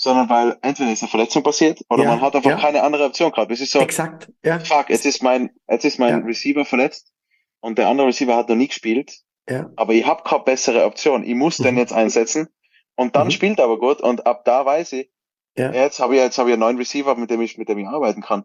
sondern 0.00 0.30
weil 0.30 0.56
entweder 0.62 0.92
ist 0.92 1.02
eine 1.02 1.10
Verletzung 1.10 1.42
passiert 1.42 1.80
oder 1.90 2.04
ja, 2.04 2.10
man 2.10 2.20
hat 2.20 2.36
einfach 2.36 2.50
ja. 2.50 2.56
keine 2.56 2.82
andere 2.82 3.04
Option 3.04 3.32
gehabt. 3.32 3.50
Es 3.50 3.60
ist 3.60 3.72
so, 3.72 3.80
Exakt, 3.80 4.32
ja. 4.44 4.60
fuck, 4.60 4.90
jetzt 4.90 5.04
ist 5.04 5.22
mein, 5.22 5.50
jetzt 5.68 5.84
ist 5.84 5.98
mein. 5.98 6.22
Receiver 6.22 6.64
verletzt 6.64 7.12
und 7.60 7.78
der 7.78 7.88
andere 7.88 8.06
Receiver 8.06 8.36
hat 8.36 8.48
noch 8.48 8.56
nie 8.56 8.68
gespielt 8.68 9.24
ja. 9.48 9.70
Aber 9.76 9.94
ich 9.94 10.06
habe 10.06 10.22
keine 10.24 10.42
bessere 10.42 10.84
Option. 10.84 11.24
Ich 11.24 11.34
muss 11.34 11.58
mhm. 11.58 11.64
den 11.64 11.78
jetzt 11.78 11.92
einsetzen 11.92 12.48
und 12.96 13.16
dann 13.16 13.28
mhm. 13.28 13.30
spielt 13.30 13.58
er 13.58 13.64
aber 13.64 13.78
gut 13.78 14.00
und 14.00 14.26
ab 14.26 14.44
da 14.44 14.64
weiß 14.64 14.92
ich, 14.92 15.10
ja. 15.56 15.72
jetzt 15.72 16.00
habe 16.00 16.14
ich 16.14 16.20
jetzt 16.20 16.38
habe 16.38 16.50
ich 16.50 16.54
einen 16.54 16.60
neuen 16.60 16.76
Receiver, 16.76 17.14
mit 17.16 17.30
dem 17.30 17.40
ich 17.40 17.56
mit 17.56 17.68
dem 17.68 17.78
ich 17.78 17.86
arbeiten 17.86 18.22
kann. 18.22 18.44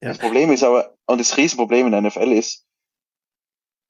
Das 0.00 0.18
Problem 0.18 0.50
ist 0.50 0.64
aber 0.64 0.94
und 1.06 1.20
das 1.20 1.36
Riesenproblem 1.36 1.86
in 1.86 1.92
der 1.92 2.02
NFL 2.02 2.32
ist, 2.32 2.66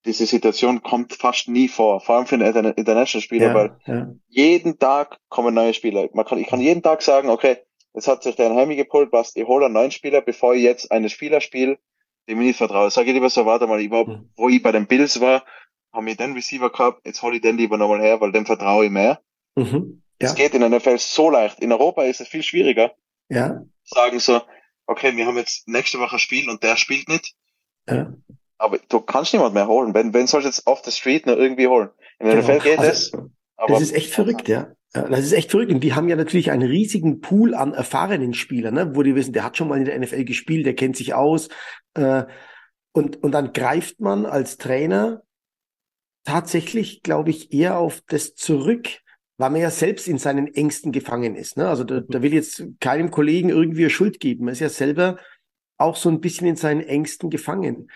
diese 0.05 0.27
Situation 0.27 0.83
kommt 0.83 1.15
fast 1.15 1.49
nie 1.49 1.69
vor, 1.69 2.01
vor 2.01 2.17
allem 2.17 2.27
für 2.27 2.35
einen 2.35 2.73
International-Spieler, 2.75 3.47
ja, 3.47 3.55
weil 3.55 3.77
ja. 3.87 4.09
jeden 4.29 4.79
Tag 4.79 5.19
kommen 5.29 5.55
neue 5.55 5.75
Spieler. 5.75 6.09
Man 6.13 6.25
kann, 6.25 6.39
ich 6.39 6.49
kann 6.49 6.61
jeden 6.61 6.83
Tag 6.83 7.03
sagen, 7.03 7.29
okay, 7.29 7.59
jetzt 7.95 8.09
hat 8.09 8.23
sich 8.23 8.35
der 8.37 8.51
ein 8.51 8.57
Heimi 8.57 8.77
gepult, 8.77 9.11
passt, 9.11 9.37
ich 9.37 9.47
hole 9.47 9.67
einen 9.67 9.75
neuen 9.75 9.91
Spieler, 9.91 10.21
bevor 10.21 10.55
ich 10.55 10.63
jetzt 10.63 10.91
einen 10.91 11.09
Spieler 11.09 11.41
spiele, 11.41 11.79
dem 12.29 12.41
ich 12.41 12.49
nicht 12.49 12.57
vertraue. 12.57 12.91
Sage 12.91 13.09
ich 13.09 13.15
lieber 13.15 13.31
so, 13.31 13.47
warte 13.47 13.67
mal, 13.67 13.81
ich 13.81 13.91
war, 13.91 14.09
mhm. 14.09 14.31
wo 14.37 14.49
ich 14.49 14.63
bei 14.63 14.73
den 14.73 14.87
Bills 14.87 15.21
war, 15.21 15.45
haben 15.93 16.07
wir 16.07 16.17
den 16.17 16.33
Receiver 16.33 16.71
gehabt, 16.71 17.07
jetzt 17.07 17.23
hole 17.23 17.37
ich 17.37 17.43
den 17.43 17.57
lieber 17.57 17.77
nochmal 17.77 18.01
her, 18.01 18.21
weil 18.21 18.33
dem 18.33 18.47
vertraue 18.47 18.87
ich 18.87 18.91
mehr. 18.91 19.21
Mhm. 19.55 20.03
Ja. 20.21 20.29
Es 20.29 20.35
geht 20.35 20.55
in 20.55 20.61
der 20.61 20.71
NFL 20.71 20.99
so 20.99 21.31
leicht. 21.31 21.61
In 21.61 21.73
Europa 21.73 22.05
ist 22.05 22.21
es 22.21 22.29
viel 22.29 22.43
schwieriger. 22.43 22.93
Ja. 23.29 23.63
Sagen 23.85 24.21
so, 24.21 24.41
okay, 24.87 25.17
wir 25.17 25.27
haben 25.27 25.37
jetzt 25.37 25.69
nächste 25.69 25.99
Woche 25.99 26.17
ein 26.17 26.21
Spiel 26.21 26.49
und 26.49 26.63
der 26.63 26.77
spielt 26.77 27.09
nicht. 27.09 27.35
Ja. 27.89 28.15
Aber 28.63 28.79
du 28.89 29.01
kannst 29.01 29.33
niemand 29.33 29.55
mehr 29.55 29.67
holen. 29.67 29.93
Wenn, 29.93 30.15
wenn 30.15 30.29
sollst 30.29 30.47
jetzt 30.47 30.69
off 30.69 30.83
the 30.85 30.93
street 30.93 31.27
noch 31.27 31.37
irgendwie 31.37 31.67
holen. 31.67 31.89
In 32.21 32.27
der 32.27 32.37
genau. 32.37 32.55
NFL 32.55 32.63
geht 32.63 32.79
also, 32.79 32.91
es. 32.93 33.13
Aber 33.57 33.73
das 33.73 33.83
ist 33.83 33.93
echt 33.93 34.15
verrückt, 34.15 34.47
ja. 34.47 34.71
Das 34.93 35.19
ist 35.19 35.33
echt 35.33 35.51
verrückt. 35.51 35.73
Und 35.73 35.81
die 35.81 35.95
haben 35.95 36.09
ja 36.09 36.15
natürlich 36.15 36.53
einen 36.53 36.69
riesigen 36.69 37.21
Pool 37.21 37.55
an 37.57 37.75
erfahrenen 37.75 38.35
Spielern, 38.35 38.75
ne? 38.75 38.95
wo 38.95 39.03
die 39.03 39.17
wissen, 39.17 39.33
der 39.33 39.43
hat 39.43 39.57
schon 39.57 39.67
mal 39.67 39.79
in 39.79 39.85
der 39.85 39.99
NFL 39.99 40.25
gespielt, 40.25 40.65
der 40.65 40.77
kennt 40.77 40.97
sich 40.97 41.13
aus. 41.13 41.49
Äh, 41.95 42.23
und, 42.93 43.21
und 43.25 43.33
dann 43.33 43.53
greift 43.53 43.99
man 43.99 44.27
als 44.27 44.59
Trainer 44.59 45.25
tatsächlich, 46.23 47.03
glaube 47.03 47.31
ich, 47.31 47.53
eher 47.53 47.79
auf 47.79 48.01
das 48.07 48.37
zurück, 48.37 48.89
weil 49.39 49.51
man 49.51 49.61
ja 49.61 49.71
selbst 49.71 50.07
in 50.07 50.19
seinen 50.19 50.55
Ängsten 50.55 50.93
gefangen 50.93 51.35
ist. 51.35 51.57
Ne? 51.57 51.69
Also 51.69 51.83
da, 51.83 51.99
da 51.99 52.23
will 52.23 52.33
jetzt 52.33 52.63
keinem 52.79 53.11
Kollegen 53.11 53.49
irgendwie 53.49 53.91
Schuld 53.91 54.21
geben. 54.21 54.45
Man 54.45 54.53
ist 54.53 54.61
ja 54.61 54.69
selber 54.69 55.19
auch 55.79 55.97
so 55.97 56.09
ein 56.09 56.21
bisschen 56.21 56.47
in 56.47 56.57
seinen 56.57 56.83
Ängsten 56.83 57.29
gefangen. 57.29 57.91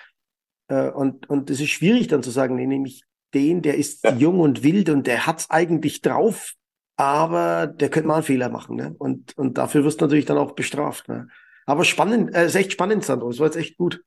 Äh, 0.68 0.90
und, 0.90 1.28
und 1.28 1.50
das 1.50 1.60
ist 1.60 1.70
schwierig 1.70 2.08
dann 2.08 2.22
zu 2.22 2.30
sagen, 2.30 2.56
nee, 2.56 2.66
nämlich 2.66 3.02
den, 3.34 3.62
der 3.62 3.76
ist 3.76 4.04
ja. 4.04 4.14
jung 4.14 4.40
und 4.40 4.62
wild 4.62 4.88
und 4.88 5.06
der 5.06 5.26
hat's 5.26 5.50
eigentlich 5.50 6.00
drauf, 6.00 6.52
aber 6.96 7.66
der 7.66 7.90
könnte 7.90 8.08
mal 8.08 8.14
einen 8.14 8.22
Fehler 8.22 8.48
machen. 8.48 8.76
Ne? 8.76 8.94
Und, 8.98 9.36
und 9.36 9.58
dafür 9.58 9.84
wirst 9.84 10.00
du 10.00 10.04
natürlich 10.04 10.24
dann 10.24 10.38
auch 10.38 10.52
bestraft. 10.52 11.08
Ne? 11.08 11.28
Aber 11.66 11.84
spannend, 11.84 12.34
äh, 12.34 12.46
ist 12.46 12.54
echt 12.54 12.72
spannend, 12.72 13.04
Sandro. 13.04 13.28
Das 13.28 13.38
war 13.38 13.46
jetzt 13.46 13.56
echt 13.56 13.76
gut. 13.76 14.02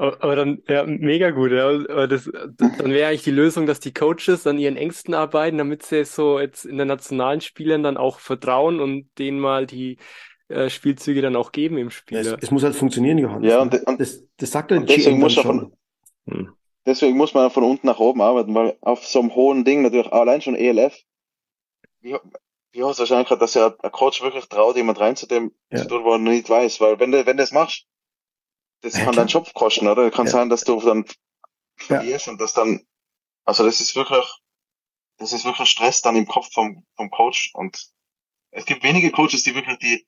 Aber 0.00 0.36
dann, 0.36 0.62
ja, 0.68 0.84
mega 0.84 1.30
gut. 1.30 1.50
Ja. 1.50 2.06
Das, 2.06 2.30
dann 2.56 2.90
wäre 2.92 3.08
eigentlich 3.08 3.24
die 3.24 3.32
Lösung, 3.32 3.66
dass 3.66 3.80
die 3.80 3.92
Coaches 3.92 4.46
an 4.46 4.56
ihren 4.56 4.76
Ängsten 4.76 5.12
arbeiten, 5.12 5.58
damit 5.58 5.82
sie 5.82 6.04
so 6.04 6.38
jetzt 6.38 6.64
in 6.64 6.78
den 6.78 6.86
nationalen 6.86 7.40
Spielern 7.40 7.82
dann 7.82 7.96
auch 7.96 8.20
vertrauen 8.20 8.78
und 8.78 9.08
denen 9.18 9.40
mal 9.40 9.66
die 9.66 9.98
äh, 10.48 10.70
Spielzüge 10.70 11.22
dann 11.22 11.36
auch 11.36 11.52
geben 11.52 11.78
im 11.78 11.90
Spiel. 11.90 12.18
Es, 12.18 12.26
es 12.40 12.50
muss 12.50 12.62
halt 12.62 12.74
funktionieren, 12.74 13.18
Johannes. 13.18 13.50
Ja, 13.50 13.60
und, 13.60 13.74
und 13.86 14.00
das, 14.00 14.24
das 14.36 14.50
sagt 14.50 14.70
der 14.70 14.80
deswegen 14.80 15.18
muss, 15.18 15.34
von, 15.34 15.76
hm. 16.26 16.54
deswegen 16.86 17.16
muss 17.16 17.34
man 17.34 17.50
von 17.50 17.64
unten 17.64 17.86
nach 17.86 17.98
oben 17.98 18.22
arbeiten, 18.22 18.54
weil 18.54 18.76
auf 18.80 19.06
so 19.06 19.20
einem 19.20 19.34
hohen 19.34 19.64
Ding 19.64 19.82
natürlich 19.82 20.12
allein 20.12 20.40
schon 20.40 20.56
ELF, 20.56 21.02
wie, 22.00 22.16
wie 22.72 22.82
hast 22.82 22.98
du 22.98 23.02
wahrscheinlich 23.02 23.28
gerade, 23.28 23.40
dass 23.40 23.54
ja 23.54 23.74
ein 23.82 23.92
Coach 23.92 24.22
wirklich 24.22 24.46
traut, 24.46 24.76
jemand 24.76 25.00
reinzutun, 25.00 25.52
ja. 25.70 25.82
zu 25.82 25.88
tun, 25.88 26.04
wo 26.04 26.12
er 26.12 26.18
nicht 26.18 26.48
weiß, 26.48 26.80
weil 26.80 26.98
wenn 26.98 27.12
du, 27.12 27.26
wenn 27.26 27.36
du 27.36 27.42
das 27.42 27.52
machst, 27.52 27.86
das 28.80 28.96
ja, 28.96 29.04
kann 29.04 29.16
deinen 29.16 29.28
Job 29.28 29.52
kosten, 29.54 29.88
oder? 29.88 30.10
Kann 30.10 30.26
ja. 30.26 30.32
sein, 30.32 30.48
dass 30.48 30.64
du 30.64 30.80
dann 30.80 31.04
verlierst 31.76 32.26
ja. 32.26 32.32
und 32.32 32.40
das 32.40 32.52
dann, 32.52 32.86
also 33.44 33.64
das 33.64 33.80
ist 33.80 33.96
wirklich, 33.96 34.24
das 35.18 35.32
ist 35.32 35.44
wirklich 35.44 35.68
Stress 35.68 36.00
dann 36.00 36.16
im 36.16 36.26
Kopf 36.26 36.52
vom, 36.52 36.86
vom 36.96 37.10
Coach 37.10 37.50
und 37.54 37.90
es 38.50 38.64
gibt 38.64 38.82
wenige 38.82 39.10
Coaches, 39.10 39.42
die 39.42 39.54
wirklich 39.54 39.78
die, 39.78 40.06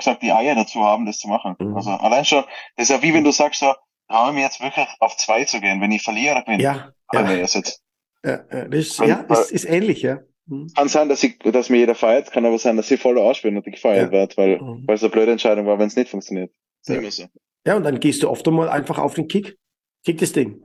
Sagt, 0.00 0.22
die 0.22 0.32
Eier 0.32 0.54
dazu 0.54 0.80
haben, 0.82 1.06
das 1.06 1.18
zu 1.18 1.28
machen. 1.28 1.56
Mhm. 1.58 1.76
Also 1.76 1.90
allein 1.90 2.24
schon, 2.24 2.44
das 2.76 2.88
ist 2.88 2.96
ja 2.96 3.02
wie 3.02 3.14
wenn 3.14 3.24
du 3.24 3.32
sagst 3.32 3.60
so, 3.60 3.72
traue 4.08 4.32
mir 4.32 4.42
jetzt 4.42 4.60
wirklich 4.60 4.86
auf 5.00 5.16
zwei 5.16 5.44
zu 5.44 5.60
gehen, 5.60 5.80
wenn 5.80 5.92
ich 5.92 6.02
verliere 6.02 6.42
gewinne. 6.42 6.62
Ja, 6.62 6.92
ja. 7.12 7.22
Das 7.22 7.54
jetzt. 7.54 7.82
Ja, 8.24 8.38
das, 8.38 8.98
ja, 8.98 9.20
ist, 9.20 9.52
ist 9.52 9.64
ähnlich, 9.64 10.02
ja. 10.02 10.20
Mhm. 10.46 10.68
Kann 10.74 10.88
sein, 10.88 11.08
dass, 11.08 11.22
ich, 11.22 11.38
dass 11.38 11.70
mir 11.70 11.78
jeder 11.78 11.94
feiert, 11.94 12.32
kann 12.32 12.44
aber 12.46 12.58
sein, 12.58 12.76
dass 12.76 12.88
sie 12.88 12.96
voll 12.96 13.18
ausspielen 13.18 13.56
und 13.56 13.66
ich 13.66 13.74
gefeiert 13.74 14.12
ja. 14.12 14.18
wird, 14.18 14.36
weil, 14.36 14.60
mhm. 14.60 14.86
weil 14.86 14.96
es 14.96 15.02
eine 15.02 15.10
blöde 15.10 15.32
Entscheidung 15.32 15.66
war, 15.66 15.78
wenn 15.78 15.88
es 15.88 15.96
nicht 15.96 16.10
funktioniert. 16.10 16.52
Das 16.84 16.96
immer 16.96 17.10
so. 17.10 17.24
Ja, 17.66 17.76
und 17.76 17.82
dann 17.82 17.98
gehst 17.98 18.22
du 18.22 18.30
oft 18.30 18.46
einmal 18.46 18.68
einfach 18.68 18.98
auf 18.98 19.14
den 19.14 19.26
Kick. 19.26 19.58
Kick 20.04 20.18
das 20.18 20.32
Ding. 20.32 20.62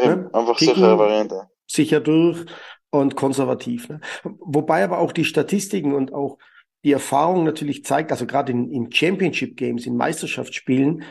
Ja, 0.00 0.16
ne? 0.16 0.30
Einfach 0.32 0.56
Kicken, 0.56 0.74
sichere 0.74 0.98
Variante. 0.98 1.50
Sicher 1.66 2.00
durch 2.00 2.46
und 2.90 3.16
konservativ. 3.16 3.88
Ne? 3.88 4.00
Wobei 4.24 4.82
aber 4.82 4.98
auch 4.98 5.12
die 5.12 5.26
Statistiken 5.26 5.92
und 5.92 6.14
auch 6.14 6.38
die 6.84 6.92
Erfahrung 6.92 7.44
natürlich 7.44 7.84
zeigt, 7.84 8.10
also 8.10 8.26
gerade 8.26 8.52
in, 8.52 8.70
in 8.70 8.92
Championship 8.92 9.56
Games, 9.56 9.86
in 9.86 9.96
Meisterschaftsspielen, 9.96 11.04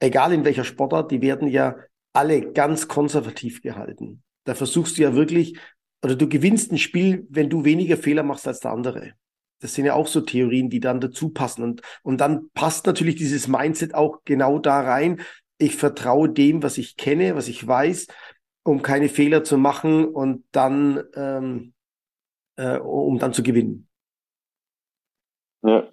egal 0.00 0.32
in 0.32 0.44
welcher 0.44 0.64
Sportart, 0.64 1.10
die 1.10 1.22
werden 1.22 1.48
ja 1.48 1.76
alle 2.12 2.52
ganz 2.52 2.88
konservativ 2.88 3.62
gehalten. 3.62 4.22
Da 4.44 4.54
versuchst 4.54 4.98
du 4.98 5.02
ja 5.02 5.14
wirklich, 5.14 5.58
oder 6.02 6.16
du 6.16 6.28
gewinnst 6.28 6.72
ein 6.72 6.78
Spiel, 6.78 7.26
wenn 7.30 7.50
du 7.50 7.64
weniger 7.64 7.96
Fehler 7.96 8.22
machst 8.22 8.46
als 8.46 8.60
der 8.60 8.70
andere. 8.70 9.12
Das 9.60 9.74
sind 9.74 9.86
ja 9.86 9.94
auch 9.94 10.06
so 10.06 10.20
Theorien, 10.20 10.70
die 10.70 10.80
dann 10.80 11.00
dazu 11.00 11.30
passen. 11.30 11.64
Und, 11.64 11.82
und 12.02 12.20
dann 12.20 12.48
passt 12.54 12.86
natürlich 12.86 13.16
dieses 13.16 13.48
Mindset 13.48 13.94
auch 13.94 14.20
genau 14.24 14.58
da 14.60 14.80
rein. 14.80 15.20
Ich 15.58 15.74
vertraue 15.74 16.28
dem, 16.28 16.62
was 16.62 16.78
ich 16.78 16.96
kenne, 16.96 17.34
was 17.34 17.48
ich 17.48 17.66
weiß, 17.66 18.06
um 18.62 18.82
keine 18.82 19.08
Fehler 19.08 19.42
zu 19.42 19.58
machen 19.58 20.04
und 20.04 20.44
dann, 20.52 21.02
ähm, 21.16 21.72
äh, 22.56 22.78
um 22.78 23.18
dann 23.18 23.32
zu 23.32 23.42
gewinnen. 23.42 23.87
Ja. 25.62 25.90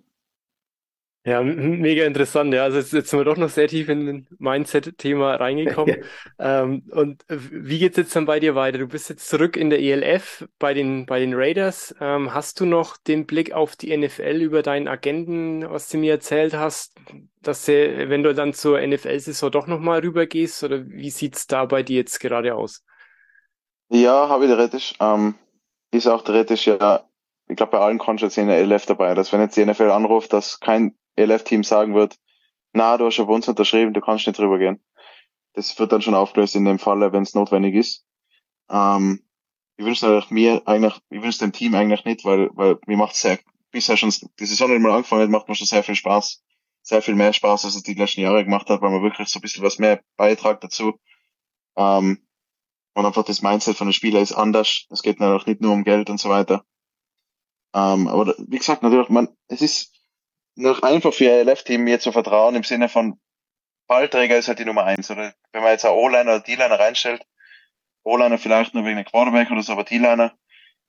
Ja, 1.27 1.41
mega 1.41 2.05
interessant. 2.05 2.53
Ja, 2.53 2.65
also 2.65 2.77
jetzt, 2.77 2.93
jetzt 2.93 3.09
sind 3.09 3.19
wir 3.19 3.23
doch 3.25 3.35
noch 3.35 3.49
sehr 3.49 3.67
tief 3.67 3.89
in 3.89 4.07
ein 4.07 4.27
Mindset-Thema 4.37 5.35
reingekommen. 5.35 6.03
Ähm, 6.37 6.83
und 6.91 7.23
wie 7.29 7.79
geht's 7.79 7.95
jetzt 7.95 8.15
dann 8.15 8.25
bei 8.25 8.41
dir 8.41 8.55
weiter? 8.55 8.77
Du 8.77 8.87
bist 8.87 9.09
jetzt 9.09 9.29
zurück 9.29 9.55
in 9.55 9.69
der 9.69 9.79
ELF 9.79 10.45
bei 10.59 10.73
den, 10.73 11.05
bei 11.05 11.19
den 11.19 11.33
Raiders. 11.33 11.95
Ähm, 12.01 12.33
hast 12.33 12.59
du 12.59 12.65
noch 12.65 12.97
den 12.97 13.25
Blick 13.25 13.53
auf 13.53 13.77
die 13.77 13.95
NFL 13.95 14.41
über 14.41 14.61
deinen 14.61 14.89
Agenten, 14.89 15.67
was 15.69 15.87
du 15.89 15.97
mir 15.97 16.11
erzählt 16.11 16.53
hast, 16.53 16.93
dass 17.41 17.65
du, 17.65 18.09
wenn 18.09 18.21
du 18.21 18.35
dann 18.35 18.53
zur 18.53 18.85
NFL-Saison 18.85 19.49
doch 19.49 19.65
nochmal 19.65 20.01
rübergehst? 20.01 20.63
Oder 20.65 20.85
wie 20.87 21.09
sieht's 21.09 21.47
da 21.47 21.63
bei 21.65 21.83
dir 21.83 21.95
jetzt 21.95 22.19
gerade 22.19 22.53
aus? 22.53 22.83
Ja, 23.89 24.27
habe 24.27 24.43
ich 24.45 24.51
theoretisch. 24.51 24.93
Ähm, 24.99 25.35
ist 25.91 26.07
auch 26.07 26.21
theoretisch 26.23 26.67
ja, 26.67 27.07
ich 27.47 27.55
glaube, 27.55 27.73
bei 27.73 27.79
allen 27.79 27.97
Contracts 27.97 28.37
in 28.37 28.47
der 28.47 28.57
ELF 28.57 28.85
dabei, 28.85 29.13
dass 29.13 29.31
wenn 29.31 29.41
jetzt 29.41 29.55
die 29.55 29.65
NFL 29.65 29.91
anruft, 29.91 30.33
dass 30.33 30.59
kein 30.59 30.95
ELF-Team 31.15 31.63
sagen 31.63 31.93
wird, 31.93 32.17
na, 32.73 32.97
du 32.97 33.05
hast 33.05 33.17
ja 33.17 33.23
bei 33.23 33.33
uns 33.33 33.47
unterschrieben, 33.47 33.93
du 33.93 34.01
kannst 34.01 34.27
nicht 34.27 34.37
drüber 34.37 34.57
gehen. 34.57 34.83
Das 35.53 35.77
wird 35.79 35.91
dann 35.91 36.01
schon 36.01 36.15
aufgelöst 36.15 36.55
in 36.55 36.65
dem 36.65 36.79
Falle, 36.79 37.13
wenn 37.13 37.23
es 37.23 37.35
notwendig 37.35 37.75
ist. 37.75 38.05
Ähm, 38.69 39.23
ich 39.77 39.85
wünsche 39.85 40.07
eigentlich 40.07 40.31
mir 40.31 40.61
eigentlich, 40.65 40.99
ich 41.09 41.21
wünsche 41.21 41.39
dem 41.39 41.53
Team 41.53 41.75
eigentlich 41.75 42.03
nicht, 42.03 42.25
weil, 42.25 42.49
weil 42.53 42.77
mir 42.87 42.97
macht 42.97 43.15
sehr, 43.15 43.39
bisher 43.71 43.97
schon, 43.97 44.13
die 44.39 44.45
Saison 44.45 44.69
nicht 44.69 44.81
mal 44.81 44.91
angefangen 44.91 45.23
hat, 45.23 45.29
macht 45.29 45.47
mir 45.47 45.55
schon 45.55 45.67
sehr 45.67 45.83
viel 45.83 45.95
Spaß. 45.95 46.43
Sehr 46.81 47.01
viel 47.01 47.15
mehr 47.15 47.33
Spaß, 47.33 47.65
als 47.65 47.75
es 47.75 47.83
die 47.83 47.93
letzten 47.93 48.21
Jahre 48.21 48.43
gemacht 48.43 48.69
hat, 48.69 48.81
weil 48.81 48.91
man 48.91 49.01
wirklich 49.01 49.27
so 49.27 49.39
ein 49.39 49.41
bisschen 49.41 49.63
was 49.63 49.79
mehr 49.79 50.01
beitragt 50.17 50.63
dazu. 50.63 50.99
Ähm, 51.75 52.25
und 52.93 53.05
einfach 53.05 53.23
das 53.23 53.41
Mindset 53.41 53.75
von 53.75 53.87
den 53.87 53.93
Spielern 53.93 54.23
ist 54.23 54.31
anders. 54.31 54.85
Es 54.89 55.01
geht 55.01 55.19
natürlich 55.19 55.47
nicht 55.47 55.61
nur 55.61 55.73
um 55.73 55.83
Geld 55.83 56.09
und 56.09 56.19
so 56.19 56.29
weiter. 56.29 56.63
Ähm, 57.75 58.07
aber 58.07 58.33
wie 58.37 58.57
gesagt, 58.57 58.83
natürlich, 58.83 59.09
man, 59.09 59.27
es 59.49 59.61
ist, 59.61 59.91
noch 60.55 60.81
einfach 60.81 61.13
für 61.13 61.29
LF-Team 61.43 61.83
mir 61.83 61.99
zu 61.99 62.11
vertrauen 62.11 62.55
im 62.55 62.63
Sinne 62.63 62.87
von 62.87 63.19
Ballträger 63.87 64.37
ist 64.37 64.47
halt 64.47 64.59
die 64.59 64.65
Nummer 64.65 64.85
eins. 64.85 65.11
Oder 65.11 65.33
wenn 65.51 65.61
man 65.61 65.71
jetzt 65.71 65.85
einen 65.85 65.95
O-Liner 65.95 66.35
oder 66.35 66.39
D-Liner 66.39 66.79
reinstellt, 66.79 67.25
O-Liner 68.03 68.37
vielleicht 68.37 68.73
nur 68.73 68.85
wegen 68.85 68.97
einem 68.97 69.05
Quarterback 69.05 69.51
oder 69.51 69.61
so, 69.61 69.73
aber 69.73 69.83
D-Liner 69.83 70.33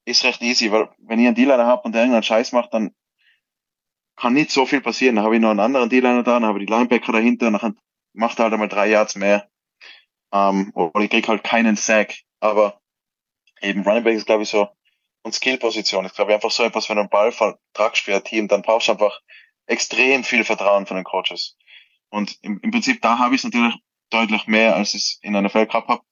ist 0.04 0.24
recht 0.24 0.40
easy, 0.42 0.70
weil 0.70 0.88
wenn 0.98 1.18
ihr 1.18 1.28
einen 1.28 1.34
D-Liner 1.34 1.66
habt 1.66 1.84
und 1.84 1.92
der 1.92 2.02
irgendeinen 2.02 2.22
Scheiß 2.22 2.52
macht, 2.52 2.72
dann 2.72 2.94
kann 4.16 4.34
nicht 4.34 4.50
so 4.50 4.64
viel 4.64 4.80
passieren. 4.80 5.16
Dann 5.16 5.24
habe 5.24 5.34
ich 5.34 5.42
noch 5.42 5.50
einen 5.50 5.60
anderen 5.60 5.90
D-Liner 5.90 6.22
da, 6.22 6.34
dann 6.34 6.46
habe 6.46 6.60
ich 6.60 6.66
die 6.66 6.72
Linebacker 6.72 7.12
dahinter, 7.12 7.50
dann 7.50 7.76
macht 8.12 8.38
er 8.38 8.44
halt 8.44 8.54
einmal 8.54 8.68
drei 8.68 8.88
Yards 8.88 9.16
mehr. 9.16 9.48
Ähm, 10.32 10.70
oder 10.74 11.04
ich 11.04 11.10
krieg 11.10 11.26
halt 11.28 11.42
keinen 11.42 11.76
Sack. 11.76 12.14
Aber 12.40 12.80
eben 13.60 13.82
Running 13.82 14.04
Back 14.04 14.16
ist, 14.16 14.26
glaube 14.26 14.44
ich, 14.44 14.48
so 14.48 14.68
und 15.26 15.34
Skill-Position 15.34 16.04
ist, 16.04 16.14
glaube 16.14 16.30
ich, 16.30 16.36
einfach 16.36 16.52
so 16.52 16.62
etwas, 16.62 16.88
wenn 16.88 16.96
du 16.96 17.00
einen 17.00 17.10
Ball 17.10 17.34
tragst 17.72 18.02
für 18.02 18.14
ein 18.14 18.22
Team, 18.22 18.46
dann 18.46 18.62
brauchst 18.62 18.86
du 18.86 18.92
einfach 18.92 19.20
extrem 19.66 20.22
viel 20.22 20.44
Vertrauen 20.44 20.86
von 20.86 20.94
den 20.96 21.02
Coaches. 21.02 21.56
Und 22.10 22.38
im, 22.42 22.60
im 22.62 22.70
Prinzip, 22.70 23.02
da 23.02 23.18
habe 23.18 23.34
ich 23.34 23.40
es 23.40 23.44
natürlich 23.44 23.74
deutlich 24.10 24.46
mehr, 24.46 24.76
als 24.76 24.94
ich 24.94 25.02
es 25.02 25.18
in 25.22 25.34
einer 25.34 25.50
Cup 25.50 25.88
habe. 25.88 26.02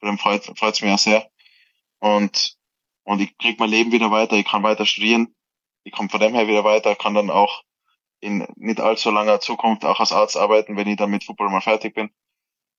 Vor 0.00 0.08
dem 0.08 0.18
freut 0.18 0.42
es 0.44 0.80
mich 0.80 0.90
ja 0.90 0.98
sehr. 0.98 1.30
Und, 2.00 2.56
und 3.04 3.20
ich 3.20 3.38
krieg 3.38 3.60
mein 3.60 3.70
Leben 3.70 3.92
wieder 3.92 4.10
weiter, 4.10 4.34
ich 4.34 4.44
kann 4.44 4.64
weiter 4.64 4.86
studieren, 4.86 5.36
ich 5.84 5.92
komme 5.92 6.08
von 6.08 6.18
dem 6.18 6.34
her 6.34 6.48
wieder 6.48 6.64
weiter, 6.64 6.96
kann 6.96 7.14
dann 7.14 7.30
auch 7.30 7.62
in 8.18 8.44
nicht 8.56 8.80
allzu 8.80 9.12
langer 9.12 9.38
Zukunft 9.38 9.84
auch 9.84 10.00
als 10.00 10.10
Arzt 10.10 10.36
arbeiten, 10.36 10.76
wenn 10.76 10.88
ich 10.88 10.96
dann 10.96 11.12
mit 11.12 11.22
Football 11.22 11.50
mal 11.50 11.60
fertig 11.60 11.94
bin. 11.94 12.10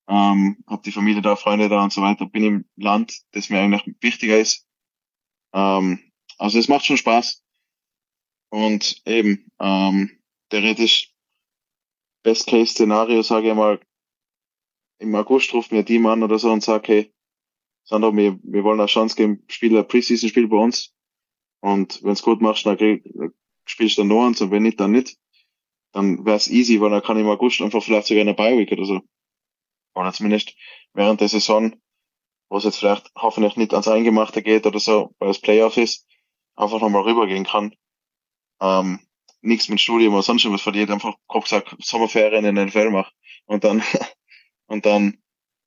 Ähm, 0.09 0.57
habe 0.67 0.81
die 0.83 0.91
Familie 0.91 1.21
da, 1.21 1.37
Freunde 1.37 1.69
da 1.69 1.81
und 1.81 1.93
so 1.93 2.01
weiter, 2.01 2.25
bin 2.25 2.43
im 2.43 2.65
Land, 2.75 3.21
das 3.31 3.49
mir 3.49 3.61
eigentlich 3.61 3.95
wichtiger 4.01 4.37
ist. 4.37 4.64
Ähm, 5.55 5.99
also 6.37 6.59
es 6.59 6.67
macht 6.67 6.85
schon 6.85 6.97
Spaß. 6.97 7.43
Und 8.49 9.01
eben, 9.05 9.49
ähm, 9.59 10.11
theoretisch 10.49 11.13
Best-Case-Szenario, 12.23 13.21
sage 13.23 13.49
ich 13.49 13.55
mal, 13.55 13.79
im 14.99 15.15
August 15.15 15.53
ruft 15.53 15.71
mir 15.71 15.83
die 15.83 15.99
Mann 15.99 16.23
oder 16.23 16.39
so 16.39 16.51
und 16.51 16.63
sagt, 16.63 16.87
hey, 16.87 17.13
Sandro, 17.83 18.15
wir, 18.15 18.39
wir 18.43 18.63
wollen 18.63 18.79
eine 18.79 18.87
Chance 18.87 19.15
geben, 19.15 19.43
spiel 19.47 19.77
ein 19.77 19.87
Preseason-Spiel 19.87 20.47
bei 20.47 20.57
uns. 20.57 20.93
Und 21.61 22.03
wenn 22.03 22.11
es 22.11 22.21
gut 22.21 22.41
machst, 22.41 22.65
dann 22.65 22.77
krieg, 22.77 23.03
spielst 23.65 23.97
du 23.97 24.01
dann 24.01 24.09
noch 24.09 24.25
eins 24.25 24.41
und 24.41 24.51
wenn 24.51 24.63
nicht, 24.63 24.79
dann 24.79 24.91
nicht. 24.91 25.17
Dann 25.91 26.25
wär's 26.25 26.49
easy, 26.49 26.81
weil 26.81 26.91
dann 26.91 27.03
kann 27.03 27.17
ich 27.17 27.23
im 27.23 27.29
August 27.29 27.61
einfach 27.61 27.83
vielleicht 27.83 28.07
sogar 28.07 28.21
eine 28.21 28.33
Bye-Week 28.33 28.71
oder 28.71 28.85
so. 28.85 29.01
Oder 29.93 30.11
zumindest 30.11 30.55
während 30.93 31.21
der 31.21 31.29
Saison, 31.29 31.75
wo 32.49 32.57
es 32.57 32.63
jetzt 32.63 32.77
vielleicht 32.77 33.11
hoffentlich 33.15 33.55
nicht 33.55 33.73
ans 33.73 33.87
Eingemachte 33.87 34.41
geht 34.41 34.65
oder 34.65 34.79
so, 34.79 35.13
weil 35.19 35.29
es 35.29 35.41
Playoff 35.41 35.77
ist, 35.77 36.05
einfach 36.55 36.79
nochmal 36.79 37.03
rübergehen 37.03 37.45
kann. 37.45 37.75
Ähm, 38.61 38.99
nichts 39.41 39.69
mit 39.69 39.81
Studium 39.81 40.13
oder 40.13 40.23
sonst 40.23 40.49
was 40.49 40.61
verliert, 40.61 40.89
einfach 40.89 41.15
grob 41.27 41.43
gesagt 41.43 41.75
Sommerferien 41.79 42.45
in 42.45 42.55
den 42.55 42.67
NFL 42.67 42.89
mache. 42.89 43.11
Und 43.45 43.63
dann, 43.63 43.83
und 44.67 44.85
dann 44.85 45.17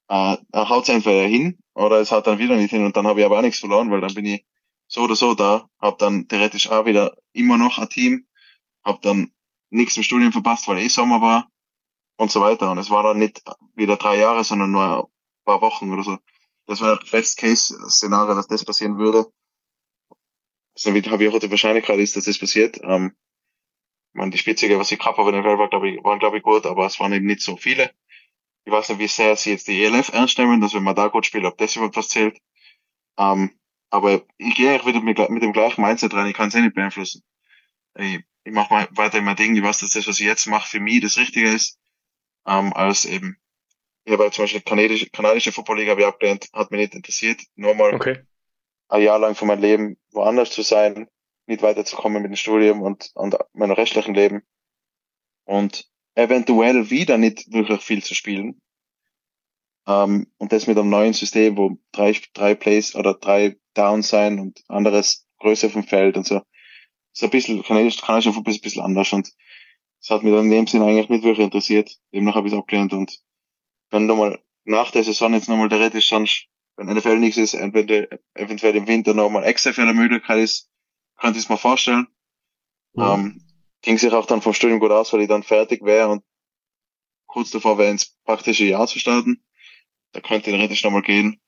äh, 0.08 0.36
haut 0.54 0.84
es 0.84 0.88
entweder 0.88 1.26
hin 1.26 1.58
oder 1.74 2.00
es 2.00 2.10
hat 2.10 2.26
dann 2.26 2.38
wieder 2.38 2.56
nicht 2.56 2.70
hin 2.70 2.84
und 2.84 2.96
dann 2.96 3.06
habe 3.06 3.20
ich 3.20 3.26
aber 3.26 3.38
auch 3.38 3.42
nichts 3.42 3.60
verloren, 3.60 3.90
weil 3.90 4.00
dann 4.00 4.14
bin 4.14 4.26
ich 4.26 4.44
so 4.88 5.02
oder 5.02 5.16
so 5.16 5.34
da, 5.34 5.68
habe 5.80 5.96
dann 5.98 6.26
theoretisch 6.28 6.70
auch 6.70 6.86
wieder 6.86 7.14
immer 7.32 7.58
noch 7.58 7.78
ein 7.78 7.88
Team, 7.88 8.26
habe 8.84 8.98
dann 9.02 9.32
nichts 9.70 9.96
im 9.96 10.02
Studium 10.02 10.32
verpasst, 10.32 10.66
weil 10.66 10.78
eh 10.78 10.88
Sommer 10.88 11.20
war 11.20 11.50
und 12.16 12.30
so 12.30 12.40
weiter. 12.40 12.70
Und 12.70 12.78
es 12.78 12.90
war 12.90 13.02
dann 13.02 13.18
nicht 13.18 13.42
wieder 13.74 13.96
drei 13.96 14.16
Jahre, 14.16 14.44
sondern 14.44 14.70
nur 14.70 15.04
ein 15.04 15.44
paar 15.44 15.60
Wochen 15.60 15.92
oder 15.92 16.02
so. 16.02 16.18
Das 16.68 16.80
das 16.80 17.10
Best-Case-Szenario, 17.10 18.34
dass 18.34 18.46
das 18.46 18.64
passieren 18.64 18.98
würde. 18.98 19.26
Also, 20.76 20.94
wie 20.94 20.98
ich 20.98 21.10
auch 21.10 21.38
die 21.38 21.50
Wahrscheinlichkeit 21.50 21.98
ist, 21.98 22.14
dass 22.14 22.24
das 22.24 22.38
passiert. 22.38 22.78
Ähm, 22.82 23.16
meine, 24.18 24.30
die 24.30 24.38
Spitzige, 24.38 24.78
was 24.78 24.92
ich 24.92 24.98
gehabt 24.98 25.16
habe 25.16 25.30
in 25.30 25.36
der 25.36 25.44
Welt, 25.44 25.58
war, 25.58 25.70
glaube 25.70 25.88
ich, 25.88 26.04
waren, 26.04 26.18
glaube 26.18 26.36
ich, 26.36 26.42
gut, 26.42 26.66
aber 26.66 26.86
es 26.86 27.00
waren 27.00 27.12
eben 27.12 27.26
nicht 27.26 27.40
so 27.40 27.56
viele. 27.56 27.90
Ich 28.64 28.72
weiß 28.72 28.90
nicht, 28.90 28.98
wie 28.98 29.08
sehr 29.08 29.34
sie 29.36 29.50
jetzt 29.50 29.68
die 29.68 29.82
ELF 29.82 30.10
ernst 30.10 30.36
nehmen, 30.38 30.60
dass 30.60 30.74
wenn 30.74 30.82
man 30.82 30.94
da 30.94 31.08
gut 31.08 31.24
spielt, 31.24 31.46
ob 31.46 31.56
das 31.56 31.76
überhaupt 31.76 31.96
was 31.96 32.08
zählt. 32.08 32.38
Ähm, 33.16 33.58
aber 33.90 34.22
ich 34.36 34.54
gehe 34.54 34.70
eigentlich 34.70 34.86
wieder 34.86 35.00
mit, 35.00 35.30
mit 35.30 35.42
dem 35.42 35.52
gleichen 35.52 35.80
Mindset 35.80 36.12
rein, 36.12 36.26
ich 36.26 36.34
kann 36.34 36.48
es 36.48 36.54
eh 36.54 36.60
nicht 36.60 36.74
beeinflussen. 36.74 37.22
Ich, 37.96 38.20
ich 38.44 38.52
mache 38.52 38.88
weiter 38.90 39.22
mein 39.22 39.36
Ding, 39.36 39.56
ich 39.56 39.62
weiß, 39.62 39.78
dass 39.78 39.92
das, 39.92 40.06
was 40.06 40.20
ich 40.20 40.26
jetzt 40.26 40.46
mache, 40.46 40.68
für 40.68 40.80
mich 40.80 41.00
das 41.00 41.16
Richtige 41.16 41.50
ist, 41.50 41.78
ähm, 42.46 42.72
als 42.74 43.06
eben, 43.06 43.38
ich 44.08 44.18
habe 44.18 44.30
zum 44.30 44.44
Beispiel 44.44 44.62
kanadische, 44.62 45.10
kanadische 45.10 45.52
Football-Liga 45.52 45.90
habe 45.90 46.00
ich 46.00 46.06
abgelehnt, 46.06 46.48
hat 46.54 46.70
mich 46.70 46.80
nicht 46.80 46.94
interessiert, 46.94 47.42
nur 47.56 47.74
mal 47.74 47.94
okay. 47.94 48.20
ein 48.88 49.02
Jahr 49.02 49.18
lang 49.18 49.34
von 49.34 49.48
meinem 49.48 49.60
Leben 49.60 49.98
woanders 50.12 50.50
zu 50.50 50.62
sein, 50.62 51.08
nicht 51.46 51.62
weiterzukommen 51.62 52.22
mit 52.22 52.30
dem 52.30 52.36
Studium 52.36 52.80
und, 52.80 53.10
und 53.14 53.36
meinem 53.52 53.72
restlichen 53.72 54.14
Leben. 54.14 54.42
Und 55.44 55.86
eventuell 56.14 56.90
wieder 56.90 57.18
nicht 57.18 57.52
wirklich 57.52 57.82
viel 57.82 58.02
zu 58.02 58.14
spielen. 58.14 58.62
Ähm, 59.86 60.26
und 60.38 60.52
das 60.52 60.66
mit 60.66 60.78
einem 60.78 60.90
neuen 60.90 61.12
System, 61.12 61.58
wo 61.58 61.78
drei, 61.92 62.18
drei 62.32 62.54
Plays 62.54 62.94
oder 62.94 63.12
drei 63.12 63.58
Downs 63.74 64.08
sein 64.08 64.40
und 64.40 64.62
anderes 64.68 65.26
Größe 65.38 65.68
vom 65.68 65.84
Feld 65.84 66.16
und 66.16 66.26
so. 66.26 66.40
So 67.12 67.26
ein 67.26 67.30
bisschen, 67.30 67.62
kanadisch, 67.62 68.00
kanadischer 68.00 68.32
Fußball 68.32 68.54
ist 68.54 68.60
ein 68.60 68.62
bisschen 68.62 68.82
anders 68.82 69.12
und 69.12 69.30
das 70.00 70.10
hat 70.10 70.22
mich 70.22 70.32
dann 70.32 70.46
in 70.46 70.50
dem 70.50 70.66
Sinn 70.66 70.82
eigentlich 70.82 71.08
nicht 71.10 71.24
wirklich 71.24 71.44
interessiert. 71.44 71.90
Demnach 72.12 72.36
habe 72.36 72.46
ich 72.46 72.54
es 72.54 72.58
abgelehnt 72.58 72.92
und 72.92 73.18
wenn 73.90 74.06
nochmal 74.06 74.38
nach 74.64 74.90
der 74.90 75.04
Saison 75.04 75.32
jetzt 75.32 75.48
nochmal 75.48 75.68
theoretisch 75.68 76.08
sonst, 76.08 76.46
wenn 76.76 76.86
NFL 76.86 77.18
nichts 77.18 77.38
ist, 77.38 77.54
entweder, 77.54 78.06
eventuell 78.34 78.76
im 78.76 78.86
Winter 78.86 79.14
nochmal 79.14 79.52
XFL 79.52 79.82
eine 79.82 79.94
Möglichkeit 79.94 80.38
ist, 80.38 80.70
könnte 81.16 81.38
ich 81.38 81.44
es 81.44 81.50
mir 81.50 81.58
vorstellen. 81.58 82.06
Ja. 82.94 83.14
Ähm, 83.14 83.42
ging 83.82 83.98
sich 83.98 84.12
auch 84.12 84.26
dann 84.26 84.42
vom 84.42 84.54
Studium 84.54 84.80
gut 84.80 84.90
aus, 84.90 85.12
weil 85.12 85.22
ich 85.22 85.28
dann 85.28 85.42
fertig 85.42 85.84
wäre 85.84 86.08
und 86.08 86.24
kurz 87.26 87.50
davor 87.50 87.78
wäre 87.78 87.90
ins 87.90 88.16
praktische 88.24 88.64
Jahr 88.64 88.86
zu 88.86 88.98
starten. 88.98 89.42
Da 90.12 90.20
könnte 90.20 90.50
theoretisch 90.50 90.84
nochmal 90.84 91.02
gehen. 91.02 91.40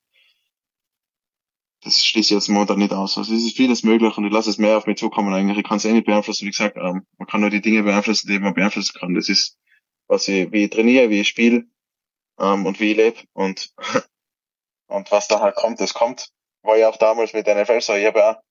Das 1.83 2.05
schließe 2.05 2.35
ich 2.35 2.37
jetzt 2.37 2.49
momentan 2.49 2.79
nicht 2.79 2.93
aus. 2.93 3.17
Also 3.17 3.35
es 3.35 3.43
ist 3.43 3.57
vieles 3.57 3.85
möglich 3.85 4.17
und 4.17 4.27
ich 4.27 4.33
lasse 4.33 4.51
es 4.51 4.59
mehr 4.59 4.77
auf 4.77 4.87
mich 4.87 4.99
zukommen 4.99 5.33
eigentlich. 5.33 5.59
Ich 5.59 5.65
kann 5.65 5.79
es 5.79 5.85
eh 5.85 5.93
nicht 5.93 6.07
beeinflussen. 6.07 6.45
Wie 6.45 6.51
gesagt, 6.51 6.77
ähm, 6.77 7.07
man 7.17 7.27
kann 7.27 7.41
nur 7.41 7.51
die 7.51 7.63
Dinge 7.63 7.83
beeinflussen, 7.83 8.29
die 8.29 8.39
man 8.39 8.53
beeinflussen 8.53 8.99
kann. 8.99 9.15
Das 9.15 9.29
ist, 9.29 9.59
was 10.07 10.29
ich, 10.29 10.53
wie 10.53 10.65
ich 10.65 10.71
trainiere, 10.71 11.09
wie 11.09 11.21
ich 11.21 11.29
spiele 11.29 11.67
ähm, 12.41 12.67
und 12.67 12.81
wie 12.81 12.93
ich 12.93 12.97
lebe 12.97 13.21
und, 13.33 13.73
und 14.89 15.11
was 15.11 15.29
da 15.29 15.41
halt 15.41 15.55
kommt, 15.55 15.81
das 15.81 15.95
kommt. 15.95 16.31
War 16.63 16.77
ja 16.77 16.89
auch 16.91 16.97
damals 16.97 17.33
mit 17.33 17.47
der 17.47 17.63
NFL 17.63 17.81
so. 17.81 17.95
Ich 17.95 18.07
habe 18.07 18.19
ja 18.19 18.43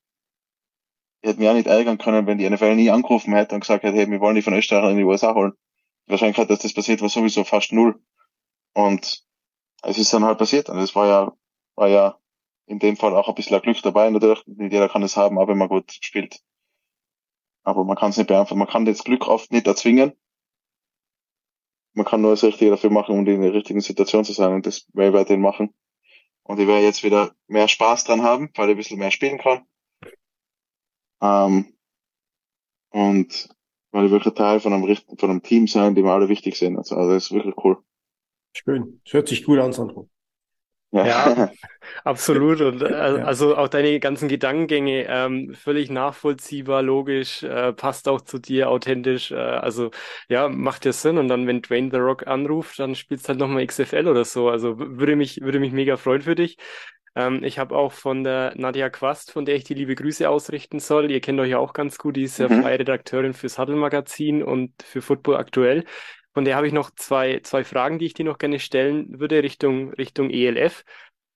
ich 1.22 1.30
hätte 1.30 1.40
mich 1.40 1.50
auch 1.50 1.54
nicht 1.54 1.68
ärgern 1.68 1.98
können, 1.98 2.28
wenn 2.28 2.38
die 2.38 2.50
NFL 2.50 2.76
nie 2.76 2.90
angerufen 2.90 3.34
hätte 3.34 3.56
und 3.56 3.62
gesagt 3.62 3.84
hätte, 3.84 3.98
hey, 3.98 4.10
wir 4.10 4.22
wollen 4.22 4.36
die 4.36 4.42
von 4.42 4.54
Österreich 4.54 4.92
in 4.92 4.98
die 4.98 5.04
USA 5.04 5.34
holen. 5.34 5.52
Die 6.08 6.12
Wahrscheinlichkeit, 6.12 6.50
dass 6.50 6.60
das 6.60 6.74
passiert, 6.74 7.02
war 7.02 7.10
sowieso 7.10 7.44
fast 7.44 7.74
null. 7.74 8.02
Und 8.74 9.26
es 9.84 9.98
ist 9.98 10.14
dann 10.14 10.24
halt 10.24 10.38
passiert. 10.38 10.70
Und 10.70 10.78
es 10.80 10.96
war 10.96 11.08
ja, 11.08 11.34
war 11.76 11.90
ja 11.90 12.18
in 12.68 12.80
dem 12.80 12.96
Fall 12.96 13.16
auch 13.16 13.28
ein 13.28 13.36
bisschen 13.36 13.60
Glück 13.62 13.82
dabei. 13.82 14.10
Natürlich, 14.10 14.46
nicht 14.48 14.72
jeder 14.72 14.88
kann 14.88 15.04
es 15.04 15.18
haben, 15.18 15.38
auch 15.38 15.48
wenn 15.50 15.58
man 15.58 15.68
gut 15.68 15.92
spielt. 15.92 16.40
Aber 17.64 17.84
man 17.84 17.98
kann 17.98 18.12
es 18.12 18.18
nicht 18.18 18.28
beeinflussen. 18.28 18.60
Man 18.60 18.70
kann 18.70 18.86
das 18.86 19.04
Glück 19.04 19.28
oft 19.28 19.52
nicht 19.52 19.68
erzwingen. 19.68 20.14
Man 22.00 22.06
kann 22.06 22.22
nur 22.22 22.32
das 22.32 22.46
Richtige 22.46 22.72
dafür 22.72 22.92
machen, 22.92 23.14
um 23.14 23.28
in 23.28 23.42
der 23.42 23.54
richtigen 23.54 23.82
Situation 23.82 24.24
zu 24.24 24.32
sein. 24.32 24.54
Und 24.54 24.66
das 24.66 24.88
werde 24.94 25.10
ich 25.10 25.16
weiterhin 25.22 25.42
machen. 25.42 25.74
Und 26.44 26.58
ich 26.58 26.66
werde 26.66 26.86
jetzt 26.86 27.04
wieder 27.04 27.36
mehr 27.48 27.68
Spaß 27.68 28.06
dran 28.06 28.24
haben, 28.24 28.50
weil 28.56 28.70
ich 28.70 28.76
ein 28.76 28.78
bisschen 28.78 29.00
mehr 29.00 29.12
spielen 29.12 29.38
kann. 29.38 29.66
Ähm, 31.22 31.78
und 32.92 33.50
weil 33.92 34.06
die 34.06 34.12
wirklich 34.12 34.34
Teil 34.34 34.62
von 34.62 34.72
einem, 34.72 34.96
von 34.96 35.30
einem 35.30 35.44
Team 35.44 35.68
sein, 35.68 35.94
die 35.94 36.02
mir 36.02 36.14
alle 36.14 36.30
wichtig 36.30 36.56
sind. 36.56 36.78
Also, 36.78 36.96
also 36.96 37.12
das 37.12 37.26
ist 37.26 37.32
wirklich 37.34 37.58
cool. 37.66 37.84
Schön. 38.54 39.02
Das 39.04 39.16
hört 39.16 39.28
sich 39.28 39.44
gut 39.44 39.60
an, 39.60 39.74
Sandro. 39.74 40.10
Ja, 40.92 41.06
ja 41.06 41.52
absolut. 42.04 42.62
Und 42.62 42.82
äh, 42.82 42.86
also 42.94 43.56
auch 43.56 43.68
deine 43.68 44.00
ganzen 44.00 44.28
Gedankengänge 44.28 45.06
ähm, 45.08 45.54
völlig 45.54 45.90
nachvollziehbar, 45.90 46.82
logisch, 46.82 47.44
äh, 47.44 47.74
passt 47.74 48.08
auch 48.08 48.22
zu 48.22 48.40
dir, 48.40 48.70
authentisch. 48.70 49.32
Äh, 49.32 49.36
also 49.36 49.92
ja, 50.30 50.50
macht 50.50 50.86
ja 50.86 50.94
Sinn. 50.94 51.18
Und 51.18 51.28
dann, 51.28 51.48
wenn 51.48 51.62
Dwayne 51.62 51.90
The 51.92 51.98
Rock 51.98 52.28
anruft, 52.28 52.80
dann 52.80 52.96
spielst 52.96 53.26
du 53.26 53.30
halt 53.30 53.40
nochmal 53.40 53.66
XFL 53.66 54.08
oder 54.08 54.26
so. 54.26 54.50
Also 54.50 54.78
würde 54.80 55.16
mich, 55.16 55.42
würde 55.42 55.60
mich 55.60 55.72
mega 55.72 55.98
freuen 55.98 56.24
für 56.24 56.36
dich. 56.36 56.58
Ähm, 57.16 57.44
ich 57.44 57.60
habe 57.60 57.76
auch 57.76 57.92
von 57.92 58.24
der 58.24 58.54
Nadja 58.56 58.90
Quast, 58.90 59.32
von 59.32 59.46
der 59.46 59.56
ich 59.56 59.64
die 59.64 59.74
liebe 59.74 59.96
Grüße 59.96 60.30
ausrichten 60.30 60.80
soll. 60.80 61.12
Ihr 61.12 61.22
kennt 61.22 61.40
euch 61.40 61.50
ja 61.52 61.60
auch 61.60 61.74
ganz 61.74 61.98
gut, 61.98 62.16
die 62.16 62.24
ist 62.24 62.40
ja 62.40 62.50
mhm. 62.50 62.62
freie 62.64 62.80
Redakteurin 62.80 63.34
fürs 63.34 63.58
Huddle 63.58 63.76
Magazin 63.76 64.44
und 64.44 64.72
für 64.84 65.02
Football 65.02 65.38
aktuell. 65.38 65.84
Von 66.34 66.46
der 66.46 66.56
habe 66.56 66.68
ich 66.68 66.74
noch 66.74 66.92
zwei, 66.92 67.40
zwei 67.44 67.64
Fragen, 67.64 68.00
die 68.00 68.06
ich 68.06 68.14
dir 68.14 68.26
noch 68.26 68.38
gerne 68.38 68.60
stellen 68.60 69.20
würde, 69.20 69.44
Richtung, 69.44 69.94
Richtung 69.94 70.30
ELF. 70.30 70.84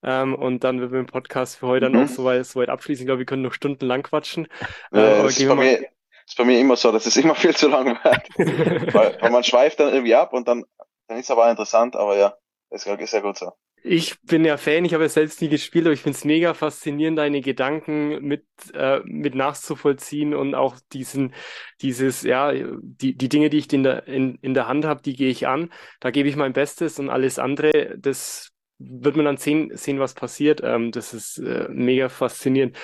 Ähm, 0.03 0.35
und 0.35 0.63
dann 0.63 0.79
würden 0.79 0.91
wir 0.91 1.01
den 1.01 1.07
Podcast 1.07 1.57
für 1.57 1.67
heute 1.67 1.89
mhm. 1.89 1.93
dann 1.93 2.03
auch 2.03 2.09
soweit, 2.09 2.45
soweit 2.45 2.69
abschließen. 2.69 3.03
Ich 3.03 3.07
glaube, 3.07 3.19
wir 3.19 3.25
können 3.25 3.41
noch 3.41 3.53
stundenlang 3.53 4.03
quatschen. 4.03 4.47
Äh, 4.91 4.99
aber 4.99 5.29
ist, 5.29 5.47
bei 5.47 5.55
mir, 5.55 5.79
ist 6.25 6.37
bei 6.37 6.43
mir 6.43 6.59
immer 6.59 6.75
so, 6.75 6.91
dass 6.91 7.05
es 7.05 7.17
immer 7.17 7.35
viel 7.35 7.55
zu 7.55 7.69
lang 7.69 7.97
wird. 8.03 8.93
weil, 8.93 9.17
weil 9.19 9.31
man 9.31 9.43
schweift 9.43 9.79
dann 9.79 9.93
irgendwie 9.93 10.15
ab 10.15 10.33
und 10.33 10.47
dann, 10.47 10.65
dann 11.07 11.17
ist 11.17 11.25
es 11.25 11.31
aber 11.31 11.49
interessant, 11.49 11.95
aber 11.95 12.17
ja, 12.17 12.35
ist, 12.69 12.85
ist 12.85 13.13
ja 13.13 13.21
gut 13.21 13.37
so. 13.37 13.51
Ich 13.85 14.21
bin 14.21 14.45
ja 14.45 14.55
Fan, 14.55 14.85
ich 14.85 14.93
habe 14.93 15.03
ja 15.03 15.09
selbst 15.09 15.41
nie 15.41 15.49
gespielt, 15.49 15.85
aber 15.85 15.93
ich 15.93 15.99
finde 16.01 16.17
es 16.17 16.23
mega 16.23 16.53
faszinierend, 16.53 17.17
deine 17.17 17.41
Gedanken 17.41 18.21
mit, 18.25 18.45
äh, 18.73 19.01
mit 19.03 19.35
nachzuvollziehen 19.35 20.33
und 20.33 20.55
auch 20.55 20.77
diesen, 20.93 21.33
dieses, 21.81 22.21
ja, 22.23 22.53
die, 22.53 23.17
die 23.17 23.27
Dinge, 23.29 23.49
die 23.49 23.57
ich 23.57 23.71
in 23.73 23.83
der, 23.83 24.07
in, 24.07 24.35
in 24.41 24.53
der 24.53 24.69
Hand 24.69 24.85
habe, 24.85 25.01
die 25.01 25.15
gehe 25.15 25.29
ich 25.29 25.47
an. 25.47 25.69
Da 25.99 26.11
gebe 26.11 26.29
ich 26.29 26.37
mein 26.37 26.53
Bestes 26.53 26.97
und 26.97 27.09
alles 27.09 27.39
andere, 27.39 27.97
das 27.97 28.51
wird 28.79 29.17
man 29.17 29.25
dann 29.25 29.37
sehen, 29.37 29.75
sehen 29.75 29.99
was 29.99 30.13
passiert. 30.13 30.61
Ähm, 30.63 30.91
das 30.91 31.13
ist 31.13 31.39
äh, 31.39 31.67
mega 31.69 32.07
faszinierend. 32.07 32.77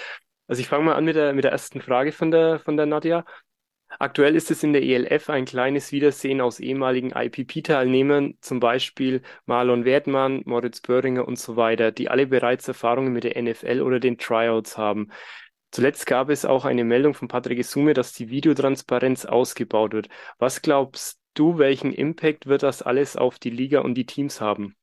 Also 0.48 0.62
ich 0.62 0.68
fange 0.68 0.84
mal 0.84 0.96
an 0.96 1.06
mit 1.06 1.16
der, 1.16 1.34
mit 1.34 1.46
der 1.46 1.52
ersten 1.52 1.80
Frage 1.82 2.12
von 2.12 2.32
der, 2.32 2.60
von 2.60 2.76
der 2.76 2.86
Nadja. 2.88 3.24
Aktuell 3.98 4.36
ist 4.36 4.52
es 4.52 4.62
in 4.62 4.74
der 4.74 4.84
ELF 4.84 5.30
ein 5.30 5.46
kleines 5.46 5.92
Wiedersehen 5.92 6.42
aus 6.42 6.60
ehemaligen 6.60 7.12
IPP-Teilnehmern, 7.12 8.38
zum 8.40 8.60
Beispiel 8.60 9.24
Marlon 9.46 9.84
Wertmann, 9.84 10.44
Moritz 10.46 10.82
Böhringer 10.82 11.28
und 11.28 11.40
so 11.40 11.56
weiter, 11.56 11.92
die 11.92 12.10
alle 12.10 12.28
bereits 12.28 12.68
Erfahrungen 12.68 13.14
mit 13.14 13.24
der 13.24 13.42
NFL 13.42 13.82
oder 13.82 14.00
den 14.00 14.18
Tryouts 14.18 14.78
haben. 14.78 15.12
Zuletzt 15.72 16.06
gab 16.06 16.30
es 16.30 16.46
auch 16.46 16.66
eine 16.66 16.84
Meldung 16.84 17.14
von 17.14 17.28
Patrick 17.28 17.64
Summe, 17.66 17.94
dass 17.94 18.14
die 18.14 18.30
Videotransparenz 18.30 19.26
ausgebaut 19.26 19.94
wird. 19.94 20.10
Was 20.38 20.62
glaubst 20.62 21.20
du, 21.34 21.58
welchen 21.58 21.92
Impact 21.92 22.48
wird 22.48 22.64
das 22.64 22.82
alles 22.82 23.16
auf 23.16 23.40
die 23.40 23.52
Liga 23.52 23.82
und 23.82 23.96
die 23.96 24.06
Teams 24.06 24.40
haben? 24.40 24.76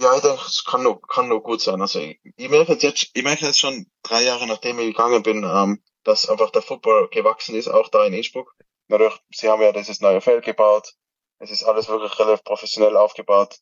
Ja, 0.00 0.16
ich 0.16 0.22
denke, 0.22 0.42
es 0.46 0.64
kann 0.64 0.82
nur, 0.82 1.00
kann 1.02 1.28
nur 1.28 1.42
gut 1.42 1.60
sein. 1.60 1.80
Also 1.80 2.00
ich, 2.00 2.20
ich 2.36 2.48
merke 2.48 2.72
jetzt, 2.72 3.10
ich 3.14 3.22
merke 3.22 3.46
jetzt 3.46 3.60
schon 3.60 3.86
drei 4.02 4.24
Jahre 4.24 4.46
nachdem 4.46 4.78
ich 4.80 4.86
gegangen 4.86 5.22
bin, 5.22 5.44
ähm, 5.44 5.82
dass 6.04 6.28
einfach 6.28 6.50
der 6.50 6.62
Football 6.62 7.08
gewachsen 7.08 7.54
ist, 7.56 7.68
auch 7.68 7.88
da 7.88 8.04
in 8.06 8.12
Innsbruck. 8.12 8.54
Natürlich, 8.88 9.14
sie 9.30 9.48
haben 9.48 9.62
ja 9.62 9.72
dieses 9.72 10.00
neue 10.00 10.20
Feld 10.20 10.44
gebaut. 10.44 10.94
Es 11.38 11.50
ist 11.50 11.64
alles 11.64 11.88
wirklich 11.88 12.18
relativ 12.18 12.44
professionell 12.44 12.96
aufgebaut. 12.96 13.58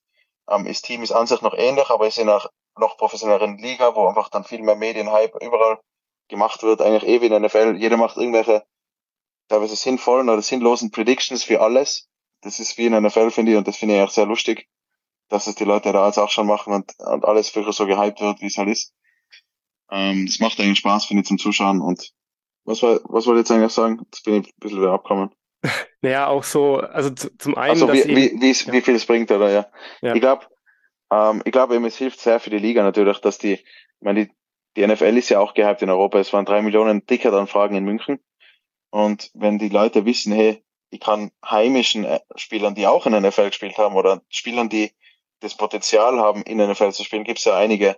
Ähm, 0.49 0.65
das 0.67 0.83
Team 0.83 1.03
ist 1.03 1.13
an 1.13 1.27
sich 1.27 1.41
noch 1.41 1.55
ähnlich, 1.55 1.89
aber 1.91 2.07
es 2.07 2.17
ist 2.17 2.23
in 2.23 2.29
einer 2.29 2.51
noch 2.77 2.97
professionelleren 2.97 3.59
Liga, 3.59 3.95
wo 3.95 4.07
einfach 4.07 4.29
dann 4.29 4.45
viel 4.45 4.63
mehr 4.63 4.77
Medienhype 4.77 5.39
überall 5.41 5.79
gemacht 6.29 6.63
wird. 6.63 6.81
Eigentlich 6.81 7.09
eh 7.09 7.21
wie 7.21 7.27
in 7.27 7.31
der 7.31 7.41
NFL. 7.41 7.77
Jeder 7.79 7.97
macht 7.97 8.17
irgendwelche 8.17 8.65
teilweise 9.49 9.77
sinnvollen 9.77 10.29
oder 10.29 10.43
sinnlosen 10.43 10.91
Predictions 10.91 11.45
für 11.45 11.61
alles. 11.61 12.09
Das 12.41 12.59
ist 12.59 12.77
wie 12.79 12.87
in 12.87 12.93
der 12.93 13.01
NFL, 13.01 13.31
finde 13.31 13.53
ich, 13.53 13.59
und 13.59 13.69
das 13.69 13.77
finde 13.77 13.95
ich 13.95 14.01
eigentlich 14.01 14.15
sehr 14.15 14.27
lustig, 14.27 14.69
dass 15.29 15.47
es 15.47 15.55
die 15.55 15.65
Leute 15.65 15.93
da 15.93 16.07
jetzt 16.07 16.19
auch 16.19 16.31
schon 16.31 16.47
machen 16.47 16.73
und, 16.73 16.93
und 16.99 17.25
alles 17.25 17.55
wirklich 17.55 17.77
so 17.77 17.87
gehypt 17.87 18.21
wird, 18.21 18.41
wie 18.41 18.47
es 18.47 18.57
halt 18.57 18.69
ist. 18.69 18.93
Ähm, 19.91 20.27
das 20.27 20.41
macht 20.41 20.59
eigentlich 20.59 20.79
Spaß, 20.79 21.05
finde 21.05 21.21
ich, 21.21 21.29
zum 21.29 21.39
Zuschauen 21.39 21.81
und 21.81 22.13
was 22.65 22.83
war, 22.83 23.01
was 23.05 23.27
wollte 23.27 23.41
ich 23.41 23.49
jetzt 23.49 23.51
eigentlich 23.51 23.73
sagen? 23.73 24.01
Jetzt 24.05 24.25
bin 24.25 24.35
ich 24.43 24.49
ein 24.49 24.61
bisschen 24.61 24.81
wieder 24.81 24.93
abgekommen. 24.93 25.31
Naja, 26.05 26.27
auch 26.27 26.43
so, 26.43 26.79
also 26.79 27.11
zum 27.11 27.57
einen. 27.57 27.71
Also 27.71 27.93
wie, 27.93 28.05
wie, 28.09 28.33
wie, 28.33 28.73
wie 28.73 28.81
viel 28.81 28.97
es 28.97 29.07
bringt, 29.07 29.31
oder 29.31 29.51
ja. 29.51 29.67
ja. 30.01 30.15
Ich 30.17 30.21
glaube, 30.21 30.47
ähm, 31.13 31.43
ich 31.45 31.53
glaube 31.53 31.77
eben, 31.77 31.85
es 31.85 31.97
hilft 31.97 32.19
sehr 32.19 32.41
für 32.41 32.51
die 32.51 32.59
Liga 32.59 32.83
natürlich, 32.83 33.19
dass 33.21 33.39
die, 33.39 33.53
ich 33.53 33.65
meine, 34.01 34.27
die, 34.27 34.33
die 34.77 34.85
NFL 34.85 35.17
ist 35.17 35.29
ja 35.29 35.39
auch 35.39 35.55
gehypt 35.55 35.83
in 35.83 35.91
Europa. 35.91 36.19
Es 36.19 36.33
waren 36.33 36.45
drei 36.45 36.61
Millionen 36.61 37.07
Ticketanfragen 37.07 37.77
in 37.77 37.85
München. 37.85 38.19
Und 38.91 39.31
wenn 39.35 39.59
die 39.59 39.69
Leute 39.69 40.05
wissen, 40.05 40.33
hey, 40.33 40.65
ich 40.91 41.01
kann 41.01 41.31
heimischen 41.45 42.05
äh, 42.05 42.19
Spielern, 42.35 42.75
die 42.75 42.87
auch 42.87 43.07
in 43.07 43.13
der 43.13 43.21
NFL 43.21 43.47
gespielt 43.47 43.79
haben, 43.79 43.95
oder 43.95 44.23
Spielern, 44.29 44.69
die 44.69 44.93
das 45.41 45.57
Potenzial 45.57 46.19
haben, 46.19 46.43
in 46.43 46.59
der 46.59 46.69
NFL 46.69 46.93
zu 46.93 47.05
spielen, 47.05 47.25
gibt 47.25 47.39
es 47.39 47.45
ja 47.45 47.57
einige 47.57 47.97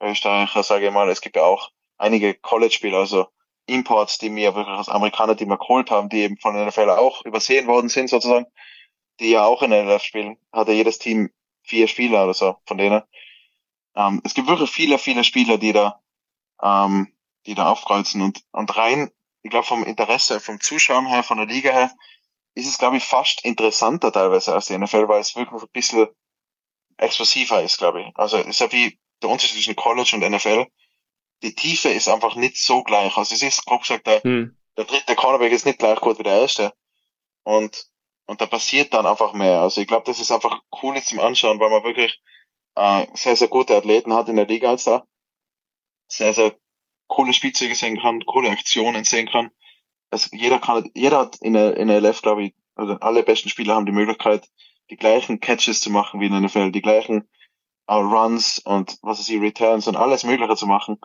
Österreicher, 0.00 0.62
sage 0.62 0.86
ich 0.86 0.92
mal, 0.92 1.08
es 1.08 1.20
gibt 1.20 1.36
ja 1.36 1.42
auch 1.42 1.70
einige 1.96 2.34
College-Spieler, 2.34 2.98
also 2.98 3.26
Imports, 3.68 4.18
die 4.18 4.30
mir 4.30 4.54
wirklich 4.54 4.76
als 4.76 4.88
Amerikaner, 4.88 5.34
die 5.34 5.46
wir 5.46 5.58
geholt 5.58 5.90
haben, 5.90 6.08
die 6.08 6.22
eben 6.22 6.38
von 6.38 6.54
der 6.54 6.66
NFL 6.66 6.90
auch 6.90 7.24
übersehen 7.24 7.66
worden 7.66 7.88
sind 7.88 8.08
sozusagen, 8.08 8.46
die 9.20 9.30
ja 9.30 9.44
auch 9.44 9.62
in 9.62 9.70
der 9.70 9.84
NFL 9.84 10.00
spielen, 10.00 10.36
hat 10.52 10.68
ja 10.68 10.74
jedes 10.74 10.98
Team 10.98 11.30
vier 11.62 11.86
Spieler 11.88 12.24
oder 12.24 12.34
so 12.34 12.56
von 12.66 12.78
denen. 12.78 13.02
Ähm, 13.94 14.22
es 14.24 14.34
gibt 14.34 14.48
wirklich 14.48 14.70
viele, 14.70 14.98
viele 14.98 15.24
Spieler, 15.24 15.58
die 15.58 15.72
da, 15.72 16.00
ähm, 16.62 17.12
die 17.46 17.54
da 17.54 17.70
aufkreuzen 17.70 18.22
und, 18.22 18.42
und 18.52 18.76
rein, 18.76 19.10
ich 19.42 19.50
glaube 19.50 19.66
vom 19.66 19.84
Interesse, 19.84 20.40
vom 20.40 20.60
Zuschauen 20.60 21.06
her, 21.06 21.22
von 21.22 21.38
der 21.38 21.46
Liga 21.46 21.70
her, 21.70 21.90
ist 22.54 22.68
es 22.68 22.78
glaube 22.78 22.96
ich 22.96 23.04
fast 23.04 23.44
interessanter 23.44 24.12
teilweise 24.12 24.54
als 24.54 24.66
die 24.66 24.78
NFL, 24.78 25.08
weil 25.08 25.20
es 25.20 25.36
wirklich 25.36 25.62
ein 25.62 25.68
bisschen 25.72 26.08
explosiver 26.96 27.62
ist, 27.62 27.78
glaube 27.78 28.02
ich. 28.02 28.08
Also 28.16 28.38
es 28.38 28.46
ist 28.46 28.60
ja 28.60 28.72
wie 28.72 28.98
der 29.22 29.30
Unterschied 29.30 29.56
zwischen 29.56 29.76
College 29.76 30.12
und 30.14 30.28
NFL 30.28 30.66
die 31.42 31.54
Tiefe 31.54 31.88
ist 31.90 32.08
einfach 32.08 32.34
nicht 32.34 32.58
so 32.58 32.82
gleich. 32.82 33.16
Also 33.16 33.34
es 33.34 33.42
ist, 33.42 33.64
grob 33.64 33.82
gesagt, 33.82 34.06
der, 34.06 34.22
hm. 34.22 34.56
der 34.76 34.84
dritte 34.84 35.14
Cornerback 35.14 35.52
ist 35.52 35.66
nicht 35.66 35.78
gleich 35.78 36.00
gut 36.00 36.18
wie 36.18 36.24
der 36.24 36.40
erste. 36.40 36.72
Und, 37.44 37.86
und 38.26 38.40
da 38.40 38.46
passiert 38.46 38.92
dann 38.94 39.06
einfach 39.06 39.32
mehr. 39.32 39.60
Also 39.60 39.80
ich 39.80 39.86
glaube, 39.86 40.04
das 40.06 40.20
ist 40.20 40.30
einfach 40.30 40.60
cool 40.82 41.00
zum 41.02 41.20
Anschauen, 41.20 41.60
weil 41.60 41.70
man 41.70 41.84
wirklich 41.84 42.20
äh, 42.74 43.06
sehr, 43.14 43.36
sehr 43.36 43.48
gute 43.48 43.76
Athleten 43.76 44.12
hat 44.12 44.28
in 44.28 44.36
der 44.36 44.46
Liga 44.46 44.70
als 44.70 44.84
da. 44.84 45.06
Sehr, 46.08 46.34
sehr 46.34 46.56
coole 47.06 47.32
Spielzüge 47.32 47.74
sehen 47.74 48.00
kann, 48.00 48.24
coole 48.24 48.50
Aktionen 48.50 49.04
sehen 49.04 49.28
kann. 49.28 49.50
Also 50.10 50.28
jeder 50.32 50.58
kann, 50.58 50.90
jeder 50.94 51.18
hat 51.18 51.36
in 51.40 51.54
der, 51.54 51.76
in 51.76 51.88
der 51.88 52.00
LF, 52.00 52.22
glaube 52.22 52.44
ich, 52.44 52.54
also 52.74 52.94
alle 52.94 53.22
besten 53.22 53.48
Spieler 53.48 53.74
haben 53.74 53.86
die 53.86 53.92
Möglichkeit, 53.92 54.48
die 54.90 54.96
gleichen 54.96 55.40
Catches 55.40 55.80
zu 55.80 55.90
machen 55.90 56.20
wie 56.20 56.26
in 56.26 56.32
der 56.32 56.40
NFL, 56.40 56.70
die 56.70 56.80
gleichen 56.80 57.28
uh, 57.90 57.94
Runs 57.94 58.58
und 58.58 58.98
was 59.02 59.18
weiß 59.18 59.28
ich, 59.28 59.40
Returns 59.40 59.86
und 59.86 59.96
alles 59.96 60.24
Mögliche 60.24 60.56
zu 60.56 60.66
machen 60.66 60.98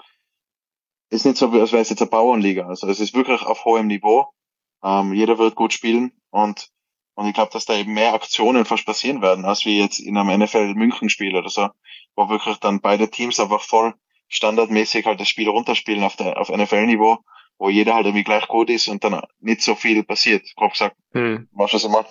ist 1.13 1.25
nicht 1.25 1.37
so, 1.37 1.49
als 1.51 1.71
wäre 1.71 1.81
es 1.81 1.89
jetzt 1.89 2.01
eine 2.01 2.09
Bauernliga. 2.09 2.67
Also 2.67 2.87
es 2.87 2.99
ist 2.99 3.13
wirklich 3.13 3.41
auf 3.43 3.65
hohem 3.65 3.87
Niveau. 3.87 4.27
Ähm, 4.83 5.13
jeder 5.13 5.37
wird 5.37 5.55
gut 5.55 5.73
spielen 5.73 6.11
und 6.29 6.69
und 7.15 7.27
ich 7.27 7.35
glaube, 7.35 7.51
dass 7.51 7.65
da 7.65 7.75
eben 7.75 7.93
mehr 7.93 8.13
Aktionen 8.13 8.65
fast 8.65 8.87
passieren 8.87 9.21
werden, 9.21 9.45
als 9.45 9.65
wie 9.65 9.79
jetzt 9.79 9.99
in 9.99 10.17
einem 10.17 10.41
NFL 10.41 10.73
München 10.73 11.09
Spiel 11.09 11.35
oder 11.35 11.49
so, 11.49 11.69
wo 12.15 12.27
wirklich 12.29 12.57
dann 12.57 12.81
beide 12.81 13.09
Teams 13.09 13.39
einfach 13.39 13.61
voll 13.61 13.93
standardmäßig 14.29 15.05
halt 15.05 15.19
das 15.19 15.27
Spiel 15.27 15.47
runterspielen 15.47 16.03
auf 16.03 16.15
der 16.15 16.39
auf 16.39 16.49
NFL 16.49 16.87
Niveau, 16.87 17.19
wo 17.59 17.69
jeder 17.69 17.93
halt 17.93 18.07
irgendwie 18.07 18.23
gleich 18.23 18.47
gut 18.47 18.71
ist 18.71 18.87
und 18.87 19.03
dann 19.03 19.21
nicht 19.39 19.61
so 19.61 19.75
viel 19.75 20.03
passiert. 20.03 20.43
Grob 20.55 20.71
gesagt, 20.71 20.97
hm. 21.11 21.47
machst 21.51 21.73
du 21.73 21.77
das 21.77 21.87
mal. 21.87 22.05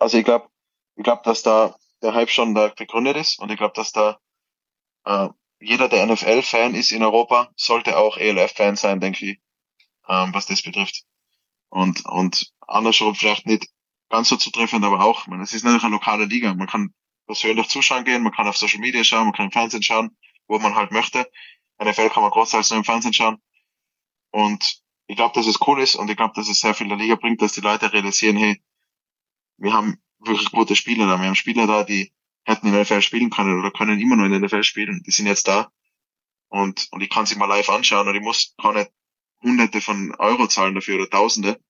Also 0.00 0.18
ich 0.18 0.24
glaube, 0.24 0.48
ich 0.96 1.04
glaube, 1.04 1.22
dass 1.24 1.42
da 1.42 1.76
der 2.02 2.14
Hype 2.14 2.30
schon 2.30 2.54
da 2.54 2.72
begründet 2.76 3.16
ist 3.16 3.38
und 3.38 3.52
ich 3.52 3.56
glaube, 3.56 3.74
dass 3.76 3.92
da 3.92 4.18
äh, 5.04 5.28
jeder, 5.60 5.88
der 5.88 6.06
NFL-Fan 6.06 6.74
ist 6.74 6.90
in 6.90 7.02
Europa, 7.02 7.50
sollte 7.54 7.98
auch 7.98 8.16
ELF-Fan 8.16 8.76
sein, 8.76 9.00
denke 9.00 9.26
ich, 9.26 9.40
ähm, 10.08 10.34
was 10.34 10.46
das 10.46 10.62
betrifft. 10.62 11.04
Und, 11.68 12.04
und 12.06 12.52
andersrum 12.66 13.14
vielleicht 13.14 13.46
nicht 13.46 13.68
ganz 14.08 14.28
so 14.28 14.36
zutreffend, 14.36 14.84
aber 14.84 15.04
auch, 15.04 15.26
man, 15.26 15.40
es 15.40 15.52
ist 15.52 15.62
natürlich 15.62 15.84
eine 15.84 15.94
lokale 15.94 16.24
Liga. 16.24 16.52
Man 16.54 16.66
kann 16.66 16.92
persönlich 17.26 17.68
zuschauen 17.68 18.04
gehen, 18.04 18.22
man 18.22 18.32
kann 18.32 18.48
auf 18.48 18.56
Social 18.56 18.80
Media 18.80 19.04
schauen, 19.04 19.24
man 19.24 19.32
kann 19.32 19.46
im 19.46 19.52
Fernsehen 19.52 19.82
schauen, 19.82 20.16
wo 20.48 20.58
man 20.58 20.74
halt 20.74 20.90
möchte. 20.90 21.30
NFL 21.82 22.10
kann 22.10 22.22
man 22.22 22.32
großteils 22.32 22.70
nur 22.70 22.78
im 22.78 22.84
Fernsehen 22.84 23.12
schauen. 23.12 23.38
Und 24.30 24.82
ich 25.06 25.16
glaube, 25.16 25.34
dass 25.34 25.46
es 25.46 25.60
cool 25.66 25.80
ist 25.80 25.94
und 25.94 26.10
ich 26.10 26.16
glaube, 26.16 26.34
dass 26.34 26.48
es 26.48 26.60
sehr 26.60 26.74
viel 26.74 26.88
der 26.88 26.96
Liga 26.96 27.16
bringt, 27.16 27.42
dass 27.42 27.52
die 27.52 27.60
Leute 27.60 27.92
realisieren, 27.92 28.36
hey, 28.36 28.62
wir 29.58 29.72
haben 29.72 30.02
wirklich 30.18 30.50
gute 30.50 30.74
Spieler 30.74 31.06
da. 31.06 31.20
Wir 31.20 31.28
haben 31.28 31.34
Spieler 31.34 31.66
da, 31.66 31.84
die 31.84 32.12
hätten 32.44 32.66
in 32.66 32.72
der 32.72 32.82
NFL 32.82 33.02
spielen 33.02 33.30
können 33.30 33.58
oder 33.58 33.70
können 33.70 34.00
immer 34.00 34.16
noch 34.16 34.24
in 34.24 34.32
der 34.32 34.40
NFL 34.40 34.62
spielen. 34.62 35.02
Die 35.06 35.10
sind 35.10 35.26
jetzt 35.26 35.48
da. 35.48 35.70
Und, 36.48 36.88
und 36.90 37.00
ich 37.00 37.10
kann 37.10 37.26
sie 37.26 37.36
mal 37.36 37.46
live 37.46 37.68
anschauen 37.68 38.08
und 38.08 38.14
ich 38.14 38.22
muss 38.22 38.54
keine 38.60 38.88
hunderte 39.42 39.80
von 39.80 40.14
Euro 40.18 40.46
zahlen 40.46 40.74
dafür 40.74 40.96
oder 40.96 41.08
tausende. 41.08 41.60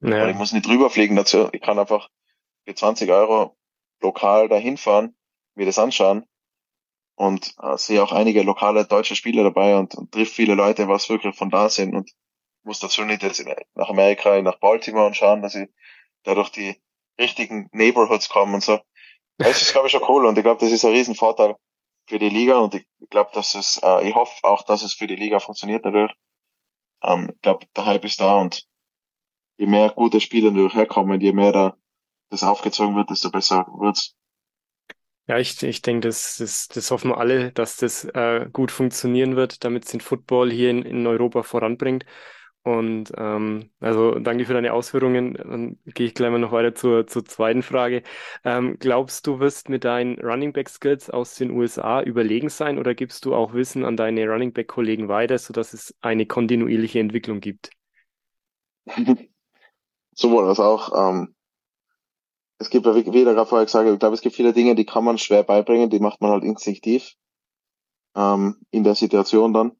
Ja. 0.00 0.28
Ich 0.28 0.36
muss 0.36 0.52
nicht 0.52 0.66
drüber 0.66 0.90
fliegen 0.90 1.16
dazu. 1.16 1.48
Ich 1.52 1.60
kann 1.60 1.78
einfach 1.78 2.08
für 2.64 2.74
20 2.74 3.10
Euro 3.10 3.56
lokal 4.00 4.48
dahin 4.48 4.76
fahren, 4.76 5.16
mir 5.54 5.66
das 5.66 5.78
anschauen 5.78 6.24
und 7.16 7.54
äh, 7.60 7.76
sehe 7.76 8.02
auch 8.02 8.12
einige 8.12 8.42
lokale 8.42 8.84
deutsche 8.84 9.16
Spieler 9.16 9.42
dabei 9.42 9.76
und, 9.76 9.94
und 9.96 10.12
trifft 10.12 10.34
viele 10.34 10.54
Leute, 10.54 10.86
was 10.86 11.08
wirklich 11.08 11.34
von 11.34 11.50
da 11.50 11.68
sind 11.68 11.94
und 11.94 12.12
muss 12.62 12.78
dazu 12.78 13.04
nicht 13.04 13.22
jetzt 13.22 13.44
nach 13.74 13.88
Amerika, 13.88 14.40
nach 14.42 14.60
Baltimore 14.60 15.06
und 15.06 15.16
schauen, 15.16 15.42
dass 15.42 15.54
ich 15.54 15.68
dadurch 16.22 16.50
die 16.50 16.76
richtigen 17.18 17.68
Neighborhoods 17.72 18.28
kommen 18.28 18.54
und 18.54 18.62
so. 18.62 18.78
Das 19.38 19.62
ist, 19.62 19.72
glaube 19.72 19.86
ich, 19.86 19.92
schon 19.92 20.02
cool 20.08 20.26
und 20.26 20.36
ich 20.36 20.44
glaube, 20.44 20.60
das 20.60 20.72
ist 20.72 20.84
ein 20.84 20.92
Riesenvorteil 20.92 21.56
für 22.08 22.18
die 22.18 22.28
Liga 22.28 22.58
und 22.58 22.74
ich 22.74 22.86
glaube, 23.10 23.30
dass 23.34 23.54
es, 23.54 23.80
äh, 23.82 24.08
ich 24.08 24.14
hoffe 24.14 24.32
auch, 24.42 24.62
dass 24.62 24.82
es 24.82 24.94
für 24.94 25.06
die 25.06 25.16
Liga 25.16 25.38
funktioniert 25.38 25.84
natürlich. 25.84 26.12
Ähm, 27.02 27.30
ich 27.34 27.40
glaube, 27.40 27.66
der 27.76 27.86
Hype 27.86 28.04
ist 28.04 28.20
da 28.20 28.36
und 28.38 28.66
je 29.56 29.66
mehr 29.66 29.90
gute 29.90 30.20
Spieler 30.20 30.50
natürlich 30.50 30.74
herkommen, 30.74 31.20
je 31.20 31.32
mehr 31.32 31.52
da 31.52 31.76
das 32.30 32.42
aufgezogen 32.42 32.96
wird, 32.96 33.10
desto 33.10 33.30
besser 33.30 33.66
wird's. 33.78 34.14
Ja, 35.26 35.38
ich, 35.38 35.62
ich 35.62 35.82
denke, 35.82 36.08
das, 36.08 36.36
das, 36.38 36.68
das 36.68 36.90
hoffen 36.90 37.10
wir 37.10 37.18
alle, 37.18 37.52
dass 37.52 37.76
das 37.76 38.04
äh, 38.04 38.48
gut 38.52 38.70
funktionieren 38.70 39.36
wird, 39.36 39.62
damit 39.62 39.84
es 39.84 39.90
den 39.90 40.00
Football 40.00 40.50
hier 40.50 40.70
in, 40.70 40.82
in 40.82 41.06
Europa 41.06 41.42
voranbringt. 41.42 42.06
Und 42.68 43.12
ähm, 43.16 43.70
also 43.80 44.18
danke 44.18 44.44
für 44.44 44.52
deine 44.52 44.74
Ausführungen. 44.74 45.32
Dann 45.32 45.78
gehe 45.86 46.06
ich 46.06 46.14
gleich 46.14 46.30
mal 46.30 46.38
noch 46.38 46.52
weiter 46.52 46.74
zur, 46.74 47.06
zur 47.06 47.24
zweiten 47.24 47.62
Frage. 47.62 48.02
Ähm, 48.44 48.76
glaubst 48.78 49.26
du, 49.26 49.40
wirst 49.40 49.70
mit 49.70 49.84
deinen 49.84 50.18
Running 50.20 50.52
Back 50.52 50.68
Skills 50.68 51.08
aus 51.08 51.34
den 51.36 51.50
USA 51.50 52.02
überlegen 52.02 52.50
sein 52.50 52.78
oder 52.78 52.94
gibst 52.94 53.24
du 53.24 53.34
auch 53.34 53.54
Wissen 53.54 53.86
an 53.86 53.96
deine 53.96 54.28
Running 54.28 54.52
Back 54.52 54.68
Kollegen 54.68 55.08
weiter, 55.08 55.38
sodass 55.38 55.72
es 55.72 55.94
eine 56.02 56.26
kontinuierliche 56.26 57.00
Entwicklung 57.00 57.40
gibt? 57.40 57.70
Sowohl 60.12 60.44
als 60.44 60.60
auch. 60.60 60.92
Ähm, 60.94 61.34
es 62.58 62.68
gibt, 62.68 62.84
wie 62.84 63.24
der 63.24 63.46
vorher 63.46 63.64
gesagt 63.64 63.86
hat, 63.86 63.94
ich 63.94 63.98
glaube, 63.98 64.14
es 64.14 64.20
gibt 64.20 64.36
viele 64.36 64.52
Dinge, 64.52 64.74
die 64.74 64.84
kann 64.84 65.04
man 65.04 65.16
schwer 65.16 65.42
beibringen, 65.42 65.88
die 65.88 66.00
macht 66.00 66.20
man 66.20 66.32
halt 66.32 66.44
instinktiv 66.44 67.14
ähm, 68.14 68.60
in 68.70 68.84
der 68.84 68.94
Situation 68.94 69.54
dann. 69.54 69.72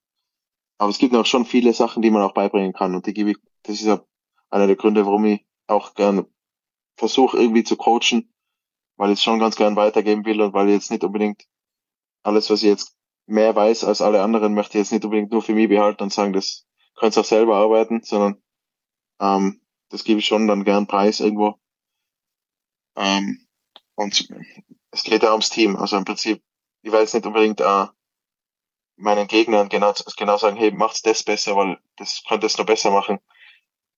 Aber 0.79 0.91
es 0.91 0.99
gibt 0.99 1.15
auch 1.15 1.27
schon 1.27 1.45
viele 1.45 1.73
Sachen, 1.75 2.03
die 2.03 2.11
man 2.11 2.23
auch 2.23 2.35
beibringen 2.35 2.73
kann. 2.73 2.95
Und 2.95 3.07
die 3.07 3.13
gebe 3.13 3.33
ich, 3.33 3.39
das 3.65 3.77
ist 3.77 3.87
ja 3.87 4.03
einer 4.51 4.67
der 4.67 4.77
Gründe, 4.77 5.05
warum 5.05 5.25
ich 5.25 5.45
auch 5.67 5.95
gern 5.95 6.27
versuche, 6.97 7.37
irgendwie 7.37 7.65
zu 7.65 7.77
coachen, 7.77 8.33
weil 8.97 9.11
ich 9.11 9.19
es 9.19 9.23
schon 9.23 9.41
ganz 9.41 9.57
gern 9.57 9.77
weitergeben 9.77 10.25
will 10.25 10.41
und 10.41 10.55
weil 10.55 10.69
ich 10.69 10.75
jetzt 10.75 10.91
nicht 10.91 11.05
unbedingt 11.05 11.45
alles, 12.23 12.49
was 12.51 12.63
ich 12.63 12.69
jetzt 12.69 12.97
mehr 13.27 13.55
weiß 13.55 13.85
als 13.85 14.01
alle 14.01 14.23
anderen, 14.23 14.55
möchte 14.55 14.79
ich 14.79 14.85
jetzt 14.85 14.93
nicht 14.93 15.05
unbedingt 15.05 15.33
nur 15.33 15.43
für 15.43 15.55
mich 15.55 15.69
behalten 15.69 16.05
und 16.05 16.13
sagen, 16.13 16.33
das 16.33 16.67
könnt 16.97 17.17
ihr 17.17 17.21
auch 17.21 17.27
selber 17.27 17.57
arbeiten, 17.57 18.03
sondern 18.03 18.43
ähm, 19.21 19.61
das 19.91 20.05
gebe 20.05 20.21
ich 20.21 20.27
schon 20.27 20.47
dann 20.47 20.65
gern 20.65 20.87
preis 20.87 21.21
irgendwo. 21.21 21.59
Ähm, 22.97 23.47
und 23.95 24.29
es 24.91 25.03
geht 25.03 25.23
ja 25.23 25.33
ums 25.33 25.51
Team. 25.51 25.77
Also 25.77 25.97
im 25.97 26.05
Prinzip, 26.05 26.43
ich 26.83 26.93
weiß 26.93 27.15
nicht 27.15 27.27
unbedingt 27.27 27.61
äh, 27.61 27.87
meinen 28.99 29.27
Gegnern 29.27 29.69
genau, 29.69 29.93
genau 30.17 30.37
sagen, 30.37 30.57
hey, 30.57 30.71
macht's 30.71 31.03
das 31.03 31.23
besser, 31.23 31.57
weil 31.57 31.79
das 31.97 32.23
könnte 32.29 32.47
es 32.47 32.59
noch 32.59 32.67
besser 32.67 32.91
machen. 32.91 33.19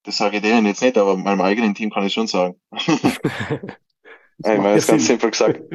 Das 0.05 0.16
sage 0.16 0.36
ich 0.36 0.43
denen 0.43 0.66
jetzt 0.66 0.82
nicht, 0.82 0.97
aber 0.97 1.16
meinem 1.16 1.40
eigenen 1.40 1.74
Team 1.74 1.90
kann 1.90 2.06
ich 2.06 2.12
schon 2.12 2.27
sagen. 2.27 2.60
ich 2.72 2.86
meine, 4.44 4.74
das 4.74 4.85
ist 4.85 4.90
ganz 4.90 5.06
simpel 5.06 5.31
gesagt. 5.31 5.60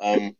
ähm, 0.00 0.36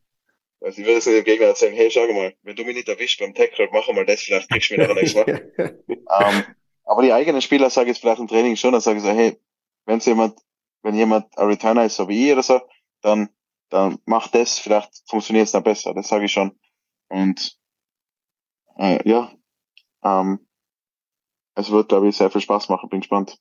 also 0.60 0.80
ich 0.80 0.86
würde 0.86 0.94
nicht 0.94 1.06
dem 1.06 1.24
Gegner 1.24 1.46
erzählen, 1.46 1.74
hey, 1.74 1.90
schau 1.90 2.06
mal, 2.12 2.34
wenn 2.42 2.56
du 2.56 2.64
mich 2.64 2.76
nicht 2.76 2.88
erwischt 2.88 3.20
beim 3.20 3.34
Tackle, 3.34 3.68
mach 3.72 3.88
mal 3.92 4.06
das, 4.06 4.20
vielleicht 4.22 4.50
kriegst 4.50 4.70
du 4.70 4.74
mich 4.74 4.86
nachher 4.86 5.00
nächstes 5.00 5.26
Mal. 5.26 5.52
ähm, 5.58 6.44
aber 6.84 7.02
die 7.02 7.12
eigenen 7.12 7.42
Spieler 7.42 7.70
sage 7.70 7.90
ich 7.90 7.96
jetzt 7.96 8.00
vielleicht 8.00 8.20
im 8.20 8.28
Training 8.28 8.56
schon, 8.56 8.72
dann 8.72 8.80
sage 8.80 8.98
ich 8.98 9.04
so, 9.04 9.10
hey, 9.10 9.38
wenn 9.86 10.00
jemand 10.00 10.38
wenn 10.82 10.94
jemand 10.94 11.36
ein 11.36 11.46
Returner 11.46 11.84
ist, 11.84 11.96
so 11.96 12.08
wie 12.08 12.26
ich 12.26 12.32
oder 12.32 12.42
so, 12.42 12.60
dann, 13.02 13.28
dann 13.70 13.98
macht 14.06 14.34
das, 14.34 14.58
vielleicht 14.58 15.02
funktioniert 15.08 15.46
es 15.46 15.52
dann 15.52 15.62
besser, 15.62 15.94
das 15.94 16.08
sage 16.08 16.24
ich 16.24 16.32
schon. 16.32 16.58
Und 17.08 17.58
äh, 18.76 19.08
ja, 19.08 19.32
ähm, 20.04 20.46
es 21.54 21.70
wird, 21.70 21.88
glaube 21.88 22.08
ich, 22.08 22.16
sehr 22.16 22.30
viel 22.30 22.40
Spaß 22.40 22.68
machen, 22.68 22.88
bin 22.88 23.00
gespannt. 23.00 23.38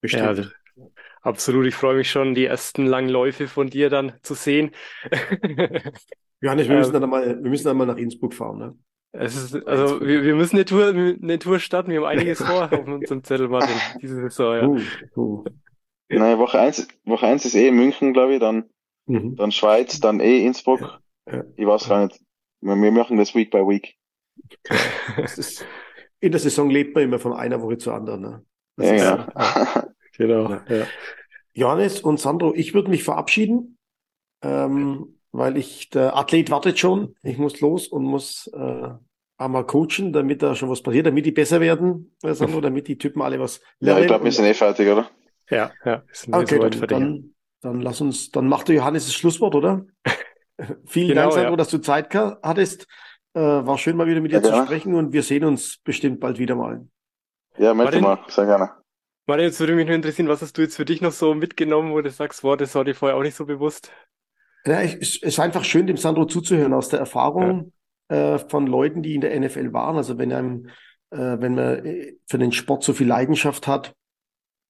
Bestimmt. 0.00 0.38
Ja, 0.76 0.84
absolut, 1.22 1.66
ich 1.66 1.74
freue 1.74 1.96
mich 1.96 2.10
schon, 2.10 2.34
die 2.34 2.46
ersten 2.46 2.86
langen 2.86 3.10
Läufe 3.10 3.48
von 3.48 3.68
dir 3.68 3.90
dann 3.90 4.14
zu 4.22 4.34
sehen. 4.34 4.70
Johannes, 6.40 6.68
wir 6.68 6.76
müssen 6.76 6.94
ähm, 6.94 7.00
dann 7.00 7.10
mal, 7.10 7.42
wir 7.42 7.50
müssen 7.50 7.64
dann 7.64 7.76
mal 7.76 7.86
nach 7.86 7.96
Innsbruck 7.96 8.32
fahren, 8.34 8.58
ne? 8.58 8.78
Es 9.12 9.36
ist, 9.36 9.66
also 9.66 10.00
wir, 10.02 10.22
wir 10.22 10.34
müssen 10.34 10.56
eine 10.56 10.66
Tour, 10.66 10.88
eine 10.88 11.38
Tour 11.38 11.58
starten, 11.58 11.90
wir 11.90 12.00
haben 12.00 12.06
einiges 12.06 12.42
vor 12.42 12.70
auf 12.72 12.86
unserem 12.86 13.24
Zettel, 13.24 13.48
Martin, 13.48 13.74
diese 14.00 14.16
Saison, 14.16 14.54
ja. 14.54 14.66
Uh, 14.66 14.80
uh. 15.16 15.44
Nein, 16.10 16.38
Woche 16.38 16.60
eins, 16.60 16.86
Woche 17.04 17.26
eins 17.26 17.44
ist 17.44 17.54
eh 17.54 17.70
München, 17.70 18.12
glaube 18.12 18.34
ich, 18.34 18.40
dann, 18.40 18.68
mhm. 19.08 19.36
dann 19.36 19.52
Schweiz, 19.52 20.00
dann 20.00 20.20
eh 20.20 20.44
Innsbruck. 20.44 20.80
Ja, 20.80 21.36
ja. 21.36 21.44
Ich 21.56 21.66
weiß 21.66 21.88
gar 21.88 22.06
nicht. 22.06 22.20
Wir 22.60 22.74
machen 22.74 23.16
das 23.16 23.34
Week 23.34 23.50
by 23.50 23.58
Week. 23.58 23.96
Ist, 25.36 25.64
in 26.20 26.32
der 26.32 26.40
Saison 26.40 26.70
lebt 26.70 26.94
man 26.94 27.04
immer 27.04 27.18
von 27.18 27.32
einer 27.32 27.60
Woche 27.62 27.78
zur 27.78 27.94
anderen. 27.94 28.20
Ne? 28.22 28.44
Ja, 28.78 28.92
ist, 28.94 29.02
ja. 29.02 29.88
genau. 30.16 30.50
Ja. 30.68 30.86
Johannes 31.54 32.00
und 32.00 32.20
Sandro, 32.20 32.54
ich 32.54 32.74
würde 32.74 32.90
mich 32.90 33.04
verabschieden, 33.04 33.78
ähm, 34.42 35.18
weil 35.32 35.56
ich, 35.56 35.90
der 35.90 36.16
Athlet 36.16 36.50
wartet 36.50 36.78
schon. 36.78 37.14
Ich 37.22 37.38
muss 37.38 37.60
los 37.60 37.88
und 37.88 38.04
muss 38.04 38.48
äh, 38.54 38.88
einmal 39.36 39.66
coachen, 39.66 40.12
damit 40.12 40.42
da 40.42 40.54
schon 40.54 40.70
was 40.70 40.82
passiert, 40.82 41.06
damit 41.06 41.26
die 41.26 41.32
besser 41.32 41.60
werden, 41.60 42.14
Sandro, 42.22 42.60
damit 42.60 42.88
die 42.88 42.98
Typen 42.98 43.22
alle 43.22 43.38
was 43.40 43.60
lernen. 43.80 43.98
Ja, 43.98 44.02
ich 44.02 44.08
glaube, 44.08 44.24
wir 44.24 44.32
sind 44.32 44.44
eh 44.44 44.54
fertig, 44.54 44.88
oder? 44.88 45.10
Ja, 45.50 45.72
ja. 45.84 46.02
Ist 46.10 46.28
okay, 46.32 46.58
dann, 46.58 46.88
dann, 46.88 47.34
dann, 47.60 47.80
lass 47.80 48.00
uns, 48.00 48.30
dann 48.30 48.48
macht 48.48 48.68
der 48.68 48.76
Johannes 48.76 49.06
das 49.06 49.14
Schlusswort, 49.14 49.54
oder? 49.54 49.84
Vielen 50.86 51.08
genau, 51.08 51.22
Dank, 51.22 51.32
Sandro, 51.34 51.50
ja. 51.50 51.56
dass 51.56 51.68
du 51.68 51.78
Zeit 51.78 52.14
hattest. 52.14 52.86
Äh, 53.34 53.40
war 53.40 53.78
schön, 53.78 53.96
mal 53.96 54.06
wieder 54.06 54.20
mit 54.20 54.32
dir 54.32 54.40
ja, 54.40 54.42
zu 54.42 54.64
sprechen 54.64 54.94
und 54.94 55.12
wir 55.12 55.22
sehen 55.22 55.44
uns 55.44 55.78
bestimmt 55.78 56.20
bald 56.20 56.38
wieder 56.38 56.54
mal. 56.54 56.86
Ja, 57.56 57.74
melde 57.74 58.00
mal, 58.00 58.18
sehr 58.28 58.46
gerne. 58.46 58.70
Martin, 59.26 59.44
jetzt 59.44 59.60
würde 59.60 59.74
mich 59.74 59.86
nur 59.86 59.94
interessieren, 59.94 60.28
was 60.28 60.40
hast 60.40 60.56
du 60.56 60.62
jetzt 60.62 60.76
für 60.76 60.84
dich 60.84 61.02
noch 61.02 61.12
so 61.12 61.34
mitgenommen, 61.34 61.92
wo 61.92 62.00
du 62.00 62.10
sagst, 62.10 62.42
wow, 62.42 62.56
das 62.56 62.74
war 62.74 62.84
dir 62.84 62.94
vorher 62.94 63.16
auch 63.16 63.22
nicht 63.22 63.36
so 63.36 63.44
bewusst? 63.44 63.92
Ja, 64.64 64.80
es 64.80 65.16
ist 65.16 65.38
einfach 65.38 65.64
schön, 65.64 65.86
dem 65.86 65.96
Sandro 65.96 66.24
zuzuhören 66.24 66.72
aus 66.72 66.88
der 66.88 66.98
Erfahrung 67.00 67.72
ja. 68.10 68.34
äh, 68.34 68.38
von 68.38 68.66
Leuten, 68.66 69.02
die 69.02 69.14
in 69.14 69.20
der 69.20 69.38
NFL 69.38 69.72
waren. 69.72 69.96
Also 69.96 70.18
wenn 70.18 70.32
einem, 70.32 70.68
äh, 71.10 71.36
wenn 71.40 71.54
man 71.54 71.84
äh, 71.84 72.14
für 72.26 72.38
den 72.38 72.52
Sport 72.52 72.84
so 72.84 72.92
viel 72.92 73.06
Leidenschaft 73.06 73.66
hat, 73.66 73.94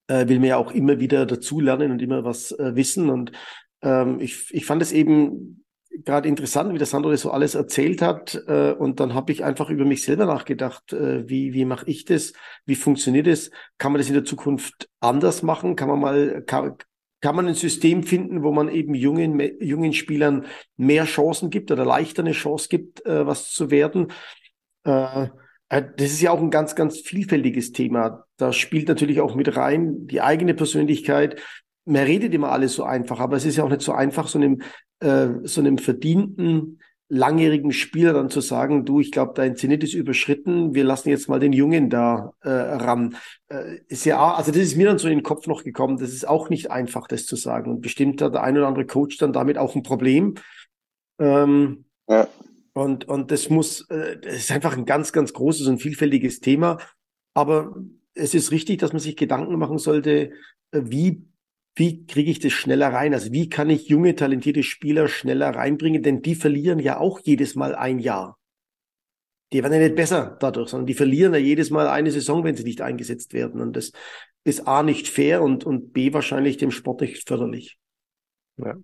äh, 0.09 0.27
will 0.27 0.39
mir 0.39 0.47
ja 0.47 0.57
auch 0.57 0.71
immer 0.71 0.99
wieder 0.99 1.25
dazulernen 1.25 1.91
und 1.91 2.01
immer 2.01 2.25
was 2.25 2.51
äh, 2.51 2.75
wissen. 2.75 3.09
Und 3.09 3.31
ähm, 3.81 4.19
ich, 4.19 4.53
ich 4.53 4.65
fand 4.65 4.81
es 4.81 4.91
eben 4.91 5.63
gerade 6.03 6.27
interessant, 6.27 6.73
wie 6.73 6.77
der 6.77 6.87
Sandro 6.87 7.11
das 7.11 7.21
so 7.21 7.31
alles 7.31 7.55
erzählt 7.55 8.01
hat. 8.01 8.41
Äh, 8.47 8.71
und 8.71 8.99
dann 8.99 9.13
habe 9.13 9.31
ich 9.31 9.43
einfach 9.43 9.69
über 9.69 9.85
mich 9.85 10.03
selber 10.03 10.25
nachgedacht, 10.25 10.93
äh, 10.93 11.29
wie, 11.29 11.53
wie 11.53 11.65
mache 11.65 11.85
ich 11.87 12.05
das? 12.05 12.33
Wie 12.65 12.75
funktioniert 12.75 13.27
das? 13.27 13.51
Kann 13.77 13.91
man 13.91 13.99
das 13.99 14.07
in 14.07 14.15
der 14.15 14.25
Zukunft 14.25 14.89
anders 14.99 15.43
machen? 15.43 15.75
Kann 15.75 15.89
man 15.89 15.99
mal, 15.99 16.43
kann, 16.45 16.75
kann 17.21 17.35
man 17.35 17.47
ein 17.47 17.55
System 17.55 18.03
finden, 18.03 18.43
wo 18.43 18.51
man 18.51 18.69
eben 18.69 18.95
jungen, 18.95 19.39
jungen 19.61 19.93
Spielern 19.93 20.45
mehr 20.75 21.05
Chancen 21.05 21.49
gibt 21.49 21.71
oder 21.71 21.85
leichter 21.85 22.23
eine 22.23 22.31
Chance 22.31 22.67
gibt, 22.69 23.05
äh, 23.05 23.27
was 23.27 23.51
zu 23.51 23.69
werden? 23.69 24.11
Äh, 24.83 25.27
das 25.69 26.11
ist 26.11 26.21
ja 26.21 26.31
auch 26.31 26.41
ein 26.41 26.49
ganz, 26.49 26.75
ganz 26.75 26.99
vielfältiges 26.99 27.71
Thema. 27.71 28.25
Da 28.37 28.51
spielt 28.53 28.87
natürlich 28.87 29.21
auch 29.21 29.35
mit 29.35 29.55
rein 29.55 30.07
die 30.07 30.21
eigene 30.21 30.55
Persönlichkeit. 30.55 31.39
Man 31.85 32.03
redet 32.03 32.33
immer 32.33 32.51
alles 32.51 32.73
so 32.73 32.83
einfach, 32.83 33.19
aber 33.19 33.37
es 33.37 33.45
ist 33.45 33.57
ja 33.57 33.63
auch 33.63 33.69
nicht 33.69 33.81
so 33.81 33.91
einfach, 33.91 34.27
so 34.27 34.39
einem, 34.39 34.61
äh, 34.99 35.27
so 35.43 35.61
einem 35.61 35.77
verdienten, 35.77 36.79
langjährigen 37.09 37.71
Spieler 37.71 38.13
dann 38.13 38.29
zu 38.29 38.39
sagen, 38.39 38.85
du, 38.85 38.99
ich 38.99 39.11
glaube, 39.11 39.33
dein 39.35 39.55
Zenit 39.55 39.83
ist 39.83 39.95
überschritten, 39.95 40.75
wir 40.75 40.83
lassen 40.83 41.09
jetzt 41.09 41.27
mal 41.27 41.39
den 41.39 41.53
Jungen 41.53 41.89
da 41.89 42.33
äh, 42.41 42.49
ran. 42.49 43.15
Äh, 43.47 43.79
ist 43.87 44.05
ja, 44.05 44.33
also 44.33 44.51
das 44.51 44.61
ist 44.61 44.75
mir 44.75 44.85
dann 44.85 44.99
so 44.99 45.07
in 45.07 45.17
den 45.17 45.23
Kopf 45.23 45.47
noch 45.47 45.63
gekommen, 45.63 45.97
das 45.97 46.13
ist 46.13 46.27
auch 46.27 46.49
nicht 46.49 46.69
einfach, 46.69 47.07
das 47.07 47.25
zu 47.25 47.35
sagen. 47.35 47.71
Und 47.71 47.81
bestimmt 47.81 48.21
hat 48.21 48.35
der 48.35 48.43
ein 48.43 48.57
oder 48.57 48.67
andere 48.67 48.85
Coach 48.85 49.17
dann 49.17 49.33
damit 49.33 49.57
auch 49.57 49.75
ein 49.75 49.83
Problem. 49.83 50.35
Ähm, 51.19 51.85
ja. 52.07 52.27
Und, 52.79 53.09
und 53.09 53.29
das 53.29 53.49
muss, 53.49 53.81
äh, 53.89 54.17
das 54.19 54.35
ist 54.35 54.51
einfach 54.51 54.77
ein 54.77 54.85
ganz, 54.85 55.11
ganz 55.11 55.33
großes 55.33 55.67
und 55.67 55.81
vielfältiges 55.81 56.39
Thema. 56.39 56.77
Aber 57.33 57.75
es 58.13 58.33
ist 58.33 58.51
richtig, 58.51 58.79
dass 58.79 58.93
man 58.93 59.01
sich 59.01 59.17
Gedanken 59.17 59.59
machen 59.59 59.79
sollte, 59.79 60.31
äh, 60.71 60.81
wie, 60.85 61.25
wie 61.75 62.05
kriege 62.05 62.31
ich 62.31 62.39
das 62.39 62.53
schneller 62.53 62.87
rein? 62.93 63.13
Also 63.13 63.33
wie 63.33 63.49
kann 63.49 63.69
ich 63.69 63.89
junge, 63.89 64.15
talentierte 64.15 64.63
Spieler 64.63 65.09
schneller 65.09 65.49
reinbringen? 65.49 66.03
Denn 66.03 66.21
die 66.21 66.35
verlieren 66.35 66.79
ja 66.79 66.99
auch 66.99 67.19
jedes 67.21 67.55
Mal 67.55 67.75
ein 67.75 67.99
Jahr. 67.99 68.39
Die 69.51 69.61
werden 69.61 69.73
ja 69.73 69.79
nicht 69.79 69.97
besser 69.97 70.37
dadurch, 70.39 70.69
sondern 70.69 70.87
die 70.87 70.93
verlieren 70.93 71.33
ja 71.33 71.39
jedes 71.39 71.71
Mal 71.71 71.89
eine 71.89 72.11
Saison, 72.11 72.45
wenn 72.45 72.55
sie 72.55 72.63
nicht 72.63 72.79
eingesetzt 72.79 73.33
werden. 73.33 73.59
Und 73.59 73.75
das 73.75 73.91
ist 74.45 74.69
A 74.69 74.83
nicht 74.83 75.09
fair 75.09 75.41
und, 75.41 75.65
und 75.65 75.91
B 75.91 76.13
wahrscheinlich 76.13 76.55
dem 76.55 76.71
Sport 76.71 77.01
nicht 77.01 77.27
förderlich. 77.27 77.77
Ja. 78.55 78.77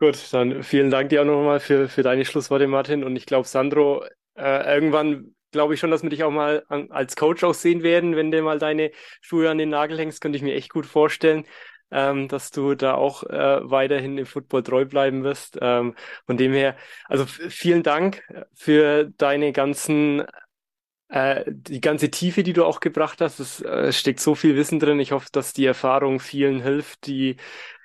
Gut, 0.00 0.32
dann 0.32 0.62
vielen 0.62 0.90
Dank 0.90 1.10
dir 1.10 1.20
auch 1.20 1.26
nochmal 1.26 1.60
für, 1.60 1.88
für 1.88 2.02
deine 2.02 2.24
Schlussworte, 2.24 2.66
Martin. 2.66 3.04
Und 3.04 3.16
ich 3.16 3.26
glaube, 3.26 3.46
Sandro, 3.46 4.04
äh, 4.34 4.74
irgendwann 4.74 5.34
glaube 5.52 5.74
ich 5.74 5.80
schon, 5.80 5.90
dass 5.90 6.02
wir 6.02 6.08
dich 6.10 6.24
auch 6.24 6.30
mal 6.30 6.64
an, 6.68 6.90
als 6.90 7.16
Coach 7.16 7.44
auch 7.44 7.52
sehen 7.54 7.82
werden, 7.82 8.16
wenn 8.16 8.30
du 8.30 8.40
mal 8.40 8.58
deine 8.58 8.92
Schuhe 9.20 9.50
an 9.50 9.58
den 9.58 9.68
Nagel 9.68 9.98
hängst, 9.98 10.20
könnte 10.22 10.36
ich 10.36 10.42
mir 10.42 10.54
echt 10.54 10.70
gut 10.70 10.86
vorstellen, 10.86 11.44
ähm, 11.90 12.28
dass 12.28 12.50
du 12.50 12.74
da 12.74 12.94
auch 12.94 13.24
äh, 13.24 13.70
weiterhin 13.70 14.16
im 14.16 14.24
Football 14.26 14.62
treu 14.62 14.86
bleiben 14.86 15.22
wirst. 15.22 15.58
Ähm, 15.60 15.94
von 16.24 16.36
dem 16.38 16.52
her, 16.52 16.76
also 17.06 17.26
vielen 17.26 17.82
Dank 17.82 18.22
für 18.54 19.04
deine 19.18 19.52
ganzen 19.52 20.22
äh, 21.08 21.44
die 21.48 21.80
ganze 21.80 22.10
Tiefe, 22.10 22.42
die 22.42 22.52
du 22.52 22.64
auch 22.64 22.80
gebracht 22.80 23.20
hast. 23.20 23.40
Es 23.40 23.60
äh, 23.62 23.92
steckt 23.92 24.20
so 24.20 24.34
viel 24.34 24.56
Wissen 24.56 24.78
drin. 24.78 25.00
Ich 25.00 25.12
hoffe, 25.12 25.28
dass 25.32 25.52
die 25.52 25.66
Erfahrung 25.66 26.20
vielen 26.20 26.60
hilft, 26.62 27.06
die 27.06 27.36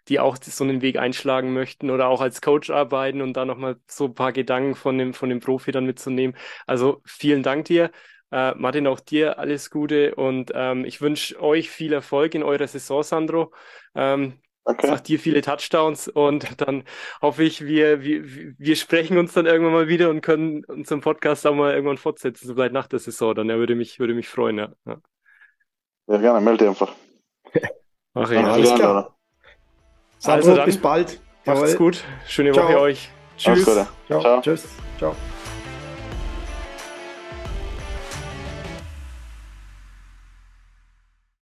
die 0.07 0.19
auch 0.19 0.37
so 0.41 0.63
einen 0.63 0.81
Weg 0.81 0.97
einschlagen 0.97 1.53
möchten 1.53 1.89
oder 1.89 2.07
auch 2.07 2.21
als 2.21 2.41
Coach 2.41 2.69
arbeiten 2.69 3.21
und 3.21 3.33
da 3.33 3.45
nochmal 3.45 3.77
so 3.87 4.05
ein 4.05 4.15
paar 4.15 4.31
Gedanken 4.33 4.75
von 4.75 4.97
dem, 4.97 5.13
von 5.13 5.29
dem 5.29 5.39
Profi 5.39 5.71
dann 5.71 5.85
mitzunehmen. 5.85 6.35
Also 6.67 7.01
vielen 7.05 7.43
Dank 7.43 7.65
dir. 7.65 7.91
Äh, 8.31 8.53
Martin, 8.55 8.87
auch 8.87 8.99
dir 8.99 9.39
alles 9.39 9.69
Gute 9.69 10.15
und 10.15 10.51
ähm, 10.55 10.85
ich 10.85 11.01
wünsche 11.01 11.41
euch 11.41 11.69
viel 11.69 11.93
Erfolg 11.93 12.35
in 12.35 12.43
eurer 12.43 12.67
Saison, 12.67 13.03
Sandro. 13.03 13.53
Ähm, 13.95 14.39
Okay. 14.67 14.87
Sagt 14.87 15.07
dir 15.09 15.19
viele 15.19 15.41
Touchdowns 15.41 16.07
und 16.07 16.59
dann 16.59 16.85
hoffe 17.21 17.43
ich, 17.43 17.63
wir, 17.63 18.01
wir, 18.01 18.25
wir 18.57 18.75
sprechen 18.75 19.19
uns 19.19 19.33
dann 19.33 19.45
irgendwann 19.45 19.73
mal 19.73 19.87
wieder 19.87 20.09
und 20.09 20.21
können 20.21 20.65
unseren 20.65 21.01
Podcast 21.01 21.45
auch 21.45 21.53
mal 21.53 21.75
irgendwann 21.75 21.97
fortsetzen, 21.97 22.47
so 22.47 22.55
vielleicht 22.55 22.73
nach 22.73 22.87
der 22.87 22.97
Saison. 22.97 23.35
Dann 23.35 23.47
ja, 23.47 23.57
würde 23.57 23.75
mich, 23.75 23.99
würde 23.99 24.15
mich 24.15 24.27
freuen, 24.27 24.57
ja. 24.57 24.73
Ja, 24.87 24.97
ja 26.07 26.17
gerne, 26.17 26.41
melde 26.41 26.67
einfach. 26.67 26.95
Ach 28.15 28.31
ja, 28.31 28.51
alles 28.51 28.73
klar. 28.73 29.14
Also, 30.23 30.55
dann, 30.55 30.65
bis 30.65 30.77
bald. 30.77 31.19
Macht's 31.45 31.77
gut. 31.77 32.03
Schöne 32.27 32.51
Ciao. 32.51 32.67
Woche 32.67 32.79
euch. 32.79 33.09
Tschüss. 33.37 33.63
Ciao. 33.63 34.21
Ciao. 34.21 34.41
Tschüss. 34.41 34.65
Ciao. 34.97 35.15